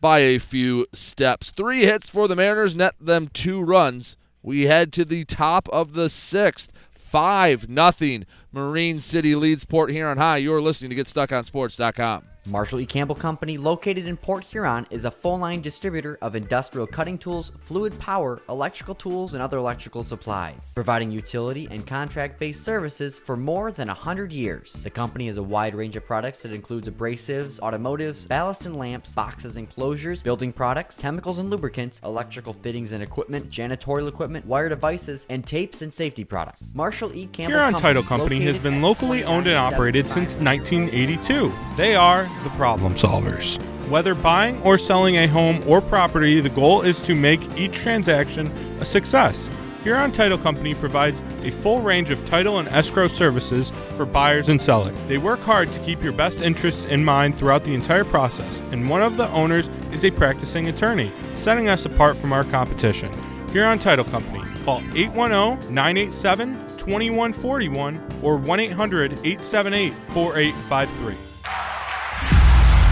by 0.00 0.20
a 0.20 0.38
few 0.38 0.86
steps. 0.92 1.50
Three 1.50 1.80
hits 1.80 2.08
for 2.08 2.28
the 2.28 2.36
Mariners, 2.36 2.76
net 2.76 2.94
them 3.00 3.28
two 3.28 3.62
runs. 3.62 4.16
We 4.42 4.64
head 4.64 4.92
to 4.94 5.04
the 5.04 5.24
top 5.24 5.68
of 5.70 5.94
the 5.94 6.08
sixth. 6.08 6.72
5 6.92 7.68
nothing. 7.68 8.26
Marine 8.52 8.98
City 8.98 9.34
leads 9.34 9.64
Port 9.64 9.90
here 9.90 10.06
Huron 10.06 10.18
High. 10.18 10.38
You're 10.38 10.60
listening 10.60 10.90
to 10.90 11.02
GetStuckOnSports.com. 11.02 12.24
Marshall 12.48 12.80
E. 12.80 12.86
Campbell 12.86 13.14
Company, 13.14 13.56
located 13.56 14.06
in 14.06 14.16
Port 14.16 14.44
Huron, 14.44 14.86
is 14.90 15.04
a 15.04 15.10
full 15.10 15.38
line 15.38 15.60
distributor 15.60 16.16
of 16.22 16.36
industrial 16.36 16.86
cutting 16.86 17.18
tools, 17.18 17.52
fluid 17.62 17.98
power, 17.98 18.40
electrical 18.48 18.94
tools, 18.94 19.34
and 19.34 19.42
other 19.42 19.58
electrical 19.58 20.04
supplies, 20.04 20.72
providing 20.74 21.10
utility 21.10 21.66
and 21.70 21.86
contract 21.86 22.38
based 22.38 22.64
services 22.64 23.18
for 23.18 23.36
more 23.36 23.72
than 23.72 23.88
100 23.88 24.32
years. 24.32 24.72
The 24.74 24.90
company 24.90 25.26
has 25.26 25.38
a 25.38 25.42
wide 25.42 25.74
range 25.74 25.96
of 25.96 26.04
products 26.04 26.40
that 26.42 26.52
includes 26.52 26.88
abrasives, 26.88 27.58
automotives, 27.60 28.28
ballast 28.28 28.66
and 28.66 28.76
lamps, 28.76 29.10
boxes 29.10 29.56
and 29.56 29.68
closures, 29.68 30.22
building 30.22 30.52
products, 30.52 30.96
chemicals 30.96 31.38
and 31.38 31.50
lubricants, 31.50 32.00
electrical 32.04 32.52
fittings 32.52 32.92
and 32.92 33.02
equipment, 33.02 33.50
janitorial 33.50 34.08
equipment, 34.08 34.46
wire 34.46 34.68
devices, 34.68 35.26
and 35.28 35.44
tapes 35.46 35.82
and 35.82 35.92
safety 35.92 36.24
products. 36.24 36.72
Marshall 36.74 37.14
E. 37.14 37.26
Campbell 37.26 37.58
Huron 37.58 37.74
Title 37.74 38.02
Company 38.02 38.40
has 38.42 38.58
been 38.58 38.82
locally 38.82 39.24
owned 39.24 39.46
and 39.46 39.56
operated 39.56 40.06
since 40.06 40.36
1982. 40.36 41.52
They 41.76 41.96
are 41.96 42.28
the 42.42 42.50
problem 42.50 42.94
solvers. 42.94 43.60
Whether 43.88 44.14
buying 44.14 44.60
or 44.62 44.78
selling 44.78 45.16
a 45.16 45.28
home 45.28 45.62
or 45.66 45.80
property, 45.80 46.40
the 46.40 46.50
goal 46.50 46.82
is 46.82 47.00
to 47.02 47.14
make 47.14 47.40
each 47.56 47.72
transaction 47.72 48.48
a 48.80 48.84
success. 48.84 49.48
Huron 49.84 50.10
Title 50.10 50.36
Company 50.36 50.74
provides 50.74 51.22
a 51.44 51.50
full 51.52 51.80
range 51.80 52.10
of 52.10 52.28
title 52.28 52.58
and 52.58 52.66
escrow 52.70 53.06
services 53.06 53.70
for 53.96 54.04
buyers 54.04 54.48
and 54.48 54.60
sellers. 54.60 54.98
They 55.06 55.18
work 55.18 55.38
hard 55.38 55.70
to 55.72 55.78
keep 55.80 56.02
your 56.02 56.12
best 56.12 56.42
interests 56.42 56.86
in 56.86 57.04
mind 57.04 57.38
throughout 57.38 57.62
the 57.62 57.72
entire 57.72 58.02
process, 58.02 58.60
and 58.72 58.90
one 58.90 59.00
of 59.00 59.16
the 59.16 59.28
owners 59.30 59.68
is 59.92 60.04
a 60.04 60.10
practicing 60.10 60.66
attorney, 60.66 61.12
setting 61.36 61.68
us 61.68 61.84
apart 61.84 62.16
from 62.16 62.32
our 62.32 62.42
competition. 62.42 63.12
Huron 63.50 63.78
Title 63.78 64.04
Company. 64.04 64.42
Call 64.64 64.82
810 64.96 65.72
987 65.72 66.66
2141 66.78 68.20
or 68.22 68.36
1 68.38 68.60
800 68.60 69.12
878 69.12 69.92
4853. 69.92 71.14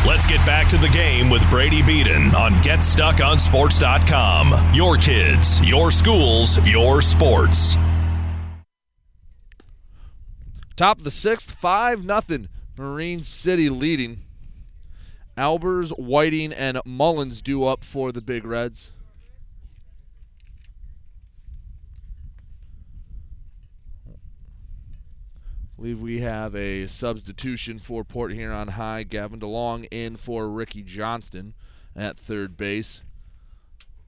Let's 0.06 0.26
get 0.26 0.44
back 0.44 0.68
to 0.68 0.76
the 0.76 0.88
game 0.88 1.30
with 1.30 1.48
Brady 1.48 1.80
Beaton 1.80 2.34
on 2.34 2.52
GetStuckOnSports.com. 2.56 4.74
Your 4.74 4.98
kids, 4.98 5.62
your 5.62 5.90
schools, 5.90 6.58
your 6.66 7.00
sports. 7.00 7.78
Top 10.76 10.98
of 10.98 11.04
the 11.04 11.10
sixth, 11.10 11.52
five 11.52 12.04
nothing. 12.04 12.50
Marine 12.76 13.22
City 13.22 13.70
leading. 13.70 14.18
Albers, 15.38 15.88
Whiting, 15.98 16.52
and 16.52 16.82
Mullins 16.84 17.40
do 17.40 17.64
up 17.64 17.84
for 17.84 18.12
the 18.12 18.20
Big 18.20 18.44
Reds. 18.44 18.92
Believe 25.84 26.00
we 26.00 26.20
have 26.20 26.56
a 26.56 26.86
substitution 26.86 27.78
for 27.78 28.04
Port 28.04 28.32
Huron 28.32 28.68
High. 28.68 29.02
Gavin 29.02 29.38
DeLong 29.38 29.86
in 29.90 30.16
for 30.16 30.48
Ricky 30.48 30.82
Johnston 30.82 31.52
at 31.94 32.16
third 32.16 32.56
base. 32.56 33.02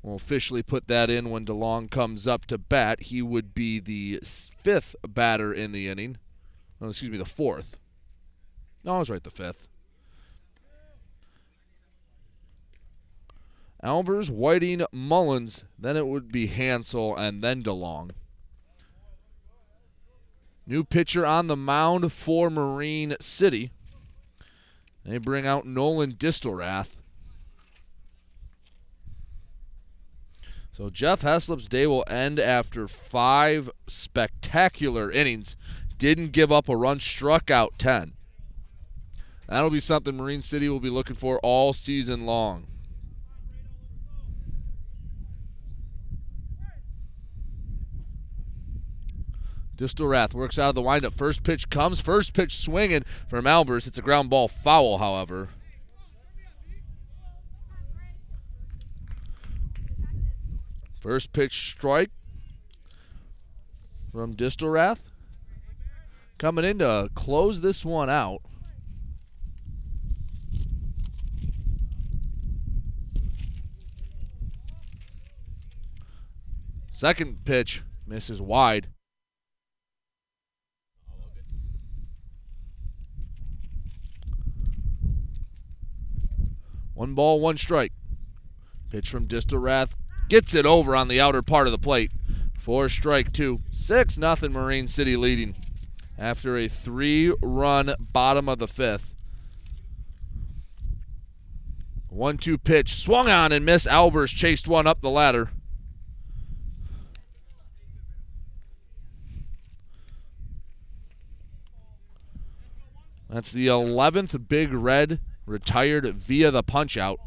We'll 0.02 0.16
officially 0.16 0.62
put 0.62 0.86
that 0.86 1.10
in 1.10 1.28
when 1.28 1.44
DeLong 1.44 1.90
comes 1.90 2.26
up 2.26 2.46
to 2.46 2.56
bat. 2.56 3.02
He 3.02 3.20
would 3.20 3.52
be 3.52 3.78
the 3.78 4.20
fifth 4.22 4.96
batter 5.06 5.52
in 5.52 5.72
the 5.72 5.86
inning. 5.86 6.16
Oh, 6.80 6.88
excuse 6.88 7.10
me, 7.10 7.18
the 7.18 7.26
fourth. 7.26 7.78
No, 8.82 8.94
I 8.94 8.98
was 9.00 9.10
right, 9.10 9.22
the 9.22 9.30
fifth. 9.30 9.68
Albers, 13.84 14.30
Whiting, 14.30 14.86
Mullins. 14.92 15.66
Then 15.78 15.98
it 15.98 16.06
would 16.06 16.32
be 16.32 16.46
Hansel 16.46 17.14
and 17.14 17.44
then 17.44 17.62
DeLong. 17.62 18.12
New 20.66 20.82
pitcher 20.82 21.24
on 21.24 21.46
the 21.46 21.56
mound 21.56 22.12
for 22.12 22.50
Marine 22.50 23.14
City. 23.20 23.70
They 25.04 25.18
bring 25.18 25.46
out 25.46 25.64
Nolan 25.64 26.12
Distelrath. 26.12 26.96
So 30.72 30.90
Jeff 30.90 31.22
Heslop's 31.22 31.68
day 31.68 31.86
will 31.86 32.04
end 32.08 32.40
after 32.40 32.88
five 32.88 33.70
spectacular 33.86 35.10
innings. 35.10 35.56
Didn't 35.96 36.32
give 36.32 36.50
up 36.50 36.68
a 36.68 36.76
run, 36.76 37.00
struck 37.00 37.50
out 37.50 37.78
10. 37.78 38.12
That'll 39.48 39.70
be 39.70 39.80
something 39.80 40.16
Marine 40.16 40.42
City 40.42 40.68
will 40.68 40.80
be 40.80 40.90
looking 40.90 41.16
for 41.16 41.38
all 41.38 41.72
season 41.72 42.26
long. 42.26 42.66
Distelrath 49.76 50.32
works 50.32 50.58
out 50.58 50.70
of 50.70 50.74
the 50.74 50.82
windup. 50.82 51.14
First 51.14 51.42
pitch 51.42 51.68
comes. 51.68 52.00
First 52.00 52.32
pitch 52.32 52.56
swinging 52.56 53.04
from 53.28 53.44
Albers. 53.44 53.86
It's 53.86 53.98
a 53.98 54.02
ground 54.02 54.30
ball 54.30 54.48
foul, 54.48 54.98
however. 54.98 55.50
First 60.98 61.32
pitch 61.32 61.70
strike 61.70 62.10
from 64.10 64.34
Distelrath. 64.34 65.08
Coming 66.38 66.64
in 66.64 66.78
to 66.78 67.10
close 67.14 67.60
this 67.60 67.84
one 67.84 68.10
out. 68.10 68.40
Second 76.90 77.44
pitch 77.44 77.82
misses 78.06 78.40
wide. 78.40 78.88
One 86.96 87.12
ball, 87.12 87.40
one 87.40 87.58
strike. 87.58 87.92
Pitch 88.88 89.10
from 89.10 89.28
Distelrath 89.28 89.98
gets 90.30 90.54
it 90.54 90.64
over 90.64 90.96
on 90.96 91.08
the 91.08 91.20
outer 91.20 91.42
part 91.42 91.66
of 91.66 91.70
the 91.70 91.78
plate. 91.78 92.10
Four 92.58 92.88
strike 92.88 93.32
two. 93.32 93.58
Six 93.70 94.16
nothing 94.16 94.52
Marine 94.52 94.88
City 94.88 95.14
leading 95.14 95.56
after 96.18 96.56
a 96.56 96.68
three 96.68 97.34
run 97.42 97.92
bottom 98.14 98.48
of 98.48 98.58
the 98.58 98.66
fifth. 98.66 99.14
One 102.08 102.38
two 102.38 102.56
pitch 102.56 102.94
swung 102.94 103.28
on 103.28 103.52
and 103.52 103.66
miss. 103.66 103.86
Albers 103.86 104.34
chased 104.34 104.66
one 104.66 104.86
up 104.86 105.02
the 105.02 105.10
ladder. 105.10 105.50
That's 113.28 113.52
the 113.52 113.66
11th 113.66 114.48
Big 114.48 114.72
Red 114.72 115.20
retired 115.46 116.06
via 116.14 116.50
the 116.50 116.62
punch 116.62 116.96
out. 116.96 117.18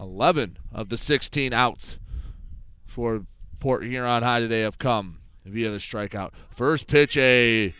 11 0.00 0.58
of 0.72 0.88
the 0.88 0.96
16 0.96 1.52
outs 1.52 1.98
for 2.86 3.26
Port 3.60 3.84
Huron 3.84 4.22
High 4.22 4.40
today 4.40 4.62
have 4.62 4.78
come 4.78 5.20
via 5.44 5.70
the 5.70 5.78
strikeout. 5.78 6.32
First 6.50 6.88
pitch, 6.88 7.16
a 7.16 7.72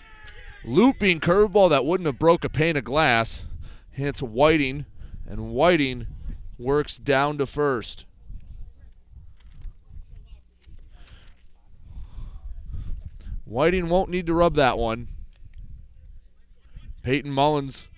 looping 0.64 1.20
curveball 1.20 1.70
that 1.70 1.84
wouldn't 1.84 2.06
have 2.06 2.18
broke 2.18 2.44
a 2.44 2.48
pane 2.48 2.76
of 2.76 2.84
glass. 2.84 3.44
Hits 3.90 4.20
Whiting, 4.20 4.86
and 5.26 5.52
Whiting 5.52 6.06
works 6.58 6.98
down 6.98 7.38
to 7.38 7.46
first. 7.46 8.06
Whiting 13.44 13.88
won't 13.88 14.10
need 14.10 14.26
to 14.26 14.34
rub 14.34 14.54
that 14.54 14.78
one. 14.78 15.08
Peyton 17.04 17.30
Mullins 17.30 17.88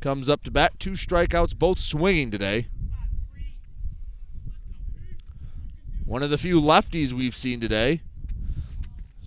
comes 0.00 0.28
up 0.28 0.42
to 0.44 0.50
bat. 0.50 0.80
Two 0.80 0.92
strikeouts, 0.92 1.56
both 1.56 1.78
swinging 1.78 2.32
today. 2.32 2.66
One 6.04 6.24
of 6.24 6.30
the 6.30 6.38
few 6.38 6.60
lefties 6.60 7.12
we've 7.12 7.36
seen 7.36 7.60
today. 7.60 8.00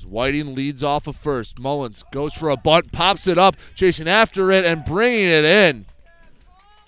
Whiting 0.09 0.55
leads 0.55 0.83
off 0.83 1.05
of 1.05 1.15
first. 1.15 1.59
Mullins 1.59 2.03
goes 2.11 2.33
for 2.33 2.49
a 2.49 2.57
bunt, 2.57 2.91
pops 2.91 3.27
it 3.27 3.37
up, 3.37 3.55
chasing 3.75 4.07
after 4.07 4.51
it, 4.51 4.65
and 4.65 4.83
bringing 4.83 5.29
it 5.29 5.45
in. 5.45 5.85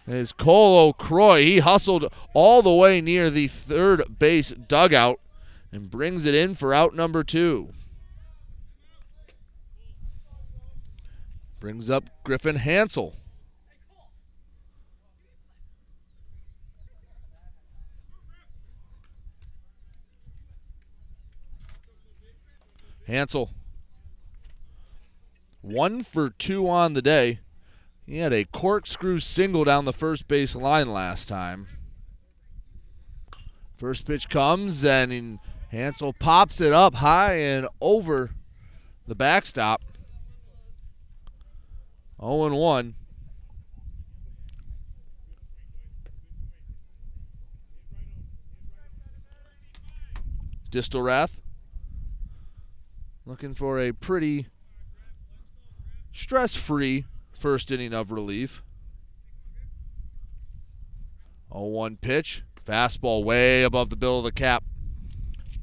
Is 0.08 0.34
Cole 0.34 0.88
O'Croy. 0.88 1.42
He 1.44 1.60
hustled 1.60 2.12
all 2.34 2.64
the 2.64 2.74
way 2.74 3.00
near 3.00 3.30
the 3.30 3.48
third 3.48 4.18
base 4.18 4.50
dugout 4.52 5.20
and 5.72 5.92
brings 5.92 6.26
it 6.26 6.34
in 6.34 6.56
for 6.56 6.74
out 6.74 6.96
number 6.96 7.24
two. 7.24 7.70
Brings 11.62 11.92
up 11.92 12.10
Griffin 12.24 12.56
Hansel. 12.56 13.14
Hansel. 23.06 23.52
One 25.62 26.02
for 26.02 26.32
two 26.32 26.68
on 26.68 26.94
the 26.94 27.02
day. 27.04 27.42
He 28.08 28.18
had 28.18 28.34
a 28.34 28.46
corkscrew 28.46 29.20
single 29.20 29.64
down 29.64 29.86
the 29.86 29.94
first 29.94 30.28
base 30.28 30.56
line 30.56 30.92
last 30.92 31.30
time. 31.30 31.68
First 33.78 34.08
pitch 34.08 34.30
comes 34.30 34.84
and 34.84 35.38
Hansel 35.70 36.14
pops 36.14 36.60
it 36.60 36.74
up 36.74 36.96
high 36.96 37.36
and 37.36 37.68
over 37.80 38.32
the 39.06 39.14
backstop. 39.14 39.84
0 42.22 42.46
and 42.46 42.56
1. 42.56 42.96
Distelrath 50.70 51.42
looking 53.26 53.54
for 53.54 53.80
a 53.80 53.92
pretty 53.92 54.48
stress 56.14 56.56
free 56.56 57.06
first 57.34 57.72
inning 57.72 57.94
of 57.94 58.12
relief. 58.12 58.64
0 61.52 61.66
1 61.66 61.98
pitch. 61.98 62.44
Fastball 62.64 63.24
way 63.24 63.64
above 63.64 63.90
the 63.90 63.96
bill 63.96 64.20
of 64.20 64.24
the 64.24 64.32
cap. 64.32 64.64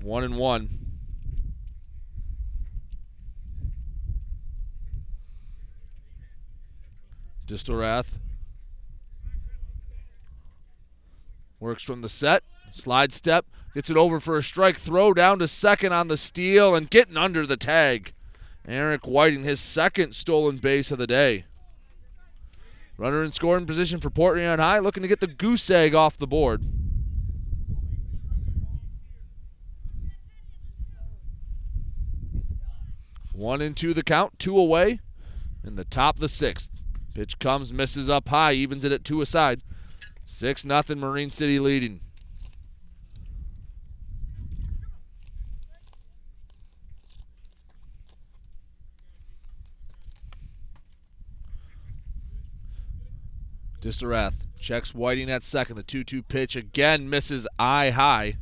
1 0.02 0.24
and 0.24 0.36
1. 0.36 0.77
Distelrath 7.48 8.18
works 11.58 11.82
from 11.82 12.02
the 12.02 12.08
set, 12.08 12.44
slide 12.70 13.10
step, 13.10 13.46
gets 13.74 13.88
it 13.88 13.96
over 13.96 14.20
for 14.20 14.36
a 14.36 14.42
strike, 14.42 14.76
throw 14.76 15.14
down 15.14 15.38
to 15.38 15.48
second 15.48 15.94
on 15.94 16.08
the 16.08 16.18
steal, 16.18 16.74
and 16.74 16.90
getting 16.90 17.16
under 17.16 17.46
the 17.46 17.56
tag. 17.56 18.12
Eric 18.66 19.06
Whiting, 19.06 19.44
his 19.44 19.60
second 19.60 20.14
stolen 20.14 20.58
base 20.58 20.92
of 20.92 20.98
the 20.98 21.06
day. 21.06 21.46
Runner 22.98 23.22
in 23.22 23.30
scoring 23.30 23.64
position 23.64 23.98
for 23.98 24.10
Port 24.10 24.36
Huron 24.36 24.58
High, 24.58 24.80
looking 24.80 25.02
to 25.02 25.08
get 25.08 25.20
the 25.20 25.26
goose 25.26 25.70
egg 25.70 25.94
off 25.94 26.18
the 26.18 26.26
board. 26.26 26.64
One 33.32 33.62
and 33.62 33.74
two 33.74 33.94
the 33.94 34.02
count, 34.02 34.38
two 34.38 34.58
away, 34.58 35.00
in 35.64 35.76
the 35.76 35.84
top 35.84 36.16
of 36.16 36.20
the 36.20 36.28
sixth. 36.28 36.77
Pitch 37.18 37.40
comes, 37.40 37.72
misses 37.72 38.08
up 38.08 38.28
high, 38.28 38.52
evens 38.52 38.84
it 38.84 38.92
at 38.92 39.02
two 39.02 39.20
aside. 39.20 39.64
Six 40.22 40.64
nothing, 40.64 41.00
Marine 41.00 41.30
City 41.30 41.58
leading. 41.58 41.98
Distelrath 53.80 54.44
checks 54.60 54.94
Whiting 54.94 55.28
at 55.28 55.42
second. 55.42 55.74
The 55.74 55.82
2 55.82 56.04
2 56.04 56.22
pitch 56.22 56.54
again 56.54 57.10
misses 57.10 57.48
eye 57.58 57.90
high. 57.90 58.34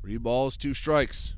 Three 0.00 0.16
balls, 0.16 0.56
two 0.56 0.74
strikes. 0.74 1.36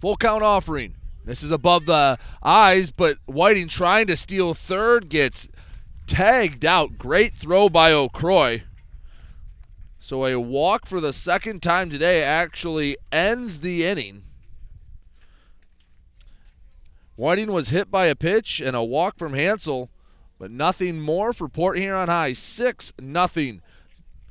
Full 0.00 0.16
count 0.16 0.42
offering. 0.42 0.94
This 1.24 1.42
is 1.42 1.50
above 1.50 1.86
the 1.86 2.18
eyes, 2.42 2.90
but 2.90 3.18
Whiting 3.26 3.68
trying 3.68 4.06
to 4.06 4.16
steal 4.16 4.54
third 4.54 5.10
gets 5.10 5.48
tagged 6.06 6.64
out. 6.64 6.96
Great 6.96 7.34
throw 7.34 7.68
by 7.68 7.92
O'Croy. 7.92 8.62
So 9.98 10.24
a 10.24 10.40
walk 10.40 10.86
for 10.86 11.00
the 11.00 11.12
second 11.12 11.62
time 11.62 11.90
today 11.90 12.22
actually 12.22 12.96
ends 13.12 13.60
the 13.60 13.84
inning. 13.84 14.22
Whiting 17.16 17.52
was 17.52 17.68
hit 17.68 17.90
by 17.90 18.06
a 18.06 18.16
pitch 18.16 18.60
and 18.60 18.74
a 18.74 18.82
walk 18.82 19.18
from 19.18 19.34
Hansel, 19.34 19.90
but 20.38 20.50
nothing 20.50 20.98
more 21.00 21.34
for 21.34 21.48
Port 21.48 21.76
Huron 21.76 22.08
High. 22.08 22.32
6 22.32 22.94
nothing. 22.98 23.60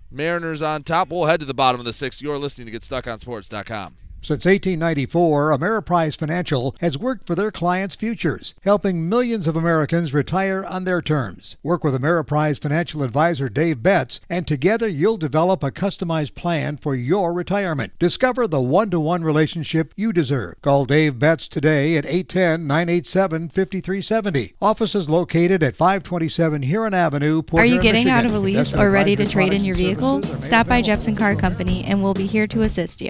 Mariners 0.10 0.64
on 0.64 0.82
top. 0.82 1.10
We'll 1.10 1.26
head 1.26 1.40
to 1.42 1.46
the 1.46 1.54
bottom 1.54 1.80
of 1.80 1.86
the 1.86 1.94
sixth. 1.94 2.20
You're 2.20 2.40
listening 2.40 2.74
to 2.74 2.80
GetStuckOnSports.com. 2.80 3.99
Since 4.22 4.44
1894, 4.46 5.52
Ameriprise 5.58 6.18
Financial 6.18 6.76
has 6.82 6.98
worked 6.98 7.26
for 7.26 7.36
their 7.36 7.52
clients' 7.52 7.96
futures, 7.96 8.54
helping 8.64 9.08
millions 9.08 9.48
of 9.48 9.56
Americans 9.56 10.14
retire 10.14 10.64
on 10.66 10.84
their 10.84 11.02
terms. 11.02 11.56
Work 11.64 11.86
with 11.86 12.00
Ameriprise 12.00 12.62
Financial 12.62 13.02
Advisor 13.02 13.48
Dave 13.48 13.82
Betts, 13.82 14.20
and 14.30 14.46
together 14.46 14.90
you'll 14.90 15.18
develop 15.18 15.64
a 15.64 15.72
customized 15.72 16.36
plan 16.36 16.76
for 16.76 16.96
your 16.96 17.34
retirement. 17.34 17.94
Discover 17.98 18.48
the 18.48 18.60
one 18.62 18.90
to 18.90 19.00
one 19.00 19.24
relationship 19.24 19.94
you 19.96 20.12
deserve. 20.12 20.62
Call 20.62 20.84
Dave 20.84 21.18
Betts 21.18 21.48
today 21.48 21.96
at 21.96 22.06
810 22.06 22.68
987 22.68 23.50
5370. 23.50 24.54
Office 24.62 24.96
is 24.96 25.10
located 25.10 25.64
at 25.64 25.78
527 25.78 26.64
Huron 26.64 26.94
Avenue, 26.94 27.42
Port 27.42 27.64
Are 27.64 27.66
you 27.66 27.82
getting 27.82 28.06
Michigan. 28.06 28.14
out 28.14 28.26
of 28.26 28.34
a 28.36 28.40
lease 28.40 28.76
or 28.76 28.92
ready 28.92 29.16
to 29.16 29.26
trade 29.26 29.54
in 29.54 29.64
your 29.64 29.76
vehicle? 29.76 30.22
services 30.22 30.30
are 30.32 30.36
made 30.36 30.44
Stop 30.44 30.68
by 30.68 30.82
Jepson 30.82 31.16
Car 31.16 31.36
Company 31.36 31.86
and 31.86 32.04
we'll 32.04 32.14
be 32.14 32.26
here 32.26 32.48
to 32.48 32.62
assist 32.64 33.02
you. 33.02 33.10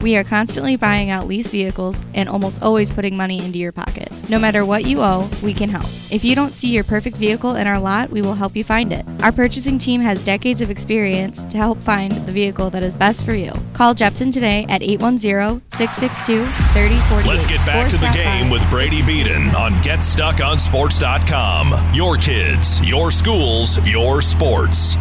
We 0.00 0.16
are 0.16 0.22
constantly 0.22 0.76
buying 0.76 1.10
out 1.10 1.26
lease 1.26 1.50
vehicles 1.50 2.00
and 2.14 2.28
almost 2.28 2.62
always 2.62 2.92
putting 2.92 3.16
money 3.16 3.44
into 3.44 3.58
your 3.58 3.72
pocket. 3.72 4.12
No 4.28 4.38
matter 4.38 4.64
what 4.64 4.84
you 4.84 5.00
owe, 5.00 5.28
we 5.42 5.52
can 5.52 5.68
help. 5.68 5.86
If 6.12 6.24
you 6.24 6.36
don't 6.36 6.54
see 6.54 6.72
your 6.72 6.84
perfect 6.84 7.16
vehicle 7.16 7.56
in 7.56 7.66
our 7.66 7.80
lot, 7.80 8.10
we 8.10 8.22
will 8.22 8.34
help 8.34 8.54
you 8.54 8.62
find 8.62 8.92
it. 8.92 9.04
Our 9.22 9.32
purchasing 9.32 9.76
team 9.76 10.00
has 10.00 10.22
decades 10.22 10.60
of 10.60 10.70
experience 10.70 11.44
to 11.46 11.56
help 11.56 11.82
find 11.82 12.12
the 12.12 12.30
vehicle 12.32 12.70
that 12.70 12.84
is 12.84 12.94
best 12.94 13.24
for 13.24 13.34
you. 13.34 13.52
Call 13.72 13.92
Jepson 13.92 14.30
today 14.30 14.66
at 14.68 14.82
810-662-3048. 14.82 17.26
Let's 17.26 17.46
get 17.46 17.66
back 17.66 17.90
to 17.90 17.98
the 17.98 18.10
game 18.12 18.50
by. 18.50 18.52
with 18.52 18.70
Brady 18.70 19.02
Beaton 19.02 19.48
on 19.56 19.72
GetStuckOnSports.com. 19.82 21.94
Your 21.94 22.16
kids, 22.16 22.80
your 22.86 23.10
schools, 23.10 23.84
your 23.86 24.22
sports. 24.22 24.96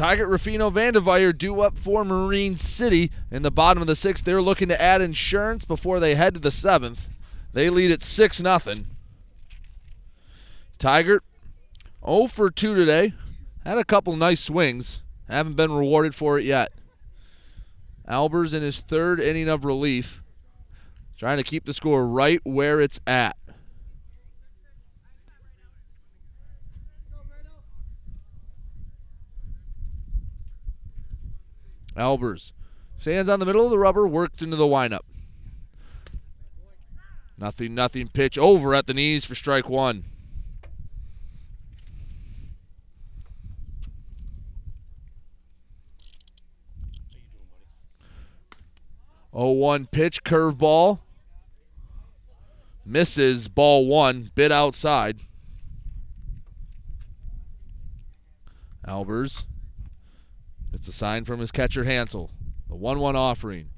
Tigert 0.00 0.28
Rufino 0.28 0.70
Vanderveer 0.70 1.36
due 1.36 1.60
up 1.60 1.76
for 1.76 2.06
Marine 2.06 2.56
City 2.56 3.10
in 3.30 3.42
the 3.42 3.50
bottom 3.50 3.82
of 3.82 3.86
the 3.86 3.94
sixth. 3.94 4.24
They're 4.24 4.40
looking 4.40 4.68
to 4.68 4.80
add 4.80 5.02
insurance 5.02 5.66
before 5.66 6.00
they 6.00 6.14
head 6.14 6.32
to 6.32 6.40
the 6.40 6.50
seventh. 6.50 7.10
They 7.52 7.68
lead 7.68 7.90
at 7.90 8.00
6 8.00 8.40
nothing. 8.40 8.86
Tigert 10.78 11.20
0 12.02 12.28
for 12.28 12.48
2 12.48 12.74
today. 12.74 13.12
Had 13.62 13.76
a 13.76 13.84
couple 13.84 14.16
nice 14.16 14.40
swings. 14.40 15.02
Haven't 15.28 15.56
been 15.56 15.70
rewarded 15.70 16.14
for 16.14 16.38
it 16.38 16.46
yet. 16.46 16.72
Albers 18.08 18.54
in 18.54 18.62
his 18.62 18.80
third 18.80 19.20
inning 19.20 19.50
of 19.50 19.66
relief. 19.66 20.22
Trying 21.18 21.36
to 21.36 21.44
keep 21.44 21.66
the 21.66 21.74
score 21.74 22.06
right 22.06 22.40
where 22.42 22.80
it's 22.80 23.00
at. 23.06 23.36
Albers 32.00 32.52
stands 32.96 33.28
on 33.28 33.40
the 33.40 33.46
middle 33.46 33.64
of 33.64 33.70
the 33.70 33.78
rubber, 33.78 34.08
worked 34.08 34.40
into 34.40 34.56
the 34.56 34.66
windup. 34.66 35.04
Nothing, 37.36 37.74
nothing 37.74 38.08
pitch 38.08 38.38
over 38.38 38.74
at 38.74 38.86
the 38.86 38.94
knees 38.94 39.24
for 39.24 39.34
strike 39.34 39.68
one. 39.68 40.04
Oh 49.32 49.52
one 49.52 49.86
pitch, 49.86 50.24
curveball. 50.24 51.00
Misses 52.84 53.46
ball 53.46 53.86
one, 53.86 54.30
bit 54.34 54.50
outside. 54.50 55.20
Albers 58.86 59.46
it's 60.72 60.88
a 60.88 60.92
sign 60.92 61.24
from 61.24 61.40
his 61.40 61.52
catcher 61.52 61.84
Hansel. 61.84 62.30
The 62.68 62.76
1 62.76 62.98
1 62.98 63.16
offering. 63.16 63.70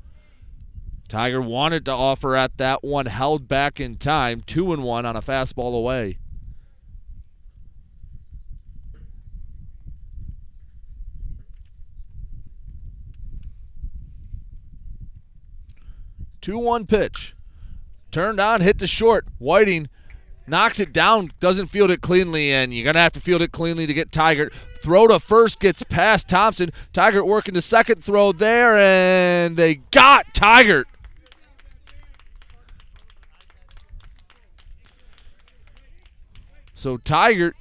Tigert 1.09 1.44
wanted 1.44 1.85
to 1.85 1.93
offer 1.93 2.36
at 2.36 2.56
that 2.59 2.82
one, 2.82 3.06
held 3.06 3.48
back 3.48 3.81
in 3.81 3.97
time. 3.97 4.43
2 4.47 4.73
and 4.73 4.82
1 4.82 5.05
on 5.05 5.16
a 5.16 5.20
fastball 5.20 5.77
away. 5.77 6.19
Two 16.43 16.59
one 16.59 16.86
pitch, 16.86 17.36
turned 18.10 18.40
on, 18.40 18.62
hit 18.62 18.81
the 18.81 18.89
short. 18.89 19.27
Whiting 19.39 19.89
knocks 20.47 20.81
it 20.81 20.93
down, 20.93 21.31
doesn't 21.40 21.69
field 21.69 21.90
it 21.90 22.01
cleanly, 22.01 22.52
and 22.52 22.73
you're 22.73 22.85
gonna 22.85 23.02
have 23.02 23.12
to 23.12 23.20
field 23.20 23.43
it 23.43 23.52
cleanly 23.52 23.86
to 23.86 23.94
get 23.94 24.10
Tigert. 24.10 24.52
Throw 24.82 25.06
to 25.06 25.20
first 25.20 25.60
gets 25.60 25.82
past 25.85 26.28
Thompson. 26.28 26.70
Tigert 26.93 27.27
working 27.27 27.55
the 27.55 27.62
second 27.62 28.02
throw 28.02 28.32
there, 28.32 28.77
and 28.77 29.56
they 29.56 29.77
got 29.90 30.35
Tigert. 30.35 30.85
So 36.74 36.98
Tigert 36.98 37.52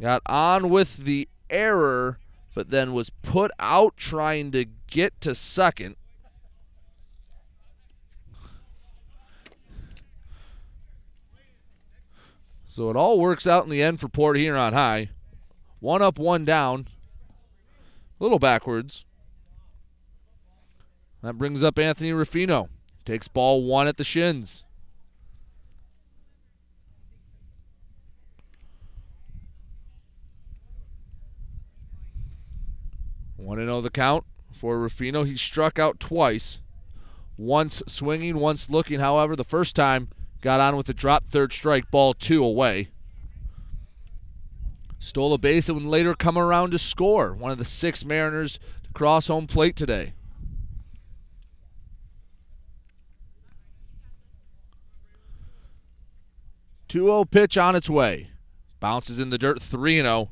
got 0.00 0.22
on 0.24 0.70
with 0.70 1.04
the 1.04 1.28
error, 1.50 2.18
but 2.54 2.70
then 2.70 2.94
was 2.94 3.10
put 3.10 3.50
out 3.60 3.98
trying 3.98 4.52
to 4.52 4.64
get 4.86 5.20
to 5.20 5.34
second. 5.34 5.96
So 12.70 12.88
it 12.88 12.94
all 12.94 13.18
works 13.18 13.48
out 13.48 13.64
in 13.64 13.68
the 13.68 13.82
end 13.82 13.98
for 13.98 14.08
Port 14.08 14.36
Huron 14.36 14.74
High. 14.74 15.10
One 15.80 16.02
up, 16.02 16.20
one 16.20 16.44
down. 16.44 16.86
A 18.20 18.22
little 18.22 18.38
backwards. 18.38 19.04
That 21.20 21.36
brings 21.36 21.64
up 21.64 21.80
Anthony 21.80 22.12
Rufino. 22.12 22.68
Takes 23.04 23.26
ball 23.26 23.64
one 23.64 23.88
at 23.88 23.96
the 23.96 24.04
shins. 24.04 24.62
One 33.36 33.58
to 33.58 33.64
oh 33.64 33.66
know 33.66 33.80
the 33.80 33.90
count 33.90 34.24
for 34.52 34.78
Rufino. 34.78 35.24
He 35.24 35.36
struck 35.36 35.80
out 35.80 35.98
twice. 35.98 36.62
Once 37.36 37.82
swinging, 37.88 38.36
once 38.36 38.70
looking. 38.70 39.00
However, 39.00 39.34
the 39.34 39.42
first 39.42 39.74
time 39.74 40.08
got 40.40 40.60
on 40.60 40.76
with 40.76 40.88
a 40.88 40.94
drop 40.94 41.26
third 41.26 41.52
strike, 41.52 41.90
ball 41.90 42.14
two 42.14 42.44
away. 42.44 42.88
Stole 44.98 45.32
a 45.32 45.38
base 45.38 45.68
and 45.68 45.78
would 45.78 45.86
later 45.86 46.14
come 46.14 46.36
around 46.36 46.72
to 46.72 46.78
score. 46.78 47.32
One 47.32 47.50
of 47.50 47.58
the 47.58 47.64
six 47.64 48.04
Mariners 48.04 48.58
to 48.84 48.92
cross 48.92 49.28
home 49.28 49.46
plate 49.46 49.74
today. 49.74 50.12
Two 56.86 57.06
zero 57.06 57.24
pitch 57.24 57.56
on 57.56 57.76
its 57.76 57.88
way. 57.88 58.30
Bounces 58.80 59.20
in 59.20 59.30
the 59.30 59.38
dirt 59.38 59.62
3 59.62 59.96
0. 59.96 60.28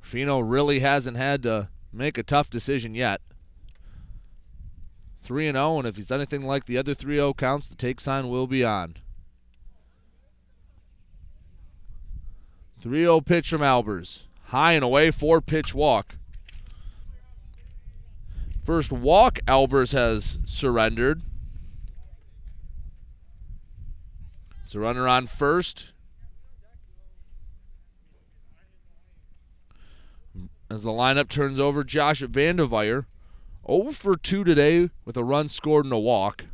Fino 0.00 0.38
really 0.38 0.80
hasn't 0.80 1.16
had 1.16 1.42
to 1.42 1.68
make 1.92 2.16
a 2.16 2.22
tough 2.22 2.50
decision 2.50 2.94
yet. 2.94 3.20
3 5.30 5.46
and 5.46 5.54
0, 5.54 5.78
and 5.78 5.86
if 5.86 5.94
he's 5.94 6.10
anything 6.10 6.44
like 6.44 6.64
the 6.64 6.76
other 6.76 6.92
3 6.92 7.14
0 7.14 7.34
counts, 7.34 7.68
the 7.68 7.76
take 7.76 8.00
sign 8.00 8.28
will 8.28 8.48
be 8.48 8.64
on. 8.64 8.96
3 12.80 13.02
0 13.02 13.20
pitch 13.20 13.48
from 13.48 13.60
Albers. 13.60 14.24
High 14.46 14.72
and 14.72 14.82
away, 14.82 15.12
four 15.12 15.40
pitch 15.40 15.72
walk. 15.72 16.16
First 18.64 18.90
walk 18.90 19.38
Albers 19.46 19.92
has 19.92 20.40
surrendered. 20.44 21.22
It's 24.64 24.74
a 24.74 24.80
runner 24.80 25.06
on 25.06 25.28
first. 25.28 25.92
As 30.68 30.82
the 30.82 30.90
lineup 30.90 31.28
turns 31.28 31.60
over, 31.60 31.84
Josh 31.84 32.20
Vanderveer 32.20 33.06
0 33.66 33.92
for 33.92 34.16
2 34.16 34.44
today 34.44 34.90
with 35.04 35.16
a 35.16 35.24
run 35.24 35.48
scored 35.48 35.84
and 35.84 35.92
a 35.92 35.98
walk. 35.98 36.46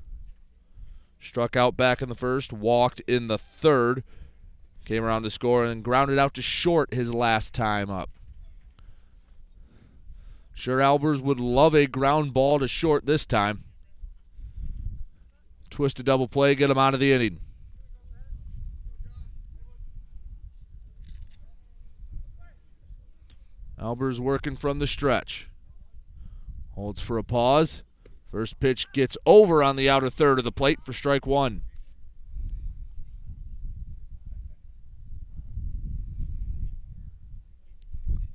Struck 1.20 1.56
out 1.56 1.76
back 1.76 2.02
in 2.02 2.08
the 2.08 2.14
first, 2.14 2.52
walked 2.52 3.00
in 3.00 3.26
the 3.26 3.38
third, 3.38 4.04
came 4.84 5.04
around 5.04 5.24
to 5.24 5.30
score 5.30 5.64
and 5.64 5.82
grounded 5.82 6.18
out 6.18 6.34
to 6.34 6.42
short 6.42 6.94
his 6.94 7.12
last 7.12 7.54
time 7.54 7.90
up. 7.90 8.10
Sure, 10.54 10.78
Albers 10.78 11.20
would 11.20 11.40
love 11.40 11.74
a 11.74 11.86
ground 11.86 12.32
ball 12.32 12.58
to 12.58 12.68
short 12.68 13.04
this 13.04 13.26
time. 13.26 13.64
Twist 15.68 16.00
a 16.00 16.02
double 16.02 16.28
play, 16.28 16.54
get 16.54 16.70
him 16.70 16.78
out 16.78 16.94
of 16.94 17.00
the 17.00 17.12
inning. 17.12 17.40
Albers 23.78 24.18
working 24.18 24.56
from 24.56 24.78
the 24.78 24.86
stretch. 24.86 25.50
Holds 26.76 27.00
for 27.00 27.16
a 27.16 27.24
pause. 27.24 27.82
First 28.30 28.60
pitch 28.60 28.92
gets 28.92 29.16
over 29.24 29.62
on 29.62 29.76
the 29.76 29.88
outer 29.88 30.10
third 30.10 30.38
of 30.38 30.44
the 30.44 30.52
plate 30.52 30.82
for 30.82 30.92
strike 30.92 31.26
one. 31.26 31.62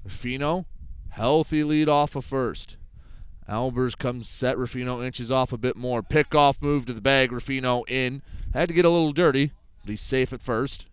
Rufino, 0.04 0.66
healthy 1.10 1.64
lead 1.64 1.88
off 1.88 2.16
of 2.16 2.26
first. 2.26 2.78
Albers 3.48 3.96
comes 3.96 4.28
set. 4.28 4.58
Rufino 4.58 5.04
inches 5.04 5.32
off 5.32 5.54
a 5.54 5.58
bit 5.58 5.78
more. 5.78 6.02
Pick 6.02 6.34
off 6.34 6.62
move 6.62 6.88
to 6.88 6.94
the 6.94 7.02
bag. 7.02 7.32
Rufino 7.32 7.84
in. 7.88 8.24
Had 8.56 8.70
to 8.70 8.74
get 8.74 8.86
a 8.86 8.90
little 8.90 9.12
dirty, 9.12 9.52
but 9.82 9.92
he's 9.92 10.02
safe 10.02 10.34
at 10.34 10.42
first. 10.42 10.88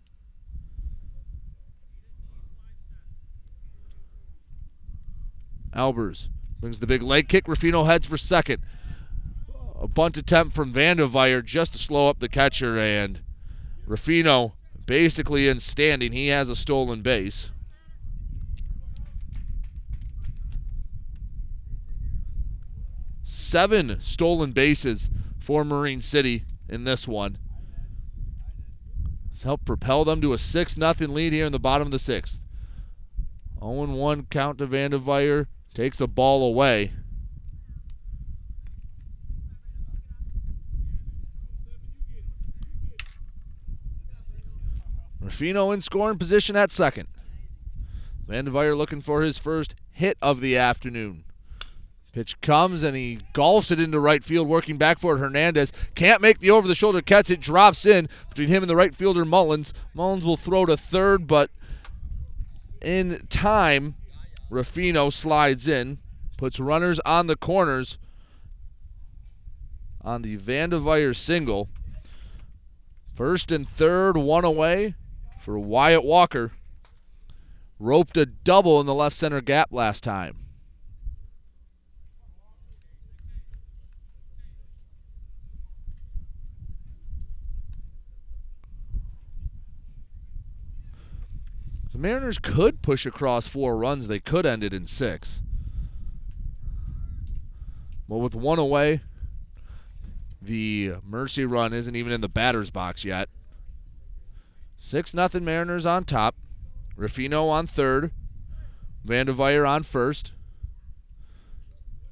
Albers 5.73 6.29
brings 6.59 6.79
the 6.79 6.87
big 6.87 7.01
leg 7.01 7.27
kick. 7.27 7.47
Rufino 7.47 7.83
heads 7.83 8.05
for 8.05 8.17
second. 8.17 8.61
A 9.79 9.87
bunt 9.87 10.17
attempt 10.17 10.55
from 10.55 10.73
Vanderveer 10.73 11.41
just 11.41 11.73
to 11.73 11.79
slow 11.79 12.09
up 12.09 12.19
the 12.19 12.29
catcher, 12.29 12.77
and 12.77 13.21
Rufino 13.85 14.55
basically 14.85 15.47
in 15.47 15.59
standing. 15.59 16.11
He 16.11 16.27
has 16.27 16.49
a 16.49 16.55
stolen 16.55 17.01
base. 17.01 17.51
Seven 23.23 24.01
stolen 24.01 24.51
bases 24.51 25.09
for 25.39 25.63
Marine 25.63 26.01
City 26.01 26.43
in 26.67 26.83
this 26.83 27.07
one. 27.07 27.37
It's 29.29 29.43
helped 29.43 29.65
propel 29.65 30.03
them 30.03 30.19
to 30.21 30.33
a 30.33 30.37
6 30.37 30.73
0 30.73 30.93
lead 31.07 31.31
here 31.31 31.45
in 31.45 31.51
the 31.51 31.59
bottom 31.59 31.87
of 31.87 31.91
the 31.91 31.99
sixth. 31.99 32.43
0 33.59 33.85
1 33.85 34.27
count 34.29 34.57
to 34.57 34.65
Vanderveer. 34.65 35.47
Takes 35.73 35.97
the 35.99 36.07
ball 36.07 36.43
away. 36.43 36.91
Rufino 45.21 45.71
in 45.71 45.81
scoring 45.81 46.17
position 46.17 46.55
at 46.55 46.71
second. 46.71 47.07
Vanderveer 48.27 48.75
looking 48.75 49.01
for 49.01 49.21
his 49.21 49.37
first 49.37 49.75
hit 49.91 50.17
of 50.21 50.41
the 50.41 50.57
afternoon. 50.57 51.23
Pitch 52.11 52.41
comes 52.41 52.81
and 52.81 52.95
he 52.95 53.19
golfs 53.33 53.71
it 53.71 53.79
into 53.79 53.99
right 53.99 54.23
field, 54.23 54.47
working 54.47 54.77
back 54.77 54.97
for 54.97 55.15
it. 55.15 55.19
Hernandez 55.19 55.71
can't 55.93 56.21
make 56.21 56.39
the 56.39 56.49
over 56.49 56.67
the 56.67 56.75
shoulder 56.75 57.01
catch. 57.01 57.29
It 57.29 57.39
drops 57.39 57.85
in 57.85 58.09
between 58.29 58.47
him 58.47 58.63
and 58.63 58.69
the 58.69 58.75
right 58.75 58.95
fielder, 58.95 59.23
Mullins. 59.25 59.73
Mullins 59.93 60.25
will 60.25 60.37
throw 60.37 60.65
to 60.65 60.75
third, 60.75 61.27
but 61.27 61.51
in 62.81 63.27
time, 63.29 63.95
Rufino 64.49 65.09
slides 65.09 65.67
in, 65.67 65.99
puts 66.37 66.59
runners 66.59 66.99
on 67.05 67.27
the 67.27 67.35
corners 67.35 67.97
on 70.01 70.21
the 70.21 70.37
Vanderveer 70.37 71.13
single. 71.13 71.69
First 73.13 73.51
and 73.51 73.67
third, 73.67 74.17
one 74.17 74.45
away 74.45 74.95
for 75.39 75.59
Wyatt 75.59 76.05
Walker. 76.05 76.51
Roped 77.77 78.17
a 78.17 78.25
double 78.25 78.79
in 78.79 78.85
the 78.85 78.93
left 78.93 79.15
center 79.15 79.41
gap 79.41 79.69
last 79.71 80.03
time. 80.03 80.48
The 91.99 92.07
Mariners 92.07 92.39
could 92.39 92.81
push 92.81 93.05
across 93.05 93.49
four 93.49 93.75
runs. 93.75 94.07
They 94.07 94.21
could 94.21 94.45
end 94.45 94.63
it 94.63 94.73
in 94.73 94.87
six. 94.87 95.41
But 98.07 98.19
with 98.19 98.35
one 98.35 98.57
away, 98.57 99.01
the 100.41 100.93
mercy 101.05 101.43
run 101.43 101.73
isn't 101.73 101.97
even 101.97 102.13
in 102.13 102.21
the 102.21 102.29
batter's 102.29 102.69
box 102.69 103.03
yet. 103.03 103.27
6 104.77 105.13
nothing 105.13 105.43
Mariners 105.43 105.85
on 105.85 106.05
top. 106.05 106.35
Rufino 106.95 107.47
on 107.47 107.67
third. 107.67 108.11
Vanderveer 109.03 109.65
on 109.65 109.83
first. 109.83 110.31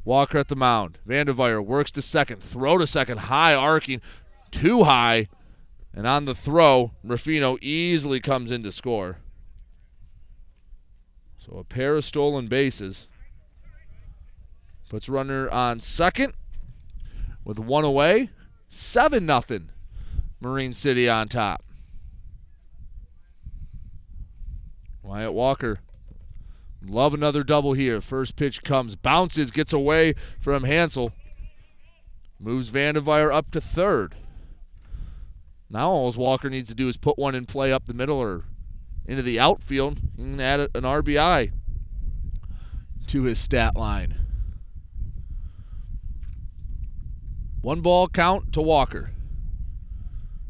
Walker 0.04 0.38
at 0.38 0.50
the 0.50 0.58
mound. 0.58 0.98
Vanderveer 1.06 1.62
works 1.62 1.92
to 1.92 2.02
second. 2.02 2.44
Throw 2.44 2.78
to 2.78 2.86
second. 2.86 3.20
High 3.20 3.56
arcing. 3.56 4.02
Too 4.52 4.84
high. 4.84 5.30
And 5.94 6.06
on 6.06 6.26
the 6.26 6.36
throw, 6.36 6.92
Rufino 7.06 7.58
easily 7.62 8.20
comes 8.20 8.52
in 8.52 8.64
to 8.64 8.74
score. 8.74 9.20
So 11.50 11.60
a 11.60 11.64
pair 11.64 11.96
of 11.96 12.04
stolen 12.04 12.48
bases. 12.48 13.08
Puts 14.90 15.08
runner 15.08 15.50
on 15.50 15.80
second 15.80 16.34
with 17.46 17.60
one 17.60 17.84
away. 17.84 18.30
7 18.68 19.26
nothing. 19.26 19.70
Marine 20.42 20.74
City 20.74 21.10
on 21.10 21.28
top. 21.28 21.64
Wyatt 25.02 25.34
Walker. 25.34 25.78
Love 26.86 27.14
another 27.14 27.44
double 27.44 27.74
here. 27.74 28.02
First 28.02 28.36
pitch 28.36 28.62
comes, 28.62 28.96
bounces, 28.96 29.52
gets 29.52 29.74
away 29.74 30.14
from 30.40 30.64
Hansel. 30.64 31.12
Moves 32.40 32.70
Vanderveer 32.70 33.32
up 33.32 33.52
to 33.52 33.62
third. 33.62 34.16
Now 35.70 35.90
all 35.90 36.12
Walker 36.12 36.50
needs 36.50 36.70
to 36.70 36.76
do 36.76 36.88
is 36.88 36.98
put 36.98 37.18
one 37.18 37.36
in 37.36 37.46
play 37.46 37.74
up 37.74 37.86
the 37.86 37.94
middle 37.94 38.20
or 38.20 38.46
into 39.08 39.22
the 39.22 39.40
outfield 39.40 40.00
and 40.18 40.42
add 40.42 40.60
an 40.60 40.84
RBI 40.84 41.52
to 43.08 43.24
his 43.24 43.40
stat 43.40 43.76
line. 43.76 44.16
One 47.62 47.82
ball 47.82 48.08
count 48.08 48.54
to 48.54 48.62
Walker. 48.62 49.12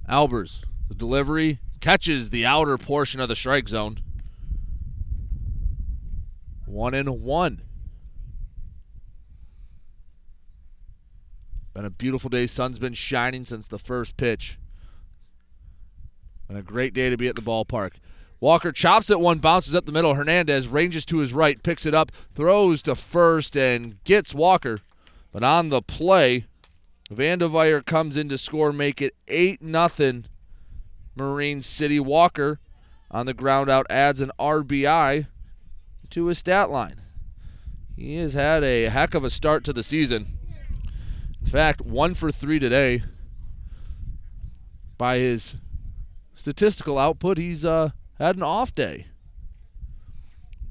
Albers, 0.10 0.64
the 0.88 0.96
delivery 0.96 1.60
catches 1.80 2.30
the 2.30 2.46
outer 2.46 2.78
portion 2.78 3.20
of 3.20 3.28
the 3.28 3.36
strike 3.36 3.70
zone. 3.70 4.00
One 6.66 6.94
and 6.94 7.22
one. 7.22 7.62
Been 11.74 11.86
a 11.86 11.90
beautiful 11.90 12.30
day. 12.30 12.48
Sun's 12.48 12.80
been 12.80 12.94
shining 12.94 13.46
since 13.46 13.68
the 13.68 13.78
first 13.78 14.18
pitch. 14.18 14.58
And 16.50 16.58
a 16.58 16.62
great 16.62 16.94
day 16.94 17.10
to 17.10 17.18
be 17.18 17.28
at 17.28 17.36
the 17.36 17.42
ballpark. 17.42 17.94
Walker 18.40 18.72
chops 18.72 19.10
it 19.10 19.20
one, 19.20 19.40
bounces 19.40 19.74
up 19.74 19.86
the 19.86 19.92
middle. 19.92 20.14
Hernandez 20.14 20.68
ranges 20.68 21.06
to 21.08 21.18
his 21.18 21.34
right, 21.34 21.62
picks 21.64 21.86
it 21.86 21.94
up, 21.94 22.12
throws 22.12 22.82
to 22.84 22.96
first, 22.96 23.58
and 23.58 24.04
gets 24.04 24.34
Walker. 24.34 24.80
But 25.32 25.44
on 25.44 25.70
the 25.70 25.82
play, 25.82 26.46
Vanderveer 27.10 27.82
comes 27.82 28.16
in 28.16 28.30
to 28.30 28.38
score, 28.38 28.72
make 28.72 29.02
it 29.02 29.16
8 29.28 29.62
nothing. 29.62 30.26
Marine 31.16 31.64
City 31.64 32.00
Walker 32.00 32.60
on 33.10 33.26
the 33.26 33.34
ground 33.34 33.70
out 33.70 33.88
adds 33.90 34.22
an 34.22 34.32
RBI 34.40 35.28
to 36.12 36.26
his 36.28 36.38
stat 36.38 36.70
line. 36.70 37.02
He 37.96 38.18
has 38.18 38.34
had 38.34 38.64
a 38.64 38.84
heck 38.84 39.16
of 39.16 39.24
a 39.24 39.30
start 39.32 39.64
to 39.64 39.74
the 39.74 39.82
season. 39.82 40.38
In 41.42 41.48
fact, 41.48 41.82
one 41.82 42.14
for 42.14 42.32
three 42.32 42.60
today. 42.60 43.02
By 44.98 45.18
his 45.18 45.56
statistical 46.36 47.00
output, 47.00 47.38
he's 47.38 47.66
uh, 47.66 47.92
had 48.18 48.36
an 48.36 48.44
off 48.44 48.74
day. 48.74 49.08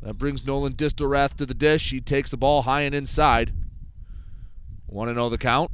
That 0.02 0.18
brings 0.18 0.46
Nolan 0.46 0.74
Distelrath 0.74 1.36
to 1.36 1.46
the 1.46 1.54
dish. 1.54 1.90
He 1.90 2.00
takes 2.00 2.30
the 2.30 2.36
ball 2.36 2.62
high 2.62 2.82
and 2.82 2.94
inside. 2.94 3.52
Want 4.86 5.08
to 5.10 5.14
know 5.14 5.28
the 5.28 5.38
count? 5.38 5.70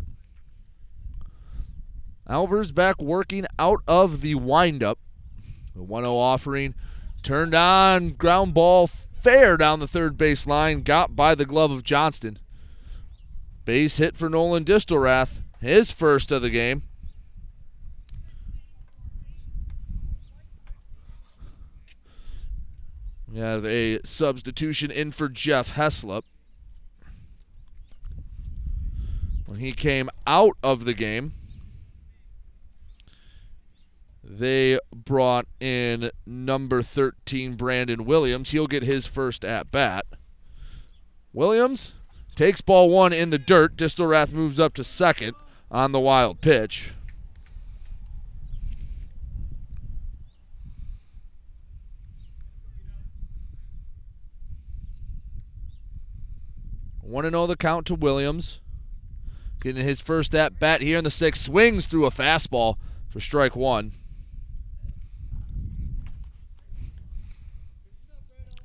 Albers 2.28 2.74
back 2.74 3.00
working 3.02 3.46
out 3.58 3.82
of 3.86 4.20
the 4.20 4.34
windup. 4.36 4.98
The 5.74 5.82
1 5.82 6.04
0 6.04 6.16
offering 6.16 6.74
turned 7.22 7.54
on, 7.54 8.10
ground 8.10 8.54
ball 8.54 8.86
fair 8.86 9.56
down 9.56 9.80
the 9.80 9.86
third 9.86 10.16
base 10.16 10.46
line, 10.46 10.82
got 10.82 11.14
by 11.14 11.34
the 11.34 11.44
glove 11.44 11.70
of 11.70 11.84
Johnston. 11.84 12.38
Base 13.64 13.98
hit 13.98 14.16
for 14.16 14.28
Nolan 14.28 14.64
Distelrath, 14.64 15.40
his 15.60 15.92
first 15.92 16.32
of 16.32 16.42
the 16.42 16.50
game. 16.50 16.82
Have 23.36 23.64
a 23.64 23.98
substitution 24.04 24.90
in 24.90 25.10
for 25.10 25.28
Jeff 25.28 25.74
Heslop. 25.74 26.22
When 29.46 29.58
he 29.58 29.72
came 29.72 30.10
out 30.26 30.56
of 30.62 30.84
the 30.84 30.92
game, 30.92 31.32
they 34.22 34.78
brought 34.94 35.46
in 35.60 36.10
number 36.26 36.82
13, 36.82 37.54
Brandon 37.54 38.04
Williams. 38.04 38.50
He'll 38.50 38.66
get 38.66 38.82
his 38.82 39.06
first 39.06 39.44
at 39.44 39.70
bat. 39.70 40.04
Williams 41.32 41.94
takes 42.34 42.60
ball 42.60 42.90
one 42.90 43.12
in 43.12 43.30
the 43.30 43.38
dirt. 43.38 43.76
Distelrath 43.76 44.32
moves 44.32 44.60
up 44.60 44.74
to 44.74 44.84
second 44.84 45.34
on 45.70 45.92
the 45.92 46.00
wild 46.00 46.40
pitch. 46.40 46.94
Want 57.12 57.26
to 57.26 57.30
know 57.30 57.46
the 57.46 57.56
count 57.56 57.86
to 57.88 57.94
Williams. 57.94 58.62
Getting 59.60 59.84
his 59.84 60.00
first 60.00 60.34
at 60.34 60.58
bat 60.58 60.80
here 60.80 60.96
in 60.96 61.04
the 61.04 61.10
sixth. 61.10 61.42
Swings 61.42 61.86
through 61.86 62.06
a 62.06 62.10
fastball 62.10 62.76
for 63.10 63.20
strike 63.20 63.54
one. 63.54 63.92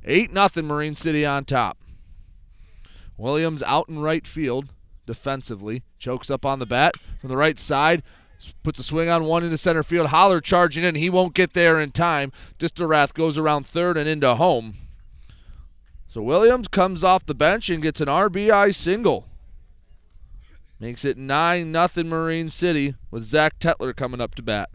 8 0.06 0.32
nothing 0.32 0.66
Marine 0.66 0.96
City 0.96 1.26
on 1.26 1.44
top. 1.44 1.78
Williams 3.18 3.62
out 3.64 3.90
in 3.90 4.00
right 4.00 4.26
field 4.26 4.74
defensively. 5.06 5.84
Chokes 6.00 6.32
up 6.32 6.46
on 6.46 6.60
the 6.60 6.66
bat 6.66 6.94
from 7.20 7.28
the 7.28 7.36
right 7.36 7.60
side. 7.60 8.02
Puts 8.64 8.80
a 8.80 8.84
swing 8.84 9.10
on 9.10 9.26
one 9.26 9.44
into 9.44 9.58
center 9.58 9.84
field. 9.84 10.08
Holler 10.08 10.40
charging 10.40 10.86
in. 10.86 10.96
He 10.96 11.10
won't 11.10 11.34
get 11.34 11.52
there 11.52 11.82
in 11.82 11.92
time. 11.92 12.32
Distelrath 12.58 13.14
goes 13.14 13.38
around 13.38 13.68
third 13.68 13.98
and 13.98 14.08
into 14.08 14.36
home. 14.36 14.76
So 16.10 16.22
Williams 16.22 16.68
comes 16.68 17.04
off 17.04 17.26
the 17.26 17.36
bench 17.36 17.70
and 17.70 17.84
gets 17.84 18.00
an 18.00 18.08
RBI 18.08 18.74
single. 18.74 19.28
Makes 20.80 21.04
it 21.04 21.18
9 21.18 21.72
nothing 21.72 22.08
Marine 22.08 22.50
City 22.50 22.96
with 23.12 23.24
Zach 23.24 23.60
Tetler 23.60 23.96
coming 23.96 24.22
up 24.22 24.36
to 24.36 24.42
bat. 24.42 24.70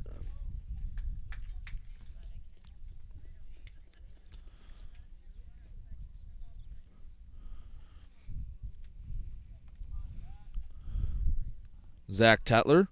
Zach 12.13 12.45
Tetler 12.45 12.89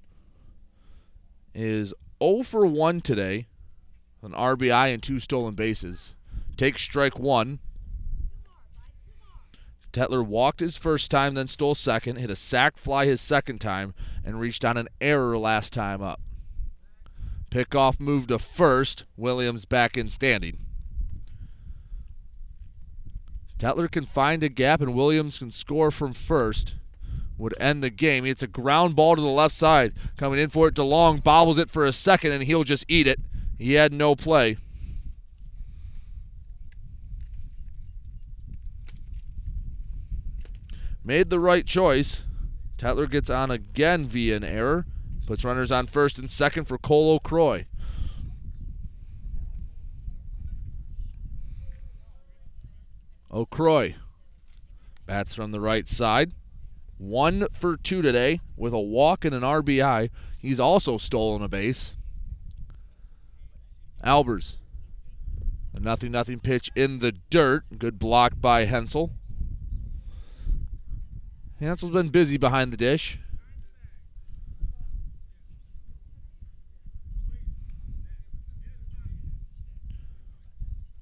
is 1.54 1.92
0 2.22 2.42
for 2.42 2.64
1 2.64 3.02
today, 3.02 3.48
an 4.22 4.32
RBI 4.32 4.94
and 4.94 5.02
two 5.02 5.18
stolen 5.18 5.54
bases. 5.54 6.14
Takes 6.56 6.82
strike 6.82 7.18
one. 7.18 7.58
Tetler 9.92 10.24
walked 10.24 10.60
his 10.60 10.76
first 10.76 11.10
time, 11.10 11.34
then 11.34 11.48
stole 11.48 11.74
second, 11.74 12.16
hit 12.16 12.30
a 12.30 12.36
sac 12.36 12.76
fly 12.76 13.06
his 13.06 13.20
second 13.20 13.60
time, 13.60 13.94
and 14.24 14.40
reached 14.40 14.64
on 14.64 14.76
an 14.76 14.88
error 15.00 15.36
last 15.36 15.72
time 15.72 16.02
up. 16.02 16.20
Pickoff 17.50 17.98
move 17.98 18.28
to 18.28 18.38
first. 18.38 19.04
Williams 19.16 19.64
back 19.64 19.96
in 19.96 20.08
standing. 20.08 20.58
Tetler 23.58 23.90
can 23.90 24.04
find 24.04 24.44
a 24.44 24.48
gap, 24.48 24.80
and 24.80 24.94
Williams 24.94 25.40
can 25.40 25.50
score 25.50 25.90
from 25.90 26.12
first 26.12 26.76
would 27.40 27.54
end 27.58 27.82
the 27.82 27.90
game. 27.90 28.26
It's 28.26 28.42
a 28.42 28.46
ground 28.46 28.94
ball 28.94 29.16
to 29.16 29.22
the 29.22 29.28
left 29.28 29.54
side. 29.54 29.94
Coming 30.16 30.38
in 30.38 30.50
for 30.50 30.68
it, 30.68 30.74
DeLong 30.74 31.24
bobbles 31.24 31.58
it 31.58 31.70
for 31.70 31.86
a 31.86 31.92
second, 31.92 32.32
and 32.32 32.44
he'll 32.44 32.64
just 32.64 32.84
eat 32.88 33.06
it. 33.06 33.18
He 33.58 33.74
had 33.74 33.92
no 33.92 34.14
play. 34.14 34.58
Made 41.04 41.30
the 41.30 41.40
right 41.40 41.66
choice. 41.66 42.24
Tetler 42.76 43.10
gets 43.10 43.30
on 43.30 43.50
again 43.50 44.06
via 44.06 44.36
an 44.36 44.44
error. 44.44 44.86
Puts 45.26 45.44
runners 45.44 45.70
on 45.70 45.86
first 45.86 46.18
and 46.18 46.30
second 46.30 46.64
for 46.64 46.78
Cole 46.78 47.14
O'Croy. 47.14 47.64
O'Croy 53.32 53.94
bats 55.10 55.34
from 55.34 55.50
the 55.50 55.60
right 55.60 55.88
side. 55.88 56.32
One 56.96 57.48
for 57.50 57.76
two 57.76 58.00
today 58.00 58.38
with 58.56 58.72
a 58.72 58.78
walk 58.78 59.24
and 59.24 59.34
an 59.34 59.42
RBI. 59.42 60.08
He's 60.38 60.60
also 60.60 60.98
stolen 60.98 61.42
a 61.42 61.48
base. 61.48 61.96
Albers. 64.04 64.56
A 65.74 65.80
nothing 65.80 66.12
nothing 66.12 66.38
pitch 66.38 66.70
in 66.76 67.00
the 67.00 67.10
dirt. 67.10 67.64
Good 67.76 67.98
block 67.98 68.40
by 68.40 68.66
Hensel. 68.66 69.10
Hensel's 71.60 71.92
been 71.92 72.08
busy 72.08 72.38
behind 72.38 72.72
the 72.72 72.76
dish. 72.76 73.18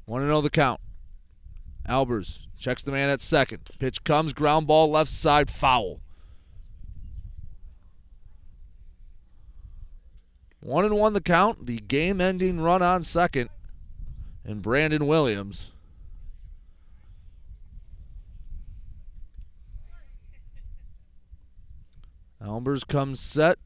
Want 0.07 0.23
to 0.23 0.27
know 0.27 0.41
the 0.41 0.51
count? 0.51 0.81
Albers 1.89 2.41
Checks 2.59 2.83
the 2.83 2.91
man 2.91 3.09
at 3.09 3.21
second. 3.21 3.61
Pitch 3.79 4.03
comes, 4.03 4.33
ground 4.33 4.67
ball 4.67 4.91
left 4.91 5.11
side, 5.11 5.49
foul. 5.49 6.01
One 10.61 10.85
and 10.85 10.97
one 10.97 11.13
the 11.13 11.21
count. 11.21 11.67
The 11.67 11.79
game 11.79 12.21
ending 12.21 12.61
run 12.61 12.83
on 12.83 13.05
second. 13.05 13.49
And 14.45 14.61
Brandon 14.61 15.07
Williams. 15.07 15.71
Albers 22.43 22.87
comes 22.87 23.21
set. 23.21 23.59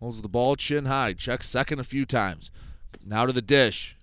Holds 0.00 0.22
the 0.22 0.28
ball 0.28 0.56
chin 0.56 0.86
high. 0.86 1.12
Checks 1.12 1.48
second 1.48 1.78
a 1.78 1.84
few 1.84 2.04
times. 2.04 2.50
Now 3.04 3.26
to 3.26 3.32
the 3.32 3.42
dish. 3.42 3.98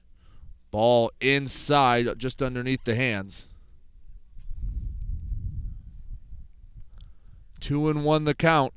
Ball 0.71 1.11
inside, 1.21 2.07
just 2.17 2.41
underneath 2.41 2.83
the 2.83 2.95
hands. 2.95 3.47
Two 7.59 7.89
and 7.89 8.05
one 8.05 8.25
the 8.25 8.35
count 8.35 8.73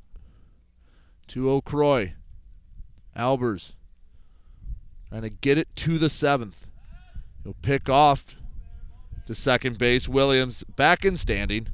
to 1.27 1.49
O'Croy. 1.49 2.13
Albers 3.15 3.73
trying 5.09 5.21
to 5.21 5.29
get 5.29 5.57
it 5.57 5.67
to 5.75 5.97
the 5.97 6.09
seventh. 6.09 6.71
He'll 7.43 7.55
pick 7.61 7.89
off 7.89 8.25
to 9.27 9.35
second 9.35 9.77
base. 9.77 10.07
Williams 10.07 10.63
back 10.63 11.05
in 11.05 11.15
standing. 11.15 11.67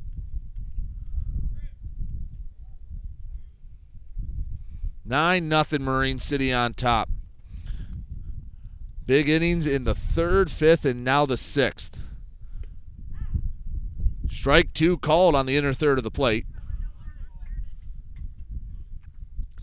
Nine 5.08 5.48
nothing 5.48 5.84
Marine 5.84 6.20
City 6.20 6.52
on 6.52 6.74
top. 6.74 7.10
Big 9.06 9.30
innings 9.30 9.66
in 9.66 9.86
the 9.86 9.96
third, 9.96 10.52
fifth, 10.52 10.84
and 10.84 11.06
now 11.06 11.26
the 11.26 11.38
sixth. 11.38 12.10
Strike 14.30 14.74
two 14.74 14.98
called 14.98 15.34
on 15.34 15.46
the 15.46 15.56
inner 15.56 15.72
third 15.72 15.98
of 15.98 16.04
the 16.04 16.12
plate. 16.12 16.46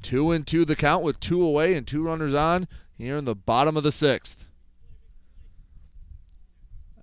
Two 0.00 0.30
and 0.30 0.46
two 0.46 0.64
the 0.64 0.74
count 0.74 1.04
with 1.04 1.20
two 1.20 1.42
away 1.42 1.74
and 1.74 1.86
two 1.86 2.02
runners 2.02 2.32
on 2.32 2.66
here 2.96 3.18
in 3.18 3.26
the 3.26 3.34
bottom 3.34 3.76
of 3.76 3.82
the 3.82 3.92
sixth. 3.92 4.48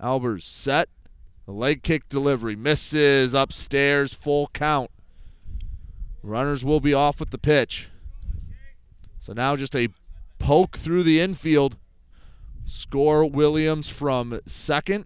Albers 0.02 0.42
set. 0.42 0.90
The 1.46 1.52
leg 1.52 1.84
kick 1.84 2.10
delivery 2.10 2.56
misses 2.56 3.36
upstairs, 3.36 4.16
full 4.16 4.48
count. 4.48 4.90
Runners 6.24 6.66
will 6.66 6.80
be 6.80 6.94
off 6.96 7.20
with 7.20 7.30
the 7.30 7.38
pitch. 7.38 7.91
So 9.22 9.34
now 9.34 9.56
just 9.56 9.76
a 9.76 9.88
poke 10.40 10.76
through 10.76 11.04
the 11.04 11.22
infield. 11.22 11.78
Score 12.66 13.24
Williams 13.24 13.88
from 13.88 14.40
second 14.46 15.06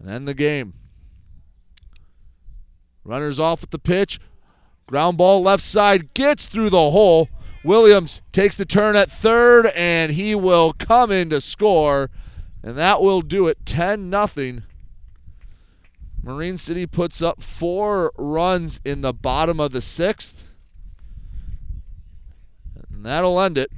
and 0.00 0.10
end 0.10 0.26
the 0.26 0.34
game. 0.34 0.74
Runners 3.04 3.38
off 3.38 3.60
with 3.60 3.70
the 3.70 3.78
pitch. 3.78 4.18
Ground 4.88 5.16
ball 5.16 5.42
left 5.42 5.62
side 5.62 6.12
gets 6.14 6.48
through 6.48 6.70
the 6.70 6.90
hole. 6.90 7.28
Williams 7.62 8.20
takes 8.32 8.56
the 8.56 8.64
turn 8.64 8.96
at 8.96 9.10
third 9.10 9.66
and 9.76 10.12
he 10.12 10.34
will 10.34 10.72
come 10.72 11.12
in 11.12 11.30
to 11.30 11.40
score. 11.40 12.10
And 12.64 12.76
that 12.76 13.00
will 13.00 13.20
do 13.20 13.46
it 13.46 13.64
10 13.64 14.10
nothing. 14.10 14.64
Marine 16.20 16.56
City 16.56 16.84
puts 16.84 17.22
up 17.22 17.40
four 17.40 18.10
runs 18.16 18.80
in 18.84 19.02
the 19.02 19.12
bottom 19.12 19.60
of 19.60 19.70
the 19.70 19.80
sixth. 19.80 20.45
That'll 23.06 23.40
end 23.40 23.56
it. 23.56 23.70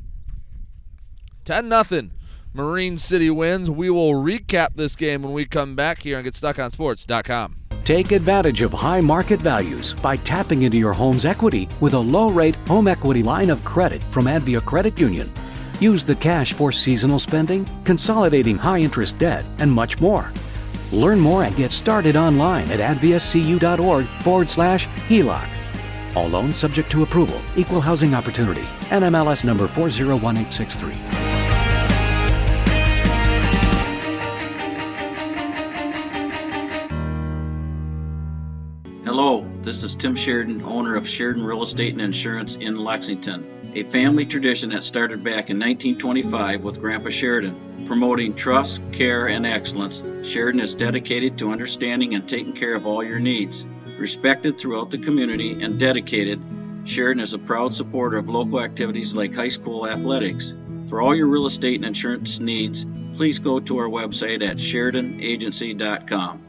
10 1.44 1.68
nothing. 1.68 2.12
Marine 2.54 2.96
City 2.96 3.28
wins. 3.28 3.70
We 3.70 3.90
will 3.90 4.14
recap 4.14 4.74
this 4.74 4.96
game 4.96 5.22
when 5.22 5.34
we 5.34 5.44
come 5.44 5.76
back 5.76 6.02
here 6.02 6.16
on 6.16 6.24
GetStuckOnSports.com. 6.24 7.56
Take 7.84 8.12
advantage 8.12 8.62
of 8.62 8.72
high 8.72 9.02
market 9.02 9.40
values 9.40 9.92
by 9.92 10.16
tapping 10.16 10.62
into 10.62 10.78
your 10.78 10.94
home's 10.94 11.26
equity 11.26 11.68
with 11.80 11.92
a 11.92 11.98
low 11.98 12.30
rate 12.30 12.56
home 12.66 12.88
equity 12.88 13.22
line 13.22 13.50
of 13.50 13.62
credit 13.64 14.02
from 14.04 14.24
Advia 14.24 14.64
Credit 14.64 14.98
Union. 14.98 15.30
Use 15.78 16.04
the 16.04 16.16
cash 16.16 16.54
for 16.54 16.72
seasonal 16.72 17.18
spending, 17.18 17.68
consolidating 17.84 18.56
high 18.56 18.78
interest 18.78 19.18
debt, 19.18 19.44
and 19.58 19.70
much 19.70 20.00
more. 20.00 20.32
Learn 20.90 21.20
more 21.20 21.44
and 21.44 21.54
get 21.54 21.70
started 21.70 22.16
online 22.16 22.70
at 22.70 22.80
adviacu.org 22.80 24.06
forward 24.22 24.50
slash 24.50 24.86
HELOC. 25.08 25.57
All 26.14 26.28
loans 26.28 26.56
subject 26.56 26.90
to 26.92 27.02
approval, 27.02 27.40
equal 27.56 27.80
housing 27.80 28.14
opportunity, 28.14 28.62
NMLS 28.90 29.44
number 29.44 29.66
401863. 29.66 31.28
Hello, 39.04 39.48
this 39.62 39.84
is 39.84 39.94
Tim 39.94 40.14
Sheridan, 40.14 40.62
owner 40.62 40.94
of 40.94 41.08
Sheridan 41.08 41.42
Real 41.42 41.62
Estate 41.62 41.92
and 41.92 42.00
Insurance 42.00 42.56
in 42.56 42.76
Lexington, 42.76 43.72
a 43.74 43.82
family 43.82 44.24
tradition 44.26 44.70
that 44.70 44.82
started 44.82 45.24
back 45.24 45.50
in 45.50 45.58
1925 45.58 46.62
with 46.62 46.80
Grandpa 46.80 47.08
Sheridan. 47.08 47.84
Promoting 47.86 48.34
trust, 48.34 48.80
care, 48.92 49.28
and 49.28 49.44
excellence, 49.44 50.04
Sheridan 50.22 50.60
is 50.60 50.74
dedicated 50.74 51.38
to 51.38 51.50
understanding 51.50 52.14
and 52.14 52.28
taking 52.28 52.52
care 52.52 52.74
of 52.74 52.86
all 52.86 53.02
your 53.02 53.18
needs. 53.18 53.66
Respected 53.98 54.58
throughout 54.58 54.90
the 54.90 54.98
community 54.98 55.60
and 55.60 55.78
dedicated, 55.78 56.40
Sheridan 56.84 57.20
is 57.20 57.34
a 57.34 57.38
proud 57.38 57.74
supporter 57.74 58.16
of 58.16 58.28
local 58.28 58.60
activities 58.60 59.12
like 59.14 59.34
high 59.34 59.48
school 59.48 59.88
athletics. 59.88 60.54
For 60.86 61.02
all 61.02 61.14
your 61.14 61.26
real 61.26 61.46
estate 61.46 61.76
and 61.76 61.84
insurance 61.84 62.38
needs, 62.38 62.86
please 63.16 63.40
go 63.40 63.58
to 63.58 63.76
our 63.78 63.88
website 63.88 64.46
at 64.48 64.56
SheridanAgency.com. 64.56 66.44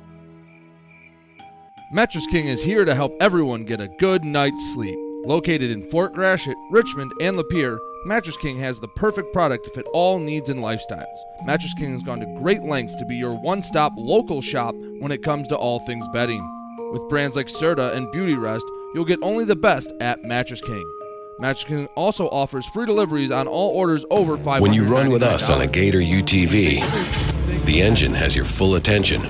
Mattress 1.91 2.27
King 2.27 2.45
is 2.45 2.63
here 2.63 2.85
to 2.85 2.93
help 2.93 3.13
everyone 3.19 3.65
get 3.65 3.81
a 3.81 3.87
good 3.87 4.23
night's 4.23 4.73
sleep. 4.75 4.99
Located 5.25 5.71
in 5.71 5.89
Fort 5.89 6.13
Gratiot, 6.13 6.55
Richmond, 6.69 7.11
and 7.19 7.35
Lapeer, 7.35 7.79
Mattress 8.05 8.37
King 8.37 8.59
has 8.59 8.79
the 8.79 8.87
perfect 8.89 9.33
product 9.33 9.65
to 9.65 9.71
fit 9.71 9.87
all 9.91 10.19
needs 10.19 10.49
and 10.49 10.59
lifestyles. 10.59 11.17
Mattress 11.45 11.73
King 11.73 11.93
has 11.93 12.03
gone 12.03 12.19
to 12.19 12.39
great 12.39 12.61
lengths 12.61 12.95
to 12.97 13.05
be 13.05 13.15
your 13.15 13.33
one 13.33 13.63
stop 13.63 13.91
local 13.97 14.39
shop 14.39 14.75
when 14.99 15.11
it 15.11 15.23
comes 15.23 15.47
to 15.47 15.57
all 15.57 15.79
things 15.79 16.07
bedding. 16.13 16.58
With 16.91 17.07
brands 17.07 17.35
like 17.35 17.45
Serta 17.45 17.93
and 17.93 18.07
Beautyrest, 18.07 18.63
you'll 18.95 19.05
get 19.05 19.19
only 19.21 19.45
the 19.45 19.55
best 19.55 19.93
at 20.01 20.23
Mattress 20.23 20.59
King. 20.59 20.91
Mattress 21.37 21.65
King 21.65 21.87
also 21.95 22.27
offers 22.29 22.65
free 22.65 22.87
deliveries 22.87 23.29
on 23.29 23.47
all 23.47 23.69
orders 23.71 24.03
over 24.09 24.37
$500. 24.37 24.59
When 24.61 24.73
you 24.73 24.85
run 24.85 25.11
with 25.11 25.21
us 25.21 25.51
on 25.51 25.61
a 25.61 25.67
Gator 25.67 25.99
UTV, 25.99 27.65
the 27.65 27.81
engine 27.81 28.15
has 28.15 28.35
your 28.35 28.45
full 28.45 28.73
attention. 28.73 29.21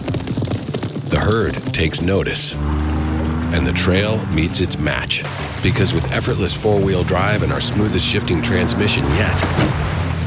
The 1.10 1.19
herd 1.22 1.56
takes 1.73 1.99
notice. 1.99 2.53
And 2.53 3.68
the 3.68 3.73
trail 3.73 4.26
meets 4.27 4.61
its 4.61 4.77
match. 4.77 5.23
Because 5.61 5.94
with 5.94 6.10
effortless 6.14 6.56
four 6.56 6.80
wheel 6.80 7.03
drive 7.03 7.44
and 7.44 7.52
our 7.52 7.61
smoothest 7.61 8.06
shifting 8.06 8.41
transmission 8.41 9.03
yet, 9.03 9.36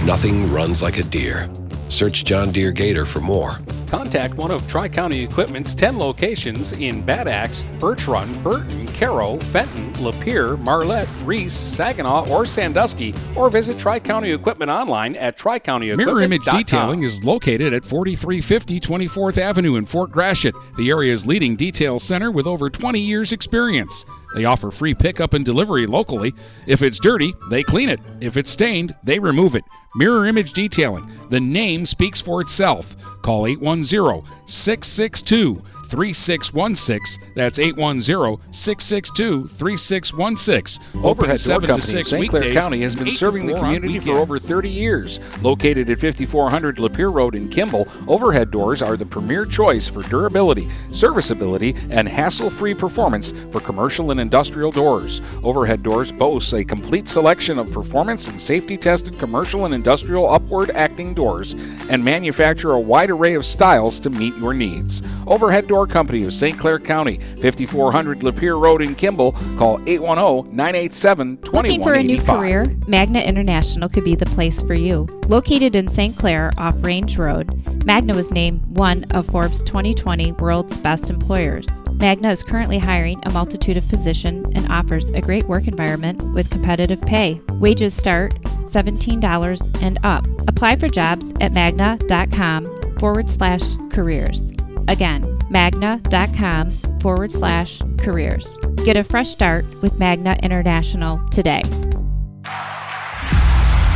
nothing 0.04 0.52
runs 0.52 0.82
like 0.82 0.98
a 0.98 1.02
Deere. 1.02 1.48
Search 1.88 2.24
John 2.24 2.52
Deere 2.52 2.72
Gator 2.72 3.06
for 3.06 3.20
more. 3.20 3.56
Contact 3.92 4.32
one 4.36 4.50
of 4.50 4.66
Tri 4.66 4.88
County 4.88 5.22
Equipment's 5.22 5.74
10 5.74 5.98
locations 5.98 6.72
in 6.72 7.02
Bad 7.02 7.28
Axe, 7.28 7.64
Birch 7.78 8.08
Run, 8.08 8.42
Burton, 8.42 8.86
Caro, 8.86 9.38
Fenton, 9.38 9.92
Lapeer, 9.96 10.58
Marlette, 10.60 11.10
Reese, 11.24 11.52
Saginaw, 11.52 12.26
or 12.30 12.46
Sandusky, 12.46 13.14
or 13.36 13.50
visit 13.50 13.78
Tri 13.78 14.00
County 14.00 14.32
Equipment 14.32 14.70
online 14.70 15.14
at 15.16 15.36
tricountyequipment.com. 15.36 15.96
Mirror 15.98 16.22
Image 16.22 16.44
Detailing 16.46 17.02
is 17.02 17.22
located 17.22 17.74
at 17.74 17.84
4350 17.84 18.80
24th 18.80 19.36
Avenue 19.36 19.76
in 19.76 19.84
Fort 19.84 20.10
Gratiot, 20.10 20.54
the 20.78 20.88
area's 20.88 21.26
leading 21.26 21.54
detail 21.54 21.98
center 21.98 22.30
with 22.30 22.46
over 22.46 22.70
20 22.70 22.98
years' 22.98 23.34
experience. 23.34 24.06
They 24.34 24.46
offer 24.46 24.70
free 24.70 24.94
pickup 24.94 25.34
and 25.34 25.44
delivery 25.44 25.84
locally. 25.84 26.32
If 26.66 26.80
it's 26.80 26.98
dirty, 26.98 27.34
they 27.50 27.62
clean 27.62 27.90
it. 27.90 28.00
If 28.22 28.38
it's 28.38 28.50
stained, 28.50 28.96
they 29.04 29.18
remove 29.18 29.54
it. 29.54 29.64
Mirror 29.94 30.24
Image 30.24 30.54
Detailing. 30.54 31.10
The 31.28 31.40
name 31.40 31.84
speaks 31.84 32.22
for 32.22 32.40
itself. 32.40 32.96
Call 33.22 33.46
810 33.46 34.22
662 34.46 35.62
3616. 35.86 37.32
That's 37.34 37.58
810 37.58 38.52
662 38.52 39.46
3616. 39.46 41.04
Overhead 41.04 41.28
Door 41.28 41.38
7 41.38 41.60
to 41.60 41.66
Company 41.66 41.80
6 41.80 42.10
St. 42.10 42.30
Clair 42.30 42.52
County 42.54 42.80
has 42.82 42.96
been 42.96 43.08
serving 43.08 43.46
the 43.46 43.54
community 43.54 43.98
for 43.98 44.12
over 44.12 44.38
30 44.38 44.68
years. 44.68 45.20
Located 45.42 45.90
at 45.90 45.98
5400 45.98 46.76
Lapeer 46.76 47.12
Road 47.12 47.34
in 47.34 47.48
Kimball, 47.48 47.86
Overhead 48.08 48.50
Doors 48.50 48.82
are 48.82 48.96
the 48.96 49.06
premier 49.06 49.44
choice 49.44 49.88
for 49.88 50.02
durability, 50.02 50.68
serviceability, 50.88 51.74
and 51.90 52.08
hassle-free 52.08 52.74
performance 52.74 53.32
for 53.50 53.60
commercial 53.60 54.10
and 54.10 54.20
industrial 54.20 54.70
doors. 54.70 55.20
Overhead 55.42 55.82
Doors 55.82 56.12
boasts 56.12 56.52
a 56.52 56.64
complete 56.64 57.08
selection 57.08 57.58
of 57.58 57.72
performance 57.72 58.28
and 58.28 58.40
safety-tested 58.40 59.18
commercial 59.18 59.64
and 59.64 59.74
industrial 59.74 60.28
upward 60.28 60.70
acting 60.70 61.14
doors 61.14 61.52
and 61.88 62.04
manufacture 62.04 62.72
a 62.72 62.80
wide 62.80 63.10
array 63.10 63.34
of 63.34 63.44
styles 63.44 64.00
to 64.00 64.10
meet 64.10 64.36
your 64.36 64.54
needs. 64.54 65.02
Overhead 65.26 65.68
Door 65.82 65.88
Company 65.88 66.22
of 66.22 66.32
St. 66.32 66.56
Clair 66.56 66.78
County, 66.78 67.18
5400 67.40 68.20
Lapeer 68.20 68.60
Road 68.60 68.82
in 68.82 68.94
Kimball. 68.94 69.32
Call 69.58 69.80
810-987-2185. 69.80 71.52
Looking 71.52 71.82
for 71.82 71.94
a 71.94 72.02
new 72.04 72.20
career? 72.22 72.66
Magna 72.86 73.18
International 73.18 73.88
could 73.88 74.04
be 74.04 74.14
the 74.14 74.26
place 74.26 74.62
for 74.62 74.74
you. 74.74 75.08
Located 75.26 75.74
in 75.74 75.88
St. 75.88 76.16
Clair 76.16 76.52
off 76.56 76.76
Range 76.84 77.18
Road, 77.18 77.84
Magna 77.84 78.14
was 78.14 78.30
named 78.30 78.64
one 78.76 79.02
of 79.10 79.26
Forbes 79.26 79.60
2020 79.64 80.30
World's 80.32 80.76
Best 80.78 81.10
Employers. 81.10 81.68
Magna 81.94 82.30
is 82.30 82.44
currently 82.44 82.78
hiring 82.78 83.20
a 83.24 83.30
multitude 83.30 83.76
of 83.76 83.88
positions 83.88 84.46
and 84.54 84.70
offers 84.70 85.10
a 85.10 85.20
great 85.20 85.48
work 85.48 85.66
environment 85.66 86.22
with 86.32 86.48
competitive 86.48 87.00
pay. 87.02 87.40
Wages 87.54 87.92
start 87.92 88.40
$17 88.66 89.82
and 89.82 89.98
up. 90.04 90.28
Apply 90.46 90.76
for 90.76 90.88
jobs 90.88 91.32
at 91.40 91.52
magna.com 91.52 92.98
forward 93.00 93.28
slash 93.28 93.62
careers. 93.90 94.52
Again, 94.88 95.22
magna.com 95.52 96.70
forward 97.00 97.30
slash 97.30 97.82
careers. 97.98 98.56
Get 98.84 98.96
a 98.96 99.04
fresh 99.04 99.28
start 99.28 99.66
with 99.82 99.98
Magna 99.98 100.34
International 100.42 101.20
today. 101.28 101.60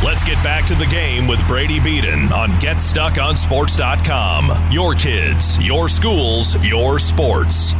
Let's 0.03 0.23
get 0.23 0.35
back 0.43 0.67
to 0.67 0.75
the 0.75 0.85
game 0.85 1.27
with 1.27 1.45
Brady 1.47 1.79
Beaton 1.79 2.31
on 2.31 2.51
GetStuckOnSports.com. 2.61 4.71
Your 4.71 4.93
kids, 4.93 5.59
your 5.61 5.89
schools, 5.89 6.55
your 6.63 6.99
sports. 6.99 7.73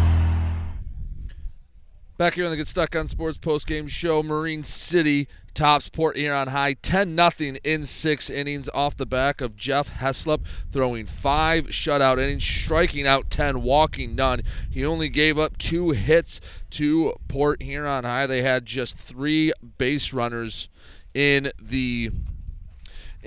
Back 2.17 2.33
here 2.33 2.45
on 2.45 2.51
the 2.51 2.57
Get 2.57 2.65
Stuck 2.65 2.95
on 2.95 3.07
Sports 3.07 3.37
post 3.37 3.67
game 3.67 3.85
show, 3.85 4.23
Marine 4.23 4.63
City 4.63 5.27
tops 5.57 5.89
Port 5.89 6.15
Huron 6.17 6.49
High 6.49 6.73
10 6.73 7.17
0 7.17 7.55
in 7.63 7.81
six 7.81 8.29
innings 8.29 8.69
off 8.75 8.95
the 8.95 9.07
back 9.07 9.41
of 9.41 9.55
Jeff 9.55 9.99
Heslop 9.99 10.45
throwing 10.69 11.07
five 11.07 11.69
shutout 11.69 12.19
innings, 12.19 12.43
striking 12.43 13.07
out 13.07 13.31
10, 13.31 13.63
walking 13.63 14.13
none. 14.13 14.43
He 14.69 14.85
only 14.85 15.09
gave 15.09 15.39
up 15.39 15.57
two 15.57 15.91
hits 15.91 16.39
to 16.71 17.13
Port 17.27 17.63
Huron 17.63 18.03
High. 18.03 18.27
They 18.27 18.43
had 18.43 18.67
just 18.67 18.99
three 18.99 19.51
base 19.79 20.13
runners 20.13 20.69
in 21.15 21.49
the 21.59 22.11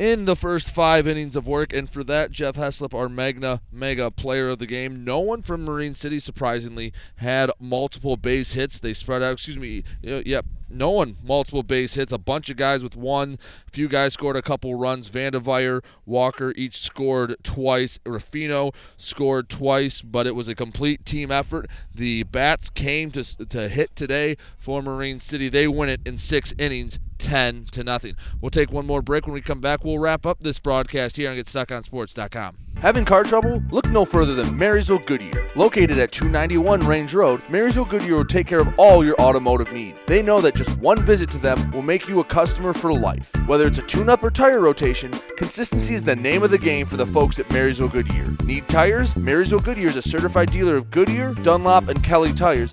in 0.00 0.24
the 0.24 0.34
first 0.34 0.74
five 0.74 1.06
innings 1.06 1.36
of 1.36 1.46
work. 1.46 1.74
And 1.74 1.88
for 1.88 2.02
that, 2.04 2.30
Jeff 2.30 2.56
Heslop, 2.56 2.94
our 2.94 3.10
Magna 3.10 3.60
Mega 3.70 4.10
player 4.10 4.48
of 4.48 4.58
the 4.58 4.66
game. 4.66 5.04
No 5.04 5.20
one 5.20 5.42
from 5.42 5.62
Marine 5.62 5.92
City, 5.92 6.18
surprisingly, 6.18 6.94
had 7.16 7.50
multiple 7.60 8.16
base 8.16 8.54
hits. 8.54 8.80
They 8.80 8.94
spread 8.94 9.22
out, 9.22 9.34
excuse 9.34 9.58
me, 9.58 9.84
yep, 10.00 10.46
no 10.70 10.88
one 10.88 11.18
multiple 11.22 11.62
base 11.62 11.94
hits. 11.94 12.12
A 12.12 12.18
bunch 12.18 12.48
of 12.48 12.56
guys 12.56 12.82
with 12.82 12.96
one. 12.96 13.36
A 13.68 13.70
few 13.70 13.88
guys 13.88 14.14
scored 14.14 14.36
a 14.36 14.42
couple 14.42 14.74
runs. 14.74 15.08
Vanderveer, 15.08 15.82
Walker 16.06 16.54
each 16.56 16.78
scored 16.78 17.36
twice. 17.42 17.98
Rufino 18.06 18.72
scored 18.96 19.50
twice, 19.50 20.00
but 20.00 20.26
it 20.26 20.34
was 20.34 20.48
a 20.48 20.54
complete 20.54 21.04
team 21.04 21.30
effort. 21.30 21.68
The 21.94 22.22
bats 22.22 22.70
came 22.70 23.10
to 23.10 23.46
to 23.46 23.68
hit 23.68 23.94
today 23.94 24.36
for 24.58 24.80
Marine 24.80 25.20
City. 25.20 25.50
They 25.50 25.68
win 25.68 25.90
it 25.90 26.00
in 26.06 26.16
six 26.16 26.54
innings. 26.58 26.98
10 27.20 27.66
to 27.72 27.84
nothing. 27.84 28.16
We'll 28.40 28.50
take 28.50 28.72
one 28.72 28.86
more 28.86 29.02
break. 29.02 29.26
When 29.26 29.34
we 29.34 29.40
come 29.40 29.60
back, 29.60 29.84
we'll 29.84 29.98
wrap 29.98 30.26
up 30.26 30.40
this 30.40 30.58
broadcast 30.58 31.16
here 31.16 31.30
on 31.30 31.36
GetStuckOnSports.com. 31.36 32.56
Having 32.82 33.04
car 33.04 33.24
trouble? 33.24 33.62
Look 33.70 33.90
no 33.90 34.06
further 34.06 34.34
than 34.34 34.56
Marysville 34.56 35.00
Goodyear. 35.00 35.50
Located 35.54 35.98
at 35.98 36.12
291 36.12 36.80
Range 36.80 37.12
Road, 37.12 37.46
Marysville 37.50 37.84
Goodyear 37.84 38.16
will 38.16 38.24
take 38.24 38.46
care 38.46 38.60
of 38.60 38.72
all 38.78 39.04
your 39.04 39.20
automotive 39.20 39.70
needs. 39.70 40.02
They 40.06 40.22
know 40.22 40.40
that 40.40 40.54
just 40.54 40.78
one 40.78 41.04
visit 41.04 41.30
to 41.32 41.38
them 41.38 41.70
will 41.72 41.82
make 41.82 42.08
you 42.08 42.20
a 42.20 42.24
customer 42.24 42.72
for 42.72 42.90
life. 42.90 43.30
Whether 43.46 43.66
it's 43.66 43.80
a 43.80 43.82
tune-up 43.82 44.22
or 44.22 44.30
tire 44.30 44.60
rotation, 44.60 45.10
consistency 45.36 45.94
is 45.94 46.04
the 46.04 46.16
name 46.16 46.42
of 46.42 46.50
the 46.50 46.56
game 46.58 46.86
for 46.86 46.96
the 46.96 47.04
folks 47.04 47.38
at 47.38 47.50
Marysville 47.50 47.88
Goodyear. 47.88 48.28
Need 48.44 48.66
tires? 48.68 49.14
Marysville 49.14 49.60
Goodyear 49.60 49.88
is 49.88 49.96
a 49.96 50.02
certified 50.02 50.50
dealer 50.50 50.76
of 50.76 50.90
Goodyear, 50.90 51.34
Dunlop, 51.42 51.88
and 51.88 52.02
Kelly 52.02 52.32
tires, 52.32 52.72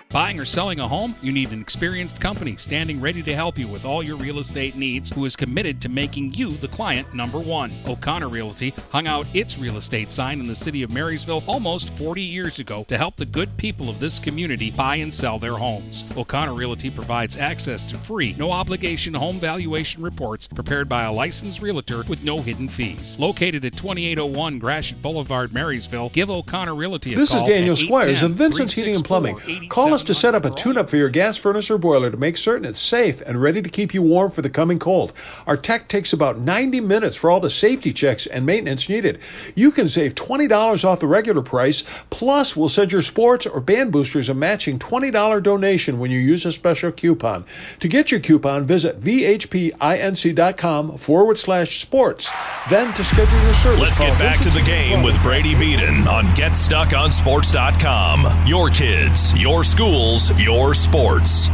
Buying 0.11 0.41
or 0.41 0.45
selling 0.45 0.81
a 0.81 0.87
home? 0.87 1.15
You 1.21 1.31
need 1.31 1.53
an 1.53 1.61
experienced 1.61 2.19
company 2.19 2.57
standing 2.57 2.99
ready 2.99 3.23
to 3.23 3.33
help 3.33 3.57
you 3.57 3.65
with 3.69 3.85
all 3.85 4.03
your 4.03 4.17
real 4.17 4.39
estate 4.39 4.75
needs 4.75 5.09
who 5.09 5.23
is 5.23 5.37
committed 5.37 5.79
to 5.81 5.89
making 5.89 6.33
you 6.33 6.57
the 6.57 6.67
client 6.67 7.13
number 7.13 7.39
one. 7.39 7.71
O'Connor 7.87 8.27
Realty 8.27 8.73
hung 8.91 9.07
out 9.07 9.25
its 9.33 9.57
real 9.57 9.77
estate 9.77 10.11
sign 10.11 10.41
in 10.41 10.47
the 10.47 10.55
city 10.55 10.83
of 10.83 10.89
Marysville 10.89 11.45
almost 11.47 11.97
40 11.97 12.21
years 12.21 12.59
ago 12.59 12.83
to 12.89 12.97
help 12.97 13.15
the 13.15 13.25
good 13.25 13.55
people 13.55 13.89
of 13.89 14.01
this 14.01 14.19
community 14.19 14.69
buy 14.69 14.97
and 14.97 15.13
sell 15.13 15.39
their 15.39 15.55
homes. 15.55 16.03
O'Connor 16.17 16.55
Realty 16.55 16.89
provides 16.89 17.37
access 17.37 17.85
to 17.85 17.95
free, 17.95 18.35
no 18.37 18.51
obligation 18.51 19.13
home 19.13 19.39
valuation 19.39 20.03
reports 20.03 20.45
prepared 20.45 20.89
by 20.89 21.03
a 21.03 21.11
licensed 21.11 21.61
realtor 21.61 22.03
with 22.09 22.21
no 22.21 22.41
hidden 22.41 22.67
fees. 22.67 23.17
Located 23.17 23.63
at 23.63 23.77
2801 23.77 24.59
Gratiot 24.59 25.01
Boulevard, 25.01 25.53
Marysville, 25.53 26.09
give 26.09 26.29
O'Connor 26.29 26.75
Realty 26.75 27.13
a 27.13 27.17
this 27.17 27.31
call. 27.31 27.43
is 27.43 27.49
Daniel 27.49 27.77
Squires 27.77 28.21
of 28.21 28.31
Vincent's 28.31 28.75
Heating 28.75 28.97
and 28.97 29.05
Plumbing. 29.05 29.37
Call 29.69 29.93
us 29.93 30.00
to 30.03 30.13
set 30.13 30.35
up 30.35 30.45
a 30.45 30.51
tune-up 30.51 30.89
for 30.89 30.97
your 30.97 31.09
gas 31.09 31.37
furnace 31.37 31.69
or 31.69 31.77
boiler 31.77 32.11
to 32.11 32.17
make 32.17 32.37
certain 32.37 32.65
it's 32.65 32.79
safe 32.79 33.21
and 33.21 33.41
ready 33.41 33.61
to 33.61 33.69
keep 33.69 33.93
you 33.93 34.01
warm 34.01 34.31
for 34.31 34.41
the 34.41 34.49
coming 34.49 34.79
cold. 34.79 35.13
Our 35.47 35.57
tech 35.57 35.87
takes 35.87 36.13
about 36.13 36.39
90 36.39 36.81
minutes 36.81 37.15
for 37.15 37.31
all 37.31 37.39
the 37.39 37.49
safety 37.49 37.93
checks 37.93 38.25
and 38.25 38.45
maintenance 38.45 38.89
needed. 38.89 39.19
You 39.55 39.71
can 39.71 39.89
save 39.89 40.15
$20 40.15 40.85
off 40.85 40.99
the 40.99 41.07
regular 41.07 41.41
price, 41.41 41.83
plus 42.09 42.55
we'll 42.55 42.69
send 42.69 42.91
your 42.91 43.01
sports 43.01 43.45
or 43.45 43.59
band 43.59 43.91
boosters 43.91 44.29
a 44.29 44.33
matching 44.33 44.79
$20 44.79 45.43
donation 45.43 45.99
when 45.99 46.11
you 46.11 46.19
use 46.19 46.45
a 46.45 46.51
special 46.51 46.91
coupon. 46.91 47.45
To 47.81 47.87
get 47.87 48.11
your 48.11 48.19
coupon, 48.19 48.65
visit 48.65 48.99
vhpinc.com 49.01 50.97
forward 50.97 51.37
slash 51.37 51.81
sports. 51.81 52.31
Then 52.69 52.93
to 52.93 53.03
schedule 53.03 53.41
your 53.41 53.53
service, 53.53 53.81
Let's 53.81 53.97
call 53.97 54.07
get 54.07 54.19
back 54.19 54.39
to 54.41 54.49
the 54.49 54.61
game 54.61 55.03
with 55.03 55.21
Brady 55.23 55.55
Beaton 55.55 56.07
on 56.07 56.25
GetStuckOnSports.com. 56.27 58.47
Your 58.47 58.69
kids, 58.69 59.37
your 59.39 59.63
schools, 59.91 60.31
your 60.39 60.73
sports. 60.73 61.49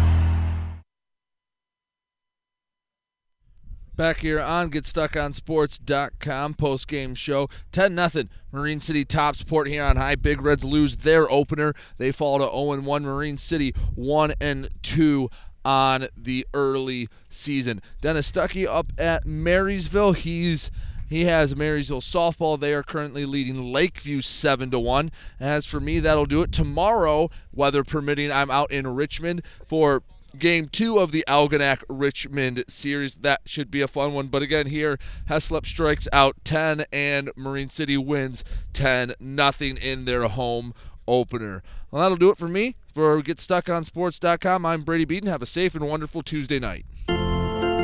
Back 3.96 4.20
here 4.20 4.40
on 4.40 4.70
GetStuckOnSports.com 4.70 6.54
post 6.54 6.88
game 6.88 7.16
show. 7.16 7.50
10 7.72 7.96
nothing. 7.96 8.30
Marine 8.52 8.80
City 8.80 9.04
tops 9.04 9.44
Port 9.44 9.68
Huron 9.68 9.98
High. 9.98 10.14
Big 10.14 10.40
Reds 10.40 10.64
lose 10.64 10.98
their 10.98 11.30
opener. 11.32 11.74
They 11.98 12.12
fall 12.12 12.38
to 12.38 12.46
0 12.46 12.82
1. 12.88 13.04
Marine 13.04 13.38
City 13.38 13.74
1 13.96 14.34
and 14.40 14.70
2 14.84 15.30
on 15.66 16.08
the 16.16 16.46
early 16.54 17.08
season. 17.30 17.82
Dennis 18.02 18.32
Stuckey 18.32 18.68
up 18.68 18.94
at 19.00 19.26
Marysville. 19.26 20.12
He's 20.12 20.70
he 21.08 21.26
has 21.26 21.56
Marysville 21.56 22.02
softball. 22.02 22.60
They 22.60 22.74
are 22.74 22.84
currently 22.84 23.26
leading 23.26 23.72
Lakeview 23.72 24.22
seven 24.22 24.70
to 24.72 24.80
one. 24.80 25.12
As 25.40 25.66
for 25.66 25.80
me, 25.80 26.00
that'll 26.00 26.26
do 26.26 26.42
it 26.42 26.52
tomorrow, 26.52 27.30
weather 27.52 27.84
permitting. 27.84 28.32
I'm 28.32 28.52
out 28.52 28.72
in 28.72 28.88
Richmond 28.88 29.42
for 29.66 30.04
game 30.38 30.68
two 30.68 31.00
of 31.00 31.12
the 31.12 31.24
Algonac 31.28 31.84
Richmond 31.90 32.64
series. 32.68 33.16
That 33.16 33.42
should 33.46 33.72
be 33.72 33.82
a 33.82 33.88
fun 33.88 34.14
one. 34.14 34.28
But 34.28 34.42
again, 34.42 34.68
here 34.68 34.98
Heslop 35.30 35.66
strikes 35.66 36.08
out 36.14 36.36
10 36.44 36.86
and 36.92 37.32
Marine 37.36 37.70
City 37.70 37.98
wins 37.98 38.44
10 38.74 39.14
nothing 39.20 39.78
in 39.78 40.06
their 40.06 40.28
home 40.28 40.74
opener. 41.08 41.64
Well, 41.90 42.02
that'll 42.02 42.18
do 42.18 42.30
it 42.30 42.38
for 42.38 42.48
me. 42.48 42.76
For 42.94 43.22
GetStuckOnSports.com, 43.22 44.66
I'm 44.66 44.82
Brady 44.82 45.06
Beaton. 45.06 45.30
Have 45.30 45.42
a 45.42 45.48
safe 45.48 45.76
and 45.76 45.88
wonderful 45.88 46.22
Tuesday 46.22 46.60
night. 46.60 46.86